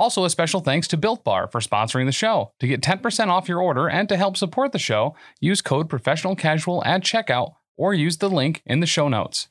Also, 0.00 0.24
a 0.24 0.30
special 0.30 0.60
thanks 0.60 0.88
to 0.88 0.96
Built 0.96 1.24
Bar 1.24 1.46
for 1.48 1.60
sponsoring 1.60 2.06
the 2.06 2.10
show. 2.10 2.52
To 2.60 2.66
get 2.66 2.80
10% 2.80 3.28
off 3.28 3.50
your 3.50 3.60
order 3.60 3.86
and 3.86 4.08
to 4.08 4.16
help 4.16 4.34
support 4.34 4.72
the 4.72 4.78
show, 4.78 5.14
use 5.40 5.60
code 5.60 5.90
professional 5.90 6.34
casual 6.34 6.82
at 6.86 7.02
checkout 7.02 7.52
or 7.76 7.92
use 7.92 8.16
the 8.16 8.30
link 8.30 8.62
in 8.64 8.80
the 8.80 8.86
show 8.86 9.08
notes. 9.08 9.48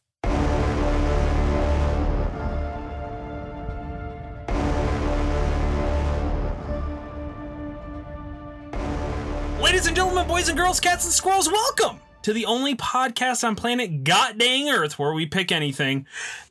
Ladies 9.61 9.85
and 9.85 9.95
gentlemen, 9.95 10.27
boys 10.27 10.49
and 10.49 10.57
girls, 10.57 10.79
cats 10.79 11.05
and 11.05 11.13
squirrels, 11.13 11.47
welcome 11.47 11.99
to 12.21 12.33
the 12.33 12.45
only 12.45 12.75
podcast 12.75 13.47
on 13.47 13.55
planet 13.55 14.03
God 14.03 14.37
dang 14.37 14.69
Earth 14.69 14.99
where 14.99 15.13
we 15.13 15.25
pick 15.25 15.51
anything 15.51 16.05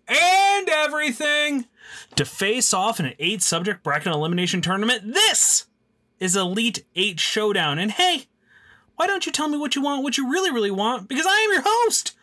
and 0.06 0.68
everything 0.68 1.66
to 2.16 2.24
face 2.24 2.72
off 2.72 2.98
in 3.00 3.06
an 3.06 3.14
eight 3.18 3.42
subject 3.42 3.82
bracket 3.82 4.12
elimination 4.12 4.60
tournament. 4.60 5.12
This 5.12 5.66
is 6.18 6.36
Elite 6.36 6.84
Eight 6.96 7.20
Showdown. 7.20 7.78
And 7.78 7.90
hey, 7.90 8.26
why 8.96 9.06
don't 9.06 9.26
you 9.26 9.32
tell 9.32 9.48
me 9.48 9.58
what 9.58 9.76
you 9.76 9.82
want, 9.82 10.02
what 10.02 10.16
you 10.16 10.30
really, 10.30 10.50
really 10.50 10.70
want? 10.70 11.08
Because 11.08 11.26
I 11.26 11.38
am 11.38 11.52
your 11.52 11.62
host, 11.64 12.16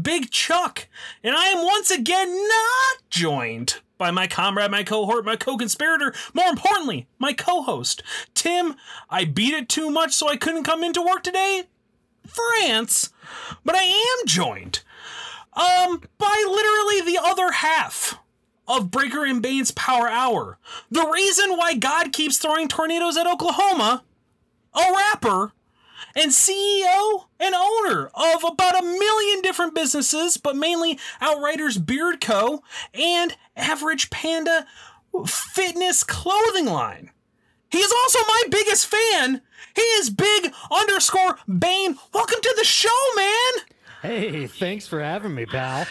Big 0.00 0.30
Chuck, 0.30 0.88
and 1.22 1.36
I 1.36 1.46
am 1.48 1.64
once 1.64 1.90
again 1.90 2.34
not 2.34 3.10
joined 3.10 3.80
by 3.98 4.10
my 4.10 4.26
comrade, 4.26 4.70
my 4.70 4.82
cohort, 4.82 5.24
my 5.24 5.36
co 5.36 5.56
conspirator, 5.56 6.14
more 6.34 6.48
importantly, 6.48 7.06
my 7.18 7.32
co 7.32 7.62
host, 7.62 8.02
Tim. 8.34 8.74
I 9.08 9.24
beat 9.24 9.54
it 9.54 9.68
too 9.68 9.90
much, 9.90 10.12
so 10.12 10.28
I 10.28 10.36
couldn't 10.36 10.64
come 10.64 10.82
into 10.82 11.02
work 11.02 11.22
today. 11.22 11.64
France, 12.26 13.10
but 13.64 13.74
I 13.74 13.84
am 13.84 14.26
joined 14.26 14.80
um 15.52 16.02
by 16.18 16.44
literally 16.46 17.00
the 17.00 17.18
other 17.22 17.50
half 17.50 18.18
of 18.68 18.90
Breaker 18.90 19.24
and 19.24 19.40
Bane's 19.40 19.70
Power 19.70 20.08
Hour. 20.08 20.58
The 20.90 21.08
reason 21.08 21.56
why 21.56 21.74
God 21.74 22.12
keeps 22.12 22.38
throwing 22.38 22.68
tornadoes 22.68 23.16
at 23.16 23.26
Oklahoma, 23.26 24.04
a 24.74 24.92
rapper 24.92 25.52
and 26.14 26.30
CEO 26.30 27.26
and 27.38 27.54
owner 27.54 28.10
of 28.14 28.44
about 28.44 28.78
a 28.78 28.82
million 28.82 29.42
different 29.42 29.74
businesses, 29.74 30.36
but 30.36 30.56
mainly 30.56 30.98
Outriders 31.20 31.78
Beard 31.78 32.20
Co. 32.20 32.62
and 32.94 33.36
Average 33.54 34.10
Panda 34.10 34.66
Fitness 35.26 36.02
Clothing 36.04 36.66
Line. 36.66 37.10
He 37.70 37.78
is 37.78 37.92
also 37.92 38.18
my 38.28 38.42
biggest 38.50 38.86
fan. 38.86 39.42
He 39.74 39.82
is 39.82 40.10
big 40.10 40.52
underscore 40.70 41.38
Bane. 41.46 41.96
Welcome 42.14 42.38
to 42.42 42.54
the 42.56 42.64
show, 42.64 42.88
man. 43.16 43.52
Hey, 44.02 44.46
thanks 44.46 44.86
for 44.86 45.02
having 45.02 45.34
me, 45.34 45.46
pal. 45.46 45.86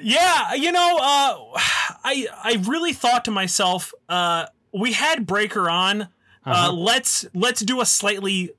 Yeah, 0.00 0.54
you 0.54 0.72
know, 0.72 0.96
uh, 1.00 1.60
I 2.04 2.26
I 2.42 2.62
really 2.66 2.92
thought 2.92 3.24
to 3.26 3.30
myself, 3.30 3.92
uh, 4.08 4.46
we 4.72 4.92
had 4.92 5.26
Breaker 5.26 5.68
on. 5.68 6.02
uh 6.02 6.06
Uh-huh. 6.46 6.72
let's 6.72 7.26
let's 7.34 7.60
do 7.60 7.80
a 7.80 7.86
slightly 7.86 8.52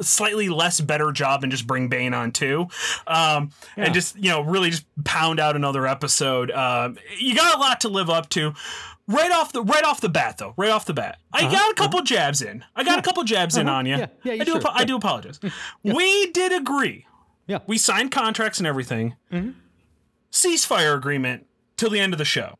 slightly 0.00 0.48
less 0.48 0.80
better 0.80 1.12
job 1.12 1.42
and 1.42 1.50
just 1.52 1.66
bring 1.66 1.88
Bane 1.88 2.14
on 2.14 2.32
too, 2.32 2.68
um, 3.06 3.50
Yeah. 3.76 3.84
and 3.86 3.94
just 3.94 4.16
you 4.16 4.30
know 4.30 4.40
really 4.42 4.70
just 4.70 4.84
pound 5.04 5.40
out 5.40 5.56
another 5.56 5.86
episode. 5.86 6.50
Um, 6.50 6.96
you 7.18 7.34
got 7.34 7.56
a 7.56 7.58
lot 7.58 7.80
to 7.82 7.88
live 7.88 8.08
up 8.08 8.28
to. 8.30 8.54
Right 9.12 9.30
off 9.32 9.52
the 9.52 9.62
right 9.62 9.82
off 9.84 10.00
the 10.00 10.08
bat, 10.08 10.38
though, 10.38 10.54
right 10.56 10.70
off 10.70 10.84
the 10.86 10.94
bat, 10.94 11.18
I 11.32 11.42
got 11.50 11.70
a 11.70 11.74
couple 11.74 12.00
jabs 12.02 12.42
in. 12.42 12.64
I 12.76 12.84
got 12.84 12.98
a 12.98 13.02
couple 13.02 13.24
jabs 13.24 13.56
in 13.56 13.68
on 13.68 13.84
you. 13.86 13.94
Uh-huh. 13.94 14.06
Yeah, 14.24 14.32
yeah, 14.34 14.42
I 14.42 14.44
do. 14.44 14.52
sure. 14.52 14.60
apo- 14.60 14.70
I 14.72 14.84
do 14.84 14.96
apologize. 14.96 15.40
We 15.82 16.30
did 16.30 16.52
agree. 16.52 17.06
Yeah. 17.46 17.58
We 17.66 17.76
signed 17.78 18.12
contracts 18.12 18.58
and 18.58 18.66
everything. 18.68 19.16
Mm-hmm. 19.32 19.50
Ceasefire 20.30 20.96
agreement 20.96 21.46
till 21.76 21.90
the 21.90 21.98
end 21.98 22.12
of 22.14 22.18
the 22.18 22.24
show. 22.24 22.54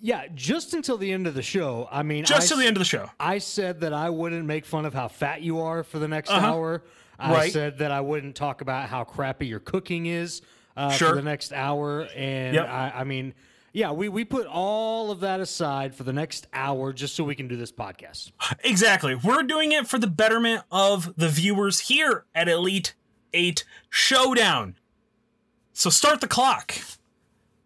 Yeah, 0.00 0.24
just 0.34 0.72
until 0.72 0.96
the 0.96 1.12
end 1.12 1.26
of 1.26 1.34
the 1.34 1.42
show. 1.42 1.86
I 1.92 2.02
mean, 2.02 2.24
Just 2.24 2.44
I, 2.44 2.48
till 2.48 2.56
the 2.58 2.66
end 2.66 2.76
of 2.76 2.80
the 2.80 2.86
show. 2.86 3.10
I 3.20 3.36
said 3.36 3.80
that 3.80 3.92
I 3.92 4.08
wouldn't 4.08 4.46
make 4.46 4.64
fun 4.64 4.86
of 4.86 4.94
how 4.94 5.08
fat 5.08 5.42
you 5.42 5.60
are 5.60 5.82
for 5.82 5.98
the 5.98 6.08
next 6.08 6.30
Uh-huh. 6.30 6.46
hour. 6.46 6.84
I 7.18 7.32
Right. 7.34 7.52
said 7.52 7.78
that 7.80 7.90
I 7.90 8.00
wouldn't 8.00 8.34
talk 8.34 8.62
about 8.62 8.88
how 8.88 9.04
crappy 9.04 9.46
your 9.46 9.60
cooking 9.60 10.06
is 10.06 10.40
uh, 10.74 10.90
Sure. 10.92 11.10
for 11.10 11.14
the 11.16 11.22
next 11.22 11.52
hour. 11.52 12.08
And 12.16 12.54
Yep. 12.54 12.66
I, 12.66 12.92
I 12.96 13.04
mean, 13.04 13.34
yeah, 13.72 13.92
we, 13.92 14.08
we 14.08 14.24
put 14.24 14.46
all 14.46 15.10
of 15.10 15.20
that 15.20 15.40
aside 15.40 15.94
for 15.94 16.02
the 16.02 16.12
next 16.12 16.46
hour 16.52 16.92
just 16.92 17.14
so 17.14 17.24
we 17.24 17.34
can 17.34 17.48
do 17.48 17.56
this 17.56 17.72
podcast. 17.72 18.32
Exactly. 18.64 19.14
We're 19.14 19.42
doing 19.42 19.72
it 19.72 19.86
for 19.86 19.98
the 19.98 20.06
betterment 20.06 20.64
of 20.70 21.14
the 21.16 21.28
viewers 21.28 21.80
here 21.80 22.24
at 22.34 22.48
Elite 22.48 22.94
8 23.32 23.64
Showdown. 23.88 24.76
So 25.72 25.88
start 25.90 26.20
the 26.20 26.28
clock. 26.28 26.74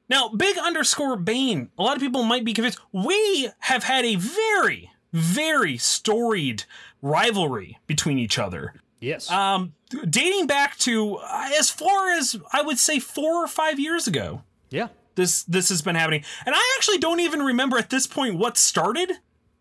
Now, 0.08 0.28
big 0.28 0.58
underscore 0.58 1.16
Bane, 1.16 1.70
a 1.78 1.82
lot 1.82 1.96
of 1.96 2.02
people 2.02 2.22
might 2.22 2.44
be 2.44 2.52
convinced. 2.52 2.78
We 2.92 3.48
have 3.60 3.84
had 3.84 4.04
a 4.04 4.16
very, 4.16 4.90
very 5.12 5.78
storied 5.78 6.64
rivalry 7.00 7.78
between 7.86 8.18
each 8.18 8.38
other. 8.38 8.74
Yes. 9.00 9.30
Um, 9.30 9.74
dating 10.08 10.46
back 10.46 10.76
to 10.78 11.16
uh, 11.16 11.50
as 11.58 11.70
far 11.70 12.10
as 12.12 12.36
I 12.52 12.62
would 12.62 12.78
say 12.78 12.98
four 12.98 13.42
or 13.42 13.48
five 13.48 13.78
years 13.80 14.06
ago. 14.06 14.42
yeah. 14.70 14.88
This 15.14 15.42
this 15.44 15.68
has 15.68 15.82
been 15.82 15.94
happening 15.94 16.24
and 16.46 16.54
i 16.54 16.74
actually 16.76 16.98
don't 16.98 17.20
even 17.20 17.42
remember 17.42 17.78
at 17.78 17.90
this 17.90 18.06
point 18.06 18.36
what 18.36 18.56
started 18.56 19.12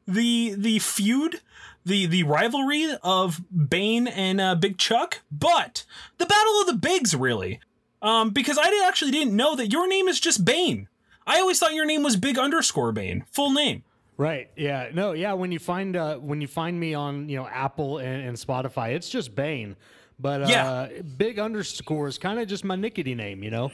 the 0.08 0.54
the 0.58 0.80
feud 0.80 1.42
the 1.86 2.06
the 2.06 2.24
rivalry 2.24 2.96
of 3.04 3.42
bane 3.70 4.08
and 4.08 4.40
uh, 4.40 4.56
big 4.56 4.78
chuck 4.78 5.22
but 5.32 5.86
the 6.18 6.26
battle 6.26 6.62
of 6.62 6.68
the 6.68 6.74
bigs 6.74 7.16
really 7.16 7.60
um 8.02 8.30
because 8.30 8.58
i 8.58 8.70
did, 8.70 8.84
actually 8.84 9.12
didn't 9.12 9.36
know 9.36 9.56
that 9.56 9.72
your 9.72 9.88
name 9.88 10.08
is 10.08 10.20
just 10.20 10.44
bane 10.46 10.88
i 11.26 11.40
always 11.40 11.60
thought 11.60 11.74
your 11.74 11.86
name 11.86 12.04
was 12.04 12.16
big 12.16 12.38
underscore 12.38 12.92
bane 12.92 13.26
full 13.32 13.52
name 13.52 13.84
Right. 14.18 14.52
Yeah. 14.56 14.90
No. 14.94 15.14
Yeah. 15.14 15.34
When 15.34 15.52
you 15.52 15.60
find 15.60 15.96
uh, 15.96 16.18
when 16.18 16.40
you 16.40 16.48
find 16.48 16.80
me 16.80 16.94
on 16.94 17.30
you 17.30 17.38
know 17.38 17.48
Apple 17.48 17.98
and, 17.98 18.28
and 18.28 18.38
Spotify, 18.38 18.94
it's 18.94 19.10
just 19.10 19.34
Bane. 19.36 19.76
But 20.24 20.42
uh, 20.44 20.48
Yeah. 20.50 20.88
big 21.18 21.38
underscore 21.38 22.08
is 22.08 22.18
kind 22.18 22.40
of 22.40 22.48
just 22.48 22.64
my 22.64 22.76
nickety 22.76 23.16
name. 23.16 23.44
You 23.44 23.52
know. 23.52 23.72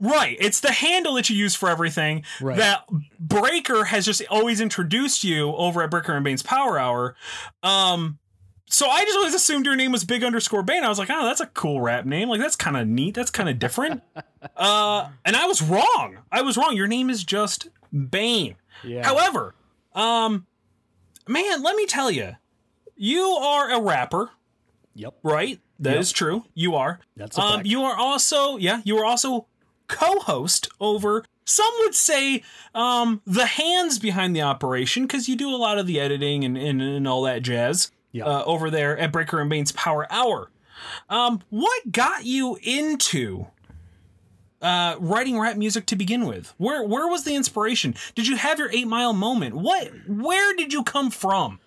Right. 0.00 0.36
It's 0.40 0.58
the 0.60 0.72
handle 0.72 1.14
that 1.14 1.30
you 1.30 1.36
use 1.36 1.54
for 1.54 1.68
everything 1.68 2.24
Right. 2.40 2.56
that 2.56 2.84
Breaker 3.20 3.84
has 3.84 4.04
just 4.04 4.22
always 4.28 4.60
introduced 4.60 5.22
you 5.22 5.52
over 5.54 5.82
at 5.82 5.90
Breaker 5.90 6.14
and 6.16 6.24
Bane's 6.24 6.42
Power 6.42 6.78
Hour. 6.78 7.14
Um, 7.62 8.18
so 8.66 8.88
I 8.88 9.04
just 9.04 9.16
always 9.16 9.34
assumed 9.34 9.66
your 9.66 9.76
name 9.76 9.92
was 9.92 10.04
Big 10.04 10.24
underscore 10.24 10.64
Bane. 10.64 10.82
I 10.82 10.88
was 10.88 10.98
like, 10.98 11.10
oh, 11.12 11.24
that's 11.26 11.40
a 11.40 11.46
cool 11.46 11.80
rap 11.80 12.06
name. 12.06 12.28
Like 12.28 12.40
that's 12.40 12.56
kind 12.56 12.76
of 12.76 12.88
neat. 12.88 13.14
That's 13.14 13.30
kind 13.30 13.48
of 13.48 13.58
different. 13.60 14.02
uh, 14.56 15.08
and 15.24 15.36
I 15.36 15.46
was 15.46 15.62
wrong. 15.62 16.18
I 16.32 16.42
was 16.42 16.56
wrong. 16.56 16.74
Your 16.76 16.88
name 16.88 17.08
is 17.10 17.22
just 17.22 17.68
Bane. 18.10 18.56
Yeah. 18.82 19.06
However, 19.06 19.54
um, 19.94 20.46
man, 21.28 21.62
let 21.62 21.76
me 21.76 21.86
tell 21.86 22.10
you, 22.10 22.32
you 22.96 23.22
are 23.22 23.70
a 23.70 23.80
rapper, 23.80 24.30
Yep. 24.94 25.14
right? 25.22 25.60
That 25.78 25.96
is 25.96 26.10
Yep. 26.10 26.16
true. 26.16 26.44
You 26.54 26.74
are. 26.76 27.00
That's 27.16 27.36
a 27.36 27.40
um, 27.40 27.54
fact. 27.56 27.66
you 27.66 27.82
are 27.82 27.96
also, 27.96 28.56
yeah, 28.56 28.80
you 28.84 28.96
are 28.98 29.04
also 29.04 29.46
co-host 29.88 30.68
over. 30.80 31.24
Some 31.44 31.70
would 31.80 31.94
say 31.94 32.42
um, 32.74 33.20
the 33.26 33.46
hands 33.46 33.98
behind 33.98 34.34
the 34.34 34.42
operation 34.42 35.02
because 35.06 35.28
you 35.28 35.36
do 35.36 35.50
a 35.54 35.56
lot 35.56 35.78
of 35.78 35.86
the 35.86 36.00
editing 36.00 36.44
and, 36.44 36.56
and, 36.56 36.80
and 36.80 37.06
all 37.08 37.22
that 37.22 37.42
jazz 37.42 37.90
Yeah. 38.12 38.24
uh, 38.24 38.44
over 38.44 38.70
there 38.70 38.96
at 38.98 39.12
Breaker 39.12 39.40
and 39.40 39.50
Bane's 39.50 39.72
Power 39.72 40.06
Hour. 40.10 40.50
Um, 41.10 41.40
what 41.50 41.92
got 41.92 42.24
you 42.24 42.58
into 42.62 43.46
uh, 44.62 44.96
writing 44.98 45.38
rap 45.38 45.56
music 45.56 45.86
to 45.86 45.96
begin 45.96 46.26
with? 46.26 46.54
Where 46.56 46.82
where 46.82 47.06
was 47.08 47.24
the 47.24 47.34
inspiration? 47.34 47.94
Did 48.14 48.26
you 48.26 48.36
have 48.36 48.58
your 48.58 48.70
Eight 48.72 48.86
Mile 48.88 49.12
moment? 49.12 49.54
What 49.54 49.90
where 50.08 50.54
did 50.56 50.72
you 50.72 50.82
come 50.82 51.10
from? 51.10 51.60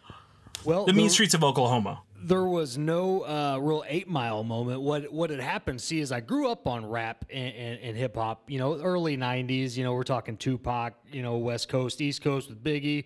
Well, 0.66 0.86
The 0.86 0.94
mean 0.94 1.10
streets 1.10 1.34
of 1.34 1.44
Oklahoma. 1.44 2.02
There 2.24 2.46
was 2.46 2.78
no 2.78 3.22
uh, 3.22 3.58
real 3.62 3.84
eight 3.88 4.08
mile 4.08 4.44
moment. 4.44 4.81
What 4.81 5.12
what 5.12 5.30
had 5.30 5.40
happened? 5.40 5.81
See, 5.81 6.00
is 6.00 6.12
I 6.12 6.19
grew 6.19 6.50
up 6.50 6.68
on 6.68 6.86
rap 6.86 7.25
and, 7.30 7.54
and, 7.54 7.80
and 7.81 7.98
hip 7.98 8.16
hop. 8.16 8.50
You 8.50 8.60
know, 8.60 8.80
early 8.80 9.18
'90s. 9.18 9.78
You 9.78 9.84
know, 9.84 9.94
we're 9.94 10.04
talking 10.04 10.38
Tupac. 10.38 10.94
You 11.12 11.22
know, 11.22 11.38
West 11.38 11.69
Coast, 11.69 12.02
East 12.02 12.22
Coast 12.22 12.50
with 12.50 12.64
Biggie. 12.64 13.06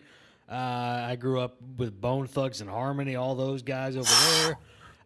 Uh, 0.49 1.07
I 1.09 1.15
grew 1.15 1.39
up 1.39 1.57
with 1.77 1.99
Bone 1.99 2.27
Thugs 2.27 2.61
and 2.61 2.69
Harmony. 2.69 3.15
All 3.15 3.35
those 3.35 3.61
guys 3.61 3.95
over 3.95 4.09
there. 4.09 4.57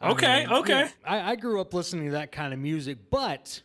I 0.02 0.12
Okay, 0.12 0.48
okay. 0.48 0.72
yeah, 0.72 0.90
I, 1.06 1.31
I 1.31 1.36
grew 1.36 1.62
up 1.62 1.74
listening 1.74 2.06
to 2.06 2.12
that 2.12 2.31
kind 2.31 2.54
of 2.54 2.60
music, 2.60 2.98
but 3.10 3.62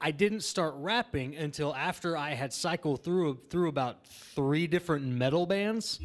I 0.00 0.10
didn't 0.10 0.42
start 0.42 0.74
rapping 0.76 1.36
until 1.36 1.74
after 1.74 2.16
I 2.16 2.34
had 2.34 2.52
cycled 2.52 3.02
through 3.04 3.40
through 3.50 3.68
about 3.68 4.06
three 4.06 4.66
different 4.66 5.06
metal 5.06 5.46
bands. 5.46 6.00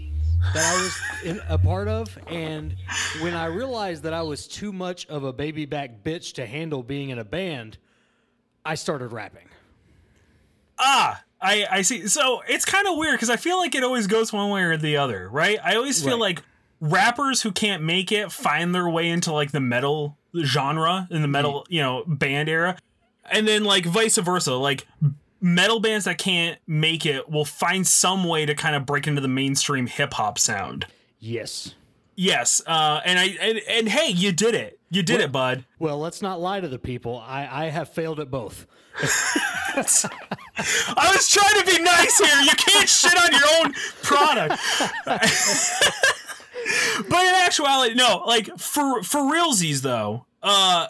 That 0.53 0.65
I 0.65 0.81
was 0.81 0.99
in, 1.23 1.41
a 1.49 1.57
part 1.57 1.87
of, 1.87 2.17
and 2.27 2.75
when 3.21 3.33
I 3.33 3.45
realized 3.45 4.03
that 4.03 4.13
I 4.13 4.21
was 4.21 4.47
too 4.47 4.71
much 4.71 5.05
of 5.07 5.23
a 5.23 5.33
baby 5.33 5.65
back 5.65 6.03
bitch 6.03 6.33
to 6.33 6.45
handle 6.45 6.81
being 6.83 7.09
in 7.09 7.19
a 7.19 7.23
band, 7.23 7.77
I 8.65 8.75
started 8.75 9.11
rapping. 9.11 9.47
Ah, 10.77 11.23
I 11.41 11.65
I 11.69 11.81
see. 11.81 12.07
So 12.07 12.41
it's 12.47 12.65
kind 12.65 12.87
of 12.87 12.97
weird 12.97 13.15
because 13.15 13.29
I 13.29 13.35
feel 13.35 13.57
like 13.57 13.75
it 13.75 13.83
always 13.83 14.07
goes 14.07 14.31
one 14.31 14.49
way 14.49 14.61
or 14.63 14.77
the 14.77 14.97
other, 14.97 15.27
right? 15.29 15.59
I 15.63 15.75
always 15.75 16.01
feel 16.01 16.13
Right. 16.13 16.19
like 16.37 16.43
rappers 16.79 17.41
who 17.41 17.51
can't 17.51 17.83
make 17.83 18.11
it 18.11 18.31
find 18.31 18.73
their 18.73 18.87
way 18.89 19.09
into 19.09 19.33
like 19.33 19.51
the 19.51 19.59
metal 19.59 20.17
genre 20.43 21.07
in 21.11 21.21
the 21.21 21.27
metal, 21.27 21.65
you 21.69 21.81
know, 21.81 22.03
band 22.07 22.47
era, 22.47 22.77
and 23.29 23.47
then 23.47 23.63
like 23.65 23.85
vice 23.85 24.17
versa, 24.17 24.53
like 24.55 24.87
metal 25.41 25.79
bands 25.79 26.05
that 26.05 26.17
can't 26.17 26.59
make 26.67 27.05
it 27.05 27.29
will 27.29 27.45
find 27.45 27.85
some 27.87 28.23
way 28.23 28.45
to 28.45 28.55
kind 28.55 28.75
of 28.75 28.85
break 28.85 29.07
into 29.07 29.21
the 29.21 29.27
mainstream 29.27 29.87
hip 29.87 30.13
hop 30.13 30.39
sound. 30.39 30.85
Yes. 31.19 31.75
Yes, 32.21 32.61
uh, 32.67 32.99
and 33.05 33.17
I 33.17 33.27
and, 33.39 33.61
and 33.69 33.87
hey, 33.87 34.11
you 34.11 34.33
did 34.33 34.53
it. 34.53 34.77
You 34.89 35.03
did 35.03 35.21
it, 35.21 35.31
bud. 35.31 35.63
Well, 35.79 35.97
let's 35.99 36.21
not 36.21 36.41
lie 36.41 36.59
to 36.59 36.67
the 36.67 36.77
people. 36.77 37.23
I, 37.25 37.47
I 37.49 37.69
have 37.69 37.87
failed 37.87 38.19
at 38.19 38.29
both. 38.29 38.67
I 39.01 39.77
was 39.77 41.29
trying 41.29 41.59
to 41.61 41.65
be 41.65 41.81
nice 41.81 42.19
here. 42.19 42.41
You 42.43 42.55
can't 42.55 42.89
shit 42.89 43.17
on 43.17 43.31
your 43.31 43.47
own 43.63 43.73
product. 44.03 44.61
but 47.09 47.25
in 47.25 47.35
actuality, 47.35 47.95
no. 47.95 48.23
Like 48.25 48.49
for 48.57 49.01
for 49.03 49.21
realsies 49.21 49.81
though, 49.81 50.25
uh, 50.43 50.87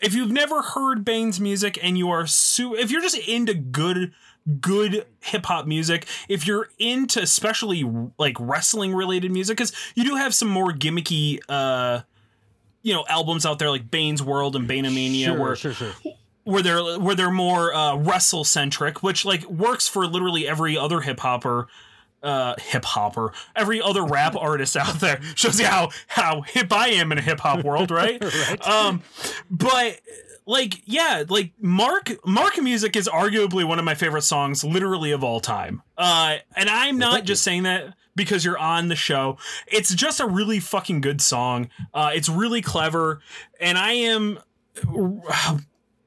if 0.00 0.14
you've 0.14 0.30
never 0.30 0.62
heard 0.62 1.04
Bane's 1.04 1.40
music 1.40 1.78
and 1.82 1.96
you 1.96 2.10
are 2.10 2.26
su- 2.26 2.74
if 2.74 2.90
you're 2.90 3.02
just 3.02 3.18
into 3.18 3.54
good 3.54 4.12
good 4.60 5.06
hip 5.20 5.46
hop 5.46 5.66
music, 5.66 6.06
if 6.28 6.46
you're 6.46 6.68
into 6.78 7.20
especially 7.20 7.84
like 8.18 8.36
wrestling 8.38 8.94
related 8.94 9.30
music, 9.30 9.56
because 9.56 9.72
you 9.94 10.04
do 10.04 10.16
have 10.16 10.34
some 10.34 10.48
more 10.48 10.72
gimmicky 10.72 11.40
uh 11.48 12.00
you 12.82 12.94
know 12.94 13.04
albums 13.08 13.44
out 13.44 13.58
there 13.58 13.70
like 13.70 13.90
Bane's 13.90 14.22
World 14.22 14.56
and 14.56 14.68
Baneomania 14.68 15.26
sure, 15.26 15.38
where 15.38 15.56
sure, 15.56 15.72
sure. 15.72 15.92
where 16.44 16.62
they're 16.62 16.98
where 16.98 17.14
they're 17.14 17.30
more 17.30 17.74
uh, 17.74 17.96
wrestle 17.96 18.44
centric, 18.44 19.02
which 19.02 19.24
like 19.24 19.44
works 19.46 19.88
for 19.88 20.06
literally 20.06 20.48
every 20.48 20.76
other 20.76 21.00
hip 21.00 21.20
hopper, 21.20 21.68
uh, 22.22 22.54
hip 22.58 22.84
hopper, 22.84 23.32
every 23.56 23.80
other 23.80 24.04
rap 24.04 24.36
artist 24.40 24.76
out 24.76 25.00
there. 25.00 25.20
Shows 25.34 25.58
you 25.60 25.66
how 25.66 25.90
how 26.08 26.42
hip 26.42 26.72
I 26.72 26.88
am 26.88 27.12
in 27.12 27.18
a 27.18 27.22
hip 27.22 27.40
hop 27.40 27.64
world, 27.64 27.90
right? 27.90 28.22
Right. 28.40 28.66
Um, 28.66 29.02
but 29.50 30.00
like 30.46 30.82
yeah, 30.84 31.24
like 31.28 31.52
Mark 31.60 32.10
Mark 32.26 32.60
music 32.60 32.96
is 32.96 33.08
arguably 33.08 33.64
one 33.64 33.78
of 33.78 33.84
my 33.84 33.94
favorite 33.94 34.22
songs, 34.22 34.64
literally 34.64 35.10
of 35.10 35.22
all 35.22 35.40
time. 35.40 35.82
Uh, 35.98 36.36
and 36.56 36.68
I'm 36.68 36.96
not 36.98 37.12
thank 37.14 37.26
just 37.26 37.42
saying 37.42 37.64
that 37.64 37.94
because 38.14 38.44
you're 38.44 38.58
on 38.58 38.88
the 38.88 38.96
show. 38.96 39.36
It's 39.66 39.94
just 39.94 40.20
a 40.20 40.26
really 40.26 40.60
fucking 40.60 41.00
good 41.00 41.20
song. 41.20 41.68
Uh, 41.92 42.12
it's 42.14 42.28
really 42.28 42.62
clever, 42.62 43.20
and 43.60 43.76
I 43.76 43.92
am 43.92 44.38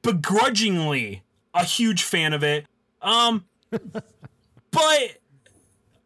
begrudgingly 0.01 1.23
a 1.53 1.63
huge 1.63 2.03
fan 2.03 2.33
of 2.33 2.43
it. 2.43 2.65
Um, 3.01 3.45
but 4.71 5.17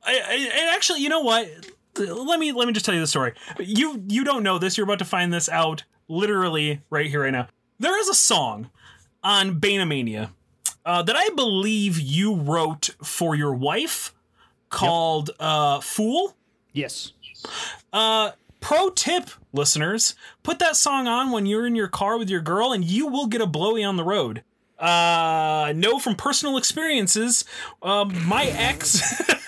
and 0.08 0.70
actually, 0.70 1.02
you 1.02 1.10
know 1.10 1.22
what? 1.22 1.50
Let 1.98 2.40
me 2.40 2.52
let 2.52 2.68
me 2.68 2.74
just 2.74 2.86
tell 2.86 2.94
you 2.94 3.02
the 3.02 3.08
story. 3.08 3.34
You 3.60 4.04
you 4.08 4.24
don't 4.24 4.44
know 4.44 4.60
this. 4.60 4.78
You're 4.78 4.86
about 4.86 5.00
to 5.00 5.06
find 5.06 5.34
this 5.34 5.50
out 5.50 5.84
literally 6.08 6.82
right 6.90 7.08
here 7.08 7.24
right 7.24 7.32
now. 7.32 7.48
There 7.80 8.00
is 8.00 8.08
a 8.08 8.14
song 8.14 8.70
on 9.24 9.60
Baneomania 9.60 10.30
uh, 10.86 11.02
that 11.04 11.16
I 11.16 11.30
believe 11.30 12.00
you 12.00 12.36
wrote 12.36 12.92
for 13.04 13.36
your 13.36 13.54
wife 13.54 14.14
called 14.70 15.32
uh, 15.40 15.82
"Fool." 15.82 16.36
Yes. 16.72 17.14
Uh, 17.92 18.32
pro 18.62 18.90
tip, 18.90 19.30
listeners: 19.54 20.16
put 20.44 20.60
that 20.60 20.76
song 20.76 21.08
on 21.08 21.32
when 21.32 21.46
you're 21.46 21.68
in 21.68 21.76
your 21.76 21.88
car 21.88 22.18
with 22.18 22.30
your 22.30 22.42
girl, 22.42 22.72
and 22.72 22.86
you 22.86 23.08
will 23.08 23.28
get 23.28 23.42
a 23.42 23.48
blowy 23.48 23.84
on 23.84 23.98
the 23.98 24.04
road. 24.04 24.44
Uh, 24.80 25.74
know 25.76 25.98
from 26.00 26.16
personal 26.16 26.56
experiences. 26.58 27.46
Um, 27.82 28.28
my 28.28 28.46
ex, 28.46 29.02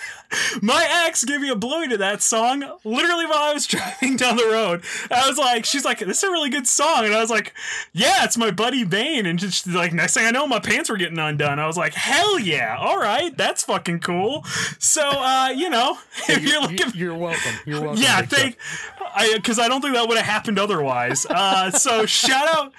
my 0.62 0.86
ex 1.06 1.24
gave 1.24 1.40
me 1.40 1.48
a 1.50 1.56
blowy 1.56 1.88
to 1.88 1.96
that 1.98 2.22
song 2.22 2.60
literally 2.84 3.26
while 3.26 3.38
I 3.38 3.52
was 3.52 3.66
driving 3.68 4.16
down 4.16 4.36
the 4.36 4.46
road. 4.46 4.82
I 5.10 5.28
was 5.28 5.38
like, 5.38 5.64
she's 5.64 5.84
like, 5.84 5.98
this 6.00 6.18
is 6.22 6.28
a 6.28 6.30
really 6.30 6.50
good 6.50 6.66
song, 6.66 7.04
and 7.04 7.14
I 7.14 7.20
was 7.20 7.30
like, 7.30 7.54
yeah, 7.92 8.24
it's 8.24 8.36
my 8.36 8.50
buddy 8.50 8.84
Bane, 8.84 9.26
and 9.26 9.38
just 9.38 9.66
like 9.66 9.92
next 9.92 10.14
thing 10.14 10.26
I 10.26 10.30
know, 10.30 10.46
my 10.46 10.60
pants 10.60 10.90
were 10.90 10.96
getting 10.96 11.18
undone. 11.18 11.58
I 11.58 11.66
was 11.66 11.76
like, 11.76 11.94
hell 11.94 12.38
yeah, 12.38 12.76
all 12.78 12.98
right, 12.98 13.36
that's 13.36 13.64
fucking 13.64 14.00
cool. 14.00 14.44
So, 14.78 15.02
uh, 15.08 15.48
you 15.54 15.70
know, 15.70 15.98
if 16.28 16.42
you're 16.42 16.60
looking 16.62 16.78
You, 16.94 17.12
are 17.12 17.18
welcome. 17.18 17.52
You're 17.66 17.80
welcome. 17.82 18.02
yeah, 18.02 18.22
thank 18.22 18.56
I 19.14 19.34
because 19.36 19.58
I 19.58 19.68
don't 19.68 19.80
think 19.80 19.94
that 19.94 20.06
would 20.08 20.16
have 20.16 20.26
happened 20.26 20.58
otherwise. 20.58 21.26
Uh, 21.26 21.70
so 21.70 22.06
shout 22.06 22.48
out, 22.54 22.72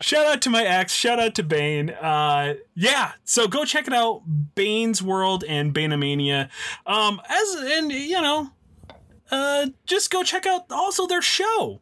shout 0.00 0.26
out 0.26 0.42
to 0.42 0.50
my 0.50 0.64
ex, 0.64 0.92
shout 0.94 1.18
out 1.18 1.34
to 1.36 1.42
Bane. 1.42 1.90
Uh, 1.90 2.54
yeah, 2.74 3.12
so 3.24 3.48
go 3.48 3.64
check 3.64 3.86
it 3.86 3.92
out, 3.92 4.22
Bane's 4.54 5.02
World 5.02 5.44
and 5.46 5.74
Baneomania. 5.74 6.48
Um, 6.86 7.20
as 7.28 7.54
and 7.54 7.92
you 7.92 8.20
know, 8.20 8.50
uh, 9.30 9.68
just 9.86 10.10
go 10.10 10.22
check 10.22 10.46
out 10.46 10.70
also 10.70 11.06
their 11.06 11.22
show, 11.22 11.80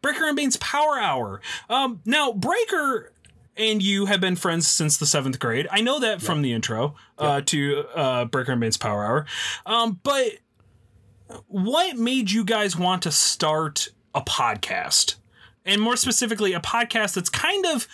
Breaker 0.00 0.24
and 0.26 0.36
Bane's 0.36 0.56
Power 0.56 0.98
Hour. 0.98 1.40
Um, 1.68 2.00
now 2.04 2.32
Breaker. 2.32 3.08
And 3.54 3.82
you 3.82 4.06
have 4.06 4.18
been 4.18 4.36
friends 4.36 4.66
since 4.66 4.96
the 4.96 5.04
seventh 5.04 5.38
grade. 5.38 5.68
I 5.70 5.82
know 5.82 6.00
that 6.00 6.22
from 6.22 6.40
the 6.40 6.54
intro 6.54 6.94
uh, 7.18 7.42
to 7.42 7.84
uh, 7.94 8.24
Breaker 8.24 8.52
and 8.52 8.60
Bane's 8.62 8.78
Power 8.78 9.04
Hour. 9.04 9.26
Um, 9.66 10.00
but 10.02 10.38
what 11.48 11.98
made 11.98 12.30
you 12.30 12.44
guys 12.44 12.78
want 12.78 13.02
to 13.02 13.10
start 13.10 13.88
a 14.14 14.22
podcast? 14.22 15.16
And 15.64 15.80
more 15.80 15.96
specifically, 15.96 16.52
a 16.52 16.60
podcast 16.60 17.14
that's 17.14 17.30
kind 17.30 17.64
of 17.66 17.86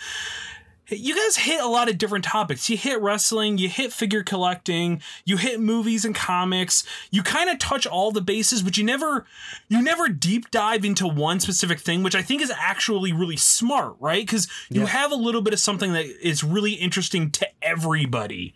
you 0.91 1.15
guys 1.15 1.37
hit 1.37 1.61
a 1.61 1.67
lot 1.67 1.87
of 1.87 1.99
different 1.99 2.25
topics. 2.25 2.67
You 2.67 2.75
hit 2.75 2.99
wrestling, 2.99 3.59
you 3.59 3.69
hit 3.69 3.93
figure 3.93 4.23
collecting, 4.23 5.03
you 5.23 5.37
hit 5.37 5.59
movies 5.59 6.03
and 6.03 6.15
comics. 6.15 6.83
You 7.11 7.21
kind 7.21 7.47
of 7.47 7.59
touch 7.59 7.85
all 7.85 8.11
the 8.11 8.21
bases, 8.21 8.63
but 8.63 8.75
you 8.75 8.83
never 8.83 9.25
you 9.67 9.83
never 9.83 10.07
deep 10.07 10.49
dive 10.49 10.83
into 10.83 11.07
one 11.07 11.39
specific 11.39 11.79
thing, 11.79 12.01
which 12.01 12.15
I 12.15 12.23
think 12.23 12.41
is 12.41 12.51
actually 12.57 13.13
really 13.13 13.37
smart, 13.37 13.97
right? 13.99 14.27
Cuz 14.27 14.47
you 14.69 14.81
Yeah. 14.81 14.87
have 14.87 15.11
a 15.11 15.15
little 15.15 15.41
bit 15.41 15.53
of 15.53 15.59
something 15.59 15.93
that 15.93 16.05
is 16.27 16.43
really 16.43 16.73
interesting 16.73 17.29
to 17.31 17.47
everybody. 17.61 18.55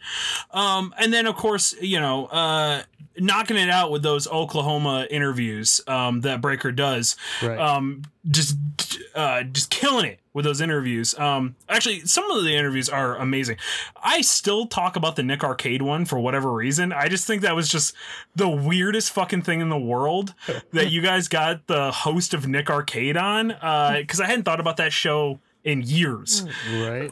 Um 0.49 0.93
and 0.97 1.13
then 1.13 1.27
of 1.27 1.35
course, 1.35 1.75
you 1.81 1.99
know, 1.99 2.25
uh 2.27 2.81
knocking 3.19 3.57
it 3.57 3.69
out 3.69 3.91
with 3.91 4.01
those 4.01 4.27
Oklahoma 4.27 5.05
interviews 5.11 5.79
um, 5.85 6.21
that 6.21 6.41
Breaker 6.41 6.71
does. 6.71 7.15
Right. 7.43 7.59
Um, 7.59 8.01
just 8.29 8.57
uh, 9.15 9.43
just 9.43 9.69
killing 9.69 10.05
it 10.05 10.19
with 10.33 10.45
those 10.45 10.61
interviews. 10.61 11.17
Um, 11.19 11.55
actually, 11.67 12.01
some 12.01 12.29
of 12.31 12.43
the 12.43 12.55
interviews 12.55 12.89
are 12.89 13.17
amazing. 13.17 13.57
I 14.01 14.21
still 14.21 14.65
talk 14.65 14.95
about 14.95 15.15
the 15.15 15.23
Nick 15.23 15.43
Arcade 15.43 15.81
one 15.81 16.05
for 16.05 16.19
whatever 16.19 16.51
reason. 16.51 16.93
I 16.93 17.07
just 17.07 17.27
think 17.27 17.41
that 17.41 17.55
was 17.55 17.69
just 17.69 17.93
the 18.35 18.49
weirdest 18.49 19.11
fucking 19.11 19.41
thing 19.43 19.61
in 19.61 19.69
the 19.69 19.77
world 19.77 20.33
that 20.71 20.89
you 20.89 21.01
guys 21.01 21.27
got 21.27 21.67
the 21.67 21.91
host 21.91 22.33
of 22.33 22.47
Nick 22.47 22.69
Arcade 22.69 23.17
on 23.17 23.49
because 23.49 24.19
I 24.19 24.27
hadn't 24.27 24.43
thought 24.43 24.59
about 24.59 24.77
that 24.77 24.93
show 24.93 25.39
in 25.63 25.81
years. 25.81 26.45
Right. 26.71 27.11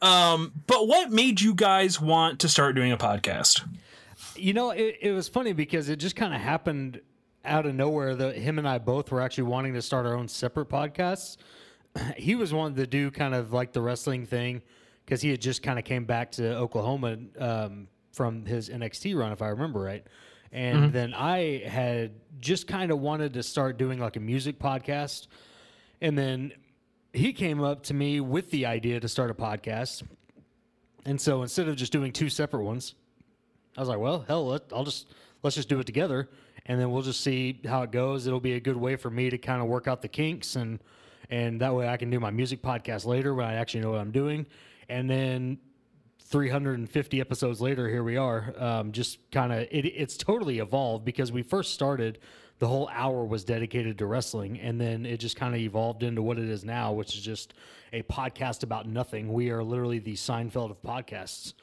Um, 0.00 0.52
but 0.66 0.86
what 0.86 1.10
made 1.10 1.40
you 1.40 1.54
guys 1.54 2.00
want 2.00 2.40
to 2.40 2.48
start 2.48 2.74
doing 2.74 2.92
a 2.92 2.96
podcast? 2.96 3.66
You 4.36 4.52
know, 4.52 4.70
it, 4.70 4.98
it 5.00 5.12
was 5.12 5.28
funny 5.28 5.52
because 5.52 5.88
it 5.88 5.96
just 5.96 6.16
kind 6.16 6.34
of 6.34 6.40
happened 6.40 7.00
out 7.44 7.66
of 7.66 7.74
nowhere 7.74 8.14
that 8.14 8.36
him 8.36 8.58
and 8.58 8.68
I 8.68 8.78
both 8.78 9.10
were 9.10 9.20
actually 9.20 9.44
wanting 9.44 9.74
to 9.74 9.82
start 9.82 10.06
our 10.06 10.14
own 10.14 10.28
separate 10.28 10.68
podcasts. 10.68 11.36
He 12.16 12.34
was 12.36 12.54
wanting 12.54 12.76
to 12.76 12.86
do 12.86 13.10
kind 13.10 13.34
of 13.34 13.52
like 13.52 13.72
the 13.74 13.82
wrestling 13.82 14.24
thing 14.24 14.62
because 15.04 15.20
he 15.20 15.30
had 15.30 15.42
just 15.42 15.62
kind 15.62 15.78
of 15.78 15.84
came 15.84 16.04
back 16.04 16.32
to 16.32 16.56
Oklahoma 16.56 17.18
um, 17.38 17.86
from 18.12 18.46
his 18.46 18.70
NXT 18.70 19.14
run, 19.14 19.30
if 19.32 19.42
I 19.42 19.48
remember 19.48 19.80
right. 19.80 20.06
And 20.52 20.92
then 20.92 21.14
I 21.14 21.62
had 21.66 22.12
just 22.40 22.66
kind 22.66 22.90
of 22.90 23.00
wanted 23.00 23.34
to 23.34 23.42
start 23.42 23.78
doing 23.78 23.98
like 23.98 24.16
a 24.16 24.20
music 24.20 24.58
podcast. 24.58 25.28
And 26.00 26.16
then 26.16 26.52
he 27.12 27.32
came 27.32 27.62
up 27.62 27.84
to 27.84 27.94
me 27.94 28.20
with 28.20 28.50
the 28.50 28.66
idea 28.66 29.00
to 29.00 29.08
start 29.08 29.30
a 29.30 29.34
podcast. 29.34 30.02
And 31.04 31.20
so 31.20 31.42
instead 31.42 31.68
of 31.68 31.76
just 31.76 31.92
doing 31.92 32.12
two 32.12 32.28
separate 32.28 32.64
ones, 32.64 32.94
I 33.76 33.80
was 33.80 33.88
like, 33.88 33.98
well, 33.98 34.24
hell, 34.28 34.46
let, 34.46 34.62
I'll 34.74 34.84
just 34.84 35.08
let's 35.42 35.56
just 35.56 35.68
do 35.68 35.80
it 35.80 35.84
together, 35.84 36.28
and 36.66 36.80
then 36.80 36.90
we'll 36.90 37.02
just 37.02 37.20
see 37.20 37.60
how 37.66 37.82
it 37.82 37.90
goes. 37.90 38.26
It'll 38.26 38.40
be 38.40 38.54
a 38.54 38.60
good 38.60 38.76
way 38.76 38.96
for 38.96 39.10
me 39.10 39.30
to 39.30 39.38
kind 39.38 39.60
of 39.60 39.68
work 39.68 39.88
out 39.88 40.02
the 40.02 40.08
kinks, 40.08 40.56
and 40.56 40.80
and 41.30 41.60
that 41.60 41.74
way 41.74 41.88
I 41.88 41.96
can 41.96 42.10
do 42.10 42.20
my 42.20 42.30
music 42.30 42.62
podcast 42.62 43.06
later 43.06 43.34
when 43.34 43.46
I 43.46 43.54
actually 43.54 43.80
know 43.80 43.92
what 43.92 44.00
I'm 44.00 44.12
doing. 44.12 44.46
And 44.88 45.08
then 45.08 45.58
350 46.32 47.20
episodes 47.20 47.60
later, 47.60 47.88
here 47.88 48.02
we 48.02 48.16
are. 48.16 48.54
Um, 48.58 48.92
just 48.92 49.30
kind 49.30 49.52
of 49.52 49.60
it, 49.70 49.86
it's 49.86 50.16
totally 50.16 50.58
evolved 50.58 51.04
because 51.04 51.30
we 51.32 51.42
first 51.42 51.74
started. 51.74 52.18
The 52.58 52.68
whole 52.68 52.88
hour 52.92 53.24
was 53.24 53.44
dedicated 53.44 53.98
to 53.98 54.06
wrestling, 54.06 54.60
and 54.60 54.80
then 54.80 55.04
it 55.04 55.18
just 55.18 55.36
kind 55.36 55.54
of 55.54 55.60
evolved 55.60 56.02
into 56.02 56.22
what 56.22 56.38
it 56.38 56.48
is 56.48 56.64
now, 56.64 56.92
which 56.92 57.16
is 57.16 57.22
just 57.22 57.54
a 57.92 58.02
podcast 58.04 58.62
about 58.62 58.86
nothing. 58.86 59.32
We 59.32 59.50
are 59.50 59.64
literally 59.64 59.98
the 59.98 60.14
Seinfeld 60.14 60.70
of 60.70 60.80
podcasts. 60.80 61.54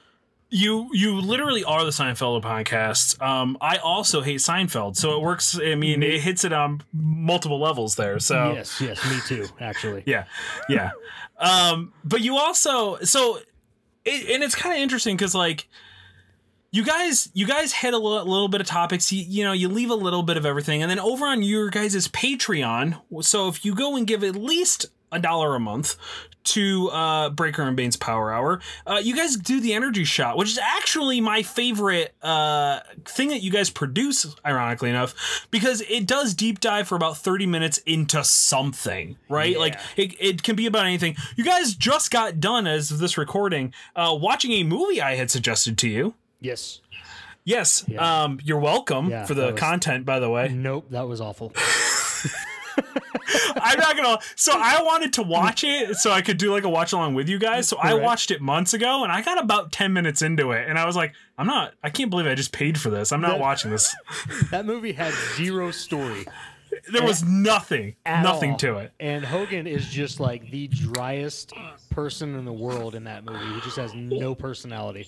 You 0.51 0.89
you 0.94 1.20
literally 1.22 1.63
are 1.63 1.84
the 1.84 1.91
Seinfeld 1.91 2.41
podcast. 2.41 3.22
Um, 3.22 3.58
I 3.62 3.77
also 3.77 4.22
hate 4.22 4.39
Seinfeld, 4.39 4.96
so 4.96 5.15
it 5.15 5.22
works. 5.22 5.60
I 5.60 5.75
mean, 5.75 6.01
it 6.01 6.22
hits 6.22 6.44
it 6.44 6.51
on 6.53 6.82
multiple 6.91 7.60
levels 7.60 7.96
there. 7.96 8.20
So 8.20 8.53
Yes, 8.53 8.82
yes, 8.82 9.10
me 9.10 9.20
too. 9.27 9.48
Actually, 9.60 10.03
yeah, 10.08 10.25
yeah. 10.68 10.91
um, 11.38 11.94
but 12.03 12.22
you 12.22 12.38
also 12.38 12.98
so, 13.03 13.38
it, 14.06 14.29
and 14.34 14.44
it's 14.44 14.56
kind 14.56 14.74
of 14.75 14.82
interesting 14.82 15.15
because 15.15 15.36
like 15.36 15.68
you 16.72 16.84
guys 16.84 17.29
you 17.34 17.46
guys 17.46 17.72
hit 17.74 17.94
a 17.94 17.98
little, 17.98 18.25
little 18.25 18.48
bit 18.48 18.62
of 18.62 18.68
topics 18.68 19.12
you, 19.12 19.24
you 19.27 19.44
know 19.44 19.53
you 19.53 19.68
leave 19.70 19.89
a 19.89 19.96
little 19.96 20.24
bit 20.24 20.38
of 20.38 20.46
everything 20.46 20.82
and 20.82 20.89
then 20.89 21.00
over 21.00 21.25
on 21.25 21.41
your 21.41 21.70
guys' 21.70 22.08
patreon 22.10 23.00
so 23.22 23.48
if 23.48 23.65
you 23.65 23.74
go 23.74 23.96
and 23.96 24.06
give 24.06 24.24
at 24.24 24.36
least 24.36 24.86
a 25.12 25.20
dollar 25.20 25.56
a 25.56 25.60
month 25.60 25.96
to 26.46 26.89
uh, 26.89 27.29
Breaker 27.29 27.62
and 27.63 27.75
Bane's 27.75 27.96
Power 27.96 28.31
Hour. 28.31 28.60
Uh, 28.88 29.00
you 29.03 29.15
guys 29.15 29.36
do 29.36 29.60
the 29.60 29.74
energy 29.74 30.03
shot, 30.03 30.38
which 30.38 30.50
is 30.50 30.58
actually 30.58 31.22
my 31.22 31.43
favorite 31.43 32.13
uh, 32.24 32.79
thing 33.05 33.29
that 33.29 33.41
you 33.41 33.51
guys 33.51 33.69
produce, 33.69 34.36
ironically 34.46 34.89
enough, 34.89 35.48
because 35.51 35.81
it 35.81 36.08
does 36.08 36.34
deep 36.34 36.60
dive 36.60 36.88
for 36.88 36.96
about 36.96 37.17
30 37.17 37.46
minutes 37.46 37.77
into 37.79 38.24
something, 38.24 39.17
right? 39.27 39.53
Yeah. 39.53 39.60
Like 39.60 39.79
it, 39.98 40.15
it 40.19 40.43
can 40.43 40.55
be 40.55 40.65
about 40.65 40.86
anything. 40.86 41.15
You 41.36 41.43
guys 41.43 41.75
just 41.75 42.10
got 42.12 42.39
done, 42.39 42.67
as 42.67 42.89
of 42.91 43.00
this 43.00 43.17
recording, 43.17 43.74
uh, 43.96 44.17
watching 44.19 44.51
a 44.53 44.63
movie 44.63 45.01
I 45.01 45.15
had 45.15 45.29
suggested 45.29 45.77
to 45.79 45.89
you. 45.89 46.13
yes. 46.39 46.81
Yes, 47.46 47.84
Yeah. 47.88 48.24
um, 48.25 48.39
you're 48.43 48.60
welcome 48.60 49.10
Yeah, 49.10 49.25
for 49.25 49.34
the 49.34 49.51
was- 49.53 49.60
content, 49.60 50.05
by 50.05 50.19
the 50.19 50.29
way. 50.29 50.50
Nope, 50.50 50.88
that 50.91 51.08
was 51.08 51.19
awful. 51.19 51.51
I'm 53.62 53.79
not 53.79 53.95
gonna. 53.95 54.19
So 54.36 54.51
I 54.55 54.81
wanted 54.83 55.13
to 55.13 55.24
watch 55.24 55.63
it 55.63 55.95
so 55.95 56.12
I 56.12 56.21
could 56.21 56.38
do 56.38 56.51
like 56.51 56.63
a 56.63 56.69
watch 56.69 56.93
along 56.93 57.13
with 57.15 57.29
you 57.29 57.39
guys. 57.39 57.67
So 57.67 57.77
I 57.77 57.93
watched 57.95 58.31
it 58.31 58.41
months 58.41 58.74
ago, 58.74 59.03
and 59.03 59.12
I 59.12 59.21
got 59.21 59.41
about 59.41 59.71
ten 59.71 59.93
minutes 59.93 60.21
into 60.21 60.51
it, 60.51 60.67
and 60.67 60.77
I 60.79 60.86
was 60.86 60.95
like, 60.95 61.13
I'm 61.38 61.48
not. 61.48 61.74
I 61.83 61.89
can't 61.89 62.09
believe 62.09 62.27
I 62.27 62.36
just 62.36 62.51
paid 62.51 62.79
for 62.79 62.89
this. 62.89 63.12
I'm 63.12 63.21
not 63.21 63.31
That- 63.31 63.39
watching 63.39 63.71
this. 63.71 63.95
That 64.51 64.65
movie 64.65 64.91
had 64.93 65.13
zero 65.36 65.71
story. 65.71 66.25
There 66.91 67.03
was 67.03 67.24
nothing, 67.24 67.95
nothing 68.05 68.51
all. 68.51 68.57
to 68.59 68.77
it. 68.77 68.91
And 69.00 69.25
Hogan 69.25 69.65
is 69.67 69.88
just 69.89 70.19
like 70.19 70.50
the 70.51 70.67
driest 70.67 71.51
person 71.89 72.36
in 72.38 72.45
the 72.45 72.53
world 72.53 72.93
in 72.95 73.03
that 73.05 73.25
movie. 73.25 73.53
He 73.55 73.62
just 73.62 73.77
has 73.77 73.93
no 73.95 74.36
personality. 74.36 75.07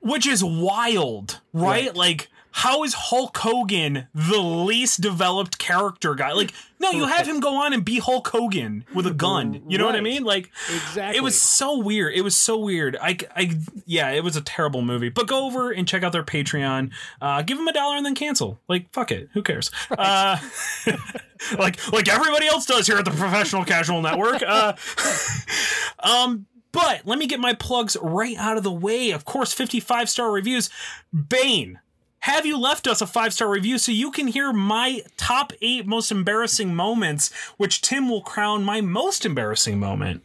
Which 0.00 0.26
is 0.26 0.42
wild, 0.44 1.40
right? 1.52 1.86
Right. 1.86 1.94
Like, 1.96 2.28
how 2.52 2.84
is 2.84 2.94
Hulk 2.94 3.36
Hogan 3.36 4.06
the 4.14 4.38
least 4.38 5.02
developed 5.02 5.58
character 5.58 6.14
guy? 6.14 6.32
Like, 6.32 6.54
no, 6.78 6.90
you 6.90 7.04
have 7.04 7.26
him 7.28 7.38
go 7.38 7.54
on 7.56 7.74
and 7.74 7.84
be 7.84 7.98
Hulk 7.98 8.28
Hogan 8.28 8.86
with 8.94 9.06
a 9.06 9.12
gun. 9.12 9.62
You 9.68 9.76
know 9.76 9.84
what 9.84 9.94
I 9.94 10.00
mean? 10.00 10.24
Like, 10.24 10.50
Exactly. 10.68 11.18
it 11.18 11.22
was 11.22 11.38
so 11.38 11.78
weird. 11.78 12.14
It 12.14 12.22
was 12.22 12.34
so 12.34 12.56
weird. 12.58 12.96
I, 12.98 13.18
I, 13.36 13.58
yeah, 13.84 14.10
it 14.10 14.24
was 14.24 14.36
a 14.36 14.40
terrible 14.40 14.80
movie. 14.80 15.10
But 15.10 15.26
go 15.28 15.44
over 15.46 15.70
and 15.70 15.86
check 15.86 16.02
out 16.02 16.12
their 16.12 16.22
Patreon. 16.22 16.92
Uh, 17.20 17.42
give 17.42 17.58
them 17.58 17.68
a 17.68 17.74
dollar 17.74 17.96
and 17.96 18.06
then 18.06 18.14
cancel. 18.14 18.58
Like, 18.68 18.90
fuck 18.90 19.12
it. 19.12 19.28
Who 19.34 19.42
cares? 19.42 19.70
Uh, 19.90 20.38
like, 21.58 21.92
like 21.92 22.08
everybody 22.08 22.46
else 22.46 22.64
does 22.64 22.86
here 22.86 22.96
at 22.96 23.04
the 23.04 23.10
Professional 23.10 23.66
Casual 23.66 24.00
Network. 24.00 24.42
Uh, 24.42 24.72
um, 25.98 26.46
but 26.76 27.06
let 27.06 27.18
me 27.18 27.26
get 27.26 27.40
my 27.40 27.54
plugs 27.54 27.96
right 28.02 28.36
out 28.36 28.58
of 28.58 28.62
the 28.62 28.70
way. 28.70 29.10
Of 29.10 29.24
course, 29.24 29.54
55 29.54 30.10
star 30.10 30.30
reviews. 30.30 30.68
Bane, 31.10 31.80
have 32.20 32.44
you 32.44 32.58
left 32.58 32.86
us 32.86 33.00
a 33.00 33.06
five 33.06 33.32
star 33.32 33.48
review 33.48 33.78
so 33.78 33.92
you 33.92 34.10
can 34.10 34.26
hear 34.26 34.52
my 34.52 35.02
top 35.16 35.54
eight 35.62 35.86
most 35.86 36.12
embarrassing 36.12 36.74
moments, 36.74 37.32
which 37.56 37.80
Tim 37.80 38.10
will 38.10 38.20
crown 38.20 38.62
my 38.62 38.82
most 38.82 39.24
embarrassing 39.24 39.78
moment? 39.78 40.22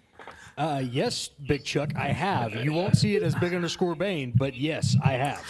Uh, 0.57 0.83
yes, 0.83 1.29
Big 1.47 1.63
Chuck, 1.63 1.93
I 1.95 2.07
have. 2.09 2.53
You 2.53 2.73
won't 2.73 2.97
see 2.97 3.15
it 3.15 3.23
as 3.23 3.33
Big 3.35 3.53
underscore 3.53 3.95
Bane, 3.95 4.33
but 4.35 4.53
yes, 4.53 4.97
I 5.01 5.13
have. 5.13 5.45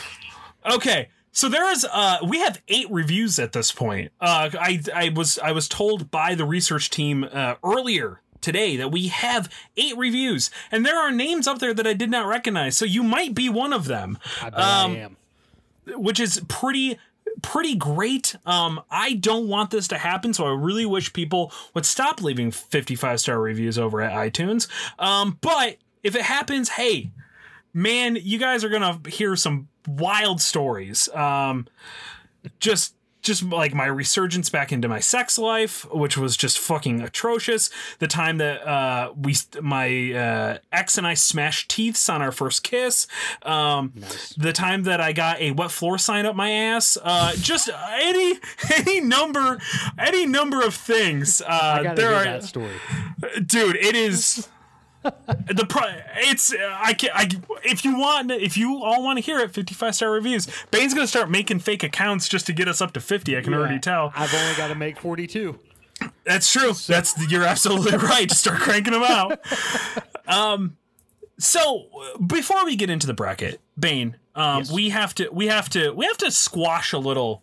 Okay. 0.71 1.09
So 1.31 1.49
there 1.49 1.71
is 1.71 1.87
uh 1.91 2.17
we 2.27 2.39
have 2.41 2.61
eight 2.67 2.91
reviews 2.91 3.39
at 3.39 3.53
this 3.53 3.71
point. 3.71 4.11
Uh 4.19 4.49
I 4.53 4.81
I 4.93 5.09
was 5.09 5.39
I 5.39 5.53
was 5.53 5.67
told 5.67 6.11
by 6.11 6.35
the 6.35 6.45
research 6.45 6.89
team 6.89 7.23
uh 7.23 7.55
earlier 7.63 8.21
today 8.41 8.75
that 8.77 8.91
we 8.91 9.07
have 9.07 9.49
eight 9.77 9.95
reviews 9.97 10.49
and 10.71 10.85
there 10.85 10.97
are 10.99 11.11
names 11.11 11.47
up 11.47 11.59
there 11.59 11.73
that 11.73 11.85
I 11.87 11.93
did 11.93 12.09
not 12.09 12.27
recognize. 12.27 12.75
So 12.77 12.85
you 12.85 13.03
might 13.03 13.33
be 13.35 13.49
one 13.49 13.73
of 13.73 13.85
them. 13.85 14.17
I 14.41 14.49
bet 14.49 14.59
Um, 14.59 14.91
I 14.91 14.95
am. 14.97 15.17
which 15.95 16.19
is 16.19 16.41
pretty 16.47 16.97
pretty 17.41 17.75
great. 17.75 18.35
Um, 18.45 18.81
I 18.91 19.13
don't 19.13 19.47
want 19.47 19.71
this 19.71 19.87
to 19.89 19.97
happen, 19.97 20.33
so 20.33 20.45
I 20.45 20.49
really 20.51 20.85
wish 20.85 21.13
people 21.13 21.51
would 21.73 21.85
stop 21.85 22.21
leaving 22.21 22.51
55 22.51 23.19
star 23.21 23.39
reviews 23.39 23.77
over 23.79 24.01
at 24.01 24.11
iTunes. 24.11 24.67
Um, 24.99 25.37
but 25.41 25.77
if 26.03 26.15
it 26.15 26.23
happens, 26.23 26.69
hey, 26.69 27.09
man, 27.73 28.17
you 28.21 28.37
guys 28.37 28.63
are 28.65 28.69
gonna 28.69 28.99
hear 29.07 29.35
some 29.37 29.69
wild 29.87 30.41
stories. 30.41 31.07
Um, 31.15 31.67
just 32.59 32.95
just 33.21 33.43
like 33.43 33.73
my 33.73 33.85
resurgence 33.85 34.49
back 34.49 34.71
into 34.71 34.87
my 34.87 34.99
sex 34.99 35.37
life, 35.37 35.85
which 35.91 36.17
was 36.17 36.35
just 36.37 36.59
fucking 36.59 37.01
atrocious. 37.01 37.69
The 37.99 38.07
time 38.07 38.37
that 38.37 38.65
uh, 38.67 39.13
we, 39.15 39.35
my 39.61 40.13
uh, 40.13 40.57
ex 40.71 40.97
and 40.97 41.05
I 41.07 41.13
smashed 41.13 41.69
teeths 41.71 42.11
on 42.13 42.21
our 42.21 42.31
first 42.31 42.63
kiss. 42.63 43.07
Um, 43.43 43.93
The 44.37 44.53
time 44.53 44.83
that 44.83 44.99
I 45.01 45.13
got 45.13 45.39
a 45.39 45.51
wet 45.51 45.71
floor 45.71 45.97
sign 45.97 46.25
up 46.25 46.35
my 46.35 46.51
ass. 46.51 46.97
Uh, 47.01 47.33
just 47.35 47.69
any 47.93 48.39
any 48.77 49.01
number 49.01 49.59
any 49.97 50.25
number 50.25 50.61
of 50.63 50.73
things. 50.73 51.41
Uh, 51.41 51.45
I 51.79 51.83
gotta 51.83 52.01
there 52.01 52.09
hear 52.09 52.19
are 52.19 52.23
that 52.23 52.43
story. 52.43 52.71
dude 53.45 53.75
it 53.75 53.95
is 53.95 54.47
the 55.03 55.65
pro 55.67 55.81
it's 56.17 56.53
uh, 56.53 56.57
i 56.79 56.93
can 56.93 57.09
i 57.13 57.27
if 57.63 57.83
you 57.83 57.97
want 57.97 58.29
if 58.31 58.55
you 58.55 58.83
all 58.83 59.03
want 59.03 59.17
to 59.17 59.21
hear 59.23 59.39
it 59.39 59.51
55 59.51 59.95
star 59.95 60.11
reviews 60.11 60.47
bane's 60.69 60.93
gonna 60.93 61.07
start 61.07 61.29
making 61.29 61.59
fake 61.59 61.81
accounts 61.83 62.27
just 62.29 62.45
to 62.45 62.53
get 62.53 62.67
us 62.67 62.81
up 62.81 62.93
to 62.93 62.99
50 62.99 63.35
i 63.37 63.41
can 63.41 63.53
already 63.53 63.79
tell 63.79 64.11
I've 64.15 64.33
only 64.33 64.55
got 64.55 64.67
to 64.67 64.75
make 64.75 64.99
42. 64.99 65.57
that's 66.23 66.51
true 66.51 66.73
that's 66.73 67.15
you're 67.31 67.43
absolutely 67.43 67.97
right 67.97 68.29
start 68.29 68.59
cranking 68.59 68.93
them 68.93 69.03
out 69.03 69.39
um 70.27 70.77
so 71.39 71.87
before 72.27 72.63
we 72.65 72.75
get 72.75 72.89
into 72.91 73.07
the 73.07 73.13
bracket 73.15 73.59
bane 73.79 74.17
um 74.35 74.59
Yes. 74.59 74.71
we 74.71 74.89
have 74.89 75.15
to 75.15 75.29
we 75.31 75.47
have 75.47 75.67
to 75.69 75.91
we 75.93 76.05
have 76.05 76.17
to 76.17 76.29
squash 76.31 76.93
a 76.93 76.99
little 76.99 77.41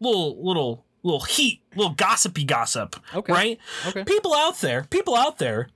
little 0.00 0.44
little 0.44 0.84
little 1.02 1.20
heat 1.20 1.62
little 1.74 1.94
gossipy 1.94 2.44
gossip 2.44 2.96
Okay. 3.14 3.32
right 3.32 3.58
Okay. 3.88 4.04
people 4.04 4.34
out 4.34 4.60
there 4.60 4.84
people 4.90 5.16
out 5.16 5.38
there 5.38 5.68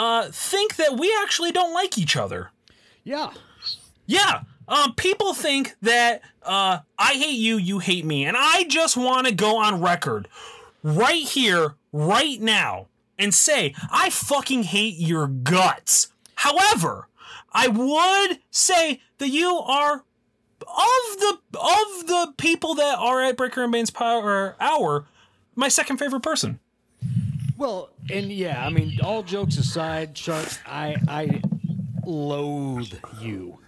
uh 0.00 0.30
think 0.30 0.76
that 0.76 0.98
we 0.98 1.14
actually 1.22 1.52
don't 1.52 1.74
like 1.74 1.98
each 1.98 2.16
other. 2.16 2.50
Yeah. 3.04 3.32
yeah. 4.06 4.42
Um 4.66 4.94
people 4.94 5.34
think 5.34 5.76
that 5.82 6.22
uh 6.42 6.78
i 6.98 7.12
hate 7.12 7.38
you 7.38 7.58
you 7.58 7.80
hate 7.80 8.06
me 8.06 8.24
and 8.24 8.34
i 8.38 8.64
just 8.64 8.96
want 8.96 9.26
to 9.26 9.34
go 9.34 9.58
on 9.58 9.82
record 9.82 10.26
right 10.82 11.22
here 11.22 11.74
right 11.92 12.40
now 12.40 12.86
and 13.18 13.34
say 13.34 13.74
i 13.90 14.08
fucking 14.08 14.62
hate 14.62 14.96
your 14.96 15.26
guts. 15.26 16.08
However 16.36 17.08
i 17.52 17.68
would 17.68 18.38
say 18.50 19.02
that 19.18 19.28
you 19.28 19.54
are 19.58 20.04
of 20.62 21.18
the 21.18 21.38
of 21.58 22.06
the 22.06 22.34
people 22.38 22.74
that 22.76 22.98
are 22.98 23.22
at 23.22 23.36
breaker 23.36 23.62
and 23.62 23.72
bane's 23.72 23.90
power 23.90 24.56
hour 24.60 25.04
my 25.56 25.68
second 25.68 25.98
favorite 25.98 26.22
person 26.22 26.58
Well, 27.60 27.90
and 28.10 28.32
yeah, 28.32 28.64
I 28.64 28.70
mean, 28.70 28.98
all 29.04 29.22
jokes 29.22 29.58
aside, 29.58 30.14
Chuck, 30.14 30.48
I 30.64 30.96
I 31.06 31.42
loathe 32.06 32.94
you. 33.20 33.58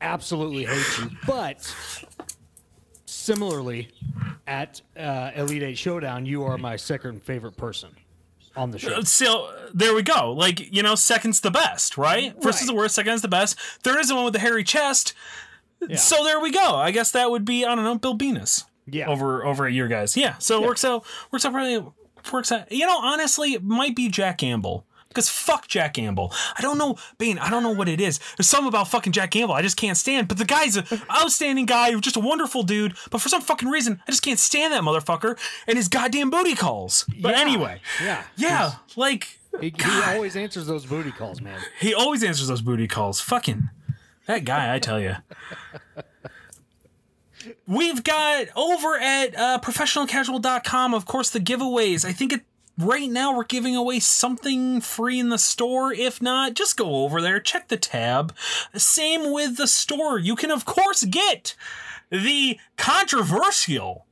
Absolutely 0.00 0.64
hate 0.64 0.98
you. 0.98 1.16
But 1.24 1.72
similarly, 3.06 3.90
at 4.48 4.82
uh, 4.96 5.30
Elite 5.36 5.62
Eight 5.62 5.78
Showdown, 5.78 6.26
you 6.26 6.42
are 6.42 6.58
my 6.58 6.74
second 6.74 7.22
favorite 7.22 7.56
person 7.56 7.90
on 8.56 8.72
the 8.72 8.80
show. 8.80 9.00
so 9.02 9.54
there 9.72 9.94
we 9.94 10.02
go. 10.02 10.32
Like 10.32 10.74
you 10.74 10.82
know, 10.82 10.96
second's 10.96 11.40
the 11.40 11.52
best, 11.52 11.98
right? 11.98 12.34
First 12.42 12.62
is 12.62 12.66
the 12.66 12.74
worst, 12.74 12.96
second 12.96 13.12
is 13.12 13.22
the 13.22 13.28
best. 13.28 13.56
Third 13.84 14.00
is 14.00 14.08
the 14.08 14.16
one 14.16 14.24
with 14.24 14.32
the 14.32 14.40
hairy 14.40 14.64
chest. 14.64 15.14
So 15.94 16.24
there 16.24 16.40
we 16.40 16.50
go. 16.50 16.74
I 16.74 16.90
guess 16.90 17.12
that 17.12 17.30
would 17.30 17.44
be 17.44 17.64
I 17.64 17.76
don't 17.76 17.84
know 17.84 17.96
Bill 17.96 18.14
Venus. 18.14 18.64
Yeah. 18.86 19.06
Over 19.06 19.44
over 19.44 19.66
at 19.66 19.72
your 19.72 19.86
guys. 19.86 20.16
Yeah. 20.16 20.36
So 20.38 20.60
it 20.60 20.66
works 20.66 20.84
out 20.84 21.04
works 21.30 21.44
out 21.44 21.54
really 21.54 21.84
works 22.32 22.52
out. 22.52 22.70
You 22.72 22.86
know, 22.86 22.98
honestly, 22.98 23.52
it 23.54 23.62
might 23.62 23.94
be 23.96 24.08
Jack 24.08 24.38
Gamble. 24.38 24.84
Because 25.08 25.30
fuck 25.30 25.66
Jack 25.68 25.94
Gamble. 25.94 26.32
I 26.56 26.60
don't 26.60 26.76
know, 26.76 26.96
Bane, 27.16 27.38
I 27.38 27.48
don't 27.48 27.62
know 27.62 27.70
what 27.70 27.88
it 27.88 27.98
is. 27.98 28.20
There's 28.36 28.46
something 28.46 28.68
about 28.68 28.88
fucking 28.88 29.12
Jack 29.12 29.30
Gamble 29.30 29.54
I 29.54 29.62
just 29.62 29.78
can't 29.78 29.96
stand. 29.96 30.28
But 30.28 30.36
the 30.36 30.44
guy's 30.44 30.76
an 30.76 30.84
outstanding 31.10 31.64
guy, 31.64 31.98
just 31.98 32.16
a 32.16 32.20
wonderful 32.20 32.62
dude. 32.62 32.94
But 33.10 33.22
for 33.22 33.30
some 33.30 33.40
fucking 33.40 33.70
reason, 33.70 34.02
I 34.06 34.10
just 34.10 34.22
can't 34.22 34.38
stand 34.38 34.74
that 34.74 34.82
motherfucker 34.82 35.38
and 35.66 35.78
his 35.78 35.88
goddamn 35.88 36.28
booty 36.28 36.54
calls. 36.54 37.06
But 37.22 37.30
Yeah. 37.34 37.40
anyway. 37.40 37.80
Yeah. 38.02 38.22
Yeah. 38.36 38.72
Like, 38.96 39.38
He, 39.60 39.70
he 39.76 40.02
always 40.08 40.36
answers 40.36 40.66
those 40.66 40.84
booty 40.84 41.10
calls, 41.10 41.40
man. 41.40 41.58
he 41.80 41.94
always 41.94 42.22
answers 42.22 42.48
those 42.48 42.60
booty 42.60 42.86
calls. 42.86 43.18
Fucking 43.18 43.70
that 44.26 44.44
guy, 44.44 44.74
I 44.74 44.78
tell 44.78 45.00
you. 45.00 45.16
We've 47.66 48.02
got 48.02 48.46
over 48.56 48.96
at 48.98 49.36
uh, 49.36 49.60
professionalcasual.com, 49.62 50.94
of 50.94 51.06
course, 51.06 51.30
the 51.30 51.40
giveaways. 51.40 52.04
I 52.04 52.12
think 52.12 52.32
it 52.32 52.42
right 52.78 53.10
now 53.10 53.36
we're 53.36 53.44
giving 53.44 53.76
away 53.76 54.00
something 54.00 54.80
free 54.80 55.18
in 55.18 55.28
the 55.28 55.38
store. 55.38 55.92
If 55.92 56.22
not, 56.22 56.54
just 56.54 56.76
go 56.76 57.04
over 57.04 57.20
there, 57.20 57.40
check 57.40 57.68
the 57.68 57.76
tab. 57.76 58.34
Same 58.74 59.32
with 59.32 59.56
the 59.56 59.66
store. 59.66 60.18
You 60.18 60.36
can, 60.36 60.50
of 60.50 60.64
course, 60.64 61.04
get 61.04 61.54
the 62.10 62.58
controversial 62.76 64.06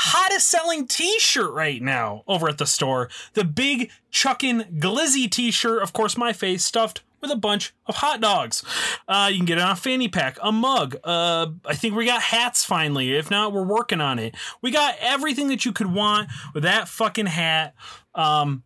hottest 0.00 0.48
selling 0.48 0.86
t-shirt 0.86 1.52
right 1.52 1.82
now 1.82 2.22
over 2.28 2.48
at 2.48 2.58
the 2.58 2.66
store. 2.66 3.10
The 3.34 3.44
big 3.44 3.90
Chuckin' 4.10 4.78
Glizzy 4.78 5.28
t-shirt, 5.28 5.82
of 5.82 5.92
course, 5.92 6.16
my 6.16 6.32
face 6.32 6.64
stuffed 6.64 7.02
with 7.20 7.30
a 7.30 7.36
bunch 7.36 7.74
of 7.86 7.96
hot 7.96 8.20
dogs. 8.20 8.64
Uh, 9.06 9.28
you 9.30 9.38
can 9.38 9.46
get 9.46 9.58
it 9.58 9.62
on 9.62 9.70
a 9.70 9.76
fanny 9.76 10.08
pack, 10.08 10.38
a 10.42 10.52
mug. 10.52 10.96
Uh, 11.04 11.48
I 11.64 11.74
think 11.74 11.94
we 11.94 12.06
got 12.06 12.22
hats 12.22 12.64
finally. 12.64 13.14
If 13.14 13.30
not, 13.30 13.52
we're 13.52 13.64
working 13.64 14.00
on 14.00 14.18
it. 14.18 14.34
We 14.62 14.70
got 14.70 14.96
everything 15.00 15.48
that 15.48 15.64
you 15.64 15.72
could 15.72 15.92
want 15.92 16.28
with 16.54 16.62
that 16.62 16.88
fucking 16.88 17.26
hat. 17.26 17.74
Um, 18.14 18.62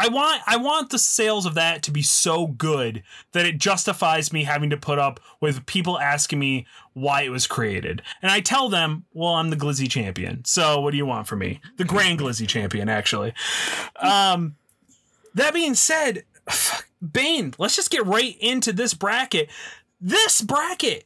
I 0.00 0.06
want 0.08 0.42
I 0.46 0.56
want 0.58 0.90
the 0.90 0.98
sales 0.98 1.44
of 1.44 1.54
that 1.54 1.82
to 1.82 1.90
be 1.90 2.02
so 2.02 2.46
good 2.46 3.02
that 3.32 3.44
it 3.46 3.58
justifies 3.58 4.32
me 4.32 4.44
having 4.44 4.70
to 4.70 4.76
put 4.76 5.00
up 5.00 5.18
with 5.40 5.66
people 5.66 5.98
asking 5.98 6.38
me 6.38 6.66
why 6.92 7.22
it 7.22 7.30
was 7.30 7.48
created. 7.48 8.02
And 8.22 8.30
I 8.30 8.38
tell 8.38 8.68
them, 8.68 9.06
well, 9.12 9.34
I'm 9.34 9.50
the 9.50 9.56
Glizzy 9.56 9.90
champion. 9.90 10.44
So 10.44 10.80
what 10.80 10.92
do 10.92 10.96
you 10.96 11.06
want 11.06 11.26
from 11.26 11.40
me? 11.40 11.60
The 11.78 11.84
Grand 11.84 12.20
Glizzy 12.20 12.46
champion, 12.46 12.88
actually. 12.88 13.32
Um, 13.96 14.54
that 15.34 15.52
being 15.52 15.74
said, 15.74 16.22
Bane, 17.00 17.54
let's 17.58 17.76
just 17.76 17.90
get 17.90 18.04
right 18.06 18.36
into 18.40 18.72
this 18.72 18.94
bracket. 18.94 19.48
This 20.00 20.40
bracket 20.40 21.04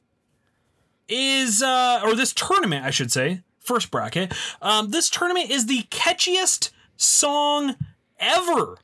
is 1.08 1.62
uh 1.62 2.00
or 2.04 2.14
this 2.14 2.32
tournament, 2.32 2.84
I 2.84 2.90
should 2.90 3.12
say, 3.12 3.42
first 3.60 3.90
bracket. 3.90 4.32
Um, 4.60 4.90
this 4.90 5.10
tournament 5.10 5.50
is 5.50 5.66
the 5.66 5.82
catchiest 5.90 6.70
song 6.96 7.76
ever. 8.18 8.78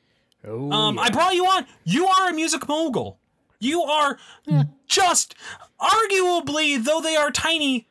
Oh, 0.47 0.71
Um, 0.71 0.97
yeah. 0.97 1.03
I 1.03 1.11
brought 1.11 1.35
you 1.35 1.47
on. 1.47 1.67
You 1.85 2.07
are 2.07 2.31
a 2.31 2.33
music 2.35 2.69
mogul. 2.69 3.19
You 3.61 3.83
are 3.83 4.19
just 4.87 5.35
arguably, 5.81 6.83
though 6.83 7.01
they 7.01 7.17
are 7.17 7.31
tiny, 7.31 7.89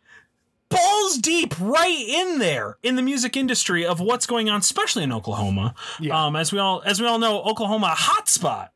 balls 0.70 1.18
deep 1.18 1.54
right 1.60 2.06
in 2.08 2.40
there 2.40 2.78
in 2.84 2.96
the 2.96 3.02
music 3.02 3.36
industry 3.36 3.86
of 3.86 4.00
what's 4.00 4.26
going 4.26 4.50
on, 4.50 4.60
especially 4.62 5.04
in 5.04 5.12
Oklahoma. 5.12 5.74
Yeah. 6.00 6.26
Um, 6.26 6.36
as 6.36 6.52
we 6.54 6.60
all 6.60 6.82
as 6.86 7.02
we 7.02 7.08
all 7.08 7.20
know, 7.20 7.42
Oklahoma 7.44 7.88
a 7.88 7.96
hot 7.96 8.30
spot 8.30 8.72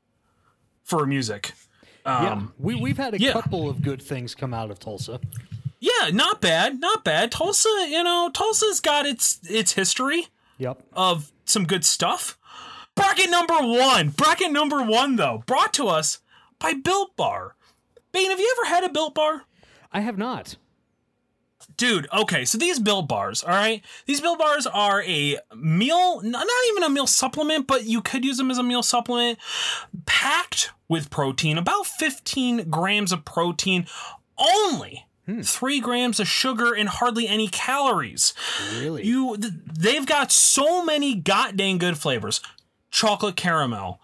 for 0.92 1.06
music. 1.06 1.54
yeah. 2.06 2.32
Um, 2.32 2.54
we 2.60 2.76
we've 2.76 2.98
had 2.98 3.14
a 3.14 3.20
yeah. 3.20 3.32
couple 3.32 3.70
of 3.70 3.82
good 3.82 4.02
things 4.02 4.36
come 4.36 4.54
out 4.54 4.70
of 4.70 4.78
Tulsa. 4.80 5.22
yeah, 5.80 6.10
not 6.12 6.42
bad, 6.42 6.82
not 6.82 7.06
bad. 7.06 7.32
Tulsa, 7.32 7.70
you 7.90 8.04
know, 8.04 8.30
Tulsa's 8.34 8.82
got 8.82 9.06
its 9.06 9.40
its 9.50 9.74
history. 9.74 10.28
Yep. 10.58 10.84
of 10.94 11.32
some 11.46 11.66
good 11.66 11.84
stuff. 11.84 12.38
Bracket 12.94 13.32
number 13.32 13.56
one. 13.56 14.10
Bracket 14.10 14.52
number 14.52 14.84
one, 14.84 15.16
though, 15.16 15.44
brought 15.48 15.74
to 15.74 15.88
us 15.88 16.20
by 16.60 16.74
Built 16.74 17.16
Bar. 17.16 17.56
Bane, 18.12 18.30
have 18.30 18.40
you 18.40 18.56
ever 18.60 18.76
had 18.76 18.84
a 18.84 18.94
Built 18.94 19.16
Bar? 19.16 19.46
I 19.92 20.02
have 20.02 20.20
not. 20.20 20.58
Dude, 21.78 22.08
okay, 22.14 22.46
so 22.46 22.60
these 22.60 22.80
Built 22.80 23.08
Bars, 23.08 23.44
all 23.44 23.50
right? 23.50 23.82
These 24.06 24.22
Built 24.22 24.38
Bars 24.38 24.68
are 24.68 25.02
a 25.02 25.40
meal, 25.56 26.22
not 26.22 26.46
even 26.70 26.84
a 26.84 26.90
meal 26.90 27.08
supplement, 27.08 27.66
but 27.66 27.86
you 27.86 28.02
could 28.02 28.24
use 28.24 28.38
them 28.38 28.52
as 28.52 28.60
a 28.60 28.64
meal 28.64 28.84
supplement, 28.84 29.40
packed 30.06 30.72
with 30.92 31.10
protein, 31.10 31.58
about 31.58 31.88
15 31.88 32.70
grams 32.70 33.14
of 33.14 33.24
protein, 33.24 33.88
only 34.38 35.06
three 35.42 35.80
grams 35.80 36.20
of 36.20 36.28
sugar, 36.28 36.74
and 36.74 36.90
hardly 36.90 37.30
any 37.30 37.48
calories. 37.48 38.34
Really? 38.78 39.06
You, 39.06 39.38
th- 39.38 39.54
they've 39.80 40.06
got 40.06 40.34
so 40.34 40.84
many 40.84 41.16
goddamn 41.16 41.78
good 41.78 41.98
flavors: 41.98 42.42
chocolate 42.92 43.38
caramel, 43.38 44.02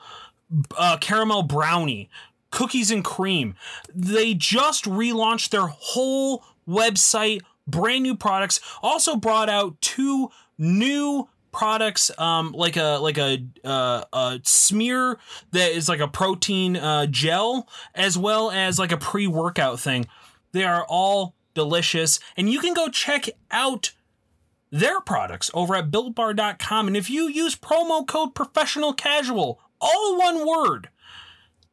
uh, 0.77 0.95
caramel 1.01 1.43
brownie, 1.43 2.09
cookies 2.51 2.89
and 2.89 3.03
cream. 3.03 3.55
They 3.93 4.33
just 4.33 4.85
relaunched 4.85 5.49
their 5.49 5.67
whole 5.67 6.45
website, 6.65 7.41
brand 7.67 8.03
new 8.03 8.15
products. 8.15 8.61
Also 8.81 9.17
brought 9.17 9.49
out 9.49 9.81
two 9.81 10.31
new 10.57 11.27
products 11.57 12.11
um 12.19 12.51
like 12.51 12.77
a 12.77 12.99
like 13.01 13.17
a 13.17 13.43
uh 13.65 14.03
a 14.13 14.39
smear 14.43 15.17
that 15.51 15.71
is 15.71 15.89
like 15.89 15.99
a 15.99 16.07
protein 16.07 16.77
uh 16.77 17.07
gel 17.07 17.67
as 17.95 18.17
well 18.17 18.51
as 18.51 18.77
like 18.77 18.91
a 18.91 18.97
pre-workout 18.97 19.79
thing 19.79 20.05
they 20.51 20.63
are 20.63 20.85
all 20.87 21.33
delicious 21.55 22.19
and 22.37 22.49
you 22.49 22.59
can 22.59 22.75
go 22.75 22.87
check 22.89 23.27
out 23.49 23.91
their 24.71 24.99
products 25.01 25.49
over 25.53 25.75
at 25.75 25.91
builtbar.com. 25.91 26.87
And 26.87 26.97
if 26.97 27.09
you 27.09 27.27
use 27.27 27.55
promo 27.55 28.05
code 28.05 28.35
professional 28.35 28.93
casual, 28.93 29.59
all 29.79 30.17
one 30.17 30.47
word, 30.47 30.89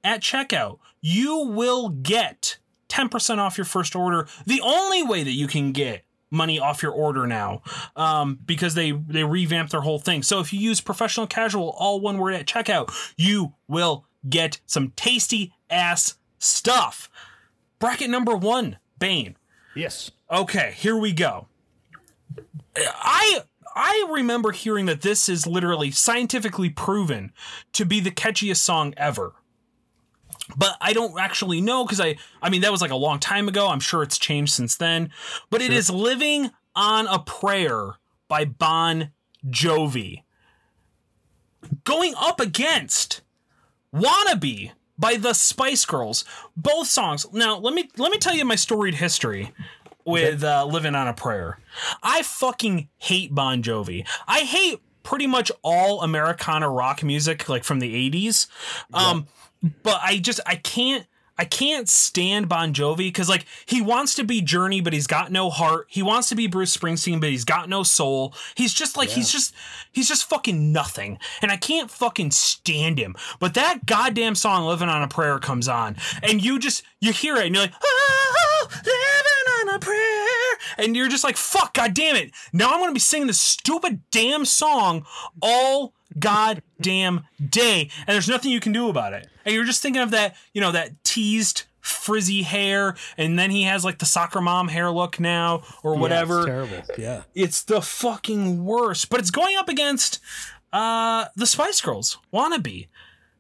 at 0.03 0.21
checkout, 0.21 0.79
you 1.01 1.39
will 1.39 1.89
get 1.89 2.59
10% 2.89 3.39
off 3.39 3.57
your 3.57 3.65
first 3.65 3.97
order. 3.97 4.29
The 4.47 4.61
only 4.63 5.03
way 5.03 5.23
that 5.25 5.33
you 5.33 5.47
can 5.47 5.73
get 5.73 6.05
money 6.31 6.59
off 6.59 6.83
your 6.83 6.93
order 6.93 7.27
now 7.27 7.63
um, 7.97 8.39
because 8.45 8.75
they 8.75 8.91
they 8.93 9.25
revamped 9.25 9.73
their 9.73 9.83
whole 9.83 9.99
thing. 9.99 10.23
So 10.23 10.41
if 10.41 10.53
you 10.53 10.61
use 10.61 10.81
professional 10.81 11.27
casual, 11.27 11.71
all 11.79 12.01
one 12.01 12.19
word 12.19 12.35
at 12.35 12.47
checkout, 12.47 12.93
you 13.17 13.55
will 13.69 14.07
get 14.29 14.61
some 14.67 14.93
tasty 14.97 15.53
ass 15.71 16.17
stuff. 16.39 17.11
Bracket 17.79 18.11
number 18.11 18.37
one, 18.37 18.79
Bane. 18.99 19.37
yes. 19.75 20.11
Okay, 20.31 20.75
here 20.77 20.97
we 20.97 21.13
go. 21.13 21.47
I 22.77 23.43
I 23.77 24.07
remember 24.11 24.53
hearing 24.53 24.87
that 24.87 25.03
this 25.03 25.29
is 25.29 25.47
literally 25.47 25.91
scientifically 25.91 26.71
proven 26.71 27.33
to 27.73 27.85
be 27.85 28.01
the 28.01 28.11
catchiest 28.11 28.57
song 28.59 28.95
ever. 28.97 29.35
But 30.57 30.77
I 30.81 30.93
don't 30.93 31.19
actually 31.19 31.61
know 31.61 31.85
because 31.85 32.01
I 32.01 32.17
I 32.43 32.51
mean 32.51 32.61
that 32.63 32.73
was 32.73 32.83
like 32.83 32.91
a 32.91 32.97
long 32.97 33.19
time 33.19 33.49
ago. 33.49 33.69
I'm 33.69 33.81
sure 33.81 34.03
it's 34.03 34.19
changed 34.19 34.53
since 34.53 34.77
then. 34.77 35.11
But 35.51 35.63
it 35.63 35.73
is 35.73 35.91
Living 35.91 36.51
on 36.77 37.07
a 37.07 37.19
Prayer 37.19 37.95
by 38.29 38.45
Bon 38.45 39.11
Jovi. 39.47 40.23
Going 41.85 42.15
up 42.19 42.41
against 42.41 43.23
Wannabe 43.95 44.73
by 44.99 45.17
the 45.17 45.33
Spice 45.33 45.85
Girls. 45.87 46.25
Both 46.57 46.89
songs. 46.89 47.27
Now, 47.33 47.59
let 47.59 47.75
me 47.75 47.89
let 47.97 48.13
me 48.13 48.19
tell 48.19 48.35
you 48.35 48.45
my 48.45 48.57
storied 48.57 48.97
history 48.97 49.53
with 50.05 50.45
uh, 50.45 50.67
Living 50.67 50.95
on 50.95 51.09
a 51.09 51.15
Prayer. 51.15 51.59
I 52.03 52.23
fucking 52.23 52.89
hate 52.99 53.35
Bon 53.35 53.63
Jovi. 53.63 54.07
I 54.29 54.41
hate 54.41 54.81
pretty 55.03 55.27
much 55.27 55.51
all 55.63 56.03
Americana 56.03 56.69
rock 56.69 57.03
music 57.03 57.49
like 57.49 57.65
from 57.65 57.81
the 57.81 58.11
80s. 58.11 58.47
Um 58.93 59.27
but 59.83 60.01
I 60.03 60.19
just 60.19 60.41
I 60.47 60.57
can't 60.57 61.07
I 61.37 61.45
can't 61.45 61.89
stand 61.89 62.49
Bon 62.49 62.73
Jovi 62.73 62.99
because 62.99 63.29
like 63.29 63.45
he 63.67 63.81
wants 63.81 64.15
to 64.15 64.25
be 64.25 64.41
Journey, 64.41 64.81
but 64.81 64.93
he's 64.93 65.07
got 65.07 65.33
no 65.33 65.51
heart. 65.51 65.87
He 65.89 66.03
wants 66.03 66.29
to 66.29 66.37
be 66.37 66.47
Bruce 66.47 66.77
Springsteen, 66.77 67.21
but 67.21 67.31
he's 67.31 67.45
got 67.45 67.69
no 67.69 67.83
soul. 67.83 68.35
He's 68.55 68.73
just 68.73 68.97
like 68.97 69.09
he's 69.09 69.33
just 69.33 69.53
he's 69.91 70.09
just 70.09 70.29
fucking 70.29 70.73
nothing, 70.73 71.19
and 71.43 71.51
I 71.51 71.57
can't 71.57 71.91
fucking 71.91 72.31
stand 72.31 72.99
him. 72.99 73.17
But 73.41 73.55
that 73.55 73.87
goddamn 73.87 74.37
song 74.37 74.65
"Living 74.65 74.89
on 74.89 75.03
a 75.03 75.09
Prayer" 75.09 75.39
comes 75.41 75.67
on, 75.67 75.97
and 76.23 76.45
you 76.45 76.59
just 76.59 76.85
you 77.01 77.13
hear 77.13 77.37
it, 77.37 77.47
and 77.47 77.55
you're 77.55 77.65
like, 77.65 77.75
oh, 77.83 78.69
living 78.71 79.69
on 79.69 79.75
a 79.75 79.79
prayer, 79.81 80.59
and 80.79 80.95
you're 80.95 81.09
just 81.09 81.25
like, 81.25 81.37
fuck, 81.37 81.75
goddamn 81.75 82.15
it! 82.15 82.31
Now 82.53 82.71
I'm 82.71 82.81
gonna 82.81 82.93
be 82.93 83.01
singing 83.01 83.27
this 83.27 83.41
stupid 83.41 84.03
damn 84.13 84.45
song 84.45 85.05
all 85.43 85.95
goddamn 86.19 87.25
day, 87.51 87.91
and 88.07 88.15
there's 88.15 88.29
nothing 88.29 88.51
you 88.51 88.61
can 88.61 88.73
do 88.73 88.89
about 88.89 89.13
it. 89.13 89.27
And 89.45 89.55
you're 89.55 89.65
just 89.65 89.83
thinking 89.83 90.03
of 90.03 90.11
that, 90.13 90.37
you 90.53 90.61
know, 90.61 90.73
that 90.73 91.03
teased 91.05 91.65
frizzy 91.81 92.43
hair, 92.43 92.97
and 93.19 93.39
then 93.39 93.51
he 93.51 93.65
has 93.65 93.85
like 93.85 93.99
the 93.99 94.07
soccer 94.07 94.41
mom 94.41 94.69
hair 94.69 94.91
look 94.91 95.21
now, 95.21 95.63
or 95.83 95.97
whatever. 95.97 96.35
Yeah, 96.35 96.39
it's 96.41 96.47
terrible. 96.47 96.83
Yeah. 96.99 97.23
It's 97.35 97.63
the 97.63 97.83
fucking 97.83 98.65
worst. 98.65 99.11
But 99.11 99.21
it's 99.21 99.31
going 99.31 99.57
up 99.57 99.69
against 99.69 100.21
uh 100.73 101.27
the 101.37 101.47
Spice 101.47 101.81
Girls, 101.81 102.19
wannabe. 102.33 102.89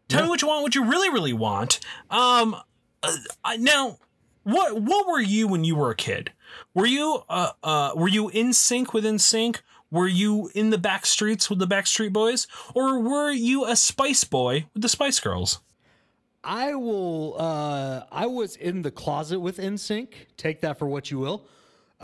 Tell 0.08 0.22
me 0.22 0.28
what 0.28 0.42
you 0.42 0.48
want, 0.48 0.62
what 0.62 0.74
you 0.74 0.84
really, 0.84 1.08
really 1.08 1.32
want. 1.32 1.80
Um, 2.10 2.56
uh, 3.02 3.16
now, 3.58 3.98
what 4.42 4.80
what 4.80 5.06
were 5.06 5.20
you 5.20 5.48
when 5.48 5.64
you 5.64 5.74
were 5.76 5.90
a 5.90 5.96
kid? 5.96 6.32
Were 6.74 6.86
you 6.86 7.22
uh 7.28 7.52
uh 7.62 7.92
were 7.96 8.08
you 8.08 8.28
in 8.28 8.52
sync 8.52 8.92
with 8.92 9.04
NSYNC? 9.04 9.60
Were 9.94 10.08
you 10.08 10.50
in 10.56 10.70
the 10.70 10.78
back 10.78 11.06
streets 11.06 11.48
with 11.48 11.60
the 11.60 11.68
Backstreet 11.68 12.12
Boys, 12.12 12.48
or 12.74 12.98
were 12.98 13.30
you 13.30 13.64
a 13.64 13.76
Spice 13.76 14.24
Boy 14.24 14.66
with 14.74 14.82
the 14.82 14.88
Spice 14.88 15.20
Girls? 15.20 15.60
I 16.42 16.74
will. 16.74 17.36
Uh, 17.38 18.02
I 18.10 18.26
was 18.26 18.56
in 18.56 18.82
the 18.82 18.90
closet 18.90 19.38
with 19.38 19.58
NSYNC. 19.58 20.08
Take 20.36 20.62
that 20.62 20.80
for 20.80 20.88
what 20.88 21.12
you 21.12 21.20
will. 21.20 21.46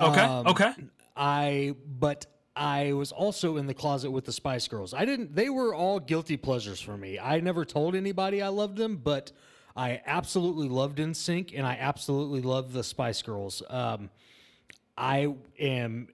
Okay, 0.01 0.21
Um, 0.21 0.47
okay. 0.47 0.73
I 1.17 1.75
but 1.99 2.27
I 2.55 2.93
was 2.93 3.11
also 3.11 3.57
in 3.57 3.67
the 3.67 3.75
closet 3.75 4.13
with 4.13 4.25
the 4.25 4.33
Spice 4.33 4.69
Girls. 4.69 4.95
I 4.95 5.05
didn't. 5.05 5.35
They 5.35 5.51
were 5.51 5.75
all 5.75 5.99
guilty 5.99 6.37
pleasures 6.37 6.81
for 6.81 6.97
me. 6.97 7.19
I 7.19 7.41
never 7.41 7.65
told 7.65 7.97
anybody 7.97 8.41
I 8.41 8.49
loved 8.49 8.77
them, 8.77 8.99
but 8.99 9.33
I 9.77 10.01
absolutely 10.07 10.69
loved 10.69 10.99
NSYNC 10.99 11.55
and 11.57 11.67
I 11.67 11.77
absolutely 11.81 12.41
loved 12.41 12.73
the 12.73 12.85
Spice 12.85 13.21
Girls. 13.21 13.65
Um, 13.69 14.11
I 14.97 15.35
am 15.59 16.09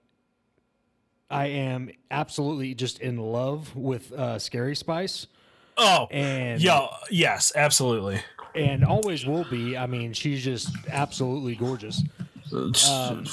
I 1.29 1.47
am 1.47 1.89
absolutely 2.09 2.73
just 2.73 2.99
in 2.99 3.17
love 3.17 3.75
with 3.75 4.11
uh, 4.13 4.39
Scary 4.39 4.75
Spice, 4.75 5.27
Oh, 5.77 6.07
and 6.09 6.61
yeah, 6.61 6.87
yes, 7.11 7.51
absolutely. 7.55 8.21
and 8.55 8.83
always 8.83 9.25
will 9.25 9.43
be. 9.43 9.77
I 9.77 9.85
mean, 9.87 10.13
she's 10.13 10.43
just 10.43 10.69
absolutely 10.89 11.55
gorgeous. 11.55 12.01
Um, 12.89 13.25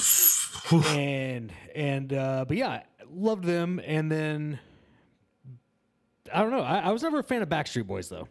and 0.89 1.51
and 1.73 2.13
uh, 2.13 2.45
but 2.47 2.57
yeah, 2.57 2.83
loved 3.09 3.45
them. 3.45 3.79
And 3.85 4.11
then 4.11 4.59
I 6.33 6.41
don't 6.41 6.51
know. 6.51 6.61
I, 6.61 6.79
I 6.79 6.91
was 6.91 7.01
never 7.01 7.19
a 7.19 7.23
fan 7.23 7.41
of 7.41 7.49
Backstreet 7.49 7.87
Boys 7.87 8.09
though. 8.09 8.27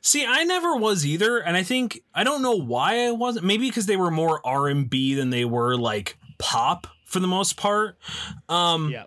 See, 0.00 0.24
I 0.24 0.44
never 0.44 0.76
was 0.76 1.04
either, 1.04 1.38
and 1.38 1.56
I 1.56 1.64
think 1.64 2.00
I 2.14 2.22
don't 2.22 2.42
know 2.42 2.54
why 2.54 3.06
I 3.06 3.10
wasn't. 3.10 3.44
Maybe 3.44 3.68
because 3.68 3.86
they 3.86 3.96
were 3.96 4.10
more 4.10 4.40
R 4.46 4.68
and 4.68 4.88
B 4.88 5.14
than 5.14 5.30
they 5.30 5.44
were 5.44 5.76
like 5.76 6.16
pop 6.38 6.86
for 7.06 7.18
the 7.20 7.26
most 7.26 7.56
part. 7.56 7.96
Um, 8.50 8.90
Yeah. 8.90 9.04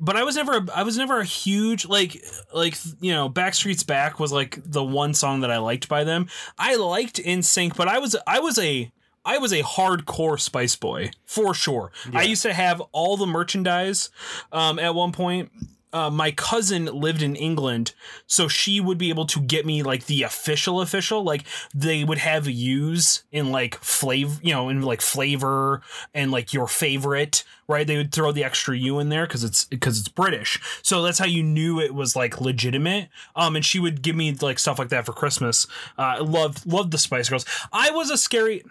but 0.00 0.16
I 0.16 0.24
was 0.24 0.36
never 0.36 0.64
I 0.74 0.82
was 0.82 0.96
never 0.96 1.20
a 1.20 1.24
huge 1.24 1.84
like 1.86 2.24
like 2.54 2.76
you 3.00 3.12
know 3.12 3.28
Backstreet's 3.28 3.82
Back 3.82 4.18
was 4.18 4.32
like 4.32 4.58
the 4.64 4.82
one 4.82 5.12
song 5.12 5.40
that 5.40 5.50
I 5.50 5.58
liked 5.58 5.88
by 5.88 6.04
them. 6.04 6.28
I 6.58 6.76
liked 6.76 7.16
NSYNC, 7.22 7.76
but 7.76 7.88
I 7.88 7.98
was 7.98 8.16
I 8.26 8.38
was 8.40 8.58
a 8.58 8.90
I 9.24 9.38
was 9.38 9.52
a 9.52 9.62
hardcore 9.62 10.38
Spice 10.40 10.76
Boy 10.76 11.10
for 11.24 11.52
sure. 11.52 11.90
I 12.14 12.22
used 12.22 12.42
to 12.42 12.54
have 12.54 12.80
all 12.92 13.16
the 13.16 13.26
merchandise 13.26 14.08
um, 14.52 14.78
at 14.78 14.94
one 14.94 15.10
point. 15.12 15.50
Uh, 15.96 16.10
my 16.10 16.30
cousin 16.30 16.84
lived 16.84 17.22
in 17.22 17.34
England, 17.34 17.94
so 18.26 18.48
she 18.48 18.82
would 18.82 18.98
be 18.98 19.08
able 19.08 19.24
to 19.24 19.40
get 19.40 19.64
me 19.64 19.82
like 19.82 20.04
the 20.04 20.24
official 20.24 20.82
official. 20.82 21.22
Like 21.24 21.44
they 21.74 22.04
would 22.04 22.18
have 22.18 22.46
U's 22.46 23.24
in 23.32 23.50
like 23.50 23.76
flavor, 23.76 24.38
you 24.42 24.52
know, 24.52 24.68
in 24.68 24.82
like 24.82 25.00
flavor 25.00 25.80
and 26.12 26.30
like 26.30 26.52
your 26.52 26.66
favorite, 26.66 27.44
right? 27.66 27.86
They 27.86 27.96
would 27.96 28.12
throw 28.12 28.30
the 28.30 28.44
extra 28.44 28.76
U 28.76 28.98
in 28.98 29.08
there 29.08 29.26
because 29.26 29.42
it's 29.42 29.64
because 29.64 29.98
it's 29.98 30.08
British. 30.08 30.60
So 30.82 31.02
that's 31.02 31.18
how 31.18 31.24
you 31.24 31.42
knew 31.42 31.80
it 31.80 31.94
was 31.94 32.14
like 32.14 32.42
legitimate. 32.42 33.08
Um, 33.34 33.56
and 33.56 33.64
she 33.64 33.80
would 33.80 34.02
give 34.02 34.16
me 34.16 34.34
like 34.34 34.58
stuff 34.58 34.78
like 34.78 34.90
that 34.90 35.06
for 35.06 35.14
Christmas. 35.14 35.66
Uh, 35.96 36.22
loved 36.22 36.66
loved 36.66 36.90
the 36.90 36.98
Spice 36.98 37.30
Girls. 37.30 37.46
I 37.72 37.90
was 37.90 38.10
a 38.10 38.18
scary, 38.18 38.62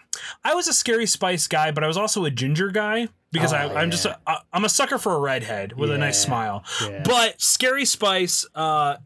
I 0.43 0.53
was 0.53 0.67
a 0.67 0.73
scary 0.73 1.07
Spice 1.07 1.47
guy, 1.47 1.71
but 1.71 1.83
I 1.83 1.87
was 1.87 1.97
also 1.97 2.23
a 2.23 2.29
ginger 2.29 2.69
guy 2.69 3.07
because 3.35 3.53
Oh, 3.53 3.57
I, 3.57 3.81
I'm 3.81 3.91
just 3.91 4.05
a, 4.05 4.17
I, 4.25 4.39
I'm 4.53 4.65
a 4.65 4.69
sucker 4.69 4.97
for 4.97 5.13
a 5.13 5.19
redhead 5.19 5.73
with 5.73 5.91
a 5.91 5.97
nice 5.97 6.19
smile. 6.21 6.63
Yeah. 6.81 7.03
But 7.05 7.39
Scary 7.41 7.85
Spice 7.85 8.45
uh, 8.55 8.97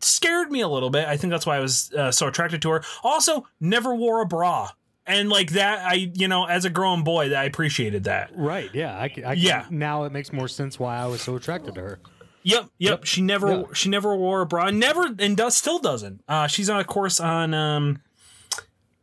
scared 0.00 0.50
me 0.50 0.60
a 0.60 0.68
little 0.68 0.90
bit. 0.90 1.06
I 1.06 1.16
think 1.16 1.30
that's 1.30 1.46
why 1.46 1.56
I 1.56 1.60
was 1.60 1.92
uh, 1.92 2.10
so 2.10 2.26
attracted 2.28 2.62
to 2.62 2.70
her. 2.70 2.82
Also, 3.02 3.46
never 3.60 3.94
wore 3.94 4.20
a 4.22 4.26
bra. 4.26 4.70
And 5.06 5.28
like 5.28 5.50
that, 5.52 5.86
I 5.86 6.10
you 6.14 6.26
know, 6.26 6.46
as 6.46 6.64
a 6.64 6.70
grown 6.70 7.04
boy, 7.04 7.32
I 7.32 7.44
appreciated 7.44 8.04
that. 8.04 8.30
Right. 8.34 8.70
Yeah. 8.74 8.96
I, 8.96 9.12
I 9.24 9.32
Yeah. 9.34 9.66
Now 9.70 10.02
it 10.04 10.12
makes 10.12 10.32
more 10.32 10.48
sense 10.48 10.78
why 10.80 10.96
I 10.96 11.06
was 11.06 11.20
so 11.22 11.36
attracted 11.36 11.74
to 11.76 11.80
her. 11.80 11.98
Yep, 12.42 12.70
yep. 12.78 13.04
She 13.04 13.22
never 13.22 13.50
Yeah. 13.50 13.62
she 13.72 13.88
never 13.88 14.16
wore 14.16 14.40
a 14.40 14.46
bra. 14.46 14.70
Never 14.70 15.08
and 15.18 15.36
does 15.36 15.56
still 15.56 15.78
doesn't. 15.78 16.22
Uh, 16.28 16.46
she's 16.46 16.70
on 16.70 16.78
a 16.80 16.84
course 16.84 17.18
on 17.20 17.54
um, 17.54 18.00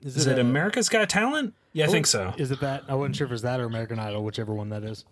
is 0.01 0.27
it 0.27 0.37
a- 0.37 0.41
America's 0.41 0.89
Got 0.89 1.09
Talent? 1.09 1.53
Yeah, 1.73 1.85
I 1.85 1.87
think 1.89 2.05
Oh, 2.07 2.09
so. 2.09 2.33
Is 2.37 2.51
it 2.51 2.59
that? 2.61 2.83
I 2.87 2.95
wasn't 2.95 3.15
sure 3.15 3.25
if 3.27 3.33
it's 3.33 3.41
that 3.41 3.59
or 3.59 3.65
American 3.65 3.99
Idol, 3.99 4.23
whichever 4.23 4.53
one 4.53 4.69
that 4.69 4.83
is. 4.83 5.05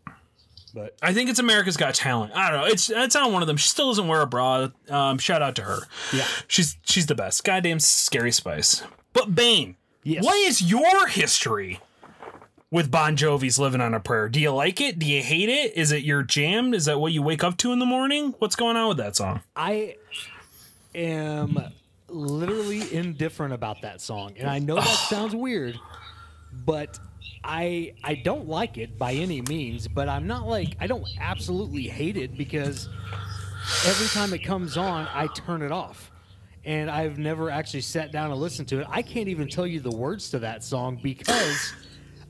But 0.74 0.96
I 1.02 1.14
think 1.14 1.30
it's 1.30 1.40
America's 1.40 1.76
Got 1.76 1.96
Talent. 1.96 2.32
I 2.34 2.50
don't 2.50 2.62
know. 2.62 2.68
It's 2.68 2.90
it's 2.90 3.16
on 3.16 3.34
one 3.34 3.42
of 3.42 3.48
them. 3.48 3.58
She 3.58 3.68
still 3.68 3.90
doesn't 3.90 4.08
wear 4.08 4.22
a 4.22 4.28
bra. 4.28 4.70
Um, 4.90 5.18
shout 5.18 5.42
out 5.42 5.56
to 5.56 5.64
her. 5.64 5.80
Yeah. 6.14 6.26
she's 6.48 6.78
she's 6.84 7.08
the 7.08 7.16
best. 7.16 7.44
Goddamn 7.44 7.80
scary 7.82 8.32
spice. 8.32 8.84
But 9.12 9.36
Bane, 9.36 9.76
Yes. 10.04 10.24
what 10.24 10.36
is 10.38 10.62
your 10.62 11.08
history 11.08 11.82
with 12.70 12.90
Bon 12.90 13.18
Jovi's 13.18 13.60
"Living 13.60 13.82
on 13.82 13.94
a 13.94 14.00
Prayer"? 14.00 14.30
Do 14.30 14.40
you 14.40 14.52
like 14.52 14.80
it? 14.80 14.98
Do 14.98 15.06
you 15.06 15.22
hate 15.22 15.50
it? 15.50 15.76
Is 15.76 15.92
it 15.92 16.04
your 16.04 16.24
jam? 16.24 16.74
Is 16.74 16.86
that 16.86 17.00
what 17.02 17.12
you 17.12 17.22
wake 17.22 17.44
up 17.44 17.58
to 17.58 17.74
in 17.74 17.80
the 17.80 17.86
morning? 17.86 18.34
What's 18.40 18.56
going 18.56 18.78
on 18.78 18.88
with 18.88 18.98
that 18.98 19.18
song? 19.18 19.42
I 19.58 19.96
am 20.96 21.58
literally 22.08 22.94
indifferent 22.94 23.54
about 23.54 23.82
that 23.82 24.00
song, 24.00 24.36
and 24.38 24.50
I 24.50 24.60
know 24.60 24.76
that 24.76 24.86
sounds 25.10 25.36
weird, 25.36 25.78
but 26.66 27.00
I 27.44 27.94
I 28.04 28.16
don't 28.16 28.48
like 28.48 28.78
it 28.78 28.98
by 28.98 29.14
any 29.14 29.42
means. 29.42 29.88
But 29.88 30.10
I'm 30.10 30.28
not 30.28 30.48
like 30.48 30.76
I 30.80 30.88
don't 30.88 31.08
absolutely 31.20 31.84
hate 31.84 32.18
it 32.18 32.38
because 32.38 32.90
every 33.86 34.08
time 34.08 34.34
it 34.34 34.40
comes 34.40 34.78
on, 34.78 35.08
I 35.14 35.28
turn 35.28 35.62
it 35.62 35.72
off. 35.72 36.12
And 36.64 36.92
I've 36.92 37.18
never 37.18 37.50
actually 37.50 37.82
sat 37.82 38.12
down 38.12 38.30
and 38.32 38.40
listened 38.40 38.68
to 38.68 38.80
it. 38.82 38.88
I 38.88 39.02
can't 39.02 39.28
even 39.28 39.48
tell 39.48 39.66
you 39.66 39.80
the 39.80 39.90
words 39.90 40.30
to 40.30 40.40
that 40.40 40.64
song 40.64 41.00
because 41.02 41.74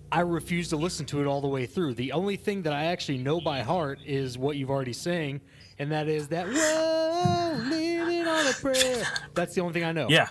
I 0.10 0.21
refuse 0.21 0.69
to 0.69 0.77
listen 0.77 1.05
to 1.07 1.19
it 1.19 1.27
all 1.27 1.41
the 1.41 1.49
way 1.49 1.65
through. 1.65 1.95
The 1.95 2.13
only 2.13 2.38
thing 2.38 2.62
that 2.62 2.71
I 2.71 2.86
actually 2.86 3.17
know 3.17 3.41
by 3.41 3.62
heart 3.62 3.99
is 4.05 4.38
what 4.38 4.55
you've 4.55 4.69
already 4.69 4.93
sang, 4.93 5.41
and 5.79 5.91
that 5.91 6.07
is 6.07 6.29
that 6.29 6.47
"Whoa, 6.47 7.57
living 7.69 8.25
on 8.25 8.47
a 8.47 8.53
prayer." 8.53 9.05
That's 9.34 9.53
the 9.53 9.62
only 9.62 9.73
thing 9.73 9.84
I 9.84 9.91
know. 9.91 10.07
Yeah. 10.10 10.29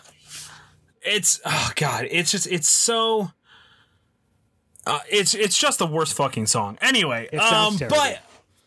It's 1.03 1.41
oh 1.47 1.71
god, 1.77 2.09
it's 2.11 2.31
just 2.31 2.47
it's 2.47 2.69
so 2.69 3.31
uh, 4.87 5.01
it's 5.11 5.35
it's 5.35 5.57
just 5.59 5.79
the 5.79 5.87
worst 5.87 6.15
fucking 6.15 6.47
song. 6.47 6.79
Anyway, 6.81 7.29
It 7.33 7.41
sounds 7.41 7.75
um 7.75 7.79
terrible. 7.79 7.97
but 7.97 8.21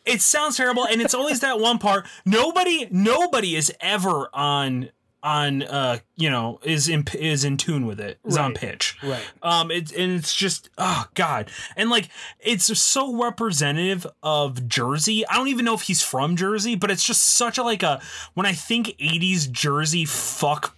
it 0.06 0.22
sounds 0.22 0.58
terrible 0.58 0.86
and 0.86 1.02
it's 1.02 1.14
always 1.14 1.40
that 1.42 1.60
one 1.60 1.80
part. 1.80 2.06
Nobody 2.26 2.88
nobody 2.92 3.56
is 3.56 3.74
ever 3.80 4.30
on 4.34 4.90
on 5.24 5.64
uh 5.64 5.98
you 6.18 6.30
know 6.30 6.60
is 6.64 6.90
in 6.90 7.06
is 7.14 7.46
in 7.46 7.56
tune 7.58 7.86
with 7.86 8.00
it. 8.02 8.20
Is 8.26 8.36
on 8.38 8.54
pitch. 8.54 8.98
Right. 9.02 9.24
Um 9.42 9.72
it's 9.72 9.92
and 9.94 10.12
it's 10.12 10.36
just 10.36 10.70
oh 10.78 11.06
god. 11.14 11.50
And 11.78 11.90
like 11.90 12.10
it's 12.42 12.66
so 12.80 13.16
representative 13.24 14.06
of 14.22 14.68
Jersey. 14.68 15.26
I 15.28 15.36
don't 15.36 15.48
even 15.48 15.64
know 15.66 15.74
if 15.76 15.84
he's 15.84 16.04
from 16.04 16.36
Jersey, 16.36 16.76
but 16.76 16.92
it's 16.92 17.06
just 17.06 17.22
such 17.24 17.58
a 17.58 17.64
like 17.64 17.84
a 17.84 18.02
when 18.34 18.46
I 18.46 18.52
think 18.52 18.88
80s 19.00 19.50
Jersey 19.50 20.04
fuck 20.06 20.76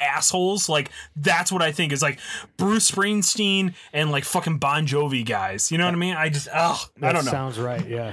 assholes. 0.00 0.68
Like 0.68 0.90
that's 1.16 1.50
what 1.52 1.62
I 1.62 1.72
think 1.72 1.92
is 1.92 2.02
like 2.02 2.18
Bruce 2.56 2.90
Springsteen 2.90 3.74
and 3.92 4.10
like 4.10 4.24
fucking 4.24 4.58
Bon 4.58 4.86
Jovi 4.86 5.24
guys. 5.24 5.70
You 5.70 5.78
know 5.78 5.84
what 5.84 5.94
I 5.94 5.98
mean? 5.98 6.14
I 6.14 6.28
just 6.28 6.48
oh 6.54 6.84
I 7.02 7.12
don't 7.12 7.24
know. 7.24 7.30
Sounds 7.30 7.58
right. 7.58 7.86
Yeah. 7.86 8.12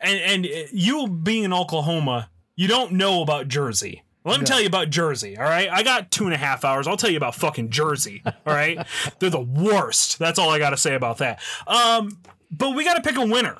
and 0.00 0.46
and 0.46 0.68
you 0.72 1.08
being 1.08 1.44
in 1.44 1.52
Oklahoma, 1.52 2.30
you 2.56 2.68
don't 2.68 2.92
know 2.92 3.22
about 3.22 3.48
Jersey. 3.48 4.02
Let 4.24 4.40
me 4.40 4.46
tell 4.46 4.60
you 4.60 4.66
about 4.66 4.90
Jersey, 4.90 5.38
all 5.38 5.44
right? 5.44 5.70
I 5.70 5.82
got 5.82 6.10
two 6.10 6.24
and 6.24 6.34
a 6.34 6.36
half 6.36 6.62
hours. 6.62 6.86
I'll 6.86 6.98
tell 6.98 7.08
you 7.08 7.16
about 7.16 7.34
fucking 7.34 7.70
Jersey, 7.70 8.22
all 8.26 8.34
right? 8.44 8.86
They're 9.20 9.30
the 9.30 9.40
worst. 9.40 10.18
That's 10.18 10.38
all 10.38 10.50
I 10.50 10.58
got 10.58 10.70
to 10.70 10.76
say 10.76 10.94
about 10.94 11.18
that. 11.18 11.40
Um, 11.66 12.18
but 12.50 12.74
we 12.74 12.84
got 12.84 12.94
to 12.94 13.02
pick 13.02 13.16
a 13.16 13.24
winner. 13.24 13.56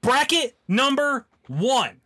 Bracket 0.00 0.56
number 0.68 1.26
one 1.48 2.00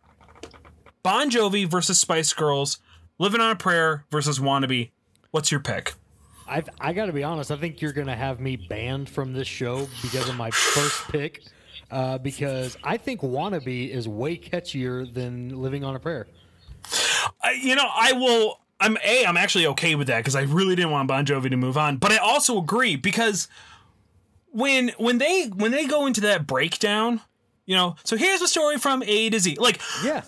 Bon 1.03 1.31
Jovi 1.31 1.69
versus 1.69 1.99
Spice 1.99 2.33
Girls, 2.33 2.79
Living 3.21 3.39
on 3.39 3.51
a 3.51 3.55
Prayer 3.55 4.03
versus 4.09 4.39
Wannabe. 4.39 4.89
What's 5.29 5.51
your 5.51 5.59
pick? 5.59 5.93
I've, 6.47 6.67
I 6.79 6.91
got 6.91 7.05
to 7.05 7.13
be 7.13 7.23
honest. 7.23 7.51
I 7.51 7.55
think 7.55 7.79
you're 7.79 7.93
going 7.93 8.07
to 8.07 8.15
have 8.15 8.39
me 8.39 8.55
banned 8.55 9.07
from 9.09 9.31
this 9.31 9.47
show 9.47 9.87
because 10.01 10.27
of 10.27 10.35
my 10.35 10.49
first 10.49 11.07
pick. 11.09 11.43
Uh, 11.91 12.17
because 12.17 12.75
I 12.83 12.97
think 12.97 13.21
"Wannabe" 13.21 13.91
is 13.91 14.07
way 14.07 14.37
catchier 14.37 15.13
than 15.13 15.61
"Living 15.61 15.83
on 15.83 15.95
a 15.95 15.99
Prayer." 15.99 16.25
I, 17.43 17.51
you 17.61 17.75
know, 17.75 17.87
I 17.93 18.13
will. 18.13 18.59
I'm 18.79 18.97
a. 19.05 19.25
I'm 19.27 19.37
actually 19.37 19.67
okay 19.67 19.93
with 19.93 20.07
that 20.07 20.17
because 20.17 20.35
I 20.35 20.41
really 20.41 20.75
didn't 20.75 20.89
want 20.89 21.07
Bon 21.07 21.23
Jovi 21.23 21.51
to 21.51 21.57
move 21.57 21.77
on, 21.77 21.97
but 21.97 22.11
I 22.11 22.17
also 22.17 22.57
agree 22.57 22.95
because 22.95 23.49
when 24.49 24.93
when 24.97 25.19
they 25.19 25.43
when 25.43 25.69
they 25.69 25.85
go 25.85 26.07
into 26.07 26.21
that 26.21 26.47
breakdown, 26.47 27.21
you 27.67 27.75
know, 27.75 27.97
so 28.03 28.17
here's 28.17 28.41
a 28.41 28.47
story 28.47 28.79
from 28.79 29.03
A 29.05 29.29
to 29.29 29.39
Z. 29.39 29.57
Like 29.59 29.79
Yeah. 30.03 30.23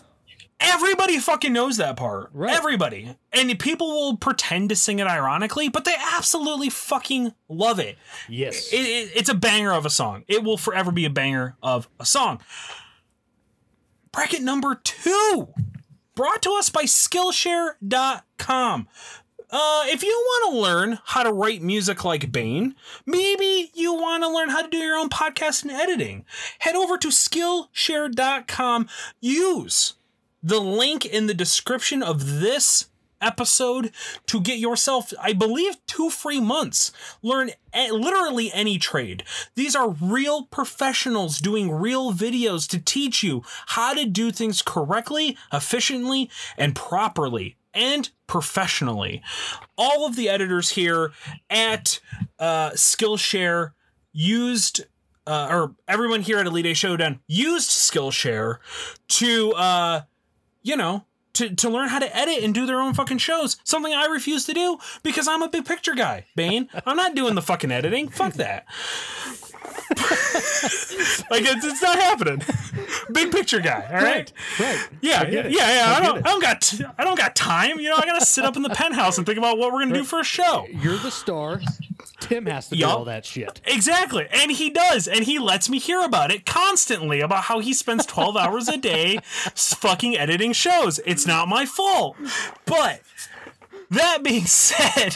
Everybody 0.64 1.20
fucking 1.20 1.54
knows 1.54 1.78
that 1.78 1.96
part. 1.96 2.30
Right. 2.34 2.56
Everybody, 2.56 3.16
and 3.32 3.60
people 3.60 3.88
will 3.88 4.18
pretend 4.18 4.70
to 4.70 4.76
sing 4.76 5.00
it 5.00 5.08
ironically, 5.08 5.70
but 5.70 5.86
they 5.86 5.96
absolutely 6.16 6.70
fucking 6.70 7.34
love 7.50 7.80
it. 7.80 7.98
Yes. 8.28 8.74
It, 8.74 8.78
it, 8.78 9.12
it's 9.16 9.30
a 9.30 9.36
banger 9.36 9.74
of 9.74 9.86
a 9.86 9.90
song. 9.90 10.24
It 10.28 10.44
will 10.44 10.58
forever 10.58 10.92
be 10.92 11.06
a 11.06 11.10
banger 11.10 11.56
of 11.62 11.88
a 12.00 12.06
song. 12.06 12.40
Bracket 14.12 14.42
number 14.42 14.76
two, 14.76 15.50
brought 16.16 16.42
to 16.44 16.52
us 16.52 16.70
by 16.70 16.84
Skillshare.com. 16.84 18.88
Uh, 19.50 19.84
if 19.86 20.02
you 20.02 20.10
want 20.10 20.52
to 20.52 20.60
learn 20.60 21.00
how 21.06 21.22
to 21.22 21.32
write 21.32 21.62
music 21.62 22.04
like 22.04 22.32
Bane, 22.32 22.74
maybe 23.06 23.70
you 23.76 23.94
want 23.94 24.24
to 24.24 24.30
learn 24.30 24.50
how 24.50 24.64
to 24.64 24.68
do 24.68 24.78
your 24.78 24.98
own 24.98 25.10
podcast 25.10 25.62
and 25.62 25.72
editing, 25.72 26.26
head 26.60 26.76
over 26.76 26.98
to 26.98 27.10
Skillshare.com. 27.10 28.88
Use 29.22 29.94
the 30.44 30.60
link 30.60 31.06
in 31.06 31.28
the 31.28 31.34
description 31.34 32.04
of 32.04 32.42
this 32.42 32.88
episode 33.24 33.92
to 34.28 34.42
get 34.42 34.60
yourself, 34.60 35.14
I 35.20 35.34
believe, 35.34 35.78
two 35.88 36.10
free 36.10 36.42
months. 36.42 36.92
Learn 37.22 37.52
literally 37.74 38.52
any 38.54 38.78
trade. 38.78 39.24
These 39.56 39.76
are 39.76 39.96
real 40.02 40.44
professionals 40.44 41.40
doing 41.40 41.72
real 41.72 42.14
videos 42.14 42.68
to 42.70 42.80
teach 42.80 43.24
you 43.24 43.42
how 43.68 43.94
to 43.94 44.06
do 44.06 44.32
things 44.32 44.62
correctly, 44.62 45.38
efficiently, 45.52 46.30
and 46.58 46.76
properly. 46.76 47.56
And 47.74 48.12
professionally. 48.28 49.24
All 49.80 50.06
of 50.06 50.16
the 50.16 50.30
editors 50.30 50.72
here 50.72 51.12
at 51.50 52.00
uh, 52.38 52.72
Skillshare 52.72 53.72
used 54.12 54.86
uh, 55.26 55.48
or 55.50 55.76
everyone 55.88 56.22
here 56.22 56.38
at 56.38 56.46
Elite 56.46 56.76
Showdown 56.78 57.22
used 57.28 57.72
Skillshare 57.72 58.58
to, 59.08 59.54
uh, 59.54 60.02
you 60.64 60.76
know, 60.76 61.06
to, 61.34 61.54
to 61.56 61.70
learn 61.70 61.90
how 61.90 62.00
to 62.00 62.16
edit 62.16 62.44
and 62.44 62.54
do 62.54 62.66
their 62.66 62.80
own 62.80 62.94
fucking 62.94 63.18
shows. 63.18 63.58
Something 63.64 63.94
I 63.94 64.06
refuse 64.06 64.46
to 64.46 64.54
do 64.54 64.78
because 65.04 65.28
I'm 65.28 65.42
a 65.42 65.50
big 65.50 65.66
picture 65.66 65.94
guy, 65.96 66.26
Bane. 66.36 66.70
I'm 66.86 66.98
not 66.98 67.16
doing 67.16 67.36
the 67.36 67.42
fucking 67.42 67.72
editing. 67.72 68.08
Fuck 68.08 68.34
that. 68.34 68.66
like 71.30 71.44
it's, 71.44 71.66
it's 71.66 71.82
not 71.82 71.98
happening. 72.00 72.42
Big 73.12 73.32
picture 73.32 73.60
guy, 73.60 73.86
all 73.90 74.04
right? 74.04 74.32
Right. 74.60 74.90
Yeah, 75.02 75.24
yeah, 75.24 75.48
yeah, 75.48 75.50
yeah. 75.50 75.86
I 75.88 75.98
I, 75.98 76.00
don't. 76.06 76.18
I 76.18 76.30
don't 76.30 76.42
got, 76.42 76.62
t- 76.62 76.86
I 76.98 77.04
don't 77.04 77.18
got 77.18 77.36
time. 77.36 77.80
You 77.80 77.90
know, 77.90 77.96
I 77.98 78.06
gotta 78.06 78.26
sit 78.26 78.46
up 78.46 78.56
in 78.56 78.64
the 78.64 78.70
penthouse 78.70 79.18
and 79.18 79.26
think 79.26 79.38
about 79.38 79.58
what 79.58 79.72
we're 79.74 79.80
gonna 79.80 79.94
do 79.94 80.04
for 80.04 80.20
a 80.20 80.24
show. 80.24 80.66
You're 80.70 80.98
the 80.98 81.12
star. 81.12 81.62
Tim 82.20 82.46
has 82.46 82.70
to 82.70 82.76
do 82.76 82.86
all 82.86 83.06
that 83.06 83.26
shit. 83.26 83.60
Exactly, 83.66 84.28
and 84.32 84.52
he 84.52 84.70
does, 84.70 85.08
and 85.08 85.26
he 85.26 85.40
lets 85.40 85.70
me 85.70 85.80
hear 85.80 86.02
about 86.02 86.32
it 86.32 86.46
constantly 86.46 87.20
about 87.20 87.44
how 87.46 87.60
he 87.60 87.74
spends 87.74 88.06
twelve 88.06 88.38
hours 88.38 88.68
a 88.68 88.78
day 88.78 89.20
fucking 89.56 90.18
editing 90.18 90.54
shows. 90.54 91.00
It's 91.06 91.28
not 91.28 91.48
my 91.48 91.66
fault, 91.66 92.16
but 92.66 93.02
that 93.90 94.24
being 94.24 94.46
said. 94.46 95.16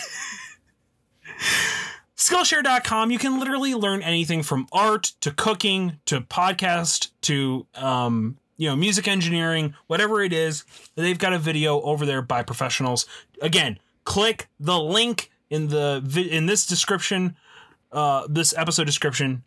Skillshare.com, 2.17 3.11
you 3.11 3.19
can 3.19 3.39
literally 3.39 3.75
learn 3.75 4.01
anything 4.01 4.41
from 4.41 4.67
art 4.71 5.13
to 5.21 5.31
cooking 5.31 5.99
to 6.05 6.19
podcast 6.21 7.11
to 7.21 7.67
um, 7.75 8.37
you 8.57 8.67
know, 8.67 8.75
music 8.75 9.07
engineering, 9.07 9.75
whatever 9.85 10.23
it 10.23 10.33
is. 10.33 10.65
They've 10.95 11.17
got 11.17 11.33
a 11.33 11.37
video 11.37 11.79
over 11.81 12.07
there 12.07 12.23
by 12.23 12.41
professionals. 12.41 13.05
Again, 13.39 13.77
click 14.03 14.49
the 14.59 14.79
link 14.79 15.29
in 15.51 15.67
the 15.67 16.27
in 16.31 16.47
this 16.47 16.65
description, 16.65 17.37
uh, 17.91 18.25
this 18.27 18.51
episode 18.57 18.85
description 18.85 19.43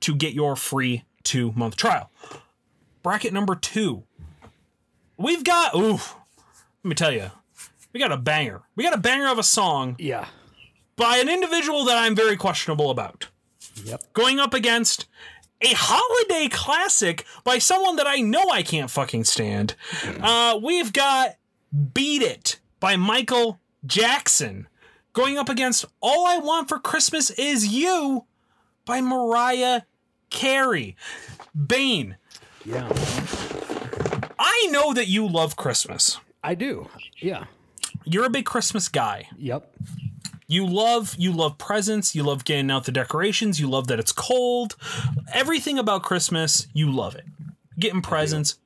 to 0.00 0.16
get 0.16 0.34
your 0.34 0.56
free 0.56 1.04
two 1.22 1.52
month 1.52 1.76
trial. 1.76 2.10
Bracket 3.04 3.32
number 3.32 3.54
two. 3.54 4.02
We've 5.16 5.44
got 5.44 5.76
ooh, 5.76 5.92
let 5.92 6.00
me 6.82 6.94
tell 6.96 7.12
you, 7.12 7.30
we 7.92 8.00
got 8.00 8.10
a 8.10 8.16
banger. 8.16 8.62
We 8.74 8.82
got 8.82 8.94
a 8.94 8.98
banger 8.98 9.28
of 9.28 9.38
a 9.38 9.44
song 9.44 9.94
Yeah. 10.00 10.26
By 10.96 11.16
an 11.18 11.28
individual 11.28 11.84
that 11.86 11.96
I'm 11.98 12.14
very 12.14 12.36
questionable 12.36 12.90
about. 12.90 13.28
Yep. 13.84 14.12
Going 14.12 14.38
up 14.38 14.54
against 14.54 15.06
a 15.60 15.72
holiday 15.74 16.48
classic 16.48 17.24
by 17.42 17.58
someone 17.58 17.96
that 17.96 18.06
I 18.06 18.16
know 18.16 18.50
I 18.50 18.62
can't 18.62 18.90
fucking 18.90 19.24
stand. 19.24 19.74
Uh, 20.20 20.58
we've 20.62 20.92
got 20.92 21.36
Beat 21.94 22.22
It 22.22 22.58
by 22.80 22.96
Michael 22.96 23.60
Jackson. 23.86 24.68
Going 25.12 25.38
up 25.38 25.48
against 25.48 25.84
All 26.00 26.26
I 26.26 26.38
Want 26.38 26.68
for 26.68 26.78
Christmas 26.78 27.30
Is 27.30 27.68
You 27.68 28.26
by 28.84 29.00
Mariah 29.00 29.82
Carey. 30.30 30.96
Bane, 31.54 32.16
Yeah. 32.64 32.88
I 34.38 34.66
know 34.70 34.92
that 34.92 35.06
you 35.06 35.26
love 35.28 35.56
Christmas. 35.56 36.18
I 36.42 36.54
do. 36.54 36.88
Yeah. 37.18 37.44
You're 38.04 38.26
a 38.26 38.30
big 38.30 38.44
Christmas 38.44 38.88
guy. 38.88 39.28
Yep. 39.38 39.72
You 40.54 40.64
love 40.68 41.16
you 41.18 41.32
love 41.32 41.58
presents, 41.58 42.14
you 42.14 42.22
love 42.22 42.44
getting 42.44 42.70
out 42.70 42.84
the 42.84 42.92
decorations, 42.92 43.58
you 43.58 43.68
love 43.68 43.88
that 43.88 43.98
it's 43.98 44.12
cold. 44.12 44.76
Everything 45.32 45.80
about 45.80 46.04
Christmas, 46.04 46.68
you 46.72 46.92
love 46.92 47.16
it. 47.16 47.24
Getting 47.76 48.02
presents, 48.02 48.60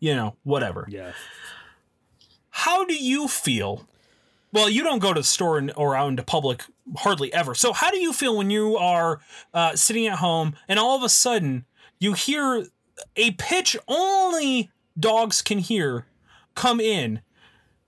you 0.00 0.16
know, 0.16 0.34
whatever. 0.42 0.88
Yeah. 0.90 1.12
How 2.50 2.84
do 2.84 2.94
you 2.94 3.28
feel? 3.28 3.86
Well, 4.52 4.68
you 4.68 4.82
don't 4.82 4.98
go 4.98 5.12
to 5.14 5.20
the 5.20 5.24
store 5.24 5.56
and- 5.56 5.72
or 5.76 5.94
out 5.94 6.08
into 6.08 6.24
public 6.24 6.64
hardly 6.96 7.32
ever. 7.32 7.54
So 7.54 7.72
how 7.72 7.92
do 7.92 7.98
you 8.00 8.12
feel 8.12 8.36
when 8.36 8.50
you 8.50 8.76
are 8.76 9.20
uh, 9.54 9.76
sitting 9.76 10.08
at 10.08 10.18
home 10.18 10.56
and 10.66 10.80
all 10.80 10.96
of 10.96 11.04
a 11.04 11.08
sudden 11.08 11.64
you 12.00 12.14
hear 12.14 12.66
a 13.14 13.30
pitch 13.32 13.76
only 13.86 14.68
dogs 14.98 15.42
can 15.42 15.58
hear 15.60 16.06
come 16.56 16.80
in, 16.80 17.20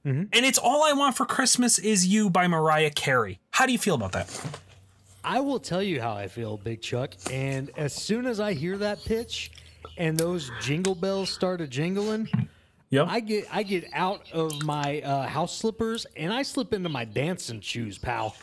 and 0.05 0.29
it's 0.33 0.59
all 0.59 0.83
I 0.85 0.93
want 0.93 1.17
for 1.17 1.27
Christmas 1.27 1.79
is 1.79 2.07
you 2.07 2.29
by 2.29 2.49
Mariah 2.49 2.91
Carey. 2.91 3.39
How 3.51 3.67
do 3.67 3.73
you 3.73 3.79
feel 3.79 3.95
about 3.95 4.13
that? 4.13 4.61
I 5.25 5.41
will 5.41 5.61
tell 5.61 5.83
you 5.83 6.01
how 6.01 6.13
I 6.15 6.27
feel, 6.27 6.57
Big 6.57 6.83
Chuck. 6.83 7.15
And 7.31 7.71
as 7.77 7.95
soon 7.95 8.27
as 8.27 8.41
I 8.41 8.55
hear 8.55 8.77
that 8.79 9.05
pitch 9.05 9.53
and 9.97 10.19
those 10.19 10.51
jingle 10.61 10.97
bells 10.97 11.31
started 11.31 11.71
jingling, 11.71 12.29
Yep. 12.93 13.07
I 13.09 13.21
get 13.21 13.47
I 13.51 13.63
get 13.63 13.89
out 13.95 14.31
of 14.35 14.63
my 14.65 15.01
uh, 15.01 15.27
house 15.27 15.57
slippers 15.57 16.05
and 16.15 16.31
I 16.31 16.43
slip 16.43 16.75
into 16.75 16.91
my 16.91 17.07
dancing 17.07 17.63
shoes, 17.63 17.97
pal. 17.97 18.37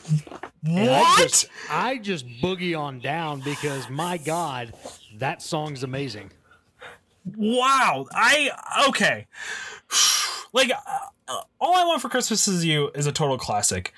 And 0.65 0.89
I 0.89 1.01
what? 1.01 1.21
just, 1.21 1.45
I 1.69 1.99
just 1.99 2.27
boogie 2.41 2.77
on 2.77 2.99
down 2.99 3.41
because 3.41 3.91
my 3.91 4.17
God, 4.17 4.73
that 5.19 5.43
song's 5.43 5.83
amazing. 5.83 6.31
Wow. 7.37 8.07
I 8.11 8.49
okay. 8.89 9.27
Like 10.51 10.71
uh, 10.71 10.79
all 11.59 11.75
I 11.75 11.85
want 11.85 12.01
for 12.01 12.09
Christmas 12.09 12.47
is 12.47 12.65
you 12.65 12.89
is 12.95 13.07
a 13.07 13.11
total 13.11 13.37
classic. 13.37 13.93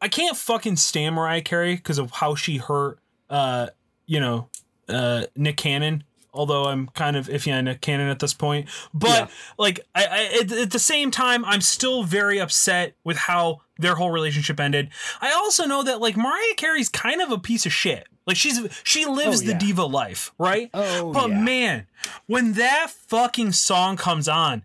I 0.00 0.08
can't 0.08 0.36
fucking 0.36 0.76
stand 0.76 1.14
Mariah 1.14 1.42
Carey 1.42 1.76
because 1.76 1.98
of 1.98 2.10
how 2.10 2.34
she 2.34 2.58
hurt 2.58 2.98
uh 3.30 3.68
you 4.06 4.20
know 4.20 4.48
uh 4.88 5.24
Nick 5.36 5.56
Cannon. 5.56 6.04
Although 6.36 6.64
I'm 6.64 6.88
kind 6.88 7.16
of 7.16 7.28
iffy 7.28 7.56
on 7.56 7.66
Nick 7.66 7.80
Cannon 7.80 8.08
at 8.08 8.18
this 8.18 8.34
point, 8.34 8.68
but 8.92 9.08
Yeah. 9.10 9.26
like 9.56 9.78
I, 9.94 10.04
I 10.04 10.40
at, 10.42 10.50
at 10.52 10.70
the 10.72 10.80
same 10.80 11.12
time, 11.12 11.44
I'm 11.44 11.60
still 11.60 12.02
very 12.02 12.40
upset 12.40 12.96
with 13.04 13.16
how 13.16 13.60
their 13.78 13.94
whole 13.94 14.10
relationship 14.10 14.58
ended. 14.58 14.90
I 15.20 15.32
also 15.32 15.64
know 15.64 15.84
that 15.84 16.00
like 16.00 16.16
Mariah 16.16 16.54
Carey's 16.56 16.88
kind 16.88 17.22
of 17.22 17.30
a 17.30 17.38
piece 17.38 17.66
of 17.66 17.72
shit. 17.72 18.08
Like 18.26 18.36
she's 18.36 18.60
she 18.82 19.04
lives 19.06 19.42
Oh, 19.42 19.46
the 19.46 19.54
diva 19.54 19.84
life, 19.84 20.32
right? 20.36 20.70
Oh, 20.74 21.12
but 21.12 21.30
yeah. 21.30 21.40
man, 21.40 21.86
when 22.26 22.54
that 22.54 22.90
fucking 22.90 23.52
song 23.52 23.96
comes 23.96 24.26
on, 24.28 24.64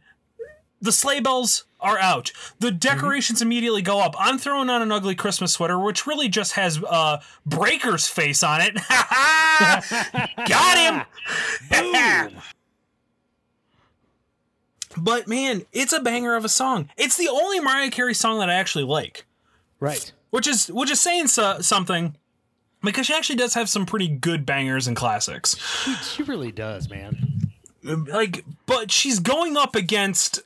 the 0.81 0.91
sleigh 0.91 1.19
bells 1.19 1.65
are 1.81 1.97
out. 1.99 2.31
The 2.59 2.71
decorations 2.71 3.41
immediately 3.41 3.81
go 3.81 3.99
up. 3.99 4.15
I'm 4.19 4.37
throwing 4.37 4.69
on 4.69 4.81
an 4.81 4.91
ugly 4.91 5.15
Christmas 5.15 5.53
sweater, 5.53 5.79
which 5.79 6.05
really 6.05 6.29
just 6.29 6.53
has 6.53 6.81
uh, 6.87 7.19
Breaker's 7.45 8.07
face 8.07 8.43
on 8.43 8.61
it. 8.61 8.75
Got 10.47 11.05
him. 11.71 11.71
but 14.97 15.27
man, 15.27 15.63
it's 15.71 15.93
a 15.93 16.01
banger 16.01 16.35
of 16.35 16.45
a 16.45 16.49
song. 16.49 16.89
It's 16.97 17.17
the 17.17 17.29
only 17.29 17.59
Mariah 17.59 17.91
Carey 17.91 18.13
song 18.13 18.39
that 18.39 18.49
I 18.49 18.55
actually 18.55 18.85
like, 18.85 19.25
Right. 19.79 20.11
which 20.31 20.47
is 20.47 20.67
which 20.67 20.91
is 20.91 20.99
saying 21.01 21.27
so- 21.27 21.59
something. 21.61 22.15
Because 22.81 23.07
she 23.07 23.13
actually 23.13 23.35
does 23.35 23.55
have 23.55 23.67
some 23.67 23.85
pretty 23.85 24.07
good 24.07 24.45
bangers 24.45 24.87
and 24.87 24.95
classics. 24.95 25.57
She, 25.83 25.93
she 25.95 26.23
really 26.23 26.53
does, 26.53 26.89
man. 26.89 27.51
like 27.83 28.45
but 28.65 28.89
she's 28.89 29.19
going 29.19 29.57
up 29.57 29.75
against 29.75 30.39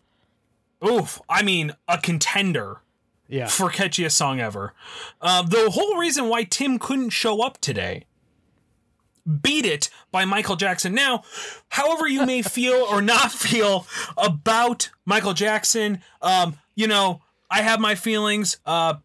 oof 0.85 1.21
i 1.29 1.41
mean 1.43 1.73
a 1.87 1.97
contender 1.97 2.81
Yeah. 3.27 3.47
for 3.47 3.69
catchiest 3.69 4.11
song 4.11 4.39
ever. 4.39 4.73
Uh, 5.21 5.41
the 5.43 5.71
whole 5.71 5.97
reason 5.97 6.27
why 6.29 6.43
tim 6.43 6.77
couldn't 6.79 7.11
show 7.11 7.41
up 7.41 7.57
today 7.59 8.05
beat 9.41 9.65
it 9.65 9.89
by 10.11 10.25
michael 10.25 10.55
jackson. 10.57 10.93
Now 10.93 11.23
however 11.69 12.07
you 12.07 12.25
may 12.25 12.41
feel 12.41 12.85
or 12.89 13.01
not 13.01 13.31
feel 13.45 13.87
about 14.17 14.89
michael 15.05 15.33
jackson 15.33 16.01
um, 16.21 16.57
you 16.75 16.87
know 16.87 17.21
i 17.49 17.61
have 17.61 17.79
my 17.79 17.95
feelings. 17.95 18.57
Uh, 18.65 18.95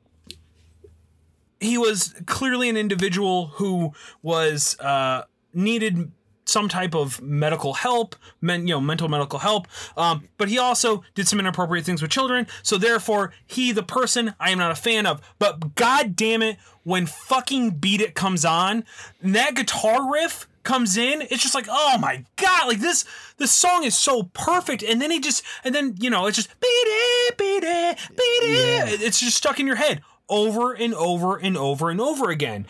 he 1.61 1.77
was 1.77 2.14
clearly 2.27 2.69
an 2.69 2.77
individual 2.77 3.49
who 3.57 3.93
was 4.23 4.79
uh, 4.81 5.23
needed 5.53 6.12
some 6.49 6.69
type 6.69 6.95
of 6.95 7.21
medical 7.21 7.75
help, 7.75 8.17
men, 8.41 8.67
you 8.67 8.75
know, 8.75 8.81
mental 8.81 9.09
medical 9.09 9.39
help. 9.39 9.69
Um, 9.97 10.29
but 10.39 10.49
he 10.49 10.59
also 10.59 11.05
did 11.15 11.29
some 11.29 11.39
inappropriate 11.39 11.85
things 11.85 12.01
with 12.01 12.11
children. 12.11 12.47
So 12.63 12.79
therefore, 12.79 13.33
he, 13.47 13.73
the 13.73 13.83
person, 13.83 14.35
I 14.41 14.51
am 14.51 14.59
not 14.59 14.71
a 14.71 14.75
fan 14.75 15.07
of. 15.07 15.21
But 15.39 15.75
god 15.75 16.17
damn 16.17 16.43
it, 16.43 16.57
when 16.85 17.07
fucking 17.07 17.73
Beat 17.73 18.01
It 18.01 18.15
comes 18.15 18.45
on, 18.45 18.85
and 19.21 19.35
that 19.35 19.55
guitar 19.55 20.11
riff 20.11 20.49
comes 20.63 20.97
in, 20.97 21.23
it's 21.23 21.43
just 21.43 21.55
like, 21.55 21.67
oh 21.69 21.99
my 21.99 22.25
god, 22.37 22.67
like 22.67 22.81
this, 22.81 23.05
this 23.37 23.53
song 23.53 23.85
is 23.85 23.97
so 23.97 24.25
perfect. 24.33 24.83
And 24.83 25.01
then 25.01 25.11
he 25.11 25.21
just, 25.21 25.43
and 25.65 25.75
then 25.75 25.97
you 25.99 26.09
know, 26.09 26.27
it's 26.27 26.37
just 26.37 26.49
beat 26.61 26.67
it, 26.69 27.37
beat 27.37 27.65
it, 27.65 27.99
beat 28.11 28.43
it. 28.43 29.03
It's 29.03 29.21
just 29.21 29.37
stuck 29.37 29.61
in 29.61 29.67
your 29.67 29.77
head 29.77 30.01
over 30.29 30.73
and 30.73 30.95
over 30.95 31.37
and 31.37 31.57
over 31.57 31.91
and 31.91 32.01
over 32.01 32.31
again. 32.31 32.67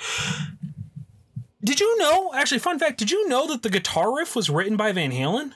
Did 1.63 1.81
you 1.81 1.99
know? 1.99 2.33
Actually, 2.35 2.61
fun 2.61 2.79
fact. 2.79 2.99
Did 2.99 3.11
you 3.11 3.29
know 3.29 3.47
that 3.49 3.63
the 3.63 3.71
guitar 3.71 4.17
riff 4.17 4.37
was 4.37 4.49
written 4.49 4.77
by 4.77 4.93
Van 4.93 5.11
Halen? 5.11 5.53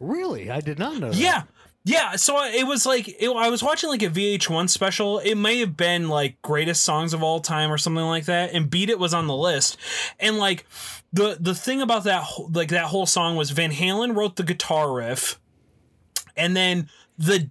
Really? 0.00 0.50
I 0.50 0.60
did 0.60 0.78
not 0.78 0.98
know 0.98 1.10
that. 1.10 1.16
Yeah, 1.16 1.44
yeah. 1.84 2.16
So 2.16 2.44
it 2.44 2.66
was 2.66 2.84
like 2.84 3.08
it, 3.08 3.28
I 3.28 3.48
was 3.48 3.62
watching 3.62 3.88
like 3.88 4.02
a 4.02 4.10
VH1 4.10 4.68
special. 4.68 5.18
It 5.18 5.34
may 5.34 5.58
have 5.60 5.76
been 5.76 6.08
like 6.08 6.40
greatest 6.42 6.84
songs 6.84 7.14
of 7.14 7.22
all 7.22 7.40
time 7.40 7.72
or 7.72 7.78
something 7.78 8.04
like 8.04 8.26
that, 8.26 8.52
and 8.52 8.70
Beat 8.70 8.90
It 8.90 8.98
was 8.98 9.14
on 9.14 9.26
the 9.26 9.36
list. 9.36 9.78
And 10.20 10.38
like 10.38 10.66
the 11.12 11.36
the 11.40 11.54
thing 11.54 11.80
about 11.80 12.04
that 12.04 12.26
like 12.50 12.68
that 12.68 12.86
whole 12.86 13.06
song 13.06 13.36
was 13.36 13.50
Van 13.50 13.72
Halen 13.72 14.14
wrote 14.14 14.36
the 14.36 14.42
guitar 14.42 14.92
riff, 14.92 15.40
and 16.36 16.54
then 16.56 16.90
the 17.16 17.50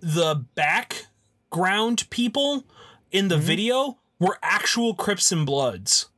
the 0.00 0.44
background 0.54 2.10
people 2.10 2.64
in 3.12 3.28
the 3.28 3.36
mm-hmm. 3.36 3.44
video 3.44 3.98
were 4.18 4.38
actual 4.42 4.94
Crips 4.94 5.30
and 5.30 5.46
Bloods. 5.46 6.08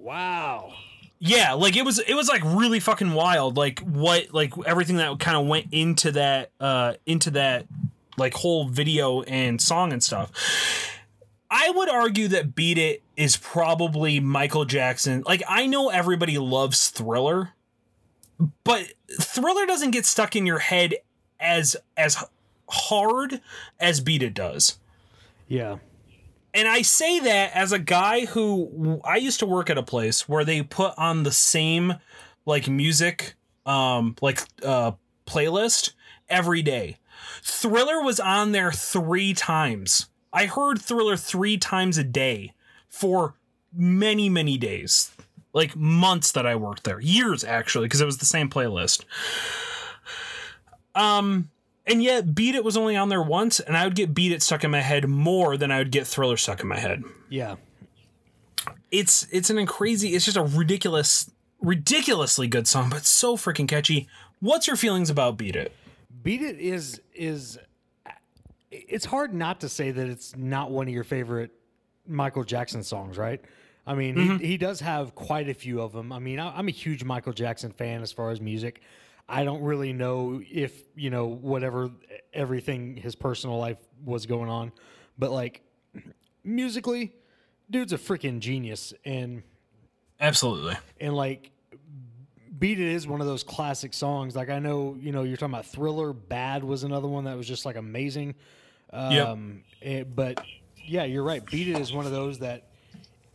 Wow. 0.00 0.72
Yeah, 1.18 1.52
like 1.52 1.76
it 1.76 1.84
was 1.84 1.98
it 1.98 2.14
was 2.14 2.28
like 2.28 2.42
really 2.44 2.80
fucking 2.80 3.12
wild. 3.12 3.56
Like 3.56 3.80
what 3.80 4.32
like 4.32 4.54
everything 4.64 4.96
that 4.96 5.20
kind 5.20 5.36
of 5.36 5.46
went 5.46 5.66
into 5.70 6.12
that 6.12 6.50
uh 6.58 6.94
into 7.04 7.30
that 7.32 7.66
like 8.16 8.34
whole 8.34 8.68
video 8.68 9.22
and 9.22 9.60
song 9.60 9.92
and 9.92 10.02
stuff. 10.02 10.30
I 11.50 11.70
would 11.70 11.90
argue 11.90 12.28
that 12.28 12.54
Beat 12.54 12.78
It 12.78 13.02
is 13.16 13.36
probably 13.36 14.18
Michael 14.18 14.64
Jackson. 14.64 15.22
Like 15.26 15.42
I 15.46 15.66
know 15.66 15.90
everybody 15.90 16.38
loves 16.38 16.88
Thriller, 16.88 17.50
but 18.64 18.94
Thriller 19.20 19.66
doesn't 19.66 19.90
get 19.90 20.06
stuck 20.06 20.34
in 20.34 20.46
your 20.46 20.60
head 20.60 20.94
as 21.38 21.76
as 21.98 22.24
hard 22.68 23.42
as 23.78 24.00
Beat 24.00 24.22
It 24.22 24.32
does. 24.32 24.78
Yeah. 25.48 25.78
And 26.52 26.66
I 26.66 26.82
say 26.82 27.20
that 27.20 27.54
as 27.54 27.72
a 27.72 27.78
guy 27.78 28.26
who 28.26 29.00
I 29.04 29.16
used 29.16 29.38
to 29.40 29.46
work 29.46 29.70
at 29.70 29.78
a 29.78 29.82
place 29.82 30.28
where 30.28 30.44
they 30.44 30.62
put 30.62 30.94
on 30.96 31.22
the 31.22 31.32
same 31.32 31.94
like 32.46 32.68
music 32.68 33.34
um 33.66 34.16
like 34.20 34.40
uh 34.64 34.92
playlist 35.26 35.92
every 36.28 36.62
day. 36.62 36.98
Thriller 37.42 38.02
was 38.02 38.18
on 38.18 38.52
there 38.52 38.72
3 38.72 39.34
times. 39.34 40.08
I 40.32 40.46
heard 40.46 40.80
Thriller 40.80 41.16
3 41.16 41.58
times 41.58 41.98
a 41.98 42.04
day 42.04 42.52
for 42.88 43.34
many 43.72 44.28
many 44.28 44.58
days. 44.58 45.12
Like 45.52 45.76
months 45.76 46.32
that 46.32 46.46
I 46.46 46.56
worked 46.56 46.84
there. 46.84 47.00
Years 47.00 47.44
actually 47.44 47.86
because 47.86 48.00
it 48.00 48.06
was 48.06 48.18
the 48.18 48.24
same 48.24 48.48
playlist. 48.50 49.04
Um 50.94 51.50
and 51.90 52.02
yet 52.02 52.34
beat 52.34 52.54
it 52.54 52.64
was 52.64 52.76
only 52.76 52.96
on 52.96 53.08
there 53.08 53.22
once 53.22 53.60
and 53.60 53.76
i 53.76 53.84
would 53.84 53.94
get 53.94 54.14
beat 54.14 54.32
it 54.32 54.42
stuck 54.42 54.64
in 54.64 54.70
my 54.70 54.80
head 54.80 55.08
more 55.08 55.56
than 55.56 55.70
i 55.70 55.78
would 55.78 55.90
get 55.90 56.06
thriller 56.06 56.36
stuck 56.36 56.60
in 56.60 56.68
my 56.68 56.78
head 56.78 57.02
Yeah. 57.28 57.56
it's 58.90 59.26
it's 59.30 59.50
an 59.50 59.64
crazy 59.66 60.14
it's 60.14 60.24
just 60.24 60.36
a 60.36 60.42
ridiculous 60.42 61.30
ridiculously 61.60 62.46
good 62.48 62.66
song 62.66 62.88
but 62.88 63.04
so 63.04 63.36
freaking 63.36 63.68
catchy 63.68 64.08
what's 64.40 64.66
your 64.66 64.76
feelings 64.76 65.10
about 65.10 65.36
beat 65.36 65.56
it 65.56 65.74
Beat 66.22 66.42
It 66.42 66.58
is 66.58 67.00
is 67.14 67.58
it's 68.70 69.04
hard 69.04 69.34
not 69.34 69.60
to 69.60 69.68
say 69.68 69.90
that 69.90 70.06
it's 70.06 70.36
not 70.36 70.70
one 70.70 70.86
of 70.86 70.94
your 70.94 71.04
favorite 71.04 71.50
Michael 72.06 72.44
Jackson 72.44 72.82
songs, 72.82 73.16
right? 73.18 73.40
I 73.86 73.94
mean, 73.94 74.16
he, 74.16 74.22
mm-hmm. 74.22 74.44
he 74.44 74.56
does 74.56 74.80
have 74.80 75.14
quite 75.14 75.48
a 75.48 75.54
few 75.54 75.80
of 75.80 75.92
them. 75.92 76.12
I 76.12 76.18
mean, 76.18 76.38
I, 76.38 76.56
I'm 76.56 76.68
a 76.68 76.72
huge 76.72 77.02
Michael 77.04 77.32
Jackson 77.32 77.72
fan 77.72 78.02
as 78.02 78.12
far 78.12 78.30
as 78.30 78.40
music. 78.40 78.82
I 79.30 79.44
don't 79.44 79.62
really 79.62 79.92
know 79.92 80.42
if, 80.50 80.82
you 80.96 81.08
know, 81.08 81.26
whatever 81.26 81.92
everything 82.34 82.96
his 82.96 83.14
personal 83.14 83.58
life 83.58 83.78
was 84.04 84.26
going 84.26 84.50
on, 84.50 84.72
but 85.16 85.30
like 85.30 85.62
musically, 86.42 87.14
dude's 87.70 87.92
a 87.92 87.98
freaking 87.98 88.40
genius 88.40 88.92
and 89.04 89.44
absolutely. 90.18 90.76
and 91.00 91.14
like 91.14 91.52
beat 92.58 92.80
it 92.80 92.88
is 92.88 93.06
one 93.06 93.20
of 93.20 93.28
those 93.28 93.44
classic 93.44 93.94
songs. 93.94 94.34
Like 94.34 94.50
i 94.50 94.58
know 94.58 94.96
you 95.00 95.12
know 95.12 95.22
you're 95.22 95.36
talking 95.36 95.54
about 95.54 95.66
thriller 95.66 96.12
bad 96.12 96.64
was 96.64 96.82
another 96.82 97.08
one 97.08 97.24
that 97.24 97.36
was 97.36 97.46
just 97.46 97.64
like 97.64 97.76
amazing. 97.76 98.34
Yep. 98.92 99.28
um 99.28 99.62
eh, 99.82 100.02
but 100.02 100.44
yeah 100.84 101.04
you're 101.04 101.22
right. 101.22 101.44
Beat 101.46 101.68
it 101.68 101.78
is 101.78 101.92
one 101.92 102.04
of 102.04 102.12
those 102.12 102.40
that 102.40 102.64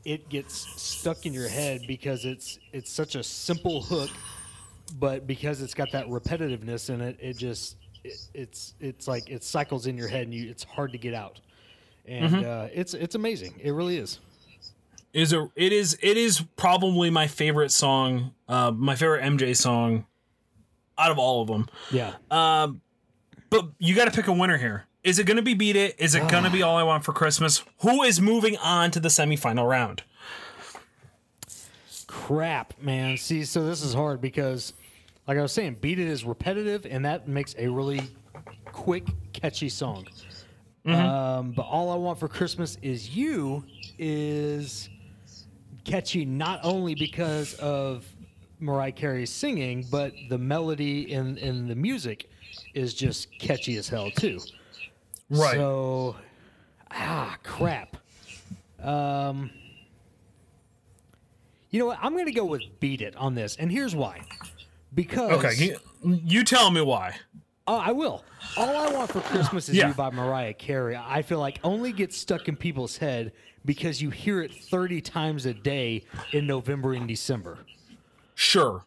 it 0.04 0.28
gets 0.28 0.54
stuck 0.82 1.26
in 1.26 1.34
your 1.34 1.48
head 1.48 1.82
because 1.88 2.26
it's 2.26 2.60
it's 2.74 2.92
such 2.92 3.16
a 3.16 3.24
simple 3.24 3.82
hook 3.82 4.12
but 4.94 5.28
because 5.28 5.62
it's 5.62 5.74
got 5.74 5.92
that 5.92 6.08
repetitiveness 6.08 6.90
in 6.90 7.02
it 7.02 7.18
it 7.20 7.38
just 7.38 7.78
it, 8.04 8.20
it's 8.34 8.74
it's 8.80 9.08
like 9.08 9.30
it 9.30 9.44
cycles 9.44 9.88
in 9.88 9.98
your 9.98 10.08
head 10.08 10.24
and 10.24 10.34
you 10.34 10.50
it's 10.50 10.64
hard 10.64 10.92
to 10.92 10.98
get 10.98 11.14
out. 11.14 11.42
And 12.08 12.46
uh, 12.46 12.68
it's 12.72 12.94
it's 12.94 13.16
amazing. 13.16 13.60
It 13.62 13.72
really 13.72 13.98
is. 13.98 14.20
Is 15.14 15.34
a 15.34 15.50
it 15.56 15.74
is 15.74 15.98
it 16.02 16.18
is 16.18 16.44
probably 16.56 17.10
my 17.10 17.28
favorite 17.28 17.72
song 17.72 18.34
uh 18.48 18.72
my 18.72 18.96
favorite 18.96 19.24
mj 19.24 19.56
song 19.56 20.06
out 20.98 21.12
of 21.12 21.18
all 21.18 21.42
of 21.42 21.48
them. 21.48 21.68
Yeah. 21.92 22.14
Um 22.30 22.82
but 23.50 23.70
you 23.80 23.96
got 23.96 24.06
to 24.06 24.12
pick 24.12 24.28
a 24.28 24.34
winner 24.34 24.58
here. 24.58 24.86
Is 25.04 25.20
it 25.20 25.26
going 25.26 25.38
to 25.38 25.44
be 25.44 25.54
beat 25.54 25.76
it? 25.76 25.96
Is 26.00 26.16
it 26.16 26.28
going 26.30 26.44
to 26.44 26.50
be 26.50 26.64
all 26.64 26.78
i 26.78 26.84
want 26.84 27.06
for 27.06 27.14
christmas? 27.14 27.64
Who 27.80 28.04
is 28.04 28.20
moving 28.20 28.58
on 28.58 28.92
to 28.92 29.00
the 29.00 29.10
semifinal 29.10 29.68
round 29.68 30.04
crap, 32.16 32.74
man. 32.82 33.18
See, 33.18 33.44
so 33.44 33.66
this 33.66 33.84
is 33.84 33.94
hard 33.94 34.22
because, 34.22 34.74
like 35.28 35.38
I 35.38 35.42
was 35.42 35.52
saying, 35.52 35.78
Beat 35.82 36.00
It 36.00 36.08
is 36.08 36.24
repetitive, 36.24 36.88
and 36.90 37.04
that 37.06 37.28
makes 37.28 37.54
a 37.58 37.68
really 37.68 38.02
quick, 38.66 39.06
catchy 39.34 39.70
song. 39.70 40.08
Um, 40.88 41.52
but 41.52 41.64
All 41.64 41.92
I 41.92 41.96
Want 41.96 42.20
for 42.20 42.28
Christmas 42.28 42.78
Is 42.82 43.10
You 43.16 43.64
is 44.00 44.90
catchy 45.84 46.26
not 46.26 46.60
only 46.64 46.96
because 46.96 47.54
of 47.56 48.06
Mariah 48.60 48.92
Carey's 48.92 49.32
singing, 49.32 49.86
but 49.92 50.14
the 50.30 50.38
melody 50.38 51.12
in, 51.12 51.38
and 51.40 51.70
the 51.70 51.76
music 51.76 52.30
is 52.74 52.94
just 52.94 53.28
catchy 53.40 53.78
as 53.78 53.90
hell, 53.90 54.10
too. 54.12 54.40
right 55.30 55.56
So, 55.56 56.16
ah, 56.92 57.38
crap. 57.44 57.98
Um, 58.82 59.50
you 61.76 61.82
know 61.82 61.88
what? 61.88 62.00
I'm 62.02 62.14
going 62.14 62.26
to 62.26 62.32
go 62.32 62.46
with 62.46 62.62
Beat 62.80 63.02
It 63.02 63.16
on 63.18 63.36
this, 63.36 63.56
and 63.58 63.72
here's 63.72 63.96
why. 63.96 64.22
Because 64.94 65.32
okay 65.46 65.54
you, 65.66 65.78
you 66.26 66.44
tell 66.46 66.72
me 66.72 66.82
why 66.82 67.16
oh, 67.68 67.78
I 67.78 67.92
will. 67.92 68.24
All 68.58 68.78
I 68.78 68.92
want 68.94 69.12
for 69.12 69.22
Christmas 69.22 69.68
is 69.70 69.76
Yeah. 69.76 69.88
you 69.90 69.94
by 69.96 70.10
Mariah 70.12 70.54
Carey. 70.54 70.96
I 70.96 71.22
feel 71.24 71.40
like 71.40 71.60
only 71.64 71.92
gets 71.92 72.16
stuck 72.16 72.48
in 72.48 72.56
people's 72.56 72.98
head 72.98 73.32
because 73.66 74.02
you 74.02 74.12
hear 74.12 74.42
it 74.44 74.54
30 74.54 75.02
times 75.02 75.46
a 75.48 75.54
day 75.54 76.06
in 76.32 76.46
November 76.48 76.94
and 76.94 77.08
December. 77.08 77.58
sure 78.36 78.86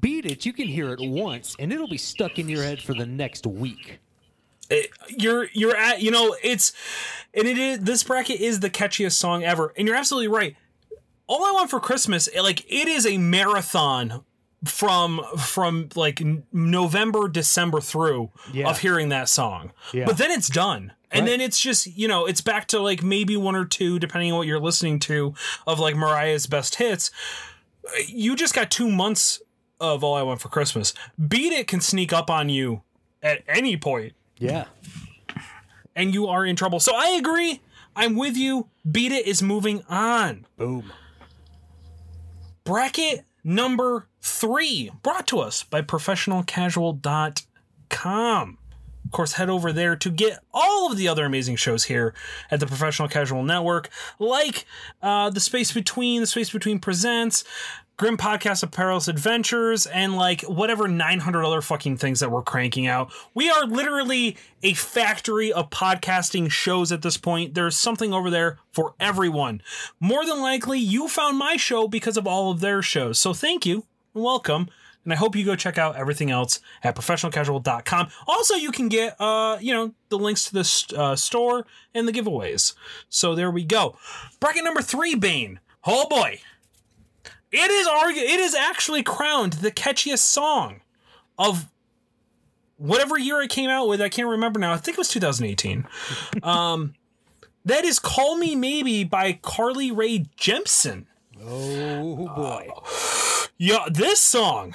Beat 0.00 0.24
It, 0.24 0.46
you 0.46 0.54
can 0.54 0.68
hear 0.68 0.90
it 0.94 1.00
once, 1.02 1.54
and 1.58 1.70
it'll 1.72 1.88
be 1.88 1.98
stuck 1.98 2.38
in 2.38 2.48
your 2.48 2.62
head 2.62 2.80
for 2.80 2.94
the 2.94 3.04
next 3.04 3.46
week. 3.46 3.98
it- 4.70 4.88
you're 5.18 5.48
you're 5.52 5.76
at 5.76 6.00
you 6.00 6.10
know 6.10 6.34
it's 6.42 6.72
and 7.34 7.46
it 7.46 7.58
is 7.58 7.80
this 7.80 8.02
bracket 8.04 8.40
is 8.40 8.60
the 8.60 8.70
catchiest 8.70 9.12
song 9.18 9.42
ever 9.44 9.74
and 9.76 9.86
you're 9.86 9.96
absolutely 9.96 10.28
right 10.28 10.56
all 11.26 11.44
i 11.44 11.50
want 11.52 11.70
for 11.70 11.80
christmas 11.80 12.28
eh, 12.34 12.40
like 12.40 12.64
it 12.70 12.88
is 12.88 13.06
a 13.06 13.16
marathon 13.18 14.22
from 14.64 15.20
from 15.38 15.88
like 15.96 16.22
november 16.52 17.28
december 17.28 17.80
through 17.80 18.30
Yeah. 18.52 18.68
of 18.68 18.78
hearing 18.78 19.08
that 19.10 19.28
song 19.28 19.72
Yeah. 19.92 20.04
but 20.06 20.18
then 20.18 20.30
it's 20.30 20.48
done 20.48 20.92
and 21.10 21.22
Right. 21.24 21.30
then 21.30 21.40
it's 21.40 21.58
just 21.60 21.86
you 21.96 22.06
know 22.08 22.26
it's 22.26 22.40
back 22.40 22.68
to 22.68 22.78
like 22.80 23.02
maybe 23.02 23.36
one 23.36 23.56
or 23.56 23.64
two 23.64 23.98
depending 23.98 24.30
on 24.32 24.38
what 24.38 24.46
you're 24.46 24.60
listening 24.60 24.98
to 25.00 25.34
of 25.66 25.78
like 25.80 25.96
mariah's 25.96 26.46
best 26.46 26.76
hits 26.76 27.10
you 28.06 28.36
just 28.36 28.54
got 28.54 28.70
two 28.70 28.88
months 28.90 29.40
of 29.80 30.04
all 30.04 30.14
i 30.14 30.22
want 30.22 30.40
for 30.40 30.48
christmas 30.48 30.94
beat 31.28 31.52
it 31.52 31.66
can 31.66 31.80
sneak 31.80 32.12
up 32.12 32.30
on 32.30 32.48
you 32.48 32.82
at 33.22 33.42
any 33.48 33.76
point 33.76 34.12
Yeah. 34.38 34.64
and 35.94 36.12
you 36.14 36.26
are 36.26 36.44
in 36.46 36.56
trouble. 36.56 36.80
So 36.80 36.94
I 36.96 37.10
agree. 37.10 37.60
I'm 37.94 38.16
with 38.16 38.36
you. 38.36 38.68
Beat 38.90 39.12
it 39.12 39.26
is 39.26 39.42
moving 39.42 39.84
on. 39.88 40.46
Boom. 40.56 40.90
Bracket 42.64 43.24
number 43.44 44.08
three, 44.20 44.90
brought 45.02 45.26
to 45.28 45.40
us 45.40 45.62
by 45.64 45.82
professionalcasual.com. 45.82 48.58
Of 49.04 49.10
course, 49.10 49.32
head 49.34 49.50
over 49.50 49.72
there 49.72 49.96
to 49.96 50.10
get 50.10 50.38
all 50.54 50.90
of 50.90 50.96
the 50.96 51.08
other 51.08 51.26
amazing 51.26 51.56
shows 51.56 51.84
here 51.84 52.14
at 52.50 52.60
the 52.60 52.66
Professional 52.66 53.08
Casual 53.08 53.42
Network, 53.42 53.90
like 54.18 54.64
uh, 55.02 55.28
The 55.28 55.40
Space 55.40 55.70
Between, 55.72 56.22
The 56.22 56.26
Space 56.26 56.48
Between 56.50 56.78
Presents, 56.78 57.44
Grim 58.02 58.16
Podcast 58.16 58.64
of 58.64 58.72
Perilous 58.72 59.06
Adventures, 59.06 59.86
and 59.86 60.16
like 60.16 60.42
whatever 60.42 60.88
900 60.88 61.44
other 61.44 61.62
fucking 61.62 61.98
things 61.98 62.18
that 62.18 62.32
we're 62.32 62.42
cranking 62.42 62.88
out. 62.88 63.12
We 63.32 63.48
are 63.48 63.64
literally 63.64 64.36
a 64.60 64.74
factory 64.74 65.52
of 65.52 65.70
podcasting 65.70 66.50
shows 66.50 66.90
at 66.90 67.02
this 67.02 67.16
point. 67.16 67.54
There's 67.54 67.76
something 67.76 68.12
over 68.12 68.28
there 68.28 68.58
for 68.72 68.96
everyone. 68.98 69.62
More 70.00 70.26
than 70.26 70.40
likely, 70.40 70.80
you 70.80 71.06
found 71.06 71.38
my 71.38 71.56
show 71.56 71.86
because 71.86 72.16
of 72.16 72.26
all 72.26 72.50
of 72.50 72.58
their 72.58 72.82
shows. 72.82 73.20
So 73.20 73.32
thank 73.32 73.64
you 73.64 73.84
and 74.16 74.24
welcome. 74.24 74.68
And 75.04 75.12
I 75.12 75.16
hope 75.16 75.36
you 75.36 75.44
go 75.44 75.54
check 75.54 75.78
out 75.78 75.94
everything 75.94 76.32
else 76.32 76.58
at 76.82 76.96
professionalcasual.com. 76.96 78.08
Also, 78.26 78.56
you 78.56 78.72
can 78.72 78.88
get, 78.88 79.14
uh, 79.20 79.58
you 79.60 79.72
know, 79.72 79.94
the 80.08 80.18
links 80.18 80.46
to 80.46 80.54
the 80.54 80.94
uh, 81.00 81.14
store 81.14 81.66
and 81.94 82.08
the 82.08 82.12
giveaways. 82.12 82.74
So 83.08 83.36
there 83.36 83.52
we 83.52 83.62
go. 83.62 83.96
Bracket 84.40 84.64
number 84.64 84.82
three, 84.82 85.14
Bane. 85.14 85.60
Oh 85.84 86.08
boy. 86.08 86.40
It 87.52 87.70
is 87.70 87.86
argu- 87.86 88.16
It 88.16 88.40
is 88.40 88.54
actually 88.54 89.02
crowned 89.02 89.54
the 89.54 89.70
catchiest 89.70 90.18
song 90.20 90.80
of 91.38 91.68
whatever 92.76 93.18
year 93.18 93.40
it 93.42 93.50
came 93.50 93.70
out 93.70 93.88
with. 93.88 94.00
I 94.00 94.08
can't 94.08 94.28
remember 94.28 94.58
now. 94.58 94.72
I 94.72 94.76
think 94.76 94.96
it 94.96 94.98
was 94.98 95.08
2018. 95.08 95.86
um, 96.42 96.94
that 97.64 97.84
is 97.84 97.98
"Call 97.98 98.36
Me 98.36 98.54
Maybe" 98.56 99.04
by 99.04 99.34
Carly 99.42 99.90
Rae 99.92 100.20
Jepsen. 100.38 101.06
Oh, 101.44 102.28
boy. 102.34 102.68
Yeah, 103.58 103.86
this 103.88 104.18
song, 104.18 104.74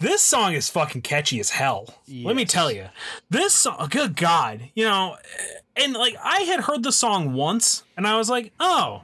this 0.00 0.20
song 0.20 0.54
is 0.54 0.68
fucking 0.68 1.02
catchy 1.02 1.38
as 1.38 1.50
hell. 1.50 1.94
Let 2.08 2.34
me 2.34 2.44
tell 2.44 2.72
you, 2.72 2.86
this 3.28 3.54
song. 3.54 3.86
Good 3.88 4.16
God, 4.16 4.62
you 4.74 4.84
know, 4.84 5.16
and 5.76 5.92
like 5.92 6.16
I 6.20 6.40
had 6.40 6.60
heard 6.60 6.82
the 6.82 6.90
song 6.90 7.34
once, 7.34 7.84
and 7.96 8.08
I 8.08 8.16
was 8.16 8.28
like, 8.28 8.52
oh, 8.58 9.02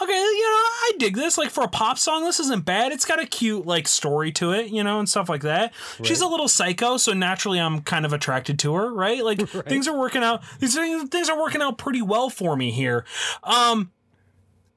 okay, 0.00 0.12
you 0.12 0.42
know, 0.42 0.56
I 0.56 0.92
dig 0.98 1.14
this. 1.14 1.36
Like 1.36 1.50
for 1.50 1.64
a 1.64 1.68
pop 1.68 1.98
song, 1.98 2.24
this 2.24 2.40
isn't 2.40 2.64
bad. 2.64 2.92
It's 2.92 3.04
got 3.04 3.20
a 3.20 3.26
cute 3.26 3.66
like 3.66 3.88
story 3.88 4.32
to 4.32 4.52
it, 4.52 4.68
you 4.68 4.82
know, 4.82 4.98
and 4.98 5.08
stuff 5.08 5.28
like 5.28 5.42
that. 5.42 5.72
Right. 5.98 6.06
She's 6.06 6.20
a 6.20 6.26
little 6.26 6.48
psycho, 6.48 6.96
so 6.96 7.12
naturally 7.12 7.60
I'm 7.60 7.82
kind 7.82 8.04
of 8.06 8.12
attracted 8.12 8.58
to 8.60 8.74
her, 8.74 8.92
right? 8.92 9.24
Like 9.24 9.38
right. 9.54 9.66
things 9.66 9.88
are 9.88 9.96
working 9.96 10.22
out. 10.22 10.42
These 10.58 10.76
things 11.08 11.28
are 11.28 11.38
working 11.38 11.62
out 11.62 11.78
pretty 11.78 12.02
well 12.02 12.30
for 12.30 12.56
me 12.56 12.70
here. 12.70 13.04
Um, 13.44 13.92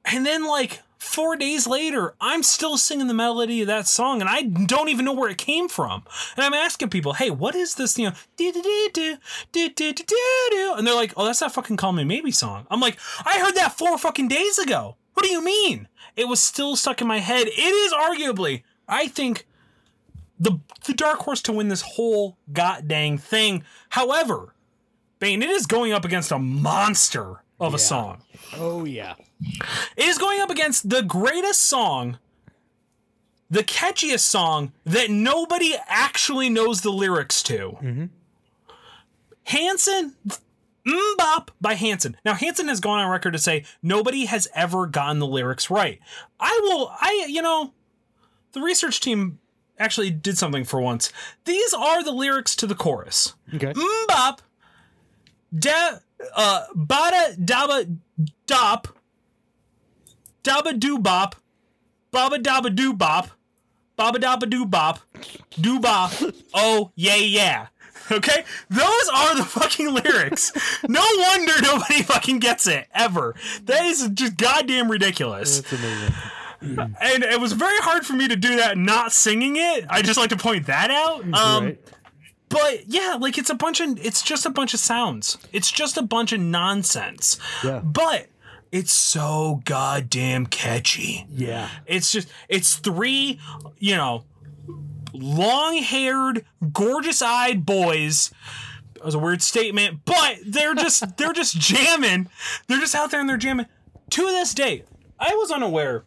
and 0.04 0.26
then 0.26 0.46
like 0.46 0.80
four 1.04 1.36
days 1.36 1.66
later, 1.66 2.14
I'm 2.20 2.42
still 2.42 2.76
singing 2.76 3.06
the 3.06 3.14
melody 3.14 3.60
of 3.60 3.66
that 3.68 3.86
song, 3.86 4.20
and 4.20 4.28
I 4.28 4.42
don't 4.42 4.88
even 4.88 5.04
know 5.04 5.12
where 5.12 5.30
it 5.30 5.38
came 5.38 5.68
from. 5.68 6.04
And 6.36 6.44
I'm 6.44 6.54
asking 6.54 6.90
people, 6.90 7.14
"Hey, 7.14 7.30
what 7.30 7.54
is 7.54 7.74
this?" 7.74 7.98
You 7.98 8.10
know, 8.10 8.14
do 8.36 8.52
do 8.52 8.62
do 8.92 9.16
do 9.52 9.68
do 9.70 9.92
do 9.92 10.04
do, 10.50 10.74
and 10.76 10.86
they're 10.86 10.94
like, 10.94 11.12
"Oh, 11.16 11.24
that's 11.24 11.40
that 11.40 11.52
fucking 11.52 11.76
Call 11.76 11.92
Me 11.92 12.04
Maybe 12.04 12.30
song." 12.30 12.66
I'm 12.70 12.80
like, 12.80 12.98
"I 13.24 13.38
heard 13.38 13.54
that 13.54 13.78
four 13.78 13.96
fucking 13.98 14.28
days 14.28 14.58
ago." 14.58 14.96
What 15.14 15.24
do 15.24 15.30
you 15.30 15.42
mean? 15.42 15.88
It 16.16 16.28
was 16.28 16.40
still 16.40 16.76
stuck 16.76 17.00
in 17.00 17.08
my 17.08 17.18
head. 17.18 17.46
It 17.46 17.58
is 17.58 17.92
arguably, 17.92 18.62
I 18.88 19.08
think, 19.08 19.46
the 20.38 20.58
the 20.86 20.94
dark 20.94 21.20
horse 21.20 21.40
to 21.42 21.52
win 21.52 21.68
this 21.68 21.82
whole 21.82 22.36
god 22.52 22.86
dang 22.88 23.18
thing. 23.18 23.64
However, 23.90 24.54
Bane, 25.18 25.42
it 25.42 25.50
is 25.50 25.66
going 25.66 25.92
up 25.92 26.04
against 26.04 26.30
a 26.32 26.38
monster 26.38 27.42
of 27.60 27.74
a 27.74 27.78
song. 27.78 28.22
Oh 28.56 28.84
yeah. 28.84 29.14
It 29.96 30.04
is 30.04 30.18
going 30.18 30.40
up 30.40 30.50
against 30.50 30.90
the 30.90 31.02
greatest 31.02 31.62
song, 31.62 32.18
the 33.50 33.64
catchiest 33.64 34.20
song 34.20 34.72
that 34.84 35.10
nobody 35.10 35.74
actually 35.86 36.48
knows 36.48 36.80
the 36.82 36.90
lyrics 36.90 37.42
to. 37.44 37.78
Mm-hmm. 37.82 38.04
Hanson, 39.44 40.14
MMMBop 40.86 41.48
by 41.60 41.74
Hanson. 41.74 42.16
Now 42.24 42.34
Hanson 42.34 42.68
has 42.68 42.80
gone 42.80 42.98
on 42.98 43.10
record 43.10 43.32
to 43.32 43.38
say 43.38 43.64
nobody 43.82 44.26
has 44.26 44.48
ever 44.54 44.86
gotten 44.86 45.18
the 45.18 45.26
lyrics 45.26 45.70
right. 45.70 45.98
I 46.38 46.58
will. 46.62 46.92
I 47.00 47.26
you 47.28 47.42
know, 47.42 47.72
the 48.52 48.60
research 48.60 49.00
team 49.00 49.38
actually 49.78 50.10
did 50.10 50.38
something 50.38 50.64
for 50.64 50.80
once. 50.80 51.12
These 51.44 51.74
are 51.74 52.04
the 52.04 52.12
lyrics 52.12 52.54
to 52.56 52.66
the 52.66 52.74
chorus. 52.74 53.34
Okay. 53.54 53.72
MMMBop, 53.72 54.38
da, 55.58 55.98
uh, 56.36 56.66
bada 56.74 57.36
daba 57.36 57.98
dop, 58.46 58.88
daba 60.42 60.78
doo 60.78 60.98
bop, 60.98 61.36
baba 62.10 62.38
daba 62.38 62.74
doo 62.74 62.92
bop, 62.92 63.28
baba 63.96 64.18
daba 64.18 64.48
doo 64.48 64.66
bop, 64.66 65.00
doo 65.60 65.80
bop, 65.80 66.12
oh 66.54 66.92
yeah 66.94 67.16
yeah. 67.16 67.66
Okay? 68.10 68.44
Those 68.68 69.08
are 69.14 69.34
the 69.36 69.44
fucking 69.44 69.92
lyrics. 69.92 70.52
No 70.86 71.04
wonder 71.18 71.52
nobody 71.62 72.02
fucking 72.02 72.38
gets 72.38 72.66
it, 72.66 72.86
ever. 72.94 73.34
That 73.64 73.84
is 73.86 74.08
just 74.12 74.36
goddamn 74.36 74.90
ridiculous. 74.90 75.60
That's 75.60 75.72
amazing. 75.72 76.14
And 77.00 77.22
it 77.22 77.40
was 77.40 77.52
very 77.52 77.78
hard 77.80 78.06
for 78.06 78.14
me 78.14 78.26
to 78.28 78.36
do 78.36 78.56
that 78.56 78.78
not 78.78 79.12
singing 79.12 79.56
it. 79.56 79.84
I 79.90 80.00
just 80.00 80.18
like 80.18 80.30
to 80.30 80.36
point 80.36 80.66
that 80.66 80.90
out. 80.90 81.22
Um, 81.34 81.64
right. 81.64 81.78
but 82.48 82.86
yeah, 82.88 83.18
like 83.20 83.36
it's 83.36 83.50
a 83.50 83.54
bunch 83.54 83.80
of 83.80 83.98
it's 84.02 84.22
just 84.22 84.46
a 84.46 84.50
bunch 84.50 84.72
of 84.72 84.80
sounds. 84.80 85.36
It's 85.52 85.70
just 85.70 85.98
a 85.98 86.02
bunch 86.02 86.32
of 86.32 86.40
nonsense. 86.40 87.38
Yeah. 87.62 87.80
But 87.84 88.28
it's 88.72 88.92
so 88.92 89.60
goddamn 89.66 90.46
catchy. 90.46 91.26
Yeah. 91.28 91.68
It's 91.86 92.10
just 92.10 92.28
it's 92.48 92.76
three, 92.76 93.38
you 93.78 93.94
know, 93.96 94.24
long-haired, 95.14 96.44
gorgeous-eyed 96.72 97.64
boys. 97.64 98.30
That 98.94 99.04
was 99.04 99.14
a 99.14 99.18
weird 99.18 99.42
statement, 99.42 100.00
but 100.04 100.38
they're 100.46 100.74
just 100.74 101.16
they're 101.16 101.32
just 101.32 101.58
jamming. 101.58 102.28
They're 102.68 102.80
just 102.80 102.94
out 102.94 103.10
there 103.10 103.20
and 103.20 103.28
they're 103.28 103.36
jamming. 103.36 103.66
To 104.10 104.22
this 104.22 104.52
day, 104.54 104.84
I 105.18 105.34
was 105.34 105.50
unaware 105.50 106.04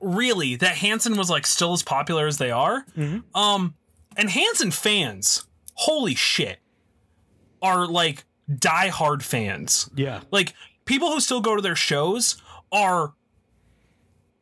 really 0.00 0.56
that 0.56 0.76
Hanson 0.76 1.16
was 1.16 1.28
like 1.28 1.46
still 1.46 1.72
as 1.72 1.82
popular 1.82 2.26
as 2.26 2.38
they 2.38 2.50
are. 2.50 2.84
Um 3.34 3.74
and 4.16 4.30
Hanson 4.30 4.70
fans, 4.70 5.46
holy 5.74 6.14
shit, 6.14 6.58
are 7.62 7.86
like 7.86 8.24
diehard 8.50 9.22
fans. 9.22 9.90
Yeah. 9.94 10.20
Like 10.30 10.54
people 10.84 11.12
who 11.12 11.20
still 11.20 11.40
go 11.40 11.56
to 11.56 11.62
their 11.62 11.76
shows 11.76 12.40
are 12.72 13.14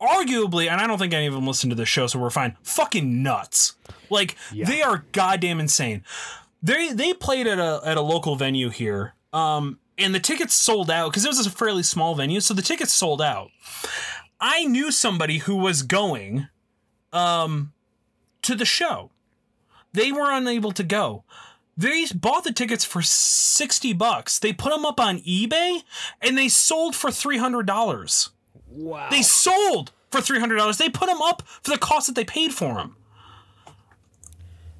arguably, 0.01 0.69
and 0.69 0.79
I 0.81 0.87
don't 0.87 0.97
think 0.97 1.13
any 1.13 1.27
of 1.27 1.33
them 1.33 1.47
listen 1.47 1.69
to 1.69 1.75
this 1.75 1.89
show, 1.89 2.07
so 2.07 2.19
we're 2.19 2.29
fine. 2.29 2.55
Fucking 2.63 3.21
nuts. 3.23 3.75
Like 4.09 4.35
they 4.67 4.81
are 4.81 5.05
goddamn 5.11 5.59
insane. 5.59 6.03
They 6.63 6.91
they 6.93 7.13
played 7.13 7.47
at 7.47 7.59
a 7.59 7.81
at 7.85 7.97
a 7.97 8.01
local 8.01 8.35
venue 8.35 8.69
here. 8.69 9.13
Um 9.33 9.79
and 9.97 10.15
the 10.15 10.19
tickets 10.19 10.53
sold 10.53 10.89
out 10.89 11.11
because 11.11 11.25
it 11.25 11.29
was 11.29 11.45
a 11.45 11.49
fairly 11.49 11.83
small 11.83 12.15
venue, 12.15 12.39
so 12.39 12.53
the 12.53 12.61
tickets 12.61 12.93
sold 12.93 13.21
out. 13.21 13.49
I 14.39 14.65
knew 14.65 14.91
somebody 14.91 15.39
who 15.39 15.55
was 15.57 15.83
going 15.83 16.47
um 17.13 17.73
to 18.41 18.55
the 18.55 18.65
show. 18.65 19.11
They 19.93 20.11
were 20.11 20.31
unable 20.31 20.71
to 20.73 20.83
go. 20.83 21.23
They 21.75 22.05
bought 22.13 22.43
the 22.43 22.51
tickets 22.51 22.83
for 22.83 23.01
60 23.01 23.93
bucks. 23.93 24.37
They 24.37 24.51
put 24.51 24.73
them 24.73 24.85
up 24.85 24.99
on 24.99 25.19
eBay 25.19 25.81
and 26.21 26.37
they 26.37 26.49
sold 26.49 26.93
for 26.93 27.09
$300. 27.09 28.29
Wow. 28.71 29.07
They 29.09 29.21
sold 29.21 29.91
for 30.11 30.21
$300. 30.21 30.77
They 30.77 30.89
put 30.89 31.07
them 31.07 31.21
up 31.21 31.43
for 31.61 31.71
the 31.71 31.77
cost 31.77 32.07
that 32.07 32.15
they 32.15 32.25
paid 32.25 32.53
for 32.53 32.75
them. 32.75 32.95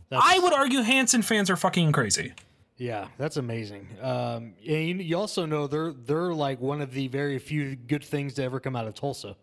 That's- 0.10 0.28
I 0.34 0.40
would 0.40 0.54
argue 0.54 0.82
Hanson 0.82 1.22
fans 1.22 1.50
are 1.50 1.56
fucking 1.56 1.92
crazy. 1.92 2.34
Yeah, 2.78 3.08
that's 3.18 3.36
amazing. 3.38 3.88
Um, 4.02 4.54
and 4.68 5.02
you, 5.02 5.18
also 5.18 5.46
know 5.46 5.68
they're 5.68 5.92
they're 5.92 6.34
like 6.34 6.62
one 6.62 6.80
of 6.80 6.94
the 6.94 7.10
very 7.10 7.38
few 7.38 7.76
good 7.76 8.04
things 8.06 8.36
to 8.36 8.44
ever 8.44 8.62
come 8.62 8.74
out 8.74 8.88
of 8.88 8.94
Tulsa. 8.96 9.36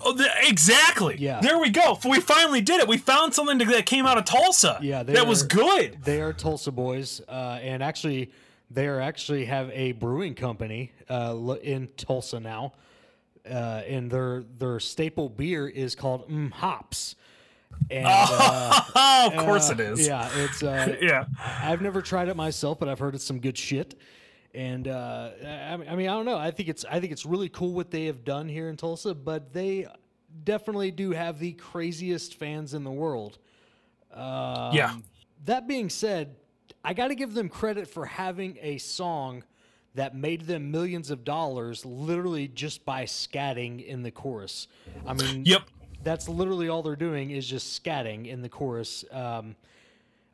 Oh, 0.00 0.12
the, 0.12 0.28
exactly. 0.42 1.16
Yeah. 1.20 1.40
There 1.40 1.56
we 1.58 1.70
go. 1.70 1.96
We 2.04 2.18
finally 2.20 2.60
did 2.60 2.80
it. 2.80 2.88
We 2.88 2.96
found 2.96 3.32
something 3.32 3.58
that 3.58 3.86
came 3.86 4.06
out 4.06 4.18
of 4.18 4.24
Tulsa. 4.24 4.80
Yeah, 4.82 5.04
that 5.04 5.26
was 5.28 5.44
good. 5.44 5.98
They 6.02 6.20
are 6.20 6.32
Tulsa 6.32 6.72
boys, 6.72 7.20
uh, 7.28 7.60
and 7.62 7.80
actually, 7.80 8.32
they 8.72 8.88
are 8.88 9.00
actually 9.00 9.44
have 9.44 9.70
a 9.70 9.92
brewing 9.92 10.34
company 10.34 10.90
uh, 11.08 11.54
in 11.62 11.88
Tulsa 11.96 12.40
now, 12.40 12.72
uh, 13.50 13.82
and 13.86 14.10
their 14.10 14.44
their 14.58 14.80
staple 14.80 15.28
beer 15.28 15.68
is 15.68 15.94
called 15.94 16.28
Mm 16.28 16.52
Hops. 16.52 17.16
And 17.90 18.06
uh, 18.08 18.80
Oh, 18.94 19.30
of 19.32 19.44
course 19.44 19.70
uh, 19.70 19.74
it 19.74 19.80
is. 19.80 20.06
Yeah, 20.06 20.28
it's 20.36 20.62
uh, 20.62 20.96
Yeah. 21.02 21.26
I've 21.38 21.82
never 21.82 22.00
tried 22.02 22.28
it 22.28 22.36
myself, 22.36 22.78
but 22.78 22.88
I've 22.88 22.98
heard 22.98 23.14
it's 23.14 23.24
some 23.24 23.40
good 23.40 23.56
shit. 23.58 23.98
And 24.54 24.88
uh, 24.88 25.30
I, 25.44 25.72
I 25.90 25.96
mean, 25.96 26.08
I 26.08 26.14
don't 26.14 26.24
know. 26.24 26.38
I 26.38 26.50
think 26.50 26.68
it's 26.68 26.84
I 26.90 27.00
think 27.00 27.12
it's 27.12 27.26
really 27.26 27.48
cool 27.50 27.72
what 27.72 27.90
they 27.90 28.06
have 28.06 28.24
done 28.24 28.48
here 28.48 28.68
in 28.68 28.76
Tulsa, 28.76 29.14
but 29.14 29.52
they 29.52 29.86
definitely 30.44 30.90
do 30.90 31.10
have 31.10 31.38
the 31.38 31.52
craziest 31.52 32.34
fans 32.36 32.72
in 32.74 32.82
the 32.84 32.90
world. 32.90 33.38
Um, 34.12 34.72
Yeah. 34.74 34.96
That 35.44 35.68
being 35.68 35.90
said, 35.90 36.36
I 36.82 36.94
got 36.94 37.08
to 37.08 37.14
give 37.14 37.34
them 37.34 37.48
credit 37.48 37.86
for 37.88 38.06
having 38.06 38.58
a 38.62 38.78
song 38.78 39.44
that 39.96 40.14
made 40.14 40.42
them 40.42 40.70
millions 40.70 41.10
of 41.10 41.24
dollars 41.24 41.84
literally 41.84 42.48
just 42.48 42.84
by 42.84 43.04
scatting 43.04 43.84
in 43.84 44.02
the 44.02 44.10
chorus. 44.10 44.68
I 45.06 45.14
mean, 45.14 45.44
Yep. 45.44 45.62
that's 46.02 46.28
literally 46.28 46.68
all 46.68 46.82
they're 46.82 46.96
doing 46.96 47.30
is 47.30 47.46
just 47.46 47.82
scatting 47.82 48.26
in 48.26 48.42
the 48.42 48.48
chorus. 48.48 49.04
Um, 49.10 49.56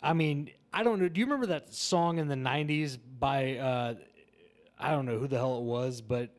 I 0.03 0.13
mean, 0.13 0.51
I 0.73 0.83
don't 0.83 1.01
know. 1.01 1.09
Do 1.09 1.21
you 1.21 1.27
remember 1.27 1.47
that 1.47 1.73
song 1.75 2.19
in 2.19 2.29
the 2.29 2.35
'90s 2.35 2.99
by 3.19 3.57
uh, 3.57 3.95
I 4.79 4.91
don't 4.91 5.07
know 5.07 5.19
who 5.19 5.29
the 5.29 5.37
hell 5.37 5.59
it 5.59 5.63
was, 5.63 6.01
but 6.01 6.31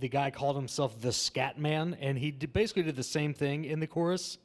the 0.00 0.08
guy 0.08 0.30
called 0.30 0.56
himself 0.56 1.00
the 1.00 1.12
Scat 1.12 1.58
Man, 1.58 1.96
and 2.00 2.18
he 2.18 2.30
did, 2.30 2.52
basically 2.52 2.82
did 2.82 2.96
the 2.96 3.02
same 3.02 3.34
thing 3.34 3.64
in 3.64 3.80
the 3.80 3.86
chorus. 3.86 4.38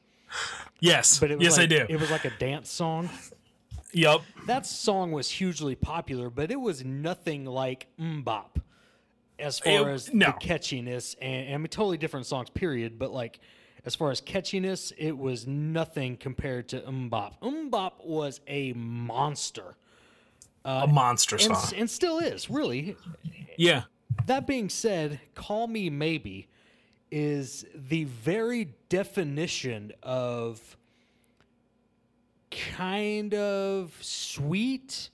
Yes. 0.79 1.19
But 1.19 1.31
it 1.31 1.37
was 1.39 1.45
yes, 1.45 1.57
like, 1.57 1.63
I 1.63 1.65
do. 1.67 1.85
It 1.89 1.99
was 1.99 2.11
like 2.11 2.25
a 2.25 2.29
dance 2.31 2.69
song. 2.69 3.09
Yep. 3.93 4.21
That 4.45 4.65
song 4.65 5.11
was 5.11 5.29
hugely 5.29 5.75
popular, 5.75 6.29
but 6.29 6.51
it 6.51 6.59
was 6.59 6.83
nothing 6.85 7.45
like 7.45 7.87
MMMBop 7.99 8.61
as 9.39 9.59
far 9.59 9.89
It- 9.89 9.93
as 9.93 10.13
no. 10.13 10.27
the 10.27 10.33
catchiness. 10.47 11.15
And, 11.21 11.45
and 11.47 11.55
I 11.55 11.57
mean, 11.57 11.67
totally 11.67 11.97
different 11.97 12.25
songs, 12.25 12.49
period. 12.49 12.99
But 12.99 13.11
like, 13.11 13.39
as 13.85 13.95
far 13.95 14.11
as 14.11 14.21
catchiness, 14.21 14.91
it 14.97 15.17
was 15.17 15.47
nothing 15.47 16.17
compared 16.17 16.67
to 16.69 16.81
MMMBop. 16.81 17.39
MMMBop 17.41 18.05
was 18.05 18.41
a 18.47 18.73
monster, 18.73 19.75
a 20.65 20.69
uh, 20.69 20.87
monster 20.87 21.35
and, 21.37 21.55
song. 21.55 21.73
and 21.75 21.89
still 21.89 22.19
is, 22.19 22.49
really. 22.49 22.95
yeah. 23.57 23.83
That 24.25 24.45
being 24.45 24.69
said, 24.69 25.21
Call 25.33 25.67
Me 25.67 25.89
Maybe 25.89 26.47
is 27.09 27.65
the 27.73 28.03
very 28.03 28.73
definition 28.89 29.93
of 30.03 30.77
kind 32.51 33.33
of 33.33 33.97
sweet, 34.01 35.09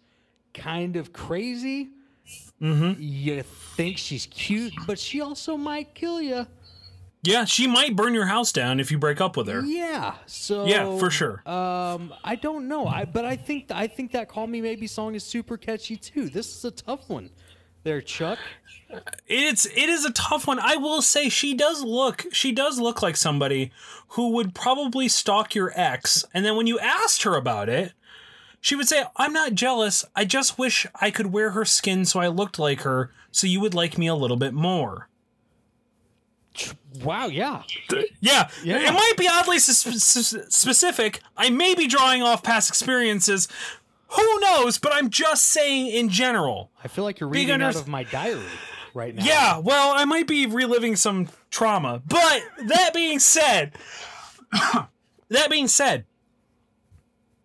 kind 0.53 0.95
of 0.95 1.13
crazy. 1.13 1.89
Mm-hmm. 2.61 3.01
You 3.01 3.43
think 3.43 3.97
she's 3.97 4.25
cute, 4.27 4.73
but 4.87 4.97
she 4.97 5.21
also 5.21 5.57
might 5.57 5.93
kill 5.93 6.21
you. 6.21 6.47
Yeah, 7.25 7.45
she 7.45 7.65
might 7.65 7.95
burn 7.95 8.13
your 8.13 8.27
house 8.27 8.51
down 8.51 8.79
if 8.79 8.91
you 8.91 8.99
break 8.99 9.19
up 9.19 9.35
with 9.35 9.47
her. 9.47 9.61
Yeah. 9.61 10.15
So 10.27 10.65
Yeah, 10.65 10.97
for 10.97 11.09
sure. 11.09 11.41
Um, 11.49 12.13
I 12.23 12.35
don't 12.35 12.67
know. 12.67 12.85
I 12.85 13.05
but 13.05 13.25
I 13.25 13.35
think 13.35 13.71
I 13.71 13.87
think 13.87 14.11
that 14.11 14.29
"Call 14.29 14.45
Me 14.47 14.61
Maybe" 14.61 14.85
song 14.85 15.15
is 15.15 15.23
super 15.23 15.57
catchy 15.57 15.97
too. 15.97 16.29
This 16.29 16.55
is 16.55 16.65
a 16.65 16.71
tough 16.71 17.09
one. 17.09 17.31
There, 17.85 18.01
Chuck. 18.01 18.39
It's 19.27 19.65
it 19.65 19.89
is 19.89 20.03
a 20.05 20.11
tough 20.11 20.45
one. 20.47 20.59
I 20.59 20.75
will 20.75 21.01
say 21.01 21.29
she 21.29 21.53
does 21.53 21.81
look 21.83 22.25
she 22.31 22.51
does 22.51 22.79
look 22.79 23.01
like 23.01 23.15
somebody 23.15 23.71
who 24.09 24.29
would 24.31 24.53
probably 24.53 25.07
stalk 25.07 25.55
your 25.55 25.71
ex, 25.75 26.25
and 26.33 26.45
then 26.45 26.55
when 26.55 26.67
you 26.67 26.77
asked 26.79 27.23
her 27.23 27.35
about 27.35 27.67
it, 27.69 27.93
she 28.61 28.75
would 28.75 28.87
say, 28.87 29.03
"I'm 29.15 29.33
not 29.33 29.53
jealous. 29.55 30.05
I 30.15 30.25
just 30.25 30.57
wish 30.59 30.85
I 31.01 31.09
could 31.11 31.27
wear 31.33 31.51
her 31.51 31.65
skin 31.65 32.05
so 32.05 32.19
I 32.19 32.27
looked 32.27 32.59
like 32.59 32.81
her, 32.81 33.11
so 33.31 33.47
you 33.47 33.59
would 33.61 33.73
like 33.73 33.97
me 33.97 34.07
a 34.07 34.15
little 34.15 34.37
bit 34.37 34.53
more." 34.53 35.09
Wow, 37.03 37.27
yeah. 37.27 37.63
Yeah, 38.21 38.49
Yeah. 38.63 38.87
it 38.87 38.93
might 38.93 39.13
be 39.17 39.27
oddly 39.27 39.57
s- 39.57 39.85
s- 39.85 40.35
specific. 40.55 41.21
I 41.35 41.49
may 41.49 41.75
be 41.75 41.87
drawing 41.87 42.23
off 42.23 42.43
past 42.43 42.69
experiences. 42.69 43.49
Who 44.09 44.39
knows? 44.39 44.77
But 44.77 44.93
I'm 44.93 45.09
just 45.09 45.45
saying 45.45 45.87
in 45.87 46.09
general. 46.09 46.71
I 46.83 46.87
feel 46.87 47.03
like 47.03 47.19
you're 47.19 47.29
reading 47.29 47.61
out 47.61 47.75
of 47.75 47.87
my 47.87 48.03
diary 48.03 48.43
right 48.93 49.13
now. 49.13 49.23
Yeah, 49.23 49.57
well, 49.59 49.93
I 49.95 50.05
might 50.05 50.27
be 50.27 50.45
reliving 50.45 50.95
some 50.95 51.29
trauma. 51.51 52.01
But 52.05 52.43
that 52.65 52.91
being 52.93 53.19
said, 53.19 53.73
that 54.51 55.49
being 55.49 55.67
said, 55.67 56.05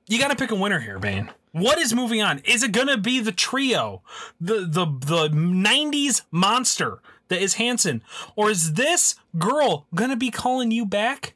you 0.07 0.19
got 0.19 0.29
to 0.29 0.37
pick 0.37 0.51
a 0.51 0.55
winner 0.57 0.81
here, 0.81 0.99
Bane. 0.99 1.31
What 1.53 1.79
is 1.79 1.93
moving 1.95 2.23
on? 2.23 2.39
Is 2.41 2.63
it 2.63 2.71
gonna 2.71 2.97
be 2.97 3.19
the 3.19 3.33
trio, 3.33 4.03
the 4.41 4.61
the 4.61 4.87
the 4.87 5.29
'90s 5.31 6.23
monster 6.31 7.01
that 7.27 7.43
is 7.43 7.55
Hanson, 7.55 8.03
or 8.37 8.51
is 8.51 8.75
this 8.75 9.17
girl 9.37 9.87
gonna 9.93 10.17
be 10.17 10.31
calling 10.31 10.71
you 10.71 10.87
back 10.87 11.35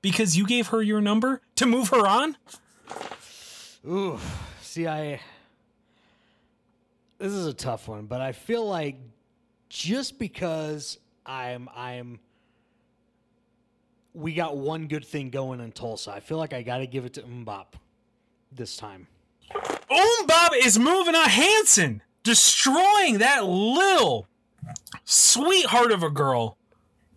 because 0.00 0.36
you 0.36 0.46
gave 0.46 0.68
her 0.68 0.80
your 0.80 1.02
number 1.02 1.42
to 1.56 1.66
move 1.66 1.90
her 1.90 2.06
on? 2.06 2.38
Ooh, 3.86 4.18
see, 4.62 4.86
I. 4.86 5.20
This 7.18 7.32
is 7.32 7.46
a 7.46 7.52
tough 7.52 7.86
one, 7.86 8.06
but 8.06 8.20
I 8.20 8.32
feel 8.32 8.66
like 8.66 8.96
just 9.68 10.18
because 10.18 10.98
I'm 11.26 11.68
I'm. 11.74 12.18
We 14.14 14.32
got 14.32 14.56
one 14.56 14.86
good 14.86 15.04
thing 15.04 15.30
going 15.30 15.60
in 15.60 15.72
Tulsa. 15.72 16.12
I 16.12 16.20
feel 16.20 16.38
like 16.38 16.52
I 16.52 16.62
got 16.62 16.78
to 16.78 16.86
give 16.86 17.04
it 17.04 17.14
to 17.14 17.22
MMMBop 17.22 17.66
this 18.52 18.76
time. 18.76 19.08
MMMBop 19.52 20.50
is 20.62 20.78
moving 20.78 21.14
on 21.14 21.28
Hanson, 21.28 22.00
destroying 22.22 23.18
that 23.18 23.44
little 23.44 24.28
sweetheart 25.04 25.92
of 25.92 26.02
a 26.02 26.10
girl, 26.10 26.56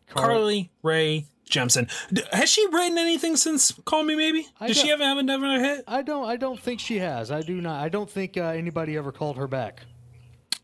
Carly 0.08 0.72
Rae 0.82 1.28
Jepsen. 1.50 1.90
Has 2.32 2.50
she 2.50 2.66
written 2.68 2.98
anything 2.98 3.36
since 3.36 3.72
Call 3.86 4.04
Me 4.04 4.16
Maybe? 4.16 4.48
I 4.60 4.68
Does 4.68 4.78
she 4.78 4.90
have 4.90 5.00
have 5.00 5.18
another 5.18 5.60
hit? 5.60 5.84
I 5.88 6.02
don't. 6.02 6.26
I 6.26 6.36
don't 6.36 6.60
think 6.60 6.80
she 6.80 7.00
has. 7.00 7.32
I 7.32 7.42
do 7.42 7.62
not. 7.62 7.82
I 7.84 7.90
don't 7.90 8.10
think 8.10 8.38
uh, 8.38 8.44
anybody 8.44 8.98
ever 8.98 9.12
called 9.12 9.38
her 9.38 9.48
back. 9.48 9.82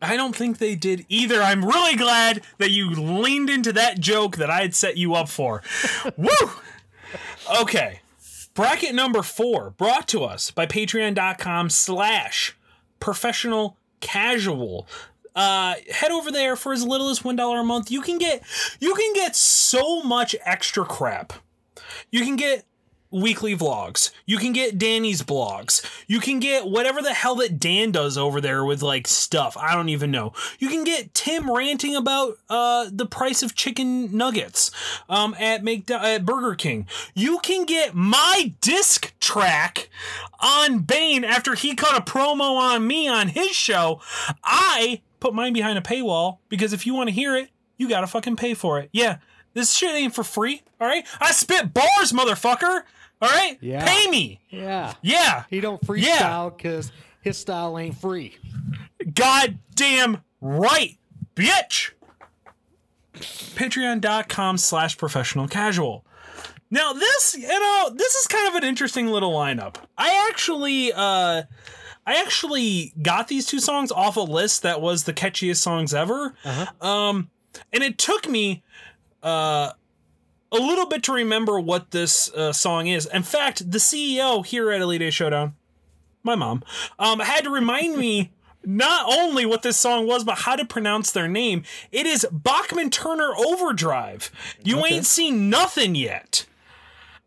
I 0.01 0.17
don't 0.17 0.35
think 0.35 0.57
they 0.57 0.75
did 0.75 1.05
either. 1.07 1.41
I'm 1.41 1.63
really 1.63 1.95
glad 1.95 2.41
that 2.57 2.71
you 2.71 2.89
leaned 2.89 3.49
into 3.49 3.71
that 3.73 3.99
joke 3.99 4.35
that 4.37 4.49
I 4.49 4.61
had 4.61 4.75
set 4.75 4.97
you 4.97 5.15
up 5.15 5.29
for. 5.29 5.63
Woo! 6.17 6.29
Okay. 7.61 8.01
Bracket 8.53 8.93
number 8.93 9.23
four, 9.23 9.71
brought 9.71 10.07
to 10.09 10.23
us 10.23 10.51
by 10.51 10.65
patreon.com 10.65 11.69
slash 11.69 12.55
professional 12.99 13.77
casual. 13.99 14.87
Uh, 15.35 15.75
head 15.91 16.11
over 16.11 16.31
there 16.31 16.55
for 16.55 16.73
as 16.73 16.83
little 16.83 17.09
as 17.09 17.23
one 17.23 17.35
dollar 17.35 17.59
a 17.59 17.63
month. 17.63 17.89
You 17.89 18.01
can 18.01 18.17
get 18.17 18.43
you 18.79 18.93
can 18.93 19.13
get 19.13 19.35
so 19.35 20.03
much 20.03 20.35
extra 20.45 20.85
crap. 20.85 21.33
You 22.11 22.21
can 22.21 22.35
get 22.35 22.65
weekly 23.13 23.55
vlogs. 23.55 24.09
You 24.25 24.37
can 24.39 24.53
get 24.53 24.79
Danny's 24.79 25.21
blogs. 25.21 25.85
You 26.07 26.19
can 26.19 26.39
get 26.39 26.65
whatever 26.65 27.01
the 27.01 27.13
hell 27.13 27.35
that 27.35 27.59
Dan 27.59 27.91
does 27.91 28.17
over 28.17 28.41
there 28.41 28.65
with 28.65 28.81
like 28.81 29.07
stuff. 29.07 29.55
I 29.55 29.75
don't 29.75 29.89
even 29.89 30.09
know. 30.09 30.33
You 30.57 30.67
can 30.67 30.83
get 30.83 31.13
Tim 31.13 31.49
ranting 31.49 31.95
about 31.95 32.37
uh, 32.49 32.89
the 32.91 33.05
price 33.05 33.43
of 33.43 33.53
chicken 33.55 34.17
nuggets 34.17 34.71
um, 35.07 35.35
at 35.39 35.61
McDo- 35.61 36.01
at 36.01 36.25
Burger 36.25 36.55
King. 36.55 36.87
You 37.13 37.39
can 37.39 37.65
get 37.65 37.93
my 37.93 38.53
disc 38.61 39.13
track 39.19 39.89
on 40.39 40.79
Bane 40.79 41.23
after 41.23 41.53
he 41.53 41.75
cut 41.75 41.95
a 41.95 42.01
promo 42.01 42.57
on 42.57 42.87
me 42.87 43.07
on 43.07 43.29
his 43.29 43.51
show. 43.51 44.01
I 44.43 45.01
put 45.23 45.33
mine 45.33 45.53
behind 45.53 45.77
a 45.77 45.81
paywall 45.81 46.39
because 46.49 46.73
if 46.73 46.85
you 46.85 46.93
want 46.93 47.07
to 47.07 47.15
hear 47.15 47.33
it, 47.37 47.49
you 47.77 47.87
gotta 47.87 48.07
fucking 48.07 48.35
pay 48.35 48.53
for 48.53 48.79
it. 48.79 48.89
Yeah. 48.91 49.19
This 49.53 49.73
shit 49.73 49.95
ain't 49.95 50.13
for 50.13 50.23
free, 50.23 50.63
all 50.81 50.87
right? 50.87 51.07
I 51.21 51.31
spit 51.31 51.73
bars, 51.73 52.11
motherfucker. 52.11 52.81
All 53.21 53.29
right? 53.29 53.57
Yeah. 53.61 53.85
Pay 53.87 54.09
me. 54.09 54.41
Yeah. 54.49 54.93
Yeah. 55.01 55.45
He 55.49 55.61
don't 55.61 55.81
freestyle 55.81 56.55
because 56.55 56.91
his 57.21 57.37
style 57.37 57.79
ain't 57.79 57.97
free. 57.97 58.35
Goddamn 59.13 60.21
right, 60.41 60.97
bitch. 61.37 61.91
Patreon.com 63.15 64.57
slash 64.57 64.97
professional 64.97 65.47
casual. 65.47 66.03
Now 66.69 66.91
this, 66.91 67.37
you 67.39 67.47
know, 67.47 67.91
this 67.95 68.13
is 68.15 68.27
kind 68.27 68.49
of 68.49 68.55
an 68.55 68.67
interesting 68.67 69.07
little 69.07 69.31
lineup. 69.31 69.75
I 69.97 70.27
actually 70.29 70.91
uh 70.93 71.43
I 72.05 72.19
actually 72.21 72.93
got 73.01 73.27
these 73.27 73.45
two 73.45 73.59
songs 73.59 73.91
off 73.91 74.17
a 74.17 74.21
list 74.21 74.61
that 74.63 74.81
was 74.81 75.03
the 75.05 75.13
catchiest 75.13 75.57
songs 75.57 75.93
ever. 75.93 76.33
Um 76.81 77.29
and 77.71 77.83
it 77.83 77.97
took 77.97 78.27
me 78.27 78.63
uh 79.21 79.71
a 80.53 80.57
little 80.57 80.85
bit 80.85 81.03
to 81.03 81.11
remember 81.13 81.59
what 81.59 81.91
this 81.91 82.31
uh, 82.33 82.53
song 82.53 82.85
is. 82.87 83.07
In 83.07 83.23
fact, 83.23 83.71
the 83.71 83.79
CEO 83.79 84.45
here 84.45 84.71
at 84.71 84.81
Elite 84.81 85.11
Showdown, 85.11 85.55
my 86.21 86.35
mom, 86.35 86.63
um, 86.99 87.19
had 87.19 87.43
to 87.45 87.49
remind 87.49 87.97
me 87.97 88.31
not 88.63 89.11
only 89.17 89.45
what 89.45 89.63
this 89.63 89.77
song 89.77 90.05
was, 90.05 90.23
but 90.23 90.39
how 90.39 90.55
to 90.55 90.63
pronounce 90.63 91.11
their 91.11 91.27
name. 91.27 91.63
It 91.91 92.05
is 92.05 92.25
Bachman 92.31 92.91
Turner 92.91 93.31
Overdrive. 93.35 94.31
You 94.63 94.85
ain't 94.85 95.05
seen 95.05 95.49
nothing 95.49 95.95
yet. 95.95 96.45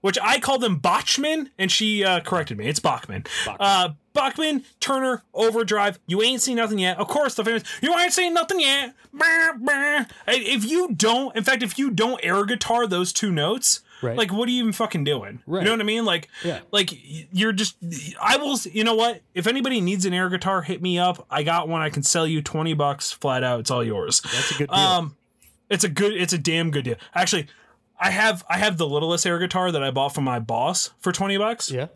Which 0.03 0.19
I 0.23 0.39
called 0.39 0.61
them 0.61 0.77
Bachman, 0.79 1.51
and 1.59 1.73
she 1.73 2.05
uh, 2.05 2.21
corrected 2.21 2.59
me. 2.59 2.69
It's 2.69 2.79
Bachman. 2.79 3.25
Uh, 3.59 3.89
Bachman 4.17 4.65
Turner 4.81 5.23
Overdrive. 5.33 5.99
You 6.07 6.23
ain't 6.23 6.43
seen 6.43 6.57
nothing 6.57 6.79
yet. 6.81 6.99
Of 6.99 7.07
course, 7.09 7.35
the 7.35 7.45
famous. 7.45 7.63
You 7.81 7.95
ain't 7.97 8.13
seen 8.13 8.35
nothing 8.35 8.59
yet. 8.61 8.95
Bah, 9.13 9.53
bah. 9.61 10.05
If 10.27 10.65
you 10.65 10.93
don't, 10.95 11.37
in 11.37 11.45
fact, 11.45 11.63
if 11.63 11.79
you 11.79 11.91
don't 11.91 12.19
air 12.25 12.45
guitar 12.45 12.87
those 12.87 13.13
two 13.13 13.31
notes, 13.31 13.81
Right. 14.03 14.15
like 14.17 14.31
what 14.31 14.47
are 14.49 14.53
you 14.53 14.59
even 14.61 14.73
fucking 14.73 15.05
doing? 15.05 15.41
Right. 15.47 15.61
You 15.61 15.65
know 15.67 15.71
what 15.73 15.81
I 15.81 15.85
mean? 15.85 16.05
Like, 16.05 16.29
Yeah. 16.45 16.61
like 16.71 16.91
you're 17.33 17.53
just. 17.53 17.77
I 18.21 18.37
will. 18.37 18.59
You 18.71 18.85
know 18.85 18.95
what? 18.95 19.23
If 19.35 19.47
anybody 19.47 19.81
needs 19.81 20.05
an 20.05 20.13
air 20.13 20.29
guitar, 20.29 20.61
hit 20.63 20.83
me 20.83 20.99
up. 20.99 21.25
I 21.31 21.43
got 21.43 21.69
one. 21.69 21.81
I 21.81 21.89
can 21.91 22.03
sell 22.03 22.27
you 22.27 22.43
twenty 22.43 22.75
bucks 22.75 23.11
flat 23.13 23.43
out. 23.43 23.61
It's 23.61 23.71
all 23.71 23.83
yours. 23.83 24.21
That's 24.21 24.51
a 24.51 24.59
good 24.59 24.69
deal. 24.69 24.79
Um, 24.79 25.17
it's 25.71 25.83
a 25.85 25.89
good. 25.89 26.13
It's 26.13 26.35
a 26.35 26.39
damn 26.39 26.71
good 26.71 26.85
deal. 26.85 26.97
Actually, 27.15 27.47
I 27.99 28.11
have 28.11 28.45
I 28.51 28.59
have 28.59 28.77
the 28.77 28.87
littlest 28.87 29.25
air 29.27 29.39
guitar 29.39 29.73
that 29.73 29.83
I 29.83 29.91
bought 29.91 30.15
from 30.15 30.25
my 30.25 30.41
boss 30.41 30.91
for 31.01 31.11
twenty 31.11 31.39
bucks, 31.39 31.71
yeah. 31.71 31.87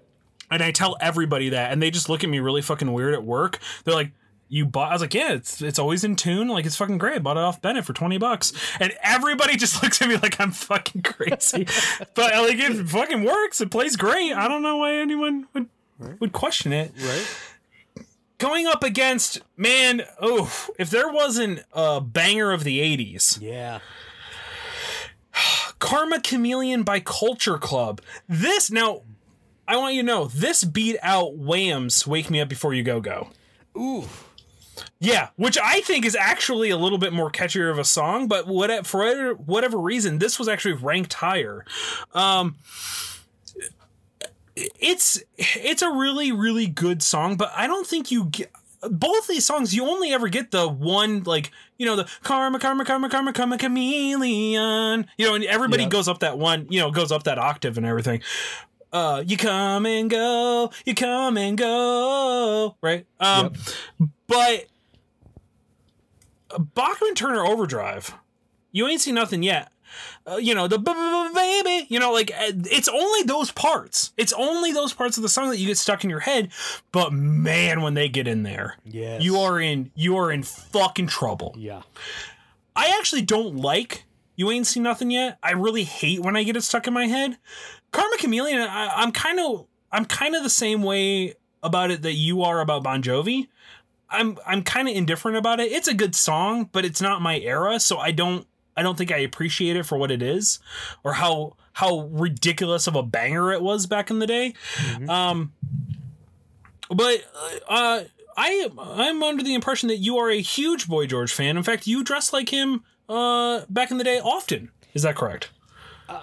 And 0.51 0.62
I 0.62 0.70
tell 0.72 0.96
everybody 1.01 1.51
that, 1.51 1.72
and 1.72 1.82
they 1.82 1.90
just 1.90 2.09
look 2.09 2.24
at 2.24 2.30
me 2.30 2.38
really 2.40 2.62
fucking 2.62 2.92
weird 2.92 3.14
at 3.14 3.24
work. 3.24 3.59
They're 3.84 3.94
like. 3.94 4.12
You 4.53 4.66
bought? 4.66 4.90
I 4.90 4.94
was 4.94 5.01
like, 5.01 5.14
yeah, 5.14 5.34
it's 5.34 5.62
it's 5.62 5.78
always 5.78 6.03
in 6.03 6.16
tune. 6.16 6.48
Like 6.48 6.66
it's 6.66 6.74
fucking 6.74 6.98
great. 6.98 7.14
I 7.14 7.18
bought 7.20 7.36
it 7.36 7.40
off 7.44 7.62
Bennett 7.62 7.84
for 7.84 7.92
twenty 7.92 8.18
bucks, 8.18 8.53
and 8.80 8.92
everybody 9.01 9.57
just 9.57 9.80
looks 9.80 10.03
at 10.03 10.09
me 10.09 10.16
like 10.16 10.40
I'm 10.40 10.51
fucking 10.51 11.03
crazy. 11.03 11.68
but 12.16 12.34
like 12.34 12.59
it 12.59 12.88
fucking 12.88 13.22
works. 13.22 13.61
It 13.61 13.70
plays 13.70 13.94
great. 13.94 14.32
I 14.32 14.48
don't 14.48 14.64
know 14.64 14.78
why 14.78 14.94
anyone 14.96 15.46
would 15.55 15.68
would 16.18 16.32
question 16.32 16.72
it 16.72 16.90
Right. 17.01 17.36
going 18.38 18.66
up 18.66 18.82
against 18.82 19.40
man 19.57 20.03
oh 20.20 20.53
if 20.80 20.90
there 20.90 21.09
wasn't 21.12 21.62
a 21.72 22.01
banger 22.01 22.51
of 22.51 22.64
the 22.64 22.80
80s 22.80 23.40
Yeah. 23.40 23.78
karma 25.78 26.20
chameleon 26.20 26.82
by 26.82 26.98
culture 26.98 27.57
club 27.59 28.01
this 28.28 28.70
now 28.70 29.03
i 29.70 29.76
want 29.76 29.94
you 29.94 30.02
to 30.02 30.06
know 30.06 30.26
this 30.26 30.64
beat 30.64 30.96
out 31.02 31.36
wham's 31.36 32.06
wake 32.06 32.28
me 32.30 32.40
up 32.40 32.48
before 32.48 32.74
you 32.74 32.82
go 32.82 33.00
go. 33.00 33.28
Ooh. 33.76 34.04
yeah 34.98 35.28
which 35.36 35.56
i 35.62 35.80
think 35.82 36.04
is 36.04 36.16
actually 36.16 36.70
a 36.70 36.76
little 36.76 36.98
bit 36.98 37.12
more 37.12 37.30
catchier 37.30 37.70
of 37.70 37.78
a 37.78 37.84
song 37.84 38.26
but 38.28 38.46
what, 38.46 38.86
for 38.86 39.00
whatever- 39.00 39.34
whatever 39.34 39.78
reason 39.78 40.18
this 40.18 40.38
was 40.38 40.48
actually 40.48 40.74
ranked 40.74 41.14
higher. 41.14 41.64
Um 42.14 42.56
it's 44.56 45.22
it's 45.36 45.80
a 45.82 45.90
really 45.90 46.32
really 46.32 46.66
good 46.66 47.02
song 47.02 47.36
but 47.36 47.50
i 47.56 47.66
don't 47.66 47.86
think 47.86 48.10
you 48.10 48.24
get 48.26 48.50
both 48.90 49.26
these 49.26 49.46
songs 49.46 49.74
you 49.74 49.84
only 49.86 50.12
ever 50.12 50.28
get 50.28 50.50
the 50.50 50.68
one 50.68 51.22
like 51.22 51.50
you 51.78 51.86
know 51.86 51.96
the 51.96 52.06
karma 52.22 52.58
karma 52.58 52.84
karma 52.84 53.08
karma 53.08 53.32
karma 53.32 53.56
chameleon 53.56 55.06
you 55.16 55.26
know 55.26 55.34
and 55.34 55.44
everybody 55.44 55.86
goes 55.86 56.08
up 56.08 56.18
that 56.20 56.36
one 56.38 56.66
you 56.68 56.80
know 56.80 56.90
goes 56.90 57.12
up 57.12 57.22
that 57.22 57.38
octave 57.38 57.76
and 57.78 57.86
everything 57.86 58.20
uh 58.93 59.22
you 59.26 59.36
come 59.36 59.86
and 59.86 60.11
go 60.11 60.70
you 60.84 60.95
come 60.95 61.36
and 61.36 61.57
go 61.57 62.76
right 62.82 63.07
um 63.20 63.53
but 64.26 64.66
bachman 66.74 67.14
turner 67.14 67.45
overdrive 67.45 68.14
you 68.72 68.86
ain't 68.88 69.01
seen 69.01 69.14
nothing 69.14 69.43
yet 69.43 69.70
uh, 70.26 70.36
you 70.36 70.55
know, 70.55 70.68
the 70.68 70.78
baby, 70.78 71.86
you 71.88 71.99
know, 71.99 72.12
like 72.12 72.30
uh, 72.30 72.53
it's 72.70 72.88
only 72.88 73.22
those 73.24 73.51
parts. 73.51 74.12
It's 74.16 74.32
only 74.32 74.72
those 74.72 74.93
parts 74.93 75.16
of 75.16 75.22
the 75.22 75.28
song 75.28 75.51
that 75.51 75.59
you 75.59 75.66
get 75.66 75.78
stuck 75.78 76.05
in 76.05 76.11
your 76.11 76.20
head. 76.20 76.51
But 76.93 77.12
man, 77.12 77.82
when 77.82 77.95
they 77.95 78.09
get 78.09 78.28
in 78.28 78.43
there, 78.43 78.76
Yes. 78.84 79.22
you 79.22 79.38
are 79.38 79.59
in 79.61 79.91
you 79.95 80.16
are 80.16 80.30
in 80.30 80.43
fucking 80.43 81.09
trouble. 81.09 81.55
Yeah. 81.59 81.82
I 82.76 82.95
actually 82.99 83.22
don't 83.22 83.57
like 83.57 84.05
You 84.36 84.51
Ain't 84.51 84.66
Seen 84.66 84.82
Nothing 84.84 85.11
Yet. 85.11 85.38
I 85.43 85.53
really 85.53 85.84
hate 85.84 86.20
when 86.20 86.36
I 86.36 86.45
get 86.45 86.57
it 86.57 86.62
stuck 86.62 86.86
in 86.86 86.95
my 86.95 87.07
head. 87.07 87.38
Karma 87.93 88.16
Chameleon, 88.18 88.61
I, 88.61 88.88
I'm 88.97 89.12
kind 89.12 89.41
of 89.41 89.66
I'm 89.93 90.05
kind 90.05 90.34
of 90.34 90.43
the 90.43 90.51
same 90.51 90.82
way 90.82 91.34
about 91.62 91.91
it 91.91 92.03
that 92.03 92.14
you 92.14 92.43
are 92.43 92.61
about 92.61 92.82
Bon 92.82 93.03
Jovi. 93.03 93.49
I'm 94.09 94.38
I'm 94.47 94.62
kind 94.62 94.88
of 94.88 94.95
indifferent 94.95 95.36
about 95.36 95.61
it. 95.61 95.72
It's 95.72 95.88
a 95.88 95.95
good 95.95 96.14
song, 96.14 96.68
but 96.72 96.84
it's 96.84 97.01
not 97.01 97.22
my 97.22 97.38
era, 97.38 97.78
so 97.80 97.99
I 97.99 98.11
don't 98.11 98.47
I 98.76 98.82
don't 98.82 98.97
think 98.97 99.12
I 99.12 99.18
appreciate 99.18 99.76
it 99.76 99.84
for 99.84 99.99
what 99.99 100.11
it 100.11 100.22
is 100.22 100.59
or 101.05 101.14
how 101.14 101.57
how 101.74 102.01
ridiculous 102.11 102.86
of 102.86 102.97
a 102.97 103.03
banger 103.03 103.53
it 103.53 103.62
was 103.62 103.86
back 103.86 104.11
in 104.11 104.18
the 104.18 104.26
day. 104.26 104.55
Um 105.09 105.53
but 106.88 107.24
uh 107.68 108.05
I 108.36 108.68
I'm 108.78 109.22
under 109.22 109.43
the 109.43 109.55
impression 109.55 109.88
that 109.88 109.99
you 109.99 110.16
are 110.18 110.30
a 110.30 110.41
huge 110.41 110.88
Boy 110.88 111.07
George 111.07 111.32
fan. 111.32 111.57
In 111.57 111.62
fact, 111.62 111.86
you 111.86 112.03
dress 112.03 112.32
like 112.32 112.49
him 112.49 112.84
uh 113.09 113.62
back 113.68 113.91
in 113.91 113.99
the 113.99 114.05
day 114.05 114.20
often. 114.20 114.70
Is 114.95 115.03
that 115.03 115.14
correct? 115.16 115.51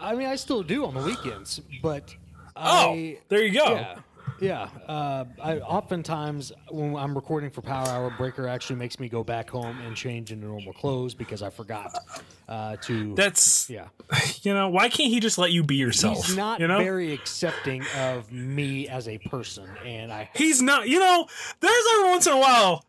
I 0.01 0.15
mean, 0.15 0.27
I 0.27 0.35
still 0.35 0.63
do 0.63 0.85
on 0.85 0.93
the 0.93 1.01
weekends, 1.01 1.61
but 1.81 2.15
Oh, 2.55 2.93
I, 2.93 3.19
there 3.29 3.43
you 3.43 3.51
go. 3.51 3.75
yeah, 3.75 3.95
yeah. 4.39 4.69
Uh, 4.87 5.25
I 5.41 5.59
oftentimes 5.59 6.51
when 6.71 6.95
I'm 6.95 7.13
recording 7.13 7.49
for 7.51 7.61
Power 7.61 7.87
Hour, 7.87 8.13
Breaker 8.17 8.47
actually 8.47 8.77
makes 8.77 8.99
me 8.99 9.09
go 9.09 9.23
back 9.23 9.49
home 9.49 9.77
and 9.85 9.95
change 9.95 10.31
into 10.31 10.47
normal 10.47 10.73
clothes 10.73 11.13
because 11.13 11.43
I 11.43 11.51
forgot 11.51 11.95
uh, 12.49 12.77
to. 12.77 13.13
That's 13.13 13.69
yeah. 13.69 13.87
you 14.41 14.53
know, 14.53 14.69
why 14.69 14.89
can't 14.89 15.09
he 15.11 15.19
just 15.19 15.37
let 15.37 15.51
you 15.51 15.63
be 15.63 15.75
yourself? 15.75 16.25
He's 16.25 16.35
not 16.35 16.59
you 16.59 16.67
know? 16.67 16.79
very 16.79 17.13
accepting 17.13 17.83
of 17.95 18.31
me 18.31 18.87
as 18.87 19.07
a 19.07 19.19
person, 19.19 19.69
and 19.85 20.11
I 20.11 20.29
He's 20.33 20.61
not. 20.61 20.87
You 20.89 20.99
know, 20.99 21.27
there's 21.59 21.85
every 21.93 22.09
once 22.09 22.25
in 22.25 22.33
a 22.33 22.39
while. 22.39 22.85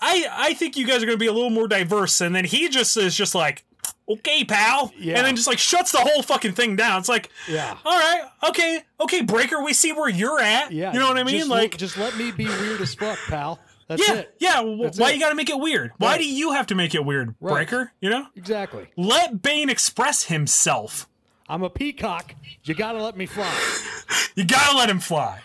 I 0.00 0.26
I 0.30 0.54
think 0.54 0.76
you 0.78 0.86
guys 0.86 1.02
are 1.02 1.06
going 1.06 1.18
to 1.18 1.22
be 1.22 1.26
a 1.26 1.32
little 1.32 1.50
more 1.50 1.68
diverse, 1.68 2.20
and 2.22 2.34
then 2.34 2.46
he 2.46 2.68
just 2.70 2.96
is 2.96 3.14
just 3.14 3.34
like, 3.34 3.64
okay, 4.08 4.44
pal, 4.44 4.92
Yeah. 4.98 5.18
and 5.18 5.26
then 5.26 5.36
just 5.36 5.46
like 5.48 5.58
shuts 5.58 5.92
the 5.92 5.98
whole 5.98 6.22
fucking 6.22 6.52
thing 6.52 6.76
down. 6.76 7.00
It's 7.00 7.08
like, 7.08 7.30
Yeah. 7.48 7.76
all 7.84 7.98
right, 7.98 8.22
okay, 8.48 8.82
okay, 9.00 9.22
Breaker, 9.22 9.62
we 9.62 9.72
see 9.72 9.92
where 9.92 10.08
you're 10.08 10.40
at. 10.40 10.72
yeah. 10.72 10.92
you 10.92 10.98
know 10.98 11.08
what 11.08 11.18
I 11.18 11.24
mean? 11.24 11.38
just 11.38 11.50
like, 11.50 11.72
let, 11.72 11.78
just 11.80 11.96
let 11.96 12.16
me 12.16 12.30
be 12.30 12.46
weird 12.46 12.80
as 12.80 12.94
fuck, 12.94 13.18
pal. 13.26 13.58
That's 13.88 14.08
yeah, 14.08 14.14
it. 14.14 14.34
yeah. 14.38 14.60
why 14.60 15.10
it. 15.10 15.14
you 15.14 15.20
got 15.20 15.30
to 15.30 15.34
make 15.34 15.50
it 15.50 15.58
weird? 15.58 15.92
Why 15.98 16.16
do 16.16 16.24
you 16.26 16.52
have 16.52 16.66
to 16.68 16.74
make 16.74 16.94
it 16.94 17.04
weird, 17.04 17.34
Right. 17.40 17.52
Breaker? 17.52 17.92
You 18.00 18.10
know, 18.10 18.26
Exactly. 18.36 18.88
let 18.96 19.42
Bane 19.42 19.68
express 19.68 20.24
himself. 20.24 21.08
I'm 21.48 21.62
a 21.62 21.68
peacock. 21.68 22.34
You 22.64 22.74
gotta 22.74 23.02
let 23.02 23.16
me 23.16 23.26
fly. 23.26 23.52
You 24.34 24.44
gotta 24.44 24.76
let 24.76 24.88
him 24.88 24.98
fly. 24.98 25.40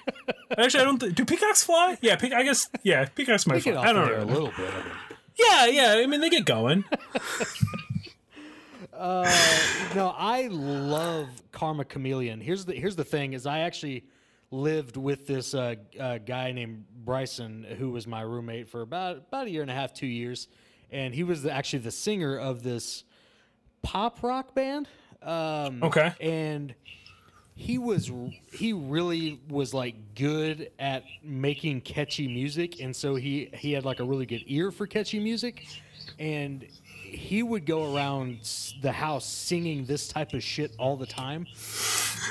Actually, 0.57 0.81
I 0.81 0.83
don't. 0.85 0.97
Th- 0.99 1.13
do 1.13 1.25
peacocks 1.25 1.61
fly? 1.63 1.97
Yeah, 2.01 2.15
pe- 2.15 2.31
I 2.31 2.43
guess. 2.43 2.69
Yeah, 2.83 3.05
peacocks 3.05 3.45
might 3.45 3.61
fly. 3.63 3.73
I 3.75 3.91
don't 3.91 4.07
know. 4.07 4.23
a 4.23 4.25
little 4.25 4.51
bit. 4.57 4.69
Yeah, 5.37 5.65
yeah. 5.65 5.93
I 6.01 6.05
mean, 6.07 6.21
they 6.21 6.29
get 6.29 6.45
going. 6.45 6.85
No, 9.95 10.13
I 10.17 10.47
love 10.51 11.27
Karma 11.51 11.85
Chameleon. 11.85 12.41
Here's 12.41 12.65
the 12.65 12.73
here's 12.73 12.95
the 12.95 13.03
thing: 13.03 13.33
is 13.33 13.45
I 13.45 13.59
actually 13.59 14.05
lived 14.51 14.97
with 14.97 15.27
this 15.27 15.53
uh, 15.53 15.75
uh, 15.99 16.19
guy 16.19 16.51
named 16.51 16.85
Bryson, 17.03 17.63
who 17.77 17.91
was 17.91 18.07
my 18.07 18.21
roommate 18.21 18.69
for 18.69 18.81
about 18.81 19.17
about 19.17 19.47
a 19.47 19.49
year 19.49 19.61
and 19.61 19.71
a 19.71 19.73
half, 19.73 19.93
two 19.93 20.07
years, 20.07 20.47
and 20.91 21.13
he 21.13 21.23
was 21.23 21.43
the, 21.43 21.51
actually 21.51 21.79
the 21.79 21.91
singer 21.91 22.37
of 22.37 22.63
this 22.63 23.03
pop 23.81 24.23
rock 24.23 24.53
band. 24.55 24.87
Um, 25.21 25.81
Okay. 25.83 26.13
and 26.21 26.75
he 27.55 27.79
was 27.79 28.11
he 28.51 28.71
really 28.71 29.39
was 29.49 29.73
like 29.73 29.95
good 30.13 30.69
at 30.77 31.03
making 31.23 31.81
catchy 31.81 32.27
music 32.27 32.79
and 32.79 32.95
so 32.95 33.15
he 33.15 33.49
he 33.55 33.71
had 33.71 33.83
like 33.83 33.99
a 33.99 34.03
really 34.03 34.27
good 34.27 34.43
ear 34.45 34.69
for 34.69 34.85
catchy 34.85 35.19
music 35.19 35.65
and 36.19 36.67
he 37.07 37.43
would 37.43 37.65
go 37.65 37.93
around 37.93 38.39
the 38.81 38.91
house 38.91 39.25
singing 39.25 39.85
this 39.85 40.07
type 40.07 40.33
of 40.33 40.43
shit 40.43 40.73
all 40.77 40.97
the 40.97 41.05
time. 41.05 41.47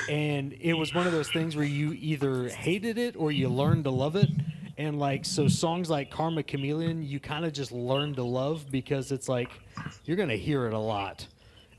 And 0.09 0.53
it 0.59 0.73
was 0.73 0.93
one 0.93 1.07
of 1.07 1.13
those 1.13 1.29
things 1.29 1.55
where 1.55 1.65
you 1.65 1.93
either 1.93 2.49
hated 2.49 2.97
it 2.97 3.15
or 3.17 3.31
you 3.31 3.49
learned 3.49 3.85
to 3.85 3.89
love 3.89 4.15
it. 4.15 4.29
And 4.77 4.99
like 4.99 5.25
so 5.25 5.47
songs 5.47 5.89
like 5.89 6.11
karma 6.11 6.43
chameleon 6.43 7.01
you 7.01 7.19
kind 7.19 7.45
of 7.45 7.51
just 7.51 7.71
learn 7.71 8.13
to 8.13 8.23
love 8.23 8.69
because 8.69 9.11
it's 9.11 9.27
like 9.27 9.49
you're 10.05 10.17
gonna 10.17 10.35
hear 10.35 10.67
it 10.67 10.73
a 10.73 10.79
lot. 10.79 11.25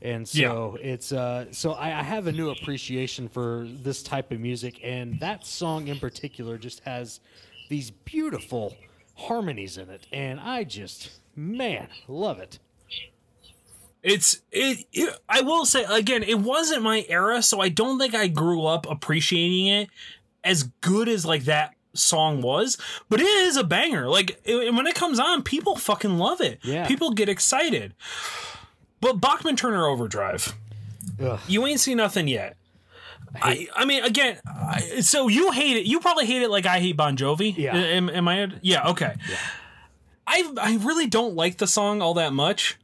And 0.01 0.27
so 0.27 0.77
it's 0.81 1.11
uh 1.13 1.45
so 1.51 1.73
I, 1.73 1.99
I 1.99 2.03
have 2.03 2.27
a 2.27 2.31
new 2.31 2.49
appreciation 2.49 3.29
for 3.29 3.67
this 3.81 4.03
type 4.03 4.31
of 4.31 4.39
music. 4.39 4.81
And 4.83 5.17
that 5.21 5.45
song 5.45 5.87
in 5.87 5.97
particular 5.97 6.57
just 6.57 6.81
has 6.81 7.21
these 7.69 7.89
beautiful 7.89 8.75
harmonies 9.15 9.77
in 9.77 9.89
it. 9.89 10.05
And 10.11 10.39
i 10.39 10.63
just 10.65 11.11
man 11.35 11.87
love 12.07 12.39
it 12.39 12.59
It's 14.01 14.41
it, 14.51 14.85
it. 14.93 15.13
I 15.27 15.41
will 15.41 15.65
say 15.65 15.83
again, 15.83 16.23
it 16.23 16.39
wasn't 16.39 16.83
my 16.83 17.05
era, 17.09 17.41
so 17.41 17.59
I 17.59 17.69
don't 17.69 17.99
think 17.99 18.15
I 18.15 18.27
grew 18.27 18.65
up 18.65 18.89
appreciating 18.89 19.67
it 19.67 19.89
as 20.43 20.63
good 20.81 21.09
as 21.09 21.25
like 21.25 21.43
that 21.45 21.73
song 21.93 22.41
was. 22.41 22.77
But 23.09 23.19
it 23.19 23.27
is 23.27 23.57
a 23.57 23.63
banger. 23.63 24.07
Like 24.07 24.39
it, 24.45 24.73
when 24.73 24.87
it 24.87 24.95
comes 24.95 25.19
on, 25.19 25.43
people 25.43 25.75
fucking 25.75 26.17
love 26.17 26.39
it. 26.39 26.59
Yeah. 26.63 26.87
people 26.87 27.11
get 27.11 27.27
excited. 27.27 27.93
But 29.01 29.19
Bachman 29.21 29.55
Turner 29.55 29.85
Overdrive, 29.87 30.55
Ugh. 31.21 31.39
you 31.47 31.65
ain't 31.65 31.79
seen 31.79 31.97
nothing 31.97 32.27
yet. 32.27 32.55
I, 33.41 33.67
I 33.75 33.85
mean, 33.85 34.03
again, 34.03 34.39
I, 34.45 35.01
so 35.01 35.27
you 35.27 35.51
hate 35.51 35.77
it. 35.77 35.85
You 35.85 35.99
probably 35.99 36.25
hate 36.25 36.41
it 36.41 36.49
like 36.49 36.65
I 36.65 36.79
hate 36.79 36.97
Bon 36.97 37.15
Jovi. 37.15 37.55
Yeah. 37.55 37.75
Am, 37.75 38.09
am 38.09 38.27
I? 38.27 38.51
Yeah. 38.61 38.89
Okay. 38.89 39.13
I 40.25 40.51
I 40.59 40.77
really 40.81 41.07
don't 41.07 41.35
like 41.35 41.57
the 41.57 41.67
song 41.67 42.01
all 42.01 42.15
that 42.15 42.33
much. 42.33 42.77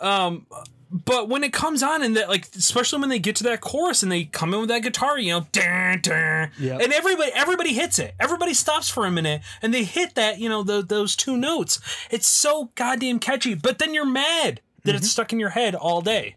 Um, 0.00 0.46
but 0.90 1.28
when 1.28 1.44
it 1.44 1.52
comes 1.52 1.82
on 1.84 2.02
and 2.02 2.16
that 2.16 2.28
like 2.28 2.48
especially 2.56 2.98
when 3.00 3.10
they 3.10 3.18
get 3.20 3.36
to 3.36 3.44
that 3.44 3.60
chorus 3.60 4.02
and 4.02 4.10
they 4.10 4.24
come 4.24 4.52
in 4.54 4.60
with 4.60 4.70
that 4.70 4.82
guitar, 4.82 5.18
you 5.18 5.30
know, 5.32 5.46
dun, 5.52 6.00
dun, 6.00 6.50
Yep. 6.58 6.80
and 6.80 6.92
everybody 6.92 7.30
everybody 7.34 7.72
hits 7.74 7.98
it. 8.00 8.14
Everybody 8.18 8.54
stops 8.54 8.88
for 8.88 9.06
a 9.06 9.10
minute 9.10 9.42
and 9.62 9.72
they 9.72 9.84
hit 9.84 10.16
that, 10.16 10.38
you 10.40 10.48
know, 10.48 10.62
the, 10.64 10.82
those 10.82 11.14
two 11.14 11.36
notes. 11.36 11.78
It's 12.10 12.26
so 12.26 12.72
goddamn 12.74 13.20
catchy. 13.20 13.54
But 13.54 13.78
then 13.78 13.94
you're 13.94 14.04
mad 14.04 14.60
that 14.84 14.94
it's 14.96 15.08
stuck 15.10 15.32
in 15.32 15.38
your 15.38 15.50
head 15.50 15.74
all 15.76 16.00
day. 16.00 16.34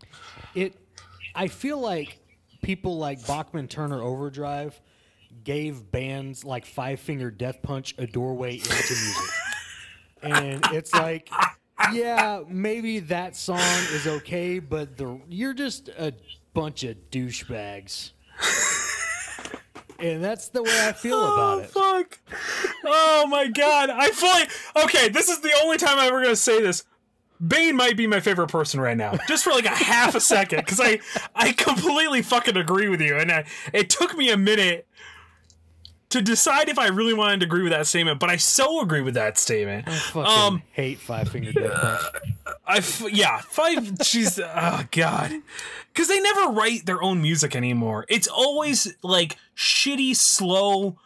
it 0.53 0.76
i 1.34 1.47
feel 1.47 1.80
like 1.80 2.20
people 2.61 2.97
like 2.97 3.26
bachman 3.26 3.68
turner 3.68 4.01
overdrive 4.03 4.80
gave 5.43 5.89
bands 5.91 6.43
like 6.45 6.66
five 6.66 6.99
finger 6.99 7.32
death 7.32 7.61
punch 7.64 7.95
a 7.97 8.05
doorway 8.05 8.55
into 8.57 8.68
music 8.70 9.32
and 10.22 10.64
it's 10.74 10.93
like 10.93 11.30
yeah 11.94 12.42
maybe 12.48 13.00
that 13.00 13.36
song 13.36 13.60
is 13.92 14.08
okay 14.08 14.60
but 14.60 14.98
the 14.98 15.20
you're 15.28 15.54
just 15.54 15.90
a 15.90 16.14
bunch 16.54 16.84
of 16.84 16.96
douchebags 17.12 18.12
and 20.00 20.24
that's 20.24 20.50
the 20.50 20.62
way 20.62 20.88
i 20.88 20.92
feel 20.92 21.18
oh, 21.18 21.34
about 21.34 21.64
it 21.64 21.70
Fuck. 21.70 22.20
Oh 22.86 23.26
my 23.28 23.48
god. 23.48 23.90
I 23.90 24.10
fully 24.10 24.44
Okay, 24.86 25.10
this 25.10 25.30
is 25.30 25.40
the 25.40 25.52
only 25.64 25.78
time 25.78 25.98
I'm 25.98 26.08
ever 26.08 26.22
gonna 26.22 26.36
say 26.36 26.62
this. 26.62 26.84
Bane 27.46 27.76
might 27.76 27.98
be 27.98 28.08
my 28.08 28.20
favorite 28.20 28.50
person 28.50 28.80
right 28.80 28.96
now, 28.96 29.18
just 29.28 29.44
for 29.44 29.52
like 29.52 29.66
a 29.66 29.70
half 29.70 30.16
a 30.16 30.22
second, 30.22 30.60
because 30.60 30.80
I 30.80 31.00
I 31.36 31.52
completely 31.52 32.22
fucking 32.22 32.56
agree 32.56 32.88
with 32.90 33.02
you, 33.02 33.18
and 33.18 33.32
I, 33.32 33.46
it 33.74 33.90
took 33.90 34.16
me 34.16 34.30
a 34.30 34.38
minute 34.38 34.88
to 36.14 36.22
decide 36.22 36.70
if 36.70 36.80
I 36.80 36.88
really 36.88 37.14
wanted 37.14 37.41
to 37.41 37.45
agree 37.45 37.61
with 37.64 37.72
that 37.74 37.86
statement, 37.88 38.20
but 38.20 38.30
I 38.30 38.38
so 38.38 38.82
agree 38.82 39.01
with 39.01 39.14
that 39.16 39.38
statement. 39.38 39.88
I 39.88 39.91
fucking 39.91 40.26
Um, 40.32 40.64
hate 40.72 40.99
five 40.99 41.28
finger 41.30 41.51
death 41.51 41.80
punch 41.82 42.55
I 42.66 42.78
f- 42.78 43.03
yeah, 43.11 43.39
five. 43.41 43.97
She's 44.03 44.39
oh 44.39 44.84
god, 44.91 45.34
because 45.93 46.07
they 46.07 46.20
never 46.22 46.51
write 46.51 46.86
their 46.86 47.01
own 47.03 47.22
music 47.22 47.55
anymore. 47.55 48.05
It's 48.09 48.28
always 48.28 48.95
like 49.03 49.38
shitty, 49.55 50.16
slow, 50.16 50.97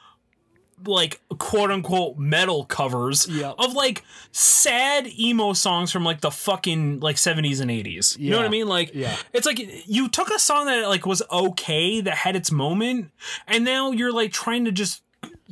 like 0.86 1.20
quote 1.40 1.72
unquote 1.72 2.18
metal 2.18 2.64
covers 2.66 3.28
Yep. 3.28 3.56
of 3.58 3.74
like 3.74 4.04
sad 4.32 5.08
emo 5.20 5.54
songs 5.54 5.92
from 5.92 6.04
like 6.04 6.22
the 6.22 6.32
fucking 6.32 7.00
like 7.00 7.18
seventies 7.18 7.60
and 7.60 7.72
eighties. 7.72 8.16
You 8.20 8.30
know 8.32 8.38
what 8.38 8.46
I 8.46 8.50
mean? 8.50 8.68
Like, 8.68 8.92
Yeah. 8.94 9.16
it's 9.34 9.46
like 9.46 9.60
you 9.88 10.08
took 10.08 10.30
a 10.30 10.40
song 10.40 10.68
that 10.68 10.88
like 10.88 11.06
was 11.06 11.22
okay, 11.32 12.02
that 12.02 12.16
had 12.16 12.36
its 12.36 12.52
moment, 12.52 13.12
and 13.48 13.66
now 13.66 13.92
you're 13.92 14.12
like 14.14 14.32
trying 14.32 14.66
to 14.66 14.72
just 14.72 15.02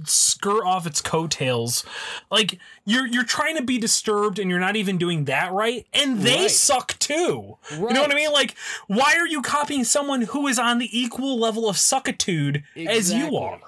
skirt 0.04 0.64
off 0.66 0.86
its 0.86 1.02
coattails. 1.02 1.86
Like 2.30 2.60
you're 2.86 3.08
you're 3.08 3.24
trying 3.24 3.56
to 3.56 3.64
be 3.64 3.78
disturbed 3.78 4.38
and 4.40 4.50
you're 4.50 4.60
not 4.60 4.76
even 4.76 4.98
doing 4.98 5.26
that 5.26 5.52
right. 5.54 5.88
And 5.94 6.20
they 6.20 6.42
Right. 6.42 6.52
suck 6.52 7.00
too. 7.00 7.58
You 7.72 7.80
know 7.94 8.02
what 8.02 8.12
I 8.12 8.16
mean? 8.16 8.32
Like, 8.32 8.56
why 8.88 9.16
are 9.18 9.28
you 9.28 9.42
copying 9.42 9.84
someone 9.86 10.22
who 10.24 10.48
is 10.48 10.60
on 10.60 10.78
the 10.80 10.90
equal 10.98 11.40
level 11.40 11.68
of 11.70 11.78
suckitude 11.78 12.64
as 12.76 13.12
you 13.12 13.38
are? 13.38 13.60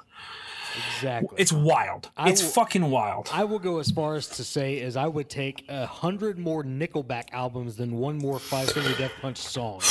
Exactly 0.95 1.29
It's 1.37 1.51
wild. 1.51 2.09
I 2.17 2.29
it's 2.29 2.41
will- 2.43 2.49
fucking 2.49 2.89
wild. 2.89 3.29
I 3.33 3.43
will 3.43 3.59
go 3.59 3.79
as 3.79 3.91
far 3.91 4.15
as 4.15 4.27
to 4.29 4.43
say 4.43 4.81
as 4.81 4.95
I 4.97 5.07
would 5.07 5.29
take 5.29 5.65
a 5.69 5.85
hundred 5.85 6.37
more 6.37 6.63
Nickelback 6.63 7.25
albums 7.31 7.75
than 7.77 7.97
one 7.97 8.17
more 8.17 8.39
Five 8.39 8.71
Finger 8.71 8.95
Death 8.97 9.11
Punch 9.21 9.37
song. 9.37 9.81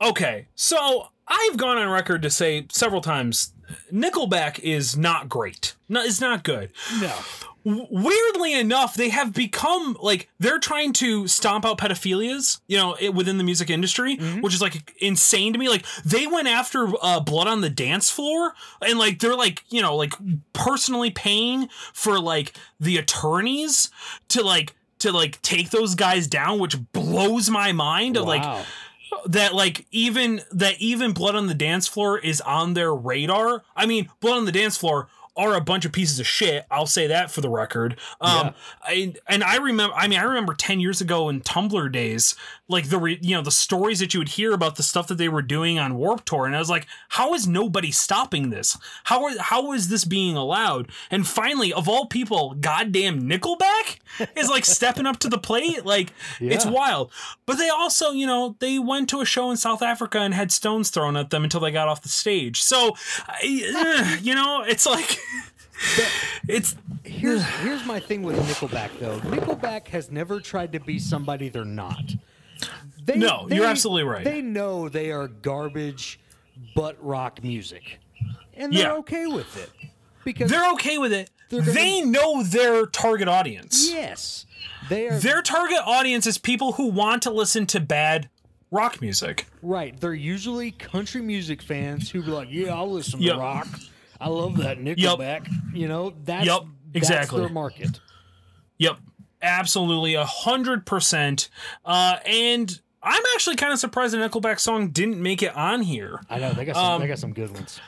okay, 0.00 0.46
so 0.54 1.08
I've 1.26 1.56
gone 1.56 1.78
on 1.78 1.88
record 1.88 2.22
to 2.22 2.30
say 2.30 2.66
several 2.70 3.00
times 3.00 3.52
Nickelback 3.92 4.58
is 4.60 4.96
not 4.96 5.28
great. 5.28 5.74
No, 5.88 6.02
it's 6.02 6.20
not 6.20 6.44
good. 6.44 6.70
No. 7.00 7.14
Weirdly 7.64 8.52
enough, 8.52 8.94
they 8.94 9.08
have 9.08 9.32
become 9.32 9.96
like 10.00 10.28
they're 10.38 10.58
trying 10.58 10.92
to 10.94 11.26
stomp 11.26 11.64
out 11.64 11.78
pedophilias, 11.78 12.60
you 12.66 12.76
know, 12.76 12.94
it, 13.00 13.14
within 13.14 13.38
the 13.38 13.44
music 13.44 13.70
industry, 13.70 14.16
which 14.42 14.52
is 14.54 14.60
like 14.60 14.94
insane 15.00 15.52
to 15.54 15.58
me. 15.58 15.68
Like 15.70 15.86
they 16.04 16.26
went 16.26 16.46
after 16.46 16.88
uh, 17.00 17.20
Blood 17.20 17.48
on 17.48 17.62
the 17.62 17.70
Dance 17.70 18.10
Floor, 18.10 18.52
and 18.86 18.98
like 18.98 19.18
they're 19.20 19.34
like 19.34 19.64
you 19.70 19.80
know 19.80 19.96
like 19.96 20.12
personally 20.52 21.10
paying 21.10 21.68
for 21.94 22.20
like 22.20 22.52
the 22.78 22.98
attorneys 22.98 23.90
to 24.28 24.42
like 24.42 24.74
to 24.98 25.10
like 25.10 25.40
take 25.40 25.70
those 25.70 25.94
guys 25.94 26.26
down, 26.26 26.58
which 26.58 26.76
blows 26.92 27.48
my 27.48 27.72
mind. 27.72 28.18
Of 28.18 28.26
like 28.26 28.42
that 29.26 29.54
like 29.54 29.86
even 29.90 30.42
that 30.52 30.78
even 30.80 31.12
blood 31.12 31.34
on 31.34 31.46
the 31.46 31.54
dance 31.54 31.86
floor 31.88 32.18
is 32.18 32.40
on 32.40 32.74
their 32.74 32.92
radar 32.92 33.62
i 33.76 33.86
mean 33.86 34.08
blood 34.20 34.38
on 34.38 34.44
the 34.44 34.50
dance 34.52 34.76
floor 34.76 35.08
are 35.36 35.54
a 35.54 35.60
bunch 35.60 35.84
of 35.84 35.92
pieces 35.92 36.18
of 36.20 36.26
shit 36.26 36.64
i'll 36.70 36.86
say 36.86 37.06
that 37.06 37.30
for 37.30 37.40
the 37.40 37.48
record 37.48 37.96
um 38.20 38.46
Yeah. 38.46 38.52
I, 38.82 39.14
and 39.28 39.42
i 39.44 39.56
remember 39.56 39.94
i 39.96 40.06
mean 40.08 40.18
i 40.18 40.22
remember 40.22 40.54
10 40.54 40.80
years 40.80 41.00
ago 41.00 41.28
in 41.28 41.40
tumblr 41.40 41.90
days 41.92 42.34
like 42.68 42.88
the 42.88 42.98
re, 42.98 43.18
you 43.20 43.34
know 43.34 43.42
the 43.42 43.50
stories 43.50 43.98
that 44.00 44.14
you 44.14 44.20
would 44.20 44.30
hear 44.30 44.52
about 44.52 44.76
the 44.76 44.82
stuff 44.82 45.06
that 45.08 45.18
they 45.18 45.28
were 45.28 45.42
doing 45.42 45.78
on 45.78 45.96
Warped 45.96 46.26
Tour 46.26 46.46
and 46.46 46.56
i 46.56 46.58
was 46.58 46.70
like 46.70 46.86
how 47.10 47.34
is 47.34 47.46
nobody 47.46 47.90
stopping 47.90 48.50
this? 48.50 48.76
How 49.04 49.24
are, 49.24 49.38
how 49.38 49.72
is 49.72 49.88
this 49.88 50.04
being 50.04 50.36
allowed? 50.36 50.90
And 51.10 51.26
finally 51.26 51.72
of 51.72 51.88
all 51.88 52.06
people 52.06 52.54
goddamn 52.60 53.28
nickelback 53.28 53.98
is 54.36 54.48
like 54.48 54.64
stepping 54.64 55.06
up 55.06 55.18
to 55.20 55.28
the 55.28 55.38
plate 55.38 55.84
like 55.84 56.12
it's 56.40 56.66
wild. 56.66 57.10
But 57.46 57.58
they 57.58 57.68
also 57.68 58.10
you 58.10 58.26
know 58.26 58.56
they 58.60 58.78
went 58.78 59.08
to 59.10 59.20
a 59.20 59.26
show 59.26 59.50
in 59.50 59.56
south 59.56 59.82
africa 59.82 60.18
and 60.18 60.34
had 60.34 60.50
stones 60.52 60.90
thrown 60.90 61.16
at 61.16 61.30
them 61.30 61.44
until 61.44 61.60
they 61.60 61.70
got 61.70 61.88
off 61.88 62.02
the 62.02 62.08
stage. 62.08 62.62
So 62.62 62.96
I, 63.26 64.18
you 64.22 64.34
know 64.34 64.62
it's 64.66 64.86
like 64.86 65.18
it's 66.48 66.76
Here's 67.04 67.44
here's 67.44 67.84
my 67.86 68.00
thing 68.00 68.22
with 68.22 68.36
Nickelback 68.36 68.90
though. 68.98 69.18
Nickelback 69.20 69.88
has 69.88 70.10
never 70.10 70.40
tried 70.40 70.72
to 70.72 70.80
be 70.80 70.98
somebody 70.98 71.48
they're 71.48 71.64
not. 71.64 72.14
They, 73.04 73.16
No, 73.16 73.46
you're 73.50 73.66
absolutely 73.66 74.04
right. 74.04 74.24
They 74.24 74.40
know 74.42 74.88
they 74.88 75.10
are 75.12 75.28
garbage 75.28 76.18
butt 76.74 76.96
rock 77.04 77.42
music. 77.42 77.98
And 78.54 78.72
they're 78.72 78.82
Yeah. 78.92 78.92
okay 78.98 79.26
with 79.26 79.56
it. 79.56 79.70
Because 80.24 80.50
they're 80.50 80.72
okay 80.72 80.96
with 80.98 81.12
it 81.12 81.30
gonna- 81.50 81.62
they 81.72 82.00
know 82.00 82.42
their 82.42 82.86
target 82.86 83.28
audience 83.28 83.90
yes. 83.90 84.46
They 84.88 85.08
are 85.08 85.18
their 85.18 85.42
target 85.42 85.80
audience 85.84 86.26
is 86.26 86.38
people 86.38 86.72
who 86.72 86.86
want 86.86 87.22
to 87.24 87.30
listen 87.30 87.66
to 87.66 87.80
bad 87.80 88.30
rock 88.70 89.00
music 89.02 89.46
right. 89.62 89.98
They're 90.00 90.14
usually 90.14 90.70
country 90.70 91.20
music 91.20 91.60
fans 91.60 92.10
who 92.10 92.22
be 92.22 92.30
like, 92.30 92.48
Yeah, 92.50 92.74
I'll 92.74 92.90
listen 92.90 93.20
Yep. 93.20 93.34
to 93.34 93.40
rock. 93.40 93.68
I 94.20 94.28
love 94.28 94.56
that 94.58 94.78
Nickelback. 94.78 95.46
You 95.74 95.88
know, 95.88 96.14
that's 96.24 96.46
Yep, 96.46 96.62
that's 96.92 96.96
exactly. 96.96 97.40
their 97.40 97.48
market. 97.50 98.00
Yep, 98.78 98.96
absolutely, 99.42 100.14
a 100.14 100.24
hundred 100.24 100.86
percent. 100.86 101.50
Uh, 101.84 102.16
and 102.24 102.80
I'm 103.04 103.22
actually 103.34 103.56
kind 103.56 103.72
of 103.72 103.78
surprised 103.78 104.14
the 104.14 104.18
Nickelback 104.18 104.58
song 104.58 104.88
didn't 104.88 105.22
make 105.22 105.42
it 105.42 105.54
on 105.54 105.82
here. 105.82 106.20
I 106.30 106.38
know 106.38 106.52
they 106.52 106.64
got 106.64 106.74
some 106.76 106.84
Um, 106.84 107.00
they 107.00 107.06
got 107.08 107.18
some 107.18 107.32
good 107.32 107.50
ones. 107.52 107.80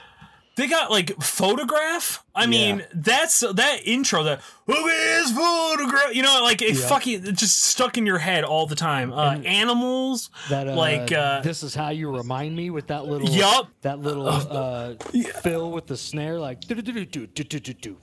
They 0.56 0.68
got 0.68 0.90
like 0.90 1.14
photograph. 1.22 2.24
I 2.34 2.46
mean, 2.46 2.82
that's 2.94 3.40
that 3.40 3.80
intro. 3.84 4.22
That 4.22 4.38
at 4.38 4.74
this 4.84 5.30
photograph. 5.32 6.14
You 6.14 6.22
know, 6.22 6.40
like 6.42 6.62
it 6.62 6.78
Yeah. 6.78 6.86
fucking 6.88 7.26
it 7.26 7.32
just 7.32 7.60
stuck 7.62 7.98
in 7.98 8.06
your 8.06 8.16
head 8.16 8.42
all 8.42 8.66
the 8.66 8.74
time. 8.74 9.12
Uh, 9.12 9.34
animals. 9.44 10.30
That 10.48 10.66
uh, 10.66 10.74
like 10.74 11.12
uh, 11.12 11.42
this 11.42 11.62
is 11.62 11.74
how 11.74 11.90
you 11.90 12.10
remind 12.10 12.56
me 12.56 12.70
with 12.70 12.86
that 12.86 13.04
little 13.04 13.28
Yup. 13.28 13.68
that 13.82 13.98
little 13.98 14.28
uh, 14.28 14.94
fill 15.42 15.72
with 15.72 15.86
the 15.88 15.96
snare 15.96 16.38
like 16.40 16.60
do-do-do-do-do-do-do-do. 16.62 17.98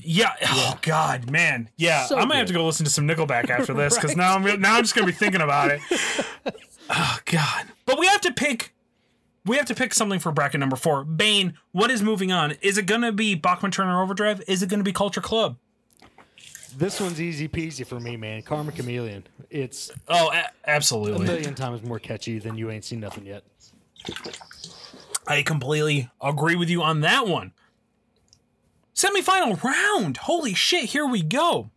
Yeah. 0.00 0.32
Oh 0.46 0.78
God, 0.82 1.30
man. 1.30 1.68
Yeah, 1.76 2.06
So 2.06 2.16
I'm 2.16 2.22
gonna 2.28 2.36
have 2.36 2.46
to 2.48 2.52
go 2.52 2.64
listen 2.66 2.84
to 2.84 2.90
some 2.90 3.06
Nickelback 3.06 3.50
after 3.50 3.74
this 3.74 3.94
because 3.96 4.16
now 4.16 4.34
I'm 4.36 4.60
now 4.60 4.76
I'm 4.76 4.82
just 4.82 4.94
gonna 4.94 5.06
be 5.06 5.12
thinking 5.12 5.40
about 5.40 5.70
it. 5.70 5.80
oh 6.90 7.18
God. 7.26 7.66
But 7.86 7.98
we 7.98 8.06
have 8.06 8.20
to 8.22 8.32
pick. 8.32 8.74
We 9.44 9.56
have 9.56 9.66
to 9.66 9.74
pick 9.74 9.92
something 9.92 10.20
for 10.20 10.30
bracket 10.30 10.60
number 10.60 10.76
four. 10.76 11.02
Bane, 11.04 11.54
what 11.72 11.90
is 11.90 12.00
moving 12.00 12.30
on? 12.30 12.52
Is 12.62 12.78
it 12.78 12.86
gonna 12.86 13.10
be 13.12 13.34
Bachman 13.34 13.72
Turner 13.72 14.00
Overdrive? 14.00 14.40
Is 14.46 14.62
it 14.62 14.68
gonna 14.68 14.84
be 14.84 14.92
Culture 14.92 15.20
Club? 15.20 15.56
This 16.76 17.00
one's 17.00 17.20
easy 17.20 17.48
peasy 17.48 17.84
for 17.86 18.00
me, 18.00 18.16
man. 18.16 18.42
Karma 18.42 18.72
Chameleon. 18.72 19.24
It's 19.50 19.90
Oh, 20.08 20.30
a- 20.32 20.48
a 20.76 20.80
million 21.18 21.54
times 21.54 21.82
more 21.82 21.98
catchy 21.98 22.38
than 22.38 22.56
you 22.56 22.70
ain't 22.70 22.84
seen 22.84 23.00
nothing 23.00 23.26
yet. 23.26 23.42
I 25.26 25.42
completely 25.42 26.08
agree 26.20 26.56
with 26.56 26.70
you 26.70 26.82
on 26.82 27.00
that 27.02 27.26
one. 27.26 27.52
Semifinal 29.02 29.62
round. 29.62 30.16
Holy 30.18 30.54
shit, 30.54 30.90
here 30.90 31.06
we 31.06 31.22
go. 31.22 31.70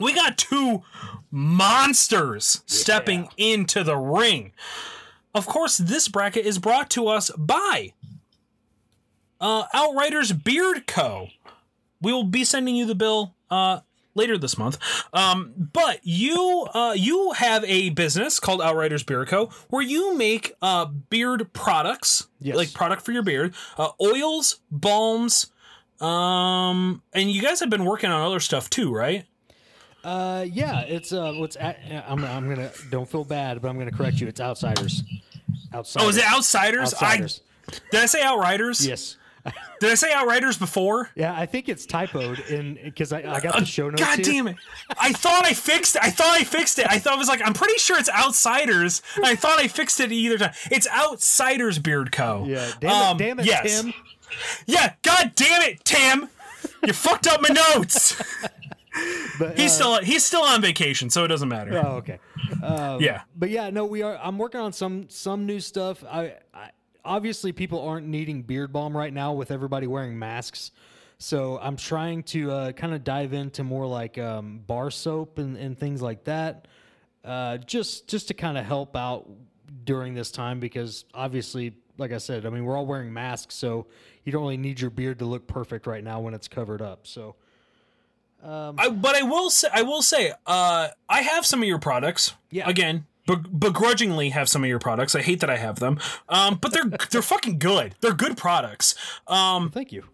We 0.00 0.12
got 0.14 0.36
two 0.36 0.82
monsters 1.30 2.62
stepping 2.66 3.28
into 3.36 3.84
the 3.84 3.96
ring. 3.96 4.52
Of 5.34 5.46
course, 5.46 5.76
this 5.78 6.08
bracket 6.08 6.44
is 6.46 6.58
brought 6.58 6.90
to 6.90 7.06
us 7.06 7.30
by 7.38 7.92
uh, 9.40 9.64
Outriders 9.72 10.32
Beard 10.32 10.86
Co. 10.86 11.28
We 12.00 12.12
will 12.12 12.24
be 12.24 12.44
sending 12.44 12.74
you 12.76 12.86
the 12.86 12.94
bill 12.94 13.34
uh, 13.50 13.80
later 14.14 14.36
this 14.36 14.58
month. 14.58 14.78
Um, 15.12 15.52
but 15.72 16.00
you 16.02 16.66
uh, 16.74 16.94
you 16.96 17.32
have 17.32 17.64
a 17.64 17.90
business 17.90 18.40
called 18.40 18.60
Outriders 18.60 19.02
Beard 19.04 19.28
Co. 19.28 19.50
where 19.70 19.82
you 19.82 20.16
make 20.16 20.52
uh, 20.62 20.86
beard 20.86 21.52
products, 21.52 22.26
Yes. 22.40 22.56
like 22.56 22.72
product 22.74 23.02
for 23.02 23.12
your 23.12 23.22
beard, 23.22 23.54
uh, 23.78 23.90
oils, 24.00 24.60
balms, 24.70 25.52
um, 26.00 27.02
and 27.12 27.30
you 27.30 27.40
guys 27.42 27.60
have 27.60 27.70
been 27.70 27.84
working 27.84 28.10
on 28.10 28.20
other 28.20 28.40
stuff 28.40 28.68
too, 28.70 28.92
right? 28.94 29.24
Uh, 30.02 30.44
yeah, 30.50 30.80
it's 30.80 31.12
uh, 31.12 31.32
what's 31.36 31.56
at, 31.56 31.78
I'm 32.06 32.24
I'm 32.24 32.48
gonna 32.48 32.70
don't 32.90 33.08
feel 33.08 33.24
bad, 33.24 33.62
but 33.62 33.68
I'm 33.68 33.78
gonna 33.78 33.90
correct 33.92 34.20
you. 34.20 34.26
It's 34.26 34.40
Outsiders. 34.40 35.02
Outsiders. 35.72 36.06
Oh, 36.06 36.08
is 36.10 36.16
it 36.18 36.24
Outsiders? 36.30 36.92
Outsiders? 36.92 37.40
I 37.68 37.72
did 37.90 38.00
I 38.02 38.06
say 38.06 38.22
Outriders? 38.22 38.86
yes. 38.86 39.16
Did 39.78 39.90
I 39.90 39.94
say 39.94 40.10
Outriders 40.14 40.56
before? 40.56 41.10
Yeah, 41.14 41.34
I 41.38 41.44
think 41.44 41.68
it's 41.68 41.86
typoed 41.86 42.48
in 42.48 42.78
because 42.82 43.12
I, 43.12 43.18
I 43.18 43.40
got 43.40 43.58
the 43.58 43.66
show 43.66 43.90
notes. 43.90 44.02
God 44.02 44.16
here. 44.16 44.24
damn 44.24 44.46
it! 44.48 44.56
I 44.98 45.12
thought 45.12 45.44
I 45.44 45.52
fixed 45.52 45.96
it. 45.96 46.02
I 46.02 46.08
thought 46.10 46.34
I 46.40 46.44
fixed 46.44 46.78
it. 46.78 46.86
I 46.88 46.98
thought 46.98 47.12
I 47.14 47.16
was 47.16 47.28
like, 47.28 47.42
I'm 47.46 47.52
pretty 47.52 47.76
sure 47.78 47.98
it's 47.98 48.08
Outsiders. 48.08 49.02
I 49.22 49.34
thought 49.36 49.58
I 49.58 49.68
fixed 49.68 50.00
it 50.00 50.12
either 50.12 50.38
time. 50.38 50.52
It's 50.70 50.88
Outsiders 50.88 51.78
Beard 51.78 52.10
Co. 52.12 52.44
Yeah, 52.46 52.70
damn 52.80 52.90
it, 52.90 52.94
Um, 52.94 53.16
damn 53.18 53.40
it, 53.40 53.44
yes. 53.46 53.82
Tim. 53.82 53.92
Yeah, 54.66 54.94
God 55.02 55.32
damn 55.34 55.62
it, 55.62 55.84
Tim! 55.84 56.28
You 56.86 56.92
fucked 56.92 57.26
up 57.26 57.40
my 57.42 57.48
notes. 57.48 58.20
But, 59.40 59.58
He's 59.58 59.72
uh, 59.72 59.74
still 59.74 60.02
he's 60.02 60.24
still 60.24 60.42
on 60.42 60.62
vacation, 60.62 61.10
so 61.10 61.24
it 61.24 61.28
doesn't 61.28 61.48
matter. 61.48 61.76
Oh, 61.84 61.96
okay. 61.96 62.20
Um, 62.62 63.00
Yeah. 63.00 63.22
but 63.34 63.50
yeah, 63.50 63.68
no, 63.70 63.84
we 63.84 64.02
are. 64.02 64.16
I'm 64.22 64.38
working 64.38 64.60
on 64.60 64.72
some 64.72 65.08
some 65.08 65.46
new 65.46 65.58
stuff. 65.58 66.04
I, 66.08 66.34
I 66.54 66.70
obviously 67.04 67.50
people 67.50 67.80
aren't 67.80 68.06
needing 68.06 68.42
beard 68.42 68.72
balm 68.72 68.96
right 68.96 69.12
now 69.12 69.32
with 69.32 69.50
everybody 69.50 69.88
wearing 69.88 70.16
masks. 70.16 70.70
So 71.18 71.58
I'm 71.60 71.76
trying 71.76 72.22
to 72.24 72.50
uh, 72.52 72.72
kind 72.72 72.94
of 72.94 73.02
dive 73.02 73.32
into 73.32 73.64
more 73.64 73.86
like 73.86 74.16
um, 74.18 74.60
bar 74.64 74.92
soap 74.92 75.38
and, 75.38 75.56
and 75.56 75.76
things 75.76 76.00
like 76.00 76.22
that, 76.24 76.68
uh, 77.24 77.56
just 77.58 78.08
just 78.08 78.28
to 78.28 78.34
kind 78.34 78.56
of 78.56 78.64
help 78.64 78.94
out 78.96 79.28
during 79.84 80.14
this 80.14 80.30
time 80.30 80.60
because 80.60 81.04
obviously, 81.14 81.74
like 81.98 82.12
I 82.12 82.18
said, 82.18 82.46
I 82.46 82.50
mean 82.50 82.64
we're 82.64 82.76
all 82.76 82.86
wearing 82.86 83.12
masks, 83.12 83.56
so 83.56 83.86
you 84.24 84.32
don't 84.32 84.42
really 84.42 84.56
need 84.56 84.80
your 84.80 84.90
beard 84.90 85.18
to 85.20 85.24
look 85.24 85.46
perfect 85.46 85.86
right 85.86 86.02
now 86.02 86.20
when 86.20 86.34
it's 86.34 86.48
covered 86.48 86.82
up. 86.82 87.06
So 87.06 87.36
I, 88.44 88.90
but 88.90 89.14
I 89.14 89.22
will 89.22 89.50
say, 89.50 89.68
I 89.72 89.82
will 89.82 90.02
say, 90.02 90.32
uh, 90.46 90.88
I 91.08 91.22
have 91.22 91.46
some 91.46 91.62
of 91.62 91.68
your 91.68 91.78
products. 91.78 92.34
Yeah. 92.50 92.68
Again, 92.68 93.06
be- 93.26 93.36
begrudgingly 93.36 94.30
have 94.30 94.48
some 94.48 94.62
of 94.62 94.68
your 94.68 94.78
products. 94.78 95.14
I 95.14 95.22
hate 95.22 95.40
that 95.40 95.50
I 95.50 95.56
have 95.56 95.78
them. 95.78 95.98
Um, 96.28 96.58
but 96.60 96.72
they're 96.72 96.84
they're 97.10 97.22
fucking 97.22 97.58
good. 97.58 97.94
They're 98.00 98.14
good 98.14 98.36
products. 98.36 98.94
Um, 99.26 99.70
thank 99.70 99.92
you. 99.92 100.04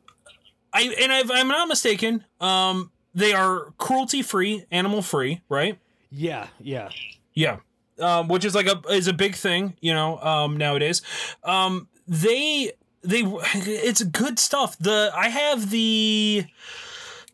I 0.72 0.82
and 0.82 1.12
if 1.12 1.30
I'm 1.30 1.48
not 1.48 1.66
mistaken, 1.68 2.24
um, 2.40 2.92
they 3.14 3.32
are 3.32 3.72
cruelty 3.78 4.22
free, 4.22 4.64
animal 4.70 5.02
free, 5.02 5.42
right? 5.48 5.78
Yeah, 6.10 6.48
yeah. 6.60 6.90
Yeah. 7.34 7.58
Um, 7.98 8.28
which 8.28 8.44
is 8.44 8.54
like 8.54 8.66
a 8.66 8.80
is 8.90 9.08
a 9.08 9.12
big 9.12 9.34
thing, 9.34 9.76
you 9.80 9.92
know, 9.92 10.18
um, 10.20 10.56
nowadays. 10.56 11.02
Um, 11.42 11.88
they 12.06 12.72
they 13.02 13.22
it's 13.22 14.02
good 14.02 14.38
stuff. 14.38 14.78
The 14.78 15.12
I 15.14 15.28
have 15.28 15.70
the 15.70 16.44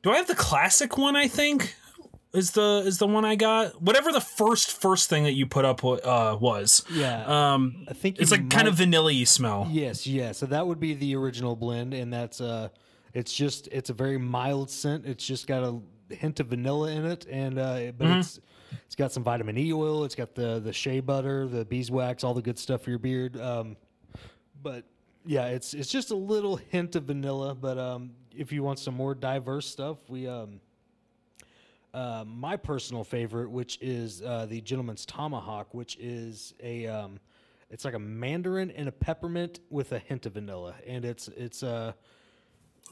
do 0.03 0.11
I 0.11 0.17
have 0.17 0.27
the 0.27 0.35
classic 0.35 0.97
one? 0.97 1.17
I 1.17 1.29
think 1.29 1.75
is 2.33 2.53
the 2.53 2.83
is 2.87 2.99
the 2.99 3.07
one 3.07 3.25
I 3.25 3.35
got. 3.35 3.81
Whatever 3.83 4.13
the 4.13 4.21
first 4.21 4.81
first 4.81 5.09
thing 5.09 5.25
that 5.25 5.33
you 5.33 5.47
put 5.47 5.65
up 5.65 5.85
uh, 5.85 6.37
was. 6.41 6.85
Yeah. 6.93 7.55
Um, 7.55 7.87
I 7.89 7.95
think 7.95 8.19
it's 8.19 8.31
like 8.31 8.51
kind 8.51 8.69
of 8.69 8.75
vanilla 8.75 9.25
smell. 9.27 9.69
Yes, 9.71 10.07
yeah. 10.07 10.33
So 10.33 10.47
that 10.47 10.67
would 10.67 10.79
be 10.79 10.95
the 10.95 11.17
original 11.17 11.57
blend, 11.57 11.95
and 11.95 12.13
that's 12.13 12.41
uh, 12.41 12.69
it's 13.15 13.33
just 13.33 13.69
it's 13.73 13.91
a 13.91 13.95
very 13.95 14.19
mild 14.19 14.71
scent. 14.71 15.07
It's 15.07 15.27
just 15.27 15.47
got 15.47 15.63
a 15.63 15.81
hint 16.15 16.39
of 16.41 16.49
vanilla 16.49 16.91
in 16.91 17.07
it, 17.07 17.27
and 17.29 17.59
uh, 17.59 17.93
but 17.97 18.19
it's 18.19 18.39
it's 18.85 18.95
got 18.95 19.13
some 19.13 19.25
vitamin 19.25 19.59
E 19.59 19.73
oil. 19.73 20.05
It's 20.05 20.15
got 20.15 20.35
the 20.35 20.61
the 20.61 20.73
shea 20.73 21.01
butter, 21.01 21.49
the 21.49 21.65
beeswax, 21.65 22.23
all 22.23 22.35
the 22.35 22.43
good 22.43 22.59
stuff 22.59 22.83
for 22.83 22.91
your 22.91 22.99
beard. 22.99 23.41
Um, 23.41 23.77
but 24.63 24.85
yeah, 25.27 25.47
it's 25.47 25.75
it's 25.75 25.91
just 25.91 26.11
a 26.11 26.17
little 26.17 26.57
hint 26.57 26.97
of 26.97 27.05
vanilla. 27.05 27.55
But 27.55 27.79
um, 27.79 28.13
if 28.35 28.53
you 28.53 28.63
want 28.63 28.79
some 28.79 28.95
more 28.95 29.15
diverse 29.15 29.67
stuff, 29.67 29.99
we 30.09 30.27
um, 30.27 30.61
uh, 31.95 32.25
my 32.27 32.57
personal 32.57 33.05
favorite, 33.05 33.51
which 33.51 33.79
is 33.81 34.23
uh, 34.23 34.47
the 34.47 34.61
Gentleman's 34.61 35.07
Tomahawk, 35.07 35.73
which 35.75 35.97
is 35.99 36.55
a 36.63 36.87
um, 36.87 37.19
it's 37.71 37.85
like 37.85 37.95
a 37.95 37.99
mandarin 37.99 38.71
and 38.71 38.89
a 38.89 38.93
peppermint 38.93 39.61
with 39.71 39.93
a 39.93 39.99
hint 39.99 40.27
of 40.27 40.35
vanilla, 40.35 40.75
and 40.87 41.05
it's 41.05 41.29
it's 41.29 41.63
a 41.63 41.95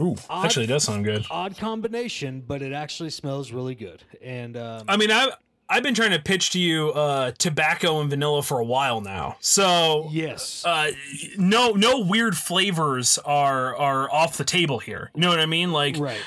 Ooh, 0.01 0.17
Odd- 0.29 0.47
actually, 0.47 0.65
it 0.65 0.69
does 0.69 0.85
sound 0.85 1.05
good. 1.05 1.25
odd 1.31 1.57
combination, 1.57 2.43
but 2.45 2.63
it 2.63 2.73
actually 2.73 3.11
smells 3.11 3.53
really 3.53 3.77
good. 3.77 4.03
And 4.21 4.57
um, 4.57 4.87
I 4.89 4.97
mean, 4.97 5.13
I 5.13 5.31
I've 5.69 5.83
been 5.83 5.95
trying 5.95 6.11
to 6.11 6.19
pitch 6.19 6.51
to 6.51 6.59
you 6.61 6.91
uh, 6.91 7.33
tobacco 7.39 8.01
and 8.01 8.11
vanilla 8.11 8.43
for 8.43 8.59
a 8.59 8.65
while 8.65 9.01
now. 9.01 9.37
So 9.41 10.09
yes, 10.13 10.63
uh, 10.65 10.91
no 11.39 11.71
no 11.73 12.01
weird 12.01 12.37
flavors 12.37 13.19
are 13.25 13.75
are 13.77 14.11
off 14.13 14.37
the 14.37 14.45
table 14.45 14.79
here. 14.79 15.11
You 15.15 15.23
know 15.23 15.31
what 15.31 15.41
I 15.41 15.47
mean? 15.47 15.73
Like 15.73 15.97
right. 15.99 16.21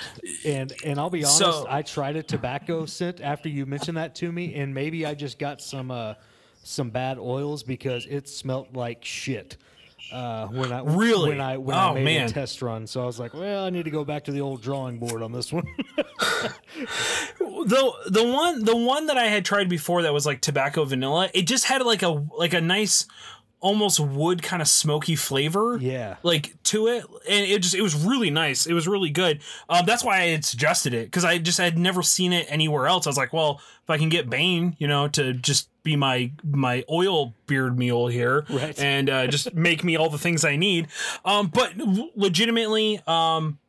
And 0.43 0.73
and 0.83 0.99
I'll 0.99 1.09
be 1.11 1.23
honest, 1.23 1.37
So- 1.37 1.65
I 1.69 1.81
tried 1.83 2.15
a 2.15 2.23
tobacco 2.23 2.85
scent 2.85 3.21
after 3.21 3.47
you 3.47 3.65
mentioned 3.65 3.97
that 3.97 4.15
to 4.15 4.31
me, 4.31 4.55
and 4.55 4.73
maybe 4.73 5.05
I 5.05 5.13
just 5.13 5.37
got 5.37 5.61
some 5.61 5.91
uh, 5.91 6.15
some 6.63 6.89
bad 6.89 7.19
oils 7.19 7.63
because 7.63 8.05
it 8.07 8.27
smelt 8.27 8.73
like 8.73 9.05
shit. 9.05 9.57
Uh, 10.11 10.47
when 10.47 10.71
I 10.71 10.81
Really? 10.83 11.29
when 11.29 11.41
I 11.41 11.57
when 11.57 11.75
Oh, 11.75 11.79
I 11.91 11.93
made 11.95 12.03
man. 12.17 12.29
a 12.29 12.31
test 12.31 12.61
run, 12.61 12.87
so 12.87 13.01
I 13.03 13.05
was 13.05 13.19
like, 13.19 13.33
well, 13.33 13.65
I 13.65 13.69
need 13.69 13.83
to 13.85 13.91
go 13.91 14.05
back 14.05 14.23
to 14.25 14.31
the 14.31 14.41
old 14.41 14.61
drawing 14.61 14.99
board 14.99 15.21
on 15.21 15.31
this 15.31 15.51
one. 15.51 15.65
the 17.39 17.91
the 18.09 18.23
one 18.23 18.63
the 18.63 18.75
one 18.75 19.07
that 19.07 19.17
I 19.17 19.25
had 19.27 19.45
tried 19.45 19.69
before 19.69 20.03
that 20.03 20.13
was 20.13 20.25
like 20.25 20.41
tobacco 20.41 20.85
vanilla. 20.85 21.29
It 21.33 21.47
just 21.47 21.65
had 21.65 21.81
like 21.83 22.03
a 22.03 22.09
like 22.37 22.53
a 22.53 22.61
nice 22.61 23.05
almost 23.59 23.99
wood 23.99 24.43
kind 24.43 24.61
of 24.61 24.67
smoky 24.67 25.15
flavor. 25.15 25.77
yeah, 25.81 26.17
like 26.21 26.53
to 26.63 26.87
it 26.87 27.03
and 27.27 27.45
it 27.45 27.61
just 27.61 27.73
it 27.73 27.81
was 27.81 27.95
really 27.95 28.29
nice 28.29 28.67
it 28.67 28.73
was 28.73 28.87
really 28.87 29.09
good 29.09 29.41
um 29.67 29.83
that's 29.85 30.03
why 30.03 30.17
i 30.21 30.25
had 30.27 30.45
suggested 30.45 30.93
it 30.93 31.05
because 31.05 31.25
i 31.25 31.39
just 31.39 31.57
had 31.57 31.75
never 31.75 32.03
seen 32.03 32.33
it 32.33 32.45
anywhere 32.49 32.85
else 32.87 33.07
i 33.07 33.09
was 33.09 33.17
like 33.17 33.33
well 33.33 33.59
if 33.81 33.89
i 33.89 33.97
can 33.97 34.09
get 34.09 34.29
bane 34.29 34.75
you 34.77 34.87
know 34.87 35.07
to 35.07 35.33
just 35.33 35.69
be 35.87 35.95
my 35.95 36.31
my 36.43 36.83
oil 36.89 37.33
beard 37.47 37.77
mule 37.79 38.07
here 38.07 38.45
Right. 38.49 38.77
and 38.79 39.09
uh, 39.09 39.27
just 39.27 39.53
make 39.55 39.83
me 39.83 39.95
all 39.97 40.09
the 40.09 40.17
things 40.17 40.43
i 40.45 40.55
need 40.55 40.87
um 41.25 41.47
but 41.47 41.73
legitimately 42.15 42.99
um 43.07 43.59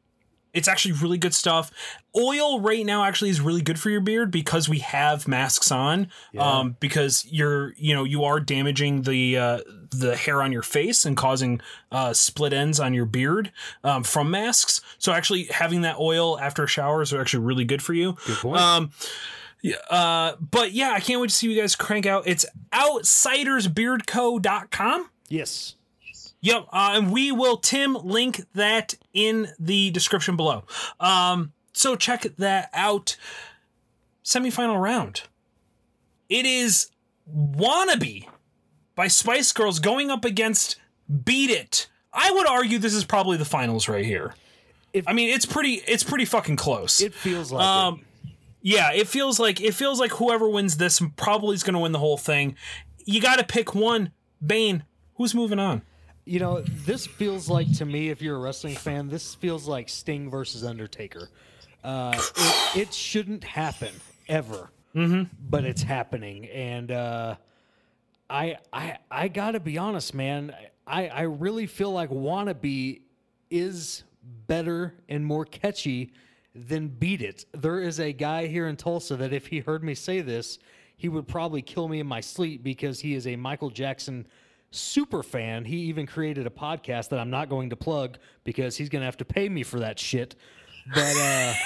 it's 0.54 0.66
actually 0.66 0.92
really 0.92 1.18
good 1.18 1.34
stuff. 1.34 1.70
Oil 2.16 2.58
right 2.60 2.84
now 2.84 3.04
actually 3.04 3.28
is 3.30 3.40
really 3.40 3.60
good 3.60 3.78
for 3.78 3.90
your 3.90 4.00
beard 4.00 4.30
because 4.30 4.66
we 4.68 4.78
have 4.78 5.28
masks 5.28 5.70
on. 5.70 6.08
Um, 6.38 6.74
because 6.80 7.26
you're 7.30 7.74
you 7.76 7.94
know 7.94 8.02
you 8.02 8.24
are 8.24 8.40
damaging 8.40 9.02
the 9.02 9.36
uh, 9.36 9.58
the 9.90 10.16
hair 10.16 10.42
on 10.42 10.50
your 10.50 10.62
face 10.62 11.04
and 11.04 11.16
causing 11.18 11.60
uh, 11.92 12.14
split 12.14 12.54
ends 12.54 12.80
on 12.80 12.94
your 12.94 13.04
beard 13.04 13.52
um, 13.84 14.02
from 14.02 14.30
masks. 14.30 14.80
So 14.98 15.12
actually 15.12 15.44
having 15.44 15.82
that 15.82 15.96
oil 15.98 16.40
after 16.40 16.66
showers 16.66 17.12
are 17.12 17.20
actually 17.20 17.44
really 17.44 17.64
good 17.66 17.82
for 17.82 17.92
you. 17.92 18.16
good 18.26 18.38
point. 18.38 18.58
Um, 18.60 18.90
yeah, 19.62 19.76
uh, 19.90 20.36
but 20.40 20.72
yeah, 20.72 20.92
I 20.92 21.00
can't 21.00 21.20
wait 21.20 21.28
to 21.30 21.36
see 21.36 21.50
you 21.52 21.61
guys 21.61 21.74
crank 21.76 22.06
out. 22.06 22.26
It's 22.26 22.46
outsidersbeardco.com. 22.72 25.11
yes, 25.28 25.74
Yep, 26.40 26.66
uh, 26.72 26.90
and 26.94 27.11
we 27.12 27.32
will 27.32 27.56
Tim 27.56 27.94
link 27.94 28.42
that 28.54 28.94
in 29.12 29.48
the 29.59 29.90
description 29.90 30.36
below. 30.36 30.62
Um, 31.00 31.52
so 31.72 31.96
check 31.96 32.22
that 32.38 32.70
out. 32.72 33.16
Semifinal 34.24 34.80
round. 34.80 35.22
It 36.28 36.46
is 36.46 36.90
"Wannabe" 37.28 38.28
by 38.94 39.09
Spice 39.09 39.52
Girls 39.52 39.80
going 39.80 40.11
up 40.11 40.24
against 40.24 40.76
"Beat 41.24 41.50
It." 41.50 41.88
I 42.12 42.30
would 42.30 42.46
argue 42.46 42.78
this 42.78 42.94
is 42.94 43.04
probably 43.04 43.36
the 43.36 43.44
finals 43.44 43.88
right 43.88 44.04
here. 44.04 44.32
If- 44.92 45.09
I 45.09 45.12
mean, 45.14 45.30
it's 45.30 45.46
pretty. 45.46 45.82
It's 45.88 46.04
pretty 46.04 46.24
fucking 46.24 46.54
close. 46.56 47.00
it 47.00 47.14
feels 47.14 47.50
like 47.50 47.64
it. 47.98 48.04
Yeah, 48.61 48.92
it 48.92 49.09
feels 49.09 49.38
like 49.38 49.61
it 49.61 49.74
feels 49.74 50.00
like 50.00 50.12
whoever 50.12 50.48
wins 50.48 50.76
this 50.76 51.00
probably 51.16 51.54
is 51.54 51.62
going 51.62 51.74
to 51.74 51.80
win 51.80 51.92
the 51.92 51.98
whole 51.98 52.16
thing. 52.16 52.56
You 53.04 53.20
got 53.20 53.36
to 53.36 53.44
pick 53.44 53.74
one. 53.74 54.12
Bane, 54.44 54.84
who's 55.14 55.34
moving 55.34 55.59
on? 55.59 55.82
You 56.24 56.40
know, 56.40 56.61
this 56.61 57.06
feels 57.06 57.48
like 57.48 57.72
to 57.78 57.84
me, 57.84 58.11
if 58.11 58.20
you're 58.20 58.36
a 58.36 58.40
wrestling 58.40 58.76
fan, 58.76 59.09
this 59.09 59.34
feels 59.34 59.66
like 59.66 59.88
Sting 59.88 60.30
versus 60.30 60.64
Undertaker. 60.64 61.30
Uh, 61.82 62.20
it, 62.36 62.76
it 62.76 62.94
shouldn't 62.94 63.44
happen 63.44 63.94
ever, 64.28 64.70
mm-hmm. 64.94 65.22
but 65.48 65.64
it's 65.64 65.82
happening, 65.82 66.46
and 66.46 66.90
uh, 66.90 67.36
I, 68.28 68.59
I, 68.72 68.98
I 69.11 69.28
gotta 69.28 69.61
be 69.61 69.78
honest, 69.78 70.12
man. 70.12 70.54
I, 70.86 71.09
I 71.09 71.22
really 71.22 71.66
feel 71.66 71.92
like 71.92 72.11
"Wannabe" 72.11 73.00
is 73.50 74.02
better 74.46 74.94
and 75.09 75.24
more 75.24 75.44
catchy 75.44 76.12
than 76.66 76.88
"Beat 76.88 77.22
It." 77.22 77.44
There 77.52 77.80
is 77.80 78.00
a 78.00 78.12
guy 78.12 78.46
here 78.46 78.66
in 78.66 78.76
Tulsa 78.76 79.16
that, 79.16 79.32
if 79.32 79.46
he 79.46 79.61
heard 79.61 79.84
me 79.84 79.94
say 79.94 80.20
this, 80.20 80.59
he 80.96 81.09
would 81.09 81.28
probably 81.28 81.62
kill 81.62 81.88
me 81.88 82.00
in 82.00 82.06
my 82.06 82.20
sleep 82.20 82.62
because 82.62 83.00
he 83.00 83.14
is 83.14 83.26
a 83.26 83.36
Michael 83.36 83.70
Jackson 83.70 84.26
super 84.70 85.22
fan. 85.22 85.64
He 85.64 85.76
even 85.82 86.06
created 86.06 86.46
a 86.46 86.50
podcast 86.50 87.11
that 87.11 87.20
I'm 87.20 87.30
not 87.30 87.48
going 87.48 87.70
to 87.70 87.76
plug 87.76 88.18
because 88.44 88.76
he's 88.76 88.88
going 88.88 89.00
to 89.00 89.06
have 89.06 89.16
to 89.18 89.24
pay 89.24 89.48
me 89.48 89.62
for 89.62 89.80
that 89.80 89.98
shit. 89.98 90.34
But 90.94 91.16
uh, 91.16 91.54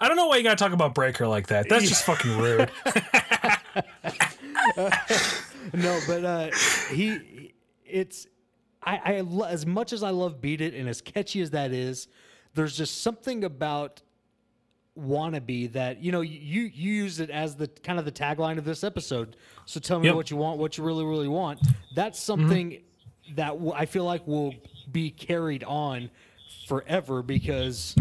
I 0.00 0.08
don't 0.08 0.16
know 0.16 0.26
why 0.26 0.36
you 0.36 0.42
gotta 0.42 0.56
talk 0.56 0.72
about 0.72 0.94
Breaker 0.94 1.26
like 1.26 1.48
that. 1.48 1.68
That's 1.68 1.88
just 1.88 2.04
fucking 2.04 2.38
rude. 2.38 2.70
no, 5.74 6.00
but 6.06 6.24
uh, 6.24 6.50
he, 6.90 7.52
it's, 7.84 8.26
I, 8.82 9.00
I, 9.04 9.46
as 9.48 9.66
much 9.66 9.92
as 9.92 10.02
I 10.02 10.10
love 10.10 10.40
Beat 10.40 10.60
It 10.60 10.74
and 10.74 10.88
as 10.88 11.00
catchy 11.00 11.40
as 11.40 11.50
that 11.50 11.72
is, 11.72 12.08
there's 12.56 12.76
just 12.76 13.02
something 13.02 13.44
about 13.44 14.02
wannabe 14.98 15.70
that 15.72 16.02
you 16.02 16.10
know 16.10 16.22
you 16.22 16.40
you 16.40 16.62
use 16.62 17.20
it 17.20 17.28
as 17.28 17.54
the 17.54 17.68
kind 17.68 17.98
of 17.98 18.04
the 18.06 18.12
tagline 18.12 18.58
of 18.58 18.64
this 18.64 18.82
episode. 18.82 19.36
So 19.66 19.78
tell 19.78 20.00
me 20.00 20.06
Yep. 20.06 20.14
what 20.16 20.30
you 20.30 20.36
want 20.38 20.58
what 20.58 20.76
you 20.78 20.84
really 20.84 21.04
really 21.04 21.28
want. 21.28 21.60
That's 21.94 22.18
mm-hmm. 22.18 22.40
something 22.42 22.82
that 23.34 23.48
w- 23.48 23.72
i 23.72 23.84
feel 23.84 24.04
like 24.04 24.24
will 24.26 24.54
be 24.92 25.10
carried 25.10 25.64
on 25.64 26.08
forever 26.68 27.22
because 27.22 27.96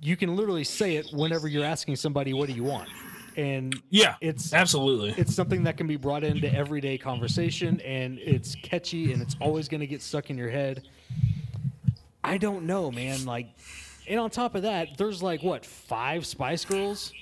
you 0.00 0.16
can 0.16 0.34
literally 0.34 0.64
say 0.64 0.96
it 0.96 1.06
whenever 1.12 1.46
you're 1.46 1.64
asking 1.64 1.94
somebody 1.94 2.32
what 2.32 2.48
do 2.48 2.54
you 2.54 2.64
want. 2.64 2.88
And 3.36 3.76
Yeah, 3.90 4.14
it's 4.22 4.54
absolutely. 4.54 5.10
it's 5.18 5.34
something 5.34 5.62
that 5.64 5.76
can 5.76 5.86
be 5.86 5.96
brought 5.96 6.24
into 6.24 6.50
everyday 6.52 6.96
conversation 6.96 7.80
and 7.82 8.18
it's 8.18 8.54
catchy 8.56 9.12
and 9.12 9.20
it's 9.20 9.36
always 9.42 9.68
going 9.68 9.80
to 9.82 9.86
get 9.86 10.00
stuck 10.02 10.30
in 10.30 10.38
your 10.38 10.48
head 10.50 10.88
i 12.26 12.36
don't 12.38 12.64
know 12.66 12.90
man 12.90 13.24
like 13.24 13.46
and 14.08 14.20
on 14.20 14.30
top 14.30 14.54
of 14.54 14.62
that 14.62 14.88
there's 14.98 15.22
like 15.22 15.42
what 15.42 15.64
five 15.64 16.26
spice 16.26 16.64
girls 16.64 17.12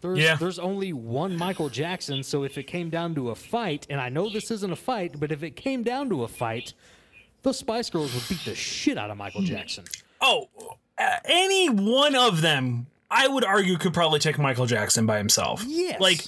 there's, 0.00 0.18
Yeah. 0.18 0.36
there's 0.36 0.58
only 0.58 0.92
one 0.92 1.36
michael 1.36 1.68
jackson 1.68 2.22
so 2.22 2.42
if 2.44 2.56
it 2.58 2.64
came 2.64 2.88
down 2.90 3.14
to 3.14 3.30
a 3.30 3.34
fight 3.34 3.86
and 3.90 4.00
i 4.00 4.08
know 4.08 4.28
this 4.30 4.50
isn't 4.50 4.72
a 4.72 4.76
fight 4.76 5.20
but 5.20 5.30
if 5.32 5.42
it 5.42 5.56
came 5.56 5.82
down 5.82 6.08
to 6.10 6.22
a 6.24 6.28
fight 6.28 6.72
those 7.42 7.58
spice 7.58 7.90
girls 7.90 8.14
would 8.14 8.28
beat 8.28 8.44
the 8.44 8.54
shit 8.54 8.96
out 8.98 9.10
of 9.10 9.16
michael 9.16 9.42
jackson 9.42 9.84
Oh, 10.18 10.48
uh, 10.98 11.16
any 11.26 11.68
one 11.68 12.14
of 12.16 12.40
them, 12.40 12.86
I 13.10 13.28
would 13.28 13.44
argue, 13.44 13.76
could 13.76 13.92
probably 13.92 14.18
take 14.18 14.38
Michael 14.38 14.64
Jackson 14.64 15.04
by 15.04 15.18
himself. 15.18 15.62
Yes. 15.66 16.00
Like, 16.00 16.24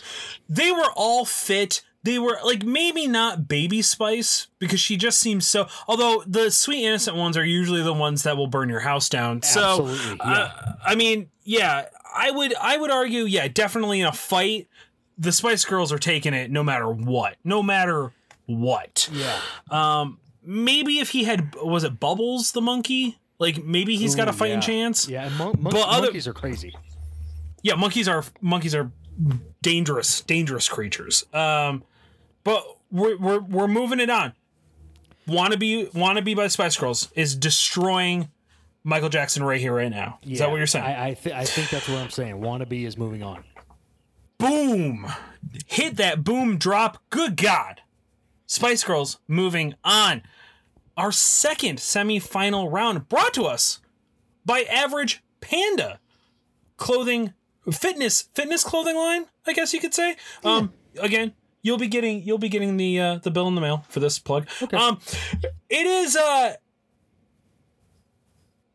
they 0.51 0.70
were 0.70 0.91
all 0.95 1.24
fit. 1.24 1.80
They 2.09 2.18
were, 2.18 2.38
like, 2.42 2.64
maybe 2.64 3.06
not 3.06 3.48
Baby 3.48 3.82
Spice, 3.82 4.46
because 4.59 4.80
she 4.80 4.96
just 4.96 5.20
seems 5.20 5.46
so. 5.46 5.68
Although, 5.86 6.22
the 6.26 6.50
sweet, 6.50 6.82
innocent 6.86 7.16
ones 7.18 7.36
are 7.36 7.44
usually 7.44 7.82
the 7.82 7.92
ones 7.92 8.22
that 8.22 8.36
will 8.38 8.46
burn 8.46 8.70
your 8.70 8.80
house 8.80 9.11
down. 9.11 9.42
So, 9.42 9.82
Absolutely, 9.82 10.18
uh, 10.20 10.48
I 10.84 10.94
mean, 10.94 11.28
yeah, 11.44 11.86
I 12.16 12.30
would, 12.30 12.54
I 12.54 12.78
would 12.78 12.90
argue, 12.90 13.24
yeah, 13.24 13.46
definitely 13.48 14.00
in 14.00 14.06
a 14.06 14.12
fight, 14.12 14.68
the 15.18 15.32
Spice 15.32 15.66
Girls 15.66 15.92
are 15.92 15.98
taking 15.98 16.32
it 16.32 16.50
no 16.50 16.62
matter 16.64 16.88
what. 16.88 17.36
No 17.44 17.62
matter 17.62 18.12
what. 18.46 19.11
yeah 19.12 20.04
Maybe 20.42 21.00
if 21.00 21.11
he 21.11 21.24
had, 21.24 21.54
was 21.56 21.84
it 21.84 22.00
Bubbles 22.00 22.52
the 22.52 22.62
monkey? 22.62 23.18
Like, 23.38 23.62
maybe 23.62 23.96
he's 23.96 24.14
got 24.14 24.28
a 24.28 24.32
fighting 24.32 24.56
yeah. 24.56 24.61
chance. 24.61 25.09
yeah 25.09 25.28
mon- 25.36 25.56
mon- 25.61 25.72
But 25.74 25.86
other- 25.88 26.06
monkeys 26.06 26.26
are 26.26 26.32
crazy 26.32 26.74
yeah 27.62 27.74
monkeys 27.74 28.09
are 28.09 28.24
monkeys 28.40 28.74
are 28.74 28.90
dangerous 29.62 30.20
dangerous 30.22 30.68
creatures 30.68 31.24
um 31.34 31.82
but 32.49 32.64
we're 32.90 33.16
we're, 33.18 33.40
we're 33.40 33.68
moving 33.68 34.01
it 34.01 34.09
on. 34.09 34.32
Wannabe 35.28 35.92
wannabe 35.92 36.34
by 36.34 36.46
spice 36.49 36.76
girls 36.78 37.11
is 37.14 37.36
destroying 37.36 38.30
michael 38.84 39.11
jackson 39.11 39.42
right 39.42 39.61
here 39.61 39.74
right 39.74 39.90
now. 39.90 40.18
Is 40.26 40.38
that 40.38 40.51
what 40.51 40.57
you're 40.57 40.66
saying? 40.66 40.86
I 40.86 41.09
I, 41.09 41.14
th- 41.14 41.34
I 41.34 41.44
think 41.44 41.68
that's 41.68 41.86
what 41.88 41.99
I'm 41.99 42.09
saying. 42.11 42.36
Wannabe 42.36 42.86
is 42.86 42.96
moving 42.96 43.22
on. 43.22 43.44
boom! 44.38 45.07
Hit 45.66 45.96
that 45.96 46.24
boom 46.24 46.57
drop. 46.57 47.03
Good 47.11 47.36
god. 47.36 47.82
Spice 48.46 48.82
girls 48.82 49.18
moving 49.28 49.74
on. 49.84 50.22
Our 50.96 51.12
second 51.12 51.78
semifinal 51.78 52.72
round 52.72 53.09
brought 53.11 53.34
to 53.34 53.44
us 53.44 53.80
by 54.46 54.62
average 54.62 55.22
panda 55.42 56.01
clothing 56.78 57.34
fitness 57.70 58.30
fitness 58.34 58.64
clothing 58.64 58.96
line, 58.96 59.26
I 59.46 59.53
guess 59.53 59.74
you 59.74 59.80
could 59.80 59.92
say. 59.92 60.16
Um 60.42 60.72
again, 60.99 61.34
you'll 61.62 61.78
be 61.78 61.88
getting 61.88 62.22
you'll 62.22 62.38
be 62.38 62.48
getting 62.48 62.76
the 62.76 63.00
uh, 63.00 63.18
the 63.18 63.30
bill 63.30 63.48
in 63.48 63.54
the 63.54 63.61
mail 63.61 63.84
for 63.88 64.00
this 64.00 64.18
plug. 64.18 64.46
Um 64.72 65.00
it 65.68 65.86
is 65.86 66.16
uh 66.16 66.54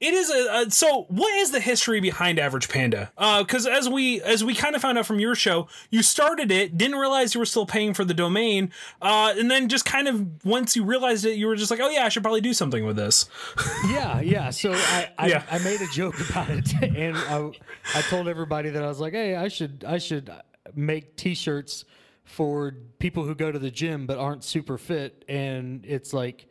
it 0.03 0.13
is 0.13 0.29
a, 0.29 0.63
a 0.67 0.71
so 0.71 1.03
what 1.07 1.34
is 1.36 1.51
the 1.51 1.61
history 1.61 2.01
behind 2.01 2.38
average 2.38 2.67
panda 2.67 3.09
because 3.39 3.65
as 3.65 3.88
we 3.88 4.21
as 4.23 4.43
we 4.43 4.53
kind 4.53 4.75
of 4.75 4.81
found 4.81 4.97
out 4.97 5.05
from 5.05 5.17
your 5.17 5.34
show 5.34 5.67
you 5.91 6.03
started 6.03 6.51
it 6.51 6.77
didn't 6.77 6.97
realize 6.97 7.34
you 7.34 7.39
were 7.39 7.45
still 7.45 7.65
paying 7.65 7.93
for 7.93 8.03
the 8.03 8.13
domain 8.13 8.69
uh, 9.01 9.34
and 9.38 9.49
then 9.49 9.69
just 9.69 9.86
kind 9.86 10.09
of 10.09 10.43
once 10.43 10.75
you 10.75 10.84
realized 10.84 11.23
it 11.23 11.38
you 11.38 11.47
were 11.47 11.55
just 11.55 11.71
like 11.71 11.79
oh 11.79 11.89
yeah 11.89 12.03
i 12.03 12.09
should 12.09 12.21
probably 12.21 12.41
do 12.41 12.53
something 12.53 12.86
with 12.86 12.97
this 12.97 13.29
yeah, 13.89 14.19
yeah. 14.19 14.49
So 14.49 14.73
I, 14.73 15.09
I, 15.17 15.27
Yeah. 15.27 15.43
I 15.49 15.59
made 15.59 15.79
a 15.79 15.88
joke 15.88 16.15
about 16.29 16.49
it, 16.49 16.73
and 16.81 17.15
I, 17.17 17.51
I 17.95 18.01
told 18.01 18.27
everybody 18.27 18.71
that 18.71 18.84
I 18.84 18.88
was 18.88 18.99
like, 18.99 19.13
hey, 19.13 19.36
I 19.36 19.47
should 19.47 19.86
I 19.88 19.99
should 19.99 20.29
make 20.75 21.15
T-shirts 21.15 21.86
for 22.24 22.74
people 22.99 23.24
who 23.24 23.36
go 23.36 23.51
to 23.51 23.59
the 23.59 23.71
gym 23.71 24.05
but 24.05 24.17
aren't 24.17 24.43
super 24.43 24.78
fit, 24.78 25.26
and 25.28 25.86
it's 25.86 26.13
like 26.13 26.47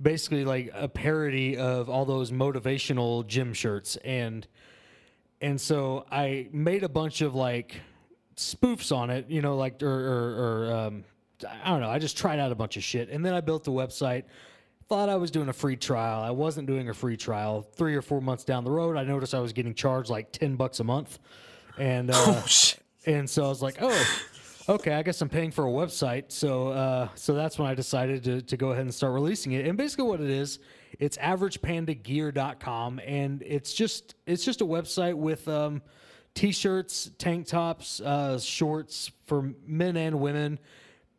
basically 0.00 0.44
like 0.44 0.70
a 0.74 0.88
parody 0.88 1.56
of 1.56 1.88
all 1.88 2.04
those 2.04 2.30
motivational 2.30 3.26
gym 3.26 3.54
shirts, 3.54 3.96
and 4.04 4.46
and 5.40 5.60
so 5.60 6.06
I 6.10 6.48
made 6.52 6.82
a 6.82 6.88
bunch 6.88 7.20
of 7.20 7.34
like 7.34 7.80
spoofs 8.36 8.94
on 8.94 9.10
it, 9.10 9.30
you 9.30 9.42
know, 9.42 9.56
like 9.56 9.82
or 9.82 9.88
or, 9.88 10.68
or 10.68 10.74
um, 10.74 11.04
I 11.64 11.70
don't 11.70 11.80
know. 11.80 11.90
I 11.90 11.98
just 11.98 12.16
tried 12.16 12.38
out 12.38 12.52
a 12.52 12.54
bunch 12.54 12.76
of 12.76 12.84
shit, 12.84 13.08
and 13.08 13.24
then 13.24 13.34
I 13.34 13.40
built 13.40 13.64
the 13.64 13.72
website. 13.72 14.24
Thought 14.86 15.08
I 15.08 15.16
was 15.16 15.30
doing 15.30 15.48
a 15.48 15.52
free 15.52 15.76
trial. 15.76 16.20
I 16.20 16.30
wasn't 16.30 16.66
doing 16.66 16.90
a 16.90 16.94
free 16.94 17.16
trial. 17.16 17.62
Three 17.62 17.94
or 17.94 18.02
four 18.02 18.20
months 18.20 18.44
down 18.44 18.64
the 18.64 18.70
road, 18.70 18.98
I 18.98 19.04
noticed 19.04 19.34
I 19.34 19.40
was 19.40 19.54
getting 19.54 19.74
charged 19.74 20.10
like 20.10 20.30
ten 20.30 20.56
bucks 20.56 20.80
a 20.80 20.84
month, 20.84 21.18
and 21.78 22.10
uh, 22.12 22.14
oh 22.16 22.46
and 23.06 23.28
so 23.28 23.44
I 23.44 23.48
was 23.48 23.62
like, 23.62 23.78
oh, 23.80 24.06
okay, 24.68 24.92
I 24.94 25.02
guess 25.02 25.20
I'm 25.20 25.28
paying 25.28 25.50
for 25.50 25.66
a 25.66 25.70
website. 25.70 26.24
So 26.28 26.68
uh, 26.68 27.08
so 27.14 27.34
that's 27.34 27.58
when 27.58 27.68
I 27.68 27.74
decided 27.74 28.24
to, 28.24 28.42
to 28.42 28.56
go 28.56 28.70
ahead 28.70 28.82
and 28.82 28.94
start 28.94 29.12
releasing 29.12 29.52
it. 29.52 29.66
And 29.66 29.76
basically 29.76 30.06
what 30.06 30.20
it 30.20 30.30
is, 30.30 30.58
it's 30.98 31.16
averagepandagear.com 31.18 33.00
and 33.04 33.42
it's 33.42 33.72
just 33.74 34.14
it's 34.26 34.44
just 34.44 34.60
a 34.60 34.66
website 34.66 35.14
with 35.14 35.46
um, 35.48 35.82
t-shirts, 36.34 37.10
tank 37.18 37.46
tops, 37.46 38.00
uh, 38.00 38.38
shorts 38.38 39.10
for 39.26 39.52
men 39.66 39.96
and 39.96 40.20
women. 40.20 40.58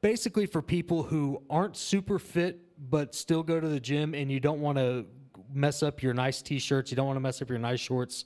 Basically 0.01 0.45
for 0.45 0.61
people 0.61 1.03
who 1.03 1.41
aren't 1.49 1.77
super 1.77 2.19
fit 2.19 2.61
but 2.89 3.15
still 3.15 3.41
go 3.41 3.59
to 3.59 3.67
the 3.67 3.79
gym 3.79 4.13
and 4.13 4.31
you 4.31 4.39
don't 4.39 4.59
want 4.59 4.77
to 4.77 5.05
mess 5.53 5.81
up 5.81 6.03
your 6.03 6.13
nice 6.13 6.41
t-shirts, 6.41 6.91
you 6.91 6.97
don't 6.97 7.07
want 7.07 7.15
to 7.15 7.21
mess 7.21 7.41
up 7.41 7.49
your 7.49 7.59
nice 7.59 7.79
shorts. 7.79 8.25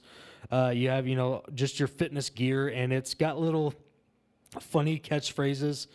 Uh, 0.52 0.72
you 0.74 0.90
have, 0.90 1.06
you 1.06 1.16
know, 1.16 1.44
just 1.54 1.80
your 1.80 1.88
fitness 1.88 2.30
gear 2.30 2.70
and 2.70 2.92
it's 2.92 3.14
got 3.14 3.40
little 3.40 3.74
funny 4.60 5.00
catchphrases 5.00 5.88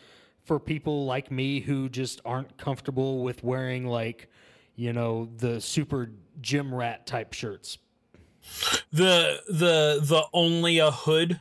for 0.44 0.60
people 0.60 1.06
like 1.06 1.30
me 1.30 1.60
who 1.60 1.88
just 1.88 2.20
aren't 2.24 2.56
comfortable 2.58 3.22
with 3.22 3.42
wearing 3.42 3.86
like 3.86 4.28
you 4.76 4.92
know 4.92 5.28
the 5.38 5.60
super 5.60 6.10
gym 6.40 6.74
rat 6.74 7.06
type 7.06 7.32
shirts. 7.32 7.78
The 8.92 9.40
the 9.48 10.00
the 10.02 10.24
only 10.32 10.78
a 10.78 10.90
hood 10.90 11.40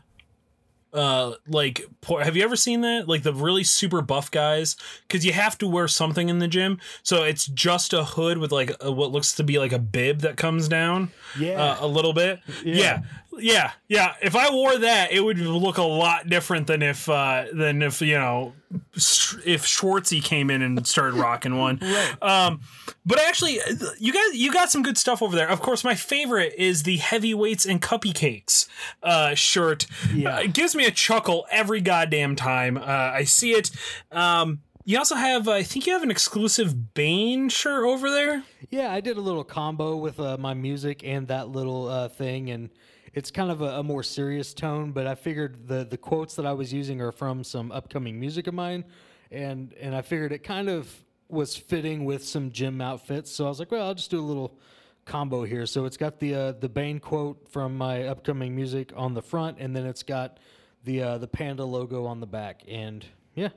uh 0.94 1.34
like 1.48 1.84
have 2.08 2.36
you 2.38 2.44
ever 2.44 2.56
seen 2.56 2.82
that? 2.82 3.08
Like 3.08 3.24
the 3.24 3.34
really 3.34 3.64
super 3.64 4.02
buff 4.02 4.30
guys 4.30 4.76
because 5.08 5.26
you 5.26 5.34
have 5.34 5.58
to 5.58 5.68
wear 5.68 5.88
something 5.88 6.30
in 6.30 6.38
the 6.40 6.48
gym. 6.48 6.80
So 7.02 7.24
it's 7.24 7.48
just 7.48 7.94
a 7.94 8.04
hood 8.06 8.38
with 8.38 8.52
like 8.52 8.72
a, 8.80 8.92
what 8.92 9.12
looks 9.12 9.34
to 9.36 9.44
be 9.44 9.58
like 9.60 9.72
a 9.74 9.80
bib 9.80 10.20
that 10.20 10.38
comes 10.38 10.68
down 10.68 11.12
Yeah. 11.38 11.62
uh, 11.62 11.78
a 11.82 11.88
little 11.88 12.14
bit. 12.14 12.40
Yeah. 12.64 12.76
yeah 12.76 13.02
yeah 13.40 13.72
yeah. 13.88 14.14
if 14.22 14.36
i 14.36 14.50
wore 14.52 14.78
that 14.78 15.12
it 15.12 15.22
would 15.22 15.38
look 15.40 15.78
a 15.78 15.84
lot 15.84 16.28
different 16.30 16.68
than 16.68 16.82
if 16.82 17.08
uh 17.10 17.46
than 17.54 17.82
if 17.82 18.02
you 18.02 18.14
know 18.18 18.54
if 18.96 19.66
schwartzy 19.66 20.24
came 20.24 20.50
in 20.50 20.62
and 20.62 20.86
started 20.88 21.16
rocking 21.16 21.58
one 21.58 21.78
Right. 21.82 22.16
um, 22.24 22.62
but 23.06 23.20
actually, 23.20 23.60
you 24.00 24.14
guys, 24.14 24.34
you 24.34 24.52
got 24.52 24.72
some 24.72 24.82
good 24.82 24.98
stuff 24.98 25.22
over 25.22 25.36
there. 25.36 25.50
Of 25.50 25.60
course, 25.62 25.84
my 25.84 25.94
favorite 25.94 26.54
is 26.58 26.84
the 26.84 26.96
heavyweights 26.98 27.66
and 27.66 27.82
cuppy 27.82 28.14
cakes 28.16 28.68
uh, 29.04 29.36
shirt. 29.36 29.86
Yeah. 30.14 30.38
Uh, 30.38 30.40
it 30.42 30.54
gives 30.54 30.74
me 30.74 30.86
a 30.86 30.92
chuckle 30.92 31.46
every 31.52 31.82
goddamn 31.82 32.36
time 32.38 32.78
uh, 32.78 32.82
I 32.82 33.26
see 33.26 33.52
it. 33.52 33.70
Um, 34.12 34.62
you 34.86 34.98
also 34.98 35.16
have, 35.16 35.48
I 35.48 35.64
think 35.64 35.86
you 35.86 35.94
have 35.94 36.02
an 36.04 36.12
exclusive 36.12 36.94
Bane 36.94 37.50
shirt 37.50 37.86
over 37.86 38.10
there. 38.10 38.44
yeah 38.72 38.92
i 38.92 39.00
did 39.02 39.18
a 39.18 39.22
little 39.22 39.44
combo 39.44 39.96
with 39.98 40.20
uh, 40.20 40.38
my 40.38 40.54
music 40.54 41.04
and 41.04 41.28
that 41.28 41.50
little 41.50 41.88
uh, 41.90 42.08
thing 42.10 42.50
and 42.50 42.70
it's 43.14 43.32
kind 43.32 43.52
of 43.52 43.62
a, 43.62 43.80
a 43.80 43.84
more 43.84 44.04
serious 44.04 44.54
tone 44.54 44.92
but 44.92 45.06
i 45.08 45.16
figured 45.16 45.68
the 45.68 45.86
the 45.86 45.98
quotes 45.98 46.36
that 46.36 46.46
i 46.46 46.54
was 46.54 46.74
using 46.74 47.02
are 47.02 47.12
from 47.12 47.44
some 47.44 47.72
upcoming 47.72 48.20
music 48.20 48.48
of 48.48 48.54
mine. 48.54 48.84
And 49.32 49.74
and 49.80 49.96
i 49.96 50.02
figured 50.02 50.32
it 50.32 50.44
kind 50.44 50.70
of 50.70 50.94
was 51.30 51.56
fitting 51.56 52.06
with 52.06 52.24
some 52.24 52.52
gym 52.52 52.82
outfits. 52.82 53.32
So 53.32 53.46
i 53.46 53.50
was 53.50 53.60
like 53.60 53.72
well 53.72 53.88
i'll 53.88 53.96
just 53.96 54.12
do 54.12 54.20
a 54.20 54.22
little 54.22 54.58
combo 55.06 55.44
here. 55.44 55.66
So 55.66 55.86
it's 55.86 55.98
got 55.98 56.20
the 56.20 56.36
uh, 56.36 56.52
the 56.54 56.70
bane 56.70 57.00
quote 57.00 57.50
from 57.50 57.78
my 57.78 58.04
upcoming 58.04 58.56
music 58.56 58.94
on 58.96 59.14
the 59.14 59.22
front 59.22 59.58
and 59.60 59.76
then 59.76 59.86
it's 59.86 60.04
got 60.04 60.40
the 60.84 61.02
uh, 61.02 61.18
the 61.18 61.28
panda 61.28 61.66
logo 61.66 62.06
on 62.06 62.20
the 62.20 62.28
back. 62.28 62.64
And 62.68 63.06
yeah. 63.36 63.50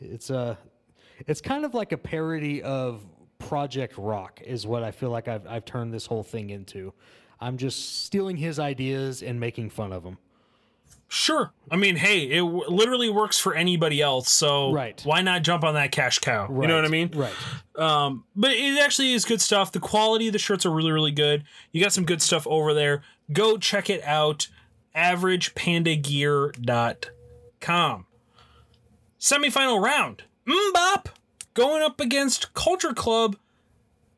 It's 0.00 0.30
uh 0.30 0.56
it's 1.26 1.40
kind 1.40 1.64
of 1.64 1.74
like 1.74 1.92
a 1.92 1.98
parody 1.98 2.62
of 2.62 3.04
Project 3.38 3.94
Rock 3.98 4.40
is 4.44 4.66
what 4.66 4.82
I 4.82 4.90
feel 4.90 5.10
like 5.10 5.28
I've 5.28 5.46
I've 5.46 5.64
turned 5.64 5.92
this 5.92 6.06
whole 6.06 6.22
thing 6.22 6.50
into. 6.50 6.92
I'm 7.40 7.56
just 7.56 8.04
stealing 8.04 8.36
his 8.36 8.58
ideas 8.58 9.22
and 9.22 9.38
making 9.38 9.70
fun 9.70 9.92
of 9.92 10.02
them. 10.02 10.18
Sure. 11.10 11.52
I 11.70 11.76
mean, 11.76 11.96
hey, 11.96 12.24
it 12.24 12.40
w- 12.40 12.68
literally 12.68 13.08
works 13.08 13.38
for 13.38 13.54
anybody 13.54 14.02
else. 14.02 14.30
So 14.30 14.72
Right. 14.72 15.00
why 15.04 15.22
not 15.22 15.42
jump 15.42 15.64
on 15.64 15.72
that 15.74 15.90
cash 15.90 16.18
cow? 16.18 16.48
You 16.50 16.66
know 16.66 16.74
what 16.74 16.84
I 16.84 16.88
mean? 16.88 17.10
Right. 17.14 17.32
Um, 17.76 18.24
but 18.36 18.50
it 18.50 18.78
actually 18.78 19.14
is 19.14 19.24
good 19.24 19.40
stuff. 19.40 19.72
The 19.72 19.80
quality 19.80 20.26
of 20.26 20.34
the 20.34 20.38
shirts 20.38 20.66
are 20.66 20.70
really, 20.70 20.92
really 20.92 21.12
good. 21.12 21.44
You 21.72 21.80
got 21.82 21.92
some 21.94 22.04
good 22.04 22.20
stuff 22.20 22.46
over 22.46 22.74
there. 22.74 23.02
Go 23.32 23.56
check 23.56 23.88
it 23.88 24.02
out. 24.04 24.48
AveragePandaGear.com. 26.58 28.06
Semifinal 29.20 29.82
round. 29.82 30.22
MMMBop 30.46 31.06
going 31.54 31.82
up 31.82 32.00
against 32.00 32.54
Culture 32.54 32.92
Club. 32.94 33.36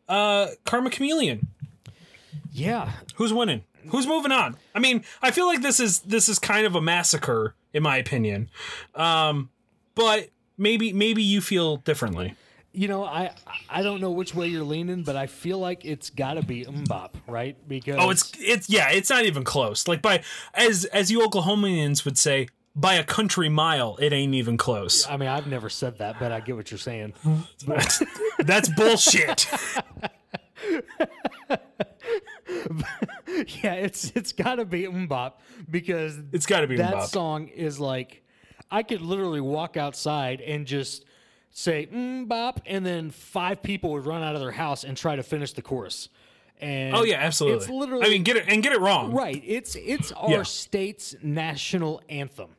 Uh, 0.08 0.48
Karma 0.64 0.90
Chameleon. 0.90 1.46
Yeah. 2.52 2.90
Who's 3.16 3.32
winning? 3.32 3.64
Who's 3.88 4.06
moving 4.06 4.32
on? 4.32 4.56
I 4.74 4.78
mean, 4.78 5.04
I 5.22 5.30
feel 5.30 5.46
like 5.46 5.62
this 5.62 5.80
is 5.80 6.00
this 6.00 6.28
is 6.28 6.38
kind 6.38 6.66
of 6.66 6.74
a 6.74 6.80
massacre, 6.82 7.54
in 7.72 7.82
my 7.82 7.96
opinion. 7.96 8.50
Um, 8.94 9.48
but 9.94 10.28
maybe 10.58 10.92
maybe 10.92 11.22
you 11.22 11.40
feel 11.40 11.78
differently. 11.78 12.34
You 12.72 12.88
know, 12.88 13.04
I 13.04 13.30
I 13.68 13.82
don't 13.82 14.00
know 14.00 14.10
which 14.10 14.34
way 14.34 14.48
you're 14.48 14.64
leaning, 14.64 15.02
but 15.02 15.16
I 15.16 15.26
feel 15.26 15.58
like 15.58 15.84
it's 15.84 16.10
got 16.10 16.34
to 16.34 16.42
be 16.42 16.64
MMMBop, 16.64 17.10
right? 17.26 17.56
Because 17.68 17.96
Oh, 17.98 18.10
it's 18.10 18.32
it's 18.38 18.68
yeah, 18.68 18.90
it's 18.90 19.08
not 19.10 19.24
even 19.24 19.44
close. 19.44 19.88
Like 19.88 20.02
by 20.02 20.22
as 20.54 20.84
as 20.86 21.10
you 21.10 21.20
Oklahomans 21.20 22.04
would 22.04 22.18
say, 22.18 22.48
by 22.76 22.94
a 22.94 23.02
country 23.04 23.48
mile, 23.48 23.96
it 24.00 24.12
ain't 24.12 24.34
even 24.34 24.56
close. 24.56 25.08
I 25.08 25.16
mean, 25.16 25.28
I've 25.28 25.46
never 25.46 25.68
said 25.70 25.98
that, 25.98 26.20
but 26.20 26.30
I 26.32 26.40
get 26.40 26.54
what 26.54 26.70
you're 26.70 26.78
saying. 26.78 27.14
That's 28.38 28.68
bullshit. 28.74 29.46
yeah, 33.62 33.74
it's 33.74 34.12
it's 34.14 34.32
got 34.32 34.56
to 34.56 34.64
be 34.64 34.82
MMMBop 34.84 35.34
because 35.70 36.18
It's 36.32 36.46
gotta 36.46 36.66
be 36.66 36.76
that 36.76 36.94
MMMBop. 36.94 37.06
song 37.08 37.48
is 37.48 37.78
like 37.80 38.22
I 38.70 38.82
could 38.82 39.00
literally 39.00 39.40
walk 39.40 39.76
outside 39.76 40.40
and 40.40 40.66
just 40.66 41.04
say 41.50 41.86
MMMBop, 41.92 42.58
and 42.66 42.84
then 42.86 43.10
five 43.10 43.62
people 43.62 43.90
would 43.92 44.06
run 44.06 44.22
out 44.22 44.34
of 44.34 44.40
their 44.40 44.52
house 44.52 44.84
and 44.84 44.96
try 44.96 45.16
to 45.16 45.22
finish 45.22 45.52
the 45.52 45.62
chorus. 45.62 46.08
And 46.60 46.94
Oh 46.94 47.04
yeah, 47.04 47.16
absolutely. 47.16 47.60
It's 47.64 47.70
literally 47.70 48.06
I 48.06 48.08
mean, 48.10 48.22
get 48.22 48.36
it 48.36 48.44
and 48.48 48.62
get 48.62 48.72
it 48.72 48.80
wrong. 48.80 49.12
right. 49.12 49.42
It's 49.46 49.74
it's 49.76 50.12
our 50.12 50.30
Yeah. 50.30 50.42
state's 50.42 51.14
national 51.22 52.02
anthem 52.08 52.50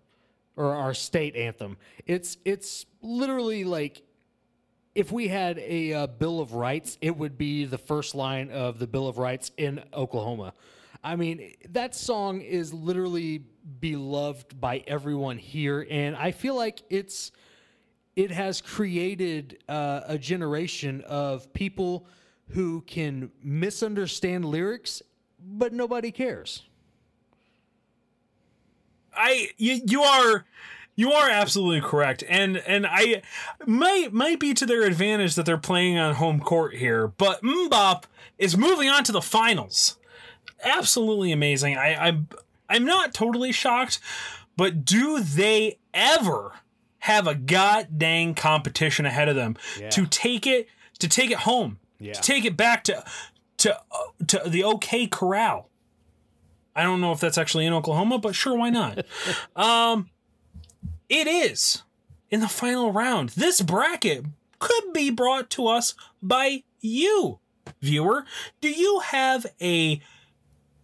or 0.56 0.74
our 0.74 0.94
state 0.94 1.36
anthem. 1.36 1.78
It's 2.06 2.38
it's 2.44 2.86
literally 3.02 3.64
like 3.64 4.02
if 4.94 5.12
we 5.12 5.28
had 5.28 5.58
a 5.60 5.94
uh, 5.94 6.08
Bill 6.08 6.40
of 6.40 6.54
Rights, 6.54 6.98
it 7.02 7.16
would 7.16 7.38
be 7.38 7.66
the 7.66 7.78
first 7.78 8.16
line 8.16 8.50
of 8.52 8.80
the 8.80 8.88
Bill 8.88 9.08
of 9.08 9.18
Rights 9.18 9.52
in 9.58 9.84
Oklahoma. 9.94 10.54
I 11.04 11.16
mean, 11.16 11.54
that 11.70 11.96
song 11.96 12.42
is 12.42 12.74
literally 12.74 13.46
beloved 13.80 14.60
by 14.60 14.84
everyone 14.86 15.38
here, 15.38 15.86
and 15.90 16.16
I 16.16 16.32
feel 16.32 16.56
like 16.56 16.84
it's 16.90 17.32
it 18.16 18.32
has 18.32 18.62
created 18.62 19.64
uh, 19.70 20.02
a 20.06 20.18
generation 20.18 21.02
of 21.08 21.52
people 21.54 22.06
who 22.50 22.82
can 22.82 23.32
misunderstand 23.42 24.44
lyrics, 24.44 25.02
but 25.40 25.72
nobody 25.74 26.12
cares. 26.12 26.64
I 29.16 29.50
you, 29.58 29.82
you 29.86 30.04
are 30.04 30.46
you 31.02 31.12
are 31.12 31.30
absolutely 31.30 31.82
correct, 31.82 32.24
and 32.30 32.58
and 32.58 32.86
I 32.88 33.22
might 33.66 34.14
might 34.14 34.40
be 34.40 34.54
to 34.54 34.66
their 34.66 34.84
advantage 34.84 35.36
that 35.36 35.46
they're 35.46 35.58
playing 35.58 35.98
on 35.98 36.16
home 36.16 36.40
court 36.40 36.76
here, 36.76 37.08
but 37.08 37.42
MMMBop 37.42 38.04
is 38.38 38.56
moving 38.58 38.90
on 38.90 39.04
to 39.06 39.12
the 39.12 39.22
finals. 39.22 39.98
absolutely 40.64 41.32
amazing. 41.32 41.78
I, 41.78 41.96
I'm 42.08 42.28
I'm 42.70 42.86
not 42.86 43.14
totally 43.14 43.52
shocked, 43.52 44.00
but 44.56 44.86
do 44.86 45.22
they 45.22 45.80
ever 45.94 46.54
have 47.00 47.26
a 47.28 47.34
god 47.36 47.88
dang 47.98 48.36
competition 48.36 49.06
ahead 49.08 49.28
of 49.28 49.36
them 49.36 49.58
to 49.90 50.06
take 50.06 50.46
it 50.46 50.68
to 51.00 51.08
take 51.10 51.32
it 51.32 51.40
home, 51.40 51.80
Yeah. 52.00 52.14
to 52.14 52.22
take 52.22 52.46
it 52.46 52.56
back 52.56 52.84
to 52.86 53.04
to 53.58 53.78
to 54.28 54.42
the 54.46 54.64
OK 54.64 55.08
Corral? 55.08 55.68
I 56.76 56.84
don't 56.84 57.02
know 57.02 57.12
if 57.12 57.20
that's 57.20 57.38
actually 57.38 57.66
in 57.66 57.74
Oklahoma, 57.74 58.18
but 58.20 58.34
sure, 58.36 58.56
why 58.56 58.70
not? 58.70 59.04
um, 59.58 60.10
it 61.12 61.28
is 61.28 61.84
in 62.30 62.40
the 62.40 62.48
final 62.48 62.92
round. 62.94 63.30
This 63.30 63.62
bracket 63.62 64.26
could 64.60 64.94
be 64.94 65.12
brought 65.12 65.50
to 65.52 65.68
us 65.68 65.94
by 66.24 66.64
you, 66.80 67.40
viewer. 67.82 68.26
Do 68.62 68.70
you 68.70 69.00
have 69.00 69.46
a 69.62 70.02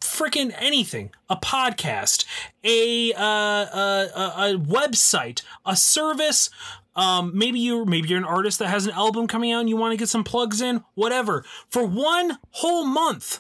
freaking 0.02 0.54
anything? 0.58 1.12
A 1.30 1.38
podcast? 1.38 2.26
A 2.66 3.14
uh, 3.14 3.22
a, 3.24 4.10
a, 4.16 4.54
a 4.54 4.58
website? 4.58 5.44
A 5.66 5.78
service? 5.78 6.50
Um, 6.94 7.32
maybe 7.34 7.60
you're 7.60 7.86
maybe 7.86 8.10
you're 8.10 8.18
an 8.18 8.26
artist 8.26 8.60
that 8.60 8.68
has 8.68 8.86
an 8.86 8.92
album 8.92 9.28
coming 9.28 9.54
out 9.54 9.62
and 9.62 9.70
you 9.70 9.78
want 9.78 9.94
to 9.94 9.98
get 9.98 10.10
some 10.10 10.26
plugs 10.26 10.62
in? 10.62 10.84
Whatever. 10.96 11.46
For 11.70 11.86
one 11.86 12.38
whole 12.52 12.86
month 12.86 13.40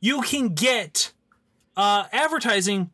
you 0.00 0.22
can 0.22 0.54
get 0.54 1.12
uh, 1.76 2.04
advertising 2.12 2.90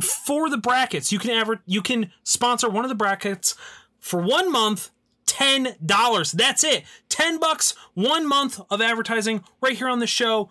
for 0.00 0.50
the 0.50 0.58
brackets 0.58 1.12
you 1.12 1.18
can 1.18 1.30
ever 1.30 1.60
you 1.66 1.82
can 1.82 2.10
sponsor 2.22 2.68
one 2.68 2.84
of 2.84 2.88
the 2.88 2.94
brackets 2.94 3.54
for 4.00 4.20
one 4.20 4.50
month 4.50 4.90
ten 5.26 5.76
dollars 5.84 6.32
that's 6.32 6.64
it 6.64 6.84
ten 7.08 7.38
bucks 7.38 7.74
one 7.94 8.26
month 8.26 8.60
of 8.70 8.80
advertising 8.80 9.42
right 9.60 9.76
here 9.76 9.88
on 9.88 9.98
the 9.98 10.06
show 10.06 10.50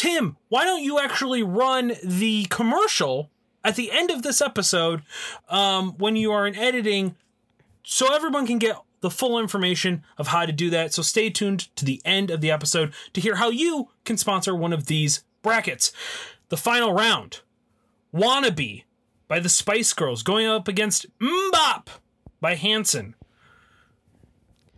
Tim, 0.00 0.38
why 0.48 0.64
don't 0.64 0.82
you 0.82 0.98
actually 0.98 1.42
run 1.42 1.92
the 2.02 2.46
commercial 2.48 3.30
at 3.62 3.76
the 3.76 3.92
end 3.92 4.10
of 4.10 4.22
this 4.22 4.40
episode 4.40 5.02
um, 5.50 5.92
when 5.98 6.16
you 6.16 6.32
are 6.32 6.46
in 6.46 6.56
editing 6.56 7.16
so 7.82 8.14
everyone 8.14 8.46
can 8.46 8.56
get 8.58 8.76
the 9.02 9.10
full 9.10 9.38
information 9.38 10.02
of 10.16 10.28
how 10.28 10.46
to 10.46 10.52
do 10.52 10.70
that. 10.70 10.94
So 10.94 11.02
stay 11.02 11.28
tuned 11.28 11.74
to 11.76 11.84
the 11.84 12.00
end 12.04 12.30
of 12.30 12.40
the 12.40 12.50
episode 12.50 12.94
to 13.12 13.20
hear 13.20 13.36
how 13.36 13.50
you 13.50 13.88
can 14.04 14.16
sponsor 14.16 14.54
one 14.54 14.72
of 14.72 14.86
these 14.86 15.22
brackets. 15.42 15.92
The 16.48 16.56
final 16.56 16.94
round 16.94 17.40
Wannabe 18.14 18.84
by 19.28 19.40
the 19.40 19.48
Spice 19.48 19.92
Girls 19.92 20.22
going 20.22 20.46
up 20.46 20.68
against 20.68 21.06
MMMBop 21.20 21.86
by 22.40 22.54
Hanson. 22.54 23.14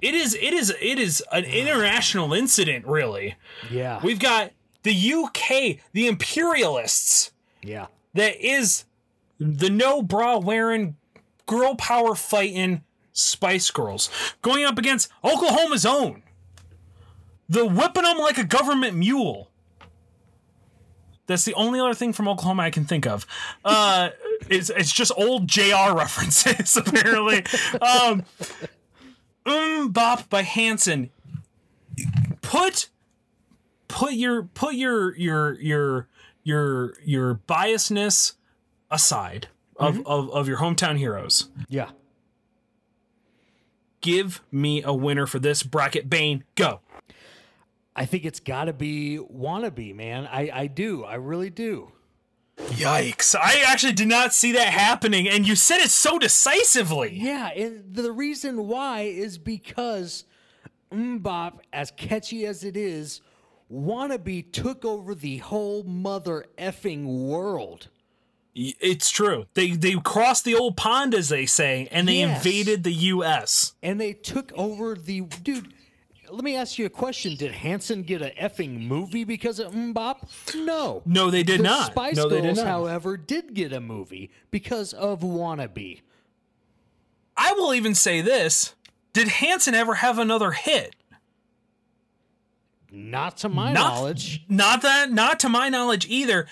It 0.01 0.15
is 0.15 0.35
it 0.35 0.53
is 0.53 0.75
it 0.81 0.99
is 0.99 1.23
an 1.33 1.45
international 1.45 2.33
incident 2.35 2.87
really. 2.87 3.37
Yeah. 3.71 4.01
We've 4.03 4.19
got 4.19 4.53
the 4.83 5.13
UK, 5.13 5.79
the 5.93 6.09
imperialists, 6.09 7.31
yeah. 7.63 7.87
that 8.15 8.45
is 8.45 8.85
the 9.39 9.71
no 9.71 10.03
bra 10.03 10.39
wearing, 10.39 10.97
girl 11.47 11.77
power 11.77 12.15
fighting 12.15 12.83
Spice 13.13 13.71
Girls, 13.71 14.11
going 14.43 14.65
up 14.65 14.79
against 14.79 15.09
Oklahoma's 15.25 15.87
own, 15.87 16.23
the 17.49 17.65
whipping 17.65 18.03
them 18.03 18.19
like 18.19 18.39
a 18.39 18.45
government 18.45 18.97
mule. 18.97 19.51
That's 21.33 21.45
the 21.47 21.55
only 21.55 21.81
other 21.81 21.95
thing 21.95 22.13
from 22.13 22.29
Oklahoma 22.29 22.63
I 22.63 22.71
can 22.71 22.85
think 22.85 23.07
of. 23.07 23.27
Uh, 23.65 24.11
it's 24.51 24.69
it's 24.71 24.93
just 24.93 25.13
old 25.17 25.49
JR 25.49 25.95
references 25.95 26.77
apparently. 26.77 27.45
um, 27.81 28.25
um 29.47 29.91
Bop 29.93 30.29
by 30.29 30.43
Hanson. 30.43 31.11
Put 32.43 32.89
put 33.89 34.13
your 34.13 34.43
put 34.43 34.75
your 34.75 35.17
your 35.17 35.59
your 35.61 36.09
your 36.45 36.95
your 37.05 37.41
biasness 37.49 38.35
aside 38.91 39.49
of, 39.77 40.07
of 40.07 40.31
of 40.31 40.49
your 40.49 40.59
hometown 40.59 40.99
heroes. 40.99 41.49
Yeah. 41.69 41.91
Give 44.03 44.43
me 44.51 44.83
a 44.83 44.93
winner 44.93 45.27
for 45.27 45.39
this 45.39 45.63
bracket. 45.63 46.11
Bane, 46.11 46.45
go. 46.57 46.81
I 47.95 48.07
think 48.07 48.25
it's 48.25 48.41
got 48.41 48.65
to 48.65 48.73
be 48.73 49.19
wannabe, 49.19 49.95
man. 49.95 50.27
I, 50.31 50.51
I 50.53 50.67
do. 50.67 51.05
I 51.05 51.15
really 51.17 51.51
do. 51.51 51.93
Yikes! 52.59 53.35
I 53.35 53.63
actually 53.67 53.93
did 53.95 54.09
not 54.09 54.33
see 54.35 54.53
that 54.53 54.69
happening, 54.69 55.29
and 55.29 55.47
you 55.49 55.57
said 55.57 55.79
it 55.81 55.91
so 55.91 56.19
decisively. 56.19 57.13
Yeah, 57.19 57.49
and 57.49 57.95
the 57.95 58.13
reason 58.13 58.67
why 58.69 59.01
is 59.03 59.39
because 59.39 60.25
MMMBop, 60.93 61.61
as 61.73 61.91
catchy 61.93 62.45
as 62.47 62.63
it 62.63 62.77
is, 62.77 63.21
wannabe 63.73 64.53
took 64.53 64.85
over 64.85 65.15
the 65.15 65.39
whole 65.39 65.83
mother 65.83 66.45
effing 66.59 67.05
world. 67.27 67.89
It's 68.55 69.11
true. 69.11 69.47
They 69.55 69.71
they 69.71 69.95
crossed 69.95 70.45
the 70.45 70.55
old 70.55 70.77
pond, 70.77 71.15
as 71.15 71.31
they 71.31 71.47
say, 71.47 71.89
and 71.91 72.07
they 72.07 72.19
Yes. 72.19 72.37
invaded 72.45 72.85
the 72.85 72.93
U.S. 72.93 73.73
And 73.83 73.99
they 73.99 74.13
took 74.13 74.53
over 74.55 74.95
the 74.95 75.23
dude. 75.23 75.73
Let 76.33 76.45
me 76.45 76.57
ask 76.57 76.79
you 76.79 76.87
a 76.87 76.91
question. 76.91 77.37
Did 77.37 77.53
Hanson 77.53 78.03
get 78.05 78.23
an 78.23 78.31
effing 78.41 78.87
movie 78.87 79.25
because 79.25 79.59
of 79.59 79.73
MMMBop? 79.73 80.55
No. 80.65 81.03
No, 81.05 81.31
they 81.31 81.43
did 81.43 81.61
the 81.61 81.65
not. 81.65 81.93
Spice 81.93 82.17
no, 82.17 82.29
Girls, 82.29 82.43
did 82.43 82.57
not. 82.57 82.67
however, 82.67 83.17
did 83.19 83.53
get 83.53 83.73
a 83.73 83.81
movie 83.81 84.31
because 84.51 84.95
of 84.95 85.21
Wannabe. 85.21 86.01
I 87.37 87.53
will 87.53 87.75
even 87.75 87.95
say 87.95 88.23
this: 88.23 88.75
Did 89.13 89.29
Hanson 89.29 89.75
ever 89.75 89.95
have 89.97 90.19
another 90.19 90.53
hit? 90.53 90.95
Not 92.91 93.37
to 93.39 93.49
my 93.49 93.73
Not- 93.73 93.95
knowledge. 93.95 94.43
Not 94.49 94.83
that, 94.83 95.11
not 95.13 95.39
to 95.41 95.49
my 95.49 95.69
knowledge 95.69 96.07
either. 96.09 96.47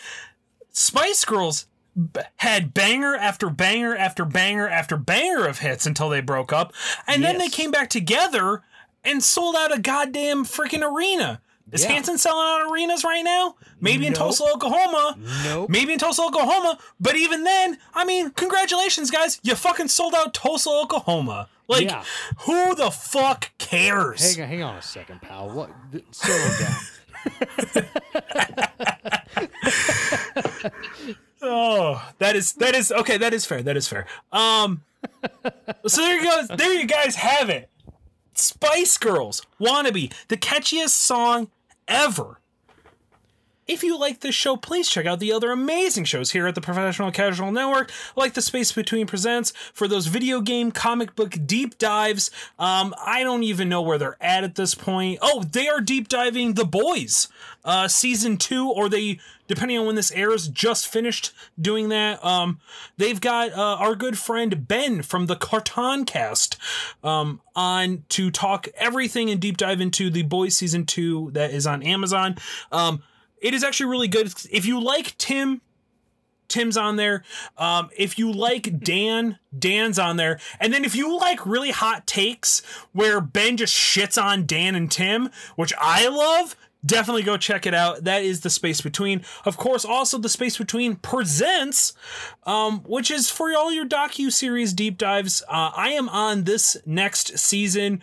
Spice 0.73 1.25
Girls 1.25 1.67
b- 1.97 2.21
had 2.37 2.73
banger 2.75 3.15
after 3.15 3.51
banger 3.51 3.97
after 3.97 4.25
banger 4.25 4.69
after 4.69 4.97
banger 4.97 5.47
of 5.47 5.59
hits 5.59 5.87
until 5.87 6.09
they 6.09 6.21
broke 6.21 6.53
up, 6.53 6.73
and 7.07 7.25
then 7.25 7.39
they 7.39 7.49
came 7.49 7.71
back 7.71 7.91
together 7.91 8.63
and 9.05 9.23
sold 9.23 9.57
out 9.57 9.75
a 9.77 9.81
goddamn 9.81 10.45
freaking 10.45 10.83
arena. 10.83 11.41
Is 11.73 11.85
Yeah. 11.85 11.93
Hanson 11.93 12.19
selling 12.19 12.45
out 12.47 12.69
arenas 12.71 13.05
right 13.05 13.23
now? 13.23 13.55
Maybe 13.81 14.05
in 14.07 14.13
Nope. 14.13 14.19
Tulsa, 14.19 14.45
Oklahoma. 14.53 15.17
Nope. 15.45 15.71
Maybe 15.71 15.93
in 15.93 15.99
Tulsa, 16.01 16.23
Oklahoma. 16.23 16.79
But 16.99 17.15
even 17.17 17.45
then, 17.45 17.79
I 17.95 18.05
mean, 18.05 18.31
congratulations, 18.31 19.09
guys. 19.11 19.39
You 19.45 19.55
fucking 19.55 19.87
sold 19.89 20.15
out 20.15 20.35
Tulsa, 20.35 20.69
Oklahoma. 20.69 21.49
Like, 21.69 21.85
Yeah. 21.85 22.03
who 22.41 22.75
the 22.75 22.91
fuck 22.91 23.53
cares? 23.59 24.35
Hang 24.35 24.43
on, 24.43 24.49
hang 24.49 24.63
on 24.65 24.77
a 24.77 24.83
second, 24.83 25.23
pal. 25.23 25.49
What? 25.51 25.71
Slow 26.11 26.49
down. 26.59 26.77
Oh, 31.43 32.07
that 32.19 32.37
is 32.37 32.53
that 32.55 32.75
is 32.75 32.93
okay. 32.93 33.17
That 33.17 33.33
is 33.33 33.47
fair. 33.47 33.63
That 33.63 33.77
is 33.77 33.89
fair. 33.89 34.07
Um, 34.31 34.83
so 35.87 36.03
there 36.03 36.17
you 36.17 36.23
go. 36.23 36.55
There 36.57 36.75
you 36.75 36.87
guys 36.87 37.15
have 37.17 37.49
it. 37.49 37.71
Spice 38.41 38.99
Girls, 38.99 39.43
"Wannabe," 39.61 40.13
the 40.29 40.37
catchiest 40.37 40.91
song 40.91 41.51
ever. 41.87 42.41
If 43.71 43.85
you 43.85 43.97
like 43.97 44.19
this 44.19 44.35
show, 44.35 44.57
please 44.57 44.89
check 44.89 45.07
out 45.07 45.21
the 45.21 45.31
other 45.31 45.53
amazing 45.53 46.05
shows 46.05 46.33
here 46.33 46.49
at 46.49 46.57
the 46.57 46.61
Professional 46.61 47.13
Casual 47.13 47.53
Network, 47.53 47.93
like 48.17 48.33
the 48.35 48.43
Space 48.43 48.73
Between 48.73 49.07
Presents 49.07 49.53
for 49.73 49.87
those 49.87 50.09
video 50.09 50.41
game 50.41 50.73
comic 50.73 51.15
book 51.15 51.37
deep 51.47 51.79
dives. 51.79 52.33
Um, 52.59 52.93
I 53.01 53.23
don't 53.23 53.45
even 53.45 53.69
know 53.69 53.81
where 53.81 53.97
they're 53.97 54.17
at 54.21 54.43
at 54.43 54.57
this 54.57 54.75
point. 54.75 55.21
Oh, 55.23 55.45
they 55.45 55.69
are 55.69 55.81
deep 55.81 56.09
diving 56.09 56.55
The 56.55 56.65
Boys, 56.65 57.29
uh, 57.65 57.87
season 57.87 58.39
two, 58.39 58.69
or 58.69 58.89
they, 58.89 59.21
depending 59.51 59.77
on 59.77 59.85
when 59.85 59.97
this 59.97 60.13
airs, 60.13 60.47
just 60.47 60.87
finished 60.87 61.33
doing 61.61 61.89
that. 61.89 62.25
Um, 62.25 62.61
they've 62.99 63.21
got 63.21 63.51
uh, 63.51 63.75
our 63.81 63.97
good 63.97 64.17
friend 64.17 64.69
Ben 64.69 65.03
from 65.03 65.27
the 65.27 65.35
Carton 65.35 66.05
Cast 66.05 66.57
um, 67.03 67.41
on 67.57 68.05
to 68.11 68.31
talk 68.31 68.69
everything 68.77 69.29
and 69.29 69.41
deep 69.41 69.57
dive 69.57 69.81
into 69.81 70.09
The 70.09 70.23
Boys 70.23 70.57
season 70.57 70.87
two 70.87 71.33
that 71.33 71.51
is 71.51 71.67
on 71.67 71.83
Amazon. 71.83 72.37
Um, 72.71 73.03
it 73.39 73.53
is 73.53 73.65
actually 73.65 73.91
really 73.91 74.07
good. 74.07 74.33
If 74.53 74.67
you 74.67 74.81
like 74.81 75.19
Tim, 75.19 75.63
Tim's 76.47 76.77
on 76.77 76.95
there. 76.95 77.25
Um, 77.59 77.91
if 77.97 78.21
you 78.21 78.31
like 78.31 78.79
Dan, 78.79 79.41
Dan's 79.59 79.99
on 79.99 80.17
there. 80.17 80.39
And 80.61 80.73
then 80.73 80.85
if 80.85 80.95
you 80.95 81.19
like 81.19 81.45
really 81.45 81.73
hot 81.73 82.07
takes 82.07 82.63
where 82.93 83.21
Ben 83.21 83.57
just 83.57 83.75
shits 83.75 84.23
on 84.23 84.47
Dan 84.47 84.77
and 84.77 84.89
Tim, 84.89 85.31
which 85.57 85.73
I 85.77 86.07
love, 86.07 86.55
definitely 86.85 87.23
go 87.23 87.37
check 87.37 87.67
it 87.67 87.75
out. 87.75 88.05
That 88.05 88.23
is 88.23 88.41
the 88.41 88.51
Space 88.51 88.81
Between. 88.81 89.23
Of 89.45 89.57
course, 89.57 89.85
also 89.85 90.19
the 90.19 90.29
Space 90.29 90.59
Between 90.59 90.97
presents, 90.97 91.93
um, 92.45 92.81
which 92.81 93.11
is 93.11 93.31
for 93.31 93.55
all 93.55 93.73
your 93.73 93.87
docu 93.87 94.31
series 94.31 94.73
deep 94.73 94.99
dives. 94.99 95.43
Uh, 95.49 95.71
I 95.75 95.91
am 95.91 96.09
on 96.09 96.45
this 96.45 96.77
next 96.87 97.39
season 97.39 98.01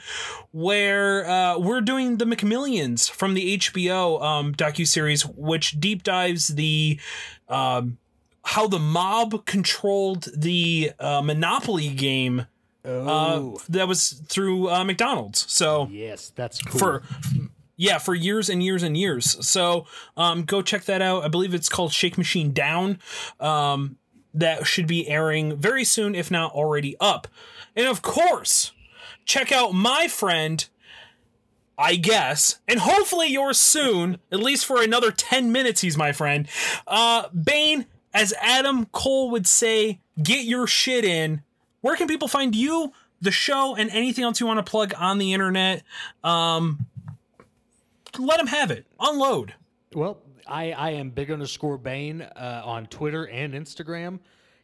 where 0.52 1.28
uh, 1.28 1.60
we're 1.60 1.82
doing 1.82 2.18
the 2.18 2.26
McMillions 2.26 3.10
from 3.10 3.34
the 3.34 3.58
HBO 3.58 4.22
um, 4.22 4.54
docu 4.54 4.88
series, 4.88 5.26
which 5.26 5.80
deep 5.80 6.04
dives 6.04 6.50
the 6.50 7.00
um, 7.50 7.98
how 8.44 8.68
the 8.68 8.80
mob 8.80 9.46
controlled 9.46 10.30
the 10.36 10.92
uh, 11.00 11.22
Monopoly 11.22 11.90
game 11.90 12.48
uh, 12.86 12.90
Oh, 12.90 13.62
that 13.68 13.88
was 13.88 14.12
through 14.28 14.70
uh, 14.70 14.84
McDonald's. 14.86 15.52
So 15.52 15.90
yes, 15.92 16.32
that's 16.34 16.62
cool. 16.62 16.80
for 16.80 17.04
yeah, 17.78 18.00
for 18.00 18.16
years 18.16 18.50
and 18.50 18.62
years 18.62 18.84
and 18.84 18.98
years. 18.98 19.48
So 19.48 19.86
um, 20.18 20.44
go 20.44 20.62
check 20.62 20.86
that 20.86 21.02
out. 21.02 21.24
I 21.24 21.28
believe 21.28 21.54
it's 21.54 21.70
called 21.70 21.94
Shake 21.94 22.18
Machine 22.18 22.52
Down. 22.52 23.00
Um, 23.40 23.98
that 24.34 24.68
should 24.68 24.88
be 24.88 25.08
airing 25.08 25.56
very 25.58 25.84
soon, 25.84 26.16
if 26.16 26.30
not 26.30 26.52
already 26.52 26.96
up. 27.00 27.28
And 27.76 27.88
of 27.88 28.02
course, 28.02 28.72
check 29.26 29.52
out 29.52 29.74
my 29.74 30.08
friend, 30.08 30.68
I 31.78 31.96
guess, 31.96 32.60
and 32.68 32.80
hopefully 32.80 33.28
yours 33.28 33.60
soon, 33.60 34.18
at 34.32 34.40
least 34.40 34.66
for 34.66 34.82
another 34.82 35.12
10 35.12 35.52
minutes, 35.52 35.82
he's 35.82 35.98
my 35.98 36.12
friend. 36.12 36.48
Uh, 36.88 37.30
Bane, 37.30 37.86
as 38.14 38.34
Adam 38.42 38.88
Cole 38.88 39.30
would 39.32 39.48
say, 39.48 40.00
get 40.22 40.46
your 40.46 40.66
shit 40.66 41.06
in. 41.06 41.44
Where 41.82 41.96
can 41.96 42.08
people 42.08 42.28
find 42.28 42.56
you, 42.56 42.92
the 43.22 43.32
show, 43.32 43.76
and 43.76 43.90
anything 43.92 44.24
else 44.24 44.40
you 44.40 44.48
want 44.48 44.64
to 44.64 44.70
plug 44.70 44.94
on 44.98 45.20
the 45.20 45.34
internet? 45.34 45.84
Um, 46.24 46.88
let 48.20 48.38
them 48.38 48.48
have 48.48 48.72
it. 48.72 48.86
Unload. 49.00 49.54
Well, 49.94 50.22
I, 50.48 50.72
I 50.72 50.90
am 50.92 51.10
big 51.10 51.32
underscore 51.32 51.78
Bane 51.78 52.22
uh, 52.22 52.62
on 52.66 52.88
Twitter 52.88 53.28
and 53.28 53.54
Instagram. 53.54 54.20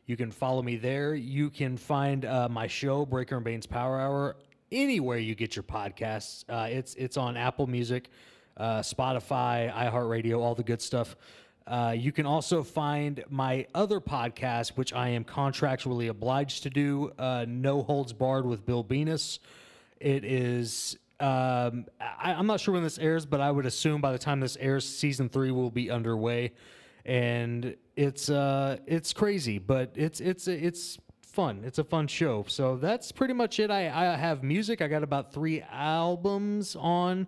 You 0.05 0.17
can 0.17 0.31
follow 0.31 0.61
me 0.61 0.75
there. 0.75 1.15
You 1.15 1.49
can 1.49 1.77
find 1.77 2.25
uh, 2.25 2.49
my 2.49 2.67
show, 2.67 3.05
Breaker 3.05 3.35
and 3.38 3.45
Bane's 3.45 3.65
Power 3.65 3.99
Hour, 3.99 4.35
anywhere 4.71 5.17
you 5.17 5.34
get 5.35 5.55
your 5.55 5.63
podcasts. 5.63 6.43
Uh, 6.49 6.67
it's 6.69 6.95
it's 6.95 7.15
on 7.15 7.38
Apple 7.38 7.67
Music, 7.67 8.09
uh, 8.57 8.80
Spotify, 8.80 9.73
iHeartRadio, 9.73 10.39
all 10.39 10.55
the 10.55 10.63
good 10.63 10.81
stuff. 10.81 11.15
Uh, 11.65 11.95
you 11.97 12.11
can 12.11 12.25
also 12.25 12.61
find 12.63 13.23
my 13.30 13.65
other 13.73 14.01
podcast, 14.01 14.71
which 14.75 14.91
I 14.91 15.09
am 15.09 15.23
contractually 15.23 16.09
obliged 16.09 16.63
to 16.63 16.69
do, 16.69 17.13
uh, 17.17 17.45
No 17.47 17.81
Holds 17.81 18.11
Barred 18.11 18.45
with 18.45 18.65
Bill 18.65 18.84
Venus. 18.84 19.39
It 20.01 20.25
is. 20.25 20.97
Um, 21.19 21.85
I, 21.99 22.34
I'm 22.34 22.48
not 22.48 22.60
sure 22.60 22.73
when 22.73 22.84
this 22.84 22.98
airs, 22.98 23.26
but 23.26 23.40
I 23.40 23.52
would 23.52 23.65
assume 23.65 24.02
by 24.02 24.11
the 24.11 24.18
time 24.18 24.40
this 24.40 24.57
airs, 24.57 24.88
season 24.88 25.30
three 25.30 25.52
will 25.52 25.72
be 25.72 25.90
underway, 25.90 26.53
and 27.06 27.76
it's 27.95 28.30
uh, 28.30 28.77
it's 28.85 29.14
crazy, 29.14 29.60
but 29.60 29.91
it's 29.95 30.19
it's 30.19 30.48
it's 30.48 30.98
fun. 31.22 31.64
It's 31.65 31.80
a 31.80 31.84
fun 31.84 32.07
show. 32.07 32.45
So 32.48 32.77
that's 32.77 33.11
pretty 33.11 33.34
much 33.34 33.60
it. 33.60 33.72
I, 33.72 33.88
I 33.88 34.15
have 34.15 34.44
music. 34.44 34.81
I 34.81 34.88
got 34.88 35.03
about 35.03 35.34
three 35.34 35.61
albums 35.72 36.76
on 36.76 37.27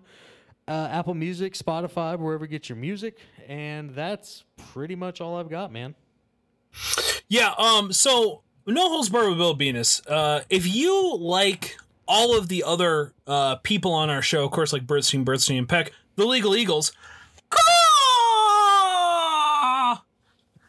uh, 0.67 0.89
Apple 0.91 1.13
Music, 1.13 1.53
Spotify, 1.53 2.17
wherever 2.17 2.45
you 2.45 2.49
get 2.49 2.69
your 2.69 2.77
music, 2.77 3.19
and 3.47 3.91
that's 3.91 4.43
pretty 4.73 4.95
much 4.95 5.21
all 5.21 5.37
I've 5.37 5.49
got, 5.49 5.71
man. 5.71 5.95
Yeah. 7.27 7.53
Um. 7.57 7.93
So 7.93 8.41
no 8.65 8.89
holds 8.89 9.09
barred 9.09 9.29
with 9.29 9.37
Bill 9.37 9.53
Venus. 9.53 10.05
Uh, 10.05 10.41
if 10.49 10.73
you 10.73 11.15
like 11.17 11.77
all 12.07 12.37
of 12.37 12.47
the 12.47 12.63
other 12.63 13.13
uh 13.27 13.55
people 13.57 13.93
on 13.93 14.09
our 14.09 14.21
show, 14.21 14.45
of 14.45 14.51
course, 14.51 14.73
like 14.73 14.85
Birdstein, 14.85 15.23
Birdstein, 15.25 15.57
and 15.57 15.69
Peck, 15.69 15.91
the 16.15 16.25
Legal 16.25 16.55
Eagles. 16.55 16.91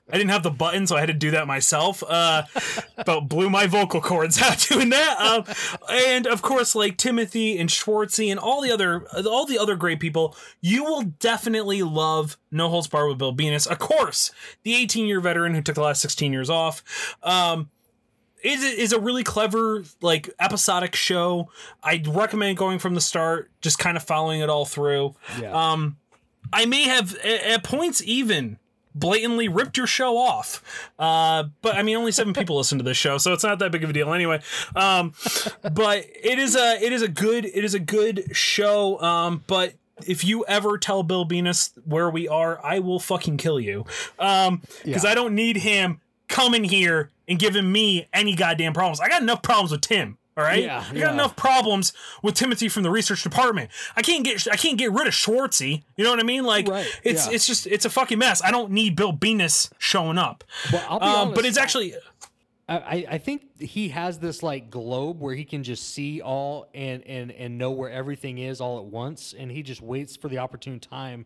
I 0.09 0.19
didn't 0.19 0.31
have 0.31 0.45
the 0.45 0.51
button, 0.51 0.87
so 0.87 0.97
I 0.97 1.01
had 1.01 1.09
to 1.09 1.13
do 1.13 1.33
that 1.33 1.49
myself. 1.49 2.03
Uh, 2.07 2.45
about 2.97 3.29
blew 3.29 3.51
my 3.51 3.67
vocal 3.67 4.01
cords 4.01 4.41
out 4.43 4.59
doing 4.59 4.91
that. 4.91 5.19
Um, 5.19 5.45
and 5.91 6.27
of 6.27 6.43
course, 6.43 6.75
like 6.75 6.97
Timothy 6.97 7.59
and 7.59 7.69
Schwartzy 7.69 8.31
and 8.31 8.39
all 8.39 8.63
the 8.63 8.71
other 8.71 9.07
all 9.27 9.47
the 9.47 9.59
other 9.59 9.75
great 9.75 9.99
people, 9.99 10.37
you 10.61 10.85
will 10.85 11.03
definitely 11.03 11.83
love 11.83 12.37
No 12.53 12.69
Holds 12.69 12.87
Barred 12.87 13.09
with 13.09 13.19
Bill 13.19 13.33
Venus. 13.33 13.67
Of 13.67 13.79
course, 13.79 14.31
the 14.63 14.77
18 14.77 15.07
year 15.07 15.21
veteran 15.21 15.55
who 15.55 15.63
took 15.63 15.75
the 15.75 15.83
last 15.83 16.03
16 16.03 16.33
years 16.33 16.51
off. 16.51 17.17
Um, 17.23 17.71
is 18.47 18.63
is 18.63 18.93
a 18.93 19.01
really 19.01 19.25
clever 19.25 19.85
like 20.01 20.31
episodic 20.39 20.95
show. 20.95 21.51
I 21.83 22.03
recommend 22.07 22.57
going 22.57 22.79
from 22.79 22.95
the 22.95 23.01
start, 23.01 23.51
just 23.61 23.79
kind 23.79 23.97
of 23.97 24.03
following 24.03 24.41
it 24.41 24.49
all 24.49 24.65
through. 24.65 25.15
Yeah. 25.41 25.53
Um, 25.73 25.97
I 26.53 26.67
may 26.67 26.85
have 26.85 27.15
at 27.17 27.65
points 27.65 28.03
even 28.05 28.59
blatantly 28.95 29.47
ripped 29.47 29.77
your 29.77 29.87
show 29.87 30.17
off. 30.17 30.91
Uh, 30.99 31.45
but 31.61 31.75
I 31.77 31.83
mean, 31.83 31.97
only 31.97 32.13
seven 32.13 32.33
people 32.33 32.57
listen 32.59 32.79
to 32.79 32.85
this 32.85 32.97
show, 32.97 33.19
so 33.19 33.33
it's 33.33 33.45
not 33.45 33.59
that 33.59 33.73
big 33.73 33.85
of 33.85 33.91
a 33.91 33.93
deal 33.93 34.13
anyway. 34.15 34.41
Um, 34.75 35.13
but 35.63 36.05
it 36.23 36.39
is 36.39 36.55
a 36.57 36.83
it 36.83 36.93
is 36.93 37.03
a 37.03 37.09
good 37.09 37.45
it 37.45 37.65
is 37.65 37.75
a 37.75 37.81
good 37.81 38.35
show. 38.37 39.01
Um, 39.01 39.45
but 39.47 39.75
if 40.07 40.25
you 40.25 40.45
ever 40.47 40.77
tell 40.79 41.03
Bill 41.03 41.25
Venus 41.25 41.73
where 41.85 42.11
we 42.11 42.29
are, 42.29 42.61
I 42.65 42.79
will 42.81 43.01
fucking 43.01 43.39
kill 43.39 43.59
you. 43.59 43.87
Um, 44.19 44.63
because 44.85 45.05
Yeah. 45.05 45.11
I 45.11 45.15
don't 45.15 45.35
need 45.35 45.57
him 45.57 46.01
coming 46.29 46.65
here 46.65 47.11
and 47.29 47.39
giving 47.39 47.71
me 47.71 48.09
any 48.13 48.35
goddamn 48.35 48.73
problems. 48.73 49.01
I 49.01 49.09
got 49.09 49.23
enough 49.23 49.43
problems 49.43 49.71
with 49.73 49.81
Tim. 49.83 50.19
All 50.39 50.45
right, 50.45 50.63
Yeah, 50.65 50.81
I 50.81 50.93
got 50.93 50.97
yeah. 50.97 51.13
enough 51.15 51.35
problems 51.35 51.95
with 52.23 52.35
Timothy 52.35 52.69
from 52.69 52.83
the 52.83 52.91
research 52.91 53.23
department. 53.23 53.71
I 53.97 54.03
can't 54.03 54.23
get 54.23 54.47
I 54.53 54.57
can't 54.57 54.77
get 54.77 54.93
rid 54.93 55.07
of 55.07 55.15
Schwartzy. 55.15 55.83
You 55.97 56.05
know 56.05 56.11
what 56.11 56.21
I 56.21 56.25
mean? 56.25 56.45
Like 56.45 56.69
Right, 56.69 56.87
it's 57.03 57.27
yeah. 57.27 57.33
it's 57.33 57.47
just 57.47 57.67
it's 57.67 57.87
a 57.87 57.91
fucking 57.91 58.19
mess. 58.19 58.43
I 58.45 58.51
don't 58.51 58.71
need 58.71 58.97
Bill 58.97 59.13
Venus 59.13 59.71
showing 59.79 60.19
up. 60.19 60.45
Well, 60.71 60.85
I'll 60.91 60.99
be 61.01 61.07
Um, 61.07 61.15
honest, 61.17 61.35
but 61.37 61.45
it's 61.47 61.57
actually 61.57 61.95
I, 62.69 63.07
I- 63.13 63.19
think 63.19 63.61
he 63.63 63.89
has 63.91 64.19
this 64.19 64.43
like 64.43 64.69
globe 64.71 65.21
where 65.21 65.35
he 65.35 65.45
can 65.45 65.63
just 65.63 65.95
see 65.95 66.21
all 66.21 66.69
and 66.75 67.03
and 67.07 67.31
and 67.33 67.57
know 67.57 67.71
where 67.71 67.91
everything 67.91 68.37
is 68.39 68.61
all 68.61 68.79
at 68.79 68.85
once, 68.85 69.33
and 69.39 69.51
he 69.51 69.63
just 69.63 69.81
waits 69.81 70.17
for 70.17 70.29
the 70.29 70.37
opportune 70.39 70.81
time 70.81 71.25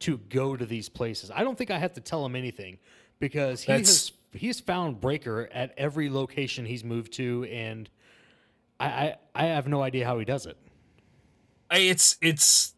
to 0.00 0.16
go 0.30 0.56
to 0.56 0.64
these 0.66 0.88
places. 0.88 1.30
I 1.30 1.44
don't 1.44 1.56
think 1.58 1.70
I 1.70 1.78
have 1.78 1.92
to 1.94 2.00
tell 2.00 2.24
him 2.26 2.34
anything 2.34 2.78
because 3.20 3.60
he 3.62 3.70
That's- 3.72 3.88
has 3.88 4.12
he's 4.32 4.60
found 4.60 5.00
Breaker 5.00 5.48
at 5.52 5.72
every 5.76 6.10
location 6.10 6.66
he's 6.66 6.84
moved 6.84 7.12
to, 7.14 7.44
and 7.44 7.88
I 8.80 8.86
I, 8.86 9.16
I 9.34 9.44
have 9.46 9.68
no 9.68 9.82
idea 9.82 10.04
how 10.06 10.18
he 10.18 10.24
does 10.24 10.46
it. 10.46 10.56
It's 11.70 12.16
it's 12.22 12.74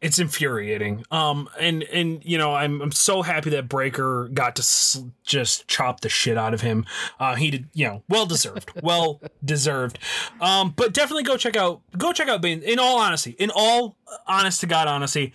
it's 0.00 0.18
infuriating. 0.18 1.02
Um, 1.10 1.48
and 1.58 1.82
and 1.84 2.22
you 2.24 2.36
know, 2.36 2.54
I'm 2.54 2.80
I'm 2.82 2.92
so 2.92 3.22
happy 3.22 3.50
that 3.50 3.68
Breaker 3.68 4.28
got 4.32 4.56
to 4.56 4.60
s- 4.60 5.02
just 5.24 5.66
chop 5.66 6.00
the 6.00 6.08
shit 6.10 6.36
out 6.36 6.52
of 6.52 6.60
him. 6.60 6.84
Uh, 7.18 7.34
he 7.36 7.50
did, 7.50 7.68
you 7.72 7.86
know, 7.86 8.02
well 8.08 8.26
deserved, 8.26 8.70
well 8.82 9.20
deserved. 9.44 9.98
Um, 10.42 10.74
but 10.76 10.92
definitely 10.92 11.22
go 11.22 11.36
check 11.38 11.56
out 11.56 11.80
go 11.96 12.12
check 12.12 12.28
out 12.28 12.42
Bane. 12.42 12.62
In 12.62 12.78
all 12.78 12.98
honesty, 12.98 13.30
in 13.38 13.50
all 13.54 13.96
honest 14.26 14.60
to 14.60 14.66
god 14.66 14.88
honesty, 14.88 15.32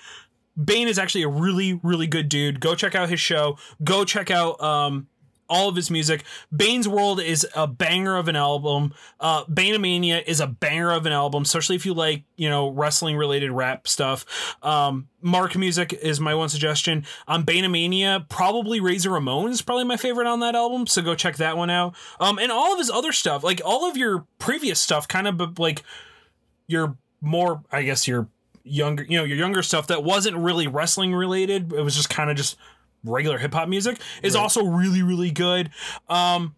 Bane 0.63 0.87
is 0.87 0.99
actually 0.99 1.23
a 1.23 1.29
really 1.29 1.79
really 1.83 2.07
good 2.07 2.29
dude. 2.29 2.59
Go 2.59 2.75
check 2.75 2.95
out 2.95 3.09
his 3.09 3.19
show. 3.19 3.57
Go 3.83 4.05
check 4.05 4.31
out 4.31 4.61
um 4.61 5.07
all 5.49 5.67
of 5.67 5.75
his 5.75 5.89
music. 5.89 6.23
Bane's 6.55 6.87
World 6.87 7.19
is 7.19 7.45
a 7.55 7.67
banger 7.67 8.15
of 8.15 8.27
an 8.27 8.35
album. 8.35 8.93
Uh, 9.19 9.43
is 9.57 10.39
a 10.39 10.47
banger 10.47 10.91
of 10.91 11.05
an 11.05 11.11
album, 11.11 11.43
especially 11.43 11.75
if 11.75 11.85
you 11.85 11.93
like, 11.93 12.23
you 12.37 12.49
know, 12.49 12.69
wrestling 12.69 13.17
related 13.17 13.51
rap 13.51 13.87
stuff. 13.87 14.55
Um, 14.61 15.09
Mark 15.21 15.55
Music 15.55 15.91
is 15.93 16.19
my 16.19 16.35
one 16.35 16.49
suggestion. 16.49 17.05
On 17.27 17.43
Baneomania, 17.43 18.29
probably 18.29 18.79
Razor 18.79 19.09
Ramon 19.09 19.51
is 19.51 19.61
probably 19.61 19.85
my 19.85 19.97
favorite 19.97 20.27
on 20.27 20.39
that 20.41 20.55
album, 20.55 20.87
so 20.87 21.01
go 21.01 21.15
check 21.15 21.37
that 21.37 21.57
one 21.57 21.69
out. 21.69 21.95
Um, 22.19 22.37
and 22.37 22.51
all 22.51 22.71
of 22.71 22.79
his 22.79 22.91
other 22.91 23.11
stuff, 23.11 23.43
like 23.43 23.61
all 23.65 23.89
of 23.89 23.97
your 23.97 24.25
previous 24.37 24.79
stuff, 24.79 25.07
kind 25.07 25.27
of 25.27 25.57
like 25.57 25.83
your 26.67 26.95
more, 27.21 27.63
I 27.71 27.81
guess, 27.81 28.07
your 28.07 28.29
younger, 28.69 29.03
you 29.03 29.17
know, 29.17 29.23
your 29.23 29.37
younger 29.37 29.61
stuff 29.61 29.87
that 29.87 30.03
wasn't 30.03 30.37
really 30.37 30.67
wrestling 30.67 31.13
related. 31.13 31.73
It 31.73 31.81
was 31.81 31.95
just 31.95 32.09
kind 32.09 32.29
of 32.29 32.37
just 32.37 32.57
regular 33.03 33.37
hip 33.37 33.53
hop 33.53 33.69
music 33.69 33.97
is 34.21 34.35
also 34.35 34.65
really 34.65 35.01
really 35.03 35.31
good. 35.31 35.69
Um 36.09 36.55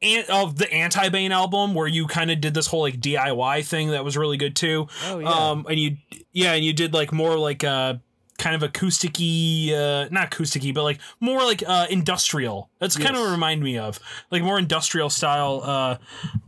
and 0.00 0.28
of 0.28 0.56
the 0.56 0.72
anti 0.72 1.08
Bane 1.10 1.32
album 1.32 1.74
where 1.74 1.86
you 1.86 2.06
kind 2.06 2.30
of 2.30 2.40
did 2.40 2.54
this 2.54 2.66
whole 2.66 2.80
like 2.80 3.00
DIY 3.00 3.64
thing 3.64 3.90
that 3.90 4.04
was 4.04 4.16
really 4.16 4.36
good 4.36 4.56
too. 4.56 4.88
Oh, 5.06 5.18
yeah. 5.18 5.28
Um 5.28 5.66
and 5.68 5.78
you 5.78 5.96
yeah, 6.32 6.54
and 6.54 6.64
you 6.64 6.72
did 6.72 6.92
like 6.92 7.12
more 7.12 7.38
like 7.38 7.62
uh 7.64 7.94
kind 8.38 8.60
of 8.60 8.72
acousticy 8.72 9.72
uh 9.72 10.08
not 10.10 10.30
acousticy 10.30 10.74
but 10.74 10.82
like 10.82 10.98
more 11.20 11.44
like 11.44 11.62
uh 11.66 11.86
industrial. 11.90 12.70
That's 12.78 12.96
kind 12.96 13.14
of 13.14 13.22
what 13.22 13.30
remind 13.30 13.62
me 13.62 13.78
of. 13.78 14.00
Like 14.30 14.42
more 14.42 14.58
industrial 14.58 15.10
style 15.10 15.60
uh 15.62 15.98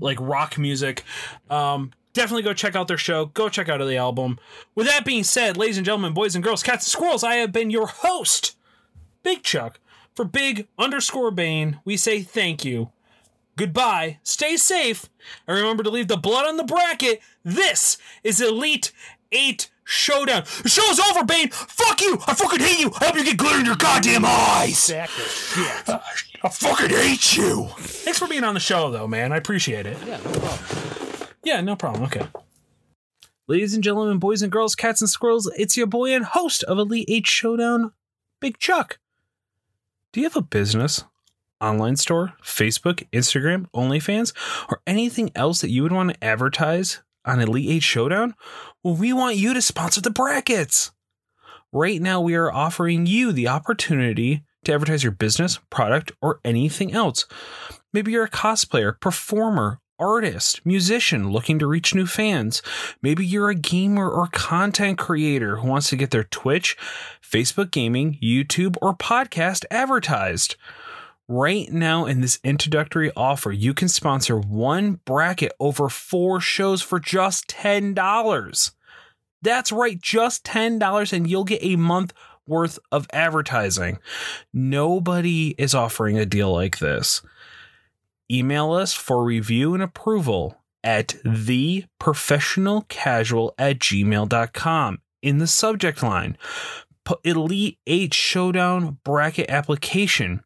like 0.00 0.18
rock 0.20 0.58
music. 0.58 1.04
Um 1.50 1.92
Definitely 2.14 2.44
go 2.44 2.54
check 2.54 2.76
out 2.76 2.88
their 2.88 2.96
show. 2.96 3.26
Go 3.26 3.48
check 3.48 3.68
out 3.68 3.78
the 3.84 3.96
album. 3.96 4.38
With 4.74 4.86
that 4.86 5.04
being 5.04 5.24
said, 5.24 5.56
ladies 5.56 5.76
and 5.76 5.84
gentlemen, 5.84 6.14
boys 6.14 6.34
and 6.34 6.44
girls, 6.44 6.62
cats 6.62 6.86
and 6.86 6.92
squirrels, 6.92 7.24
I 7.24 7.34
have 7.34 7.52
been 7.52 7.70
your 7.70 7.88
host, 7.88 8.56
Big 9.22 9.42
Chuck. 9.42 9.80
For 10.14 10.24
Big 10.24 10.68
underscore 10.78 11.32
Bane, 11.32 11.80
we 11.84 11.96
say 11.96 12.22
thank 12.22 12.64
you. 12.64 12.92
Goodbye. 13.56 14.18
Stay 14.22 14.56
safe. 14.56 15.10
And 15.46 15.56
remember 15.56 15.82
to 15.82 15.90
leave 15.90 16.06
the 16.06 16.16
blood 16.16 16.46
on 16.46 16.56
the 16.56 16.64
bracket. 16.64 17.20
This 17.44 17.98
is 18.22 18.40
Elite 18.40 18.92
8 19.32 19.70
Showdown. 19.82 20.44
The 20.62 20.68
show's 20.68 21.00
over, 21.00 21.24
Bane. 21.24 21.50
Fuck 21.50 22.00
you. 22.00 22.18
I 22.26 22.34
fucking 22.34 22.60
hate 22.60 22.78
you. 22.78 22.92
I 23.00 23.06
hope 23.06 23.16
you 23.16 23.24
get 23.24 23.36
glitter 23.36 23.58
in 23.58 23.66
your 23.66 23.76
goddamn 23.76 24.24
eyes. 24.24 24.88
Of 24.88 25.10
shit. 25.10 25.88
I 26.42 26.48
fucking 26.48 26.90
hate 26.90 27.36
you. 27.36 27.68
Thanks 27.76 28.18
for 28.18 28.28
being 28.28 28.44
on 28.44 28.54
the 28.54 28.60
show, 28.60 28.90
though, 28.90 29.08
man. 29.08 29.32
I 29.32 29.36
appreciate 29.36 29.86
it. 29.86 29.98
Yeah, 30.06 30.18
no 30.18 30.30
problem. 30.30 31.03
Yeah, 31.44 31.60
no 31.60 31.76
problem. 31.76 32.04
Okay. 32.04 32.26
Ladies 33.46 33.74
and 33.74 33.84
gentlemen, 33.84 34.18
boys 34.18 34.40
and 34.40 34.50
girls, 34.50 34.74
cats 34.74 35.02
and 35.02 35.10
squirrels, 35.10 35.50
it's 35.58 35.76
your 35.76 35.86
boy 35.86 36.14
and 36.14 36.24
host 36.24 36.62
of 36.64 36.78
Elite 36.78 37.04
8 37.08 37.26
Showdown, 37.26 37.92
Big 38.40 38.58
Chuck. 38.58 38.98
Do 40.12 40.20
you 40.20 40.26
have 40.26 40.36
a 40.36 40.42
business, 40.42 41.04
online 41.60 41.96
store, 41.96 42.32
Facebook, 42.42 43.06
Instagram, 43.12 43.66
OnlyFans, 43.74 44.32
or 44.70 44.80
anything 44.86 45.30
else 45.34 45.60
that 45.60 45.70
you 45.70 45.82
would 45.82 45.92
want 45.92 46.14
to 46.14 46.24
advertise 46.24 47.02
on 47.26 47.40
Elite 47.40 47.68
8 47.68 47.82
Showdown? 47.82 48.34
Well, 48.82 48.96
we 48.96 49.12
want 49.12 49.36
you 49.36 49.52
to 49.52 49.60
sponsor 49.60 50.00
the 50.00 50.10
brackets. 50.10 50.92
Right 51.70 52.00
now, 52.00 52.22
we 52.22 52.34
are 52.36 52.52
offering 52.52 53.04
you 53.04 53.32
the 53.32 53.48
opportunity 53.48 54.42
to 54.64 54.72
advertise 54.72 55.02
your 55.02 55.12
business, 55.12 55.58
product, 55.68 56.12
or 56.22 56.40
anything 56.46 56.94
else. 56.94 57.26
Maybe 57.92 58.12
you're 58.12 58.24
a 58.24 58.30
cosplayer, 58.30 58.98
performer, 58.98 59.80
artist, 59.98 60.64
musician 60.64 61.30
looking 61.30 61.58
to 61.58 61.66
reach 61.66 61.94
new 61.94 62.06
fans. 62.06 62.62
Maybe 63.02 63.24
you're 63.24 63.50
a 63.50 63.54
gamer 63.54 64.10
or 64.10 64.26
content 64.28 64.98
creator 64.98 65.56
who 65.56 65.68
wants 65.68 65.90
to 65.90 65.96
get 65.96 66.10
their 66.10 66.24
Twitch, 66.24 66.76
Facebook 67.22 67.70
gaming, 67.70 68.18
YouTube, 68.22 68.76
or 68.82 68.94
podcast 68.94 69.64
advertised. 69.70 70.56
Right 71.26 71.70
now, 71.72 72.04
in 72.04 72.20
this 72.20 72.38
introductory 72.44 73.10
offer, 73.16 73.50
you 73.50 73.72
can 73.72 73.88
sponsor 73.88 74.38
one 74.38 75.00
bracket 75.06 75.52
over 75.58 75.88
four 75.88 76.38
shows 76.38 76.82
for 76.82 77.00
just 77.00 77.48
$10. 77.48 78.72
That's 79.40 79.72
right, 79.72 80.00
just 80.00 80.44
$10, 80.44 81.12
and 81.12 81.28
you'll 81.28 81.44
get 81.44 81.62
a 81.62 81.76
month 81.76 82.12
worth 82.46 82.78
of 82.92 83.06
advertising. 83.12 83.98
Nobody 84.52 85.54
is 85.56 85.74
offering 85.74 86.18
a 86.18 86.26
deal 86.26 86.52
like 86.52 86.78
this. 86.78 87.22
Email 88.30 88.72
us 88.72 88.94
for 88.94 89.24
review 89.24 89.74
and 89.74 89.82
approval 89.82 90.62
at 90.82 91.08
theprofessionalcasual 91.24 93.50
at 93.58 93.78
gmail.com 93.78 94.98
in 95.22 95.38
the 95.38 95.46
subject 95.46 96.02
line. 96.02 96.36
Put 97.04 97.20
Elite 97.24 97.78
8 97.86 98.12
Showdown 98.14 98.98
bracket 99.04 99.48
application 99.50 100.42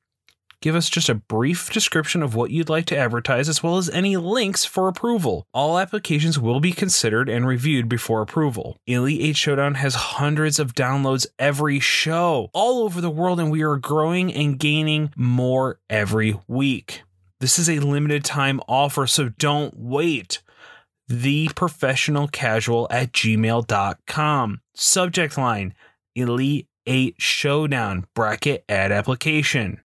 give 0.60 0.74
us 0.74 0.88
just 0.88 1.09
a 1.09 1.14
brief 1.14 1.70
description 1.70 2.22
of 2.22 2.34
what 2.34 2.50
you'd 2.50 2.68
like 2.68 2.86
to 2.86 2.96
advertise 2.96 3.48
as 3.48 3.62
well 3.62 3.76
as 3.76 3.88
any 3.90 4.16
links 4.16 4.64
for 4.64 4.88
approval. 4.88 5.46
All 5.55 5.78
applications 5.78 6.38
will 6.38 6.60
be 6.60 6.72
considered 6.72 7.28
and 7.28 7.46
reviewed 7.46 7.88
before 7.88 8.22
approval. 8.22 8.78
Elite 8.86 9.20
8 9.20 9.36
Showdown 9.36 9.74
has 9.74 9.94
hundreds 9.94 10.59
of 10.59 10.74
downloads 10.74 11.26
every 11.38 11.80
show 11.80 12.50
all 12.52 12.82
over 12.82 13.00
the 13.00 13.10
world, 13.10 13.40
and 13.40 13.50
we 13.50 13.62
are 13.62 13.76
growing 13.76 14.32
and 14.32 14.59
gaining 14.59 15.12
more 15.16 15.78
every 15.88 16.38
week. 16.46 17.02
This 17.40 17.59
is 17.59 17.69
a 17.69 17.78
limited 17.78 18.24
time 18.24 18.60
offer, 18.66 19.06
so 19.06 19.28
don't 19.28 19.73
wait. 19.77 20.43
Theprofessionalcasual 21.09 22.89
at 22.90 23.12
gmail.com. 23.12 24.60
Subject 24.74 25.39
line 25.39 25.74
Elite 26.16 26.66
8 26.86 27.15
Showdown 27.19 28.06
bracket 28.15 28.65
ad 28.69 28.90
application. 28.90 29.77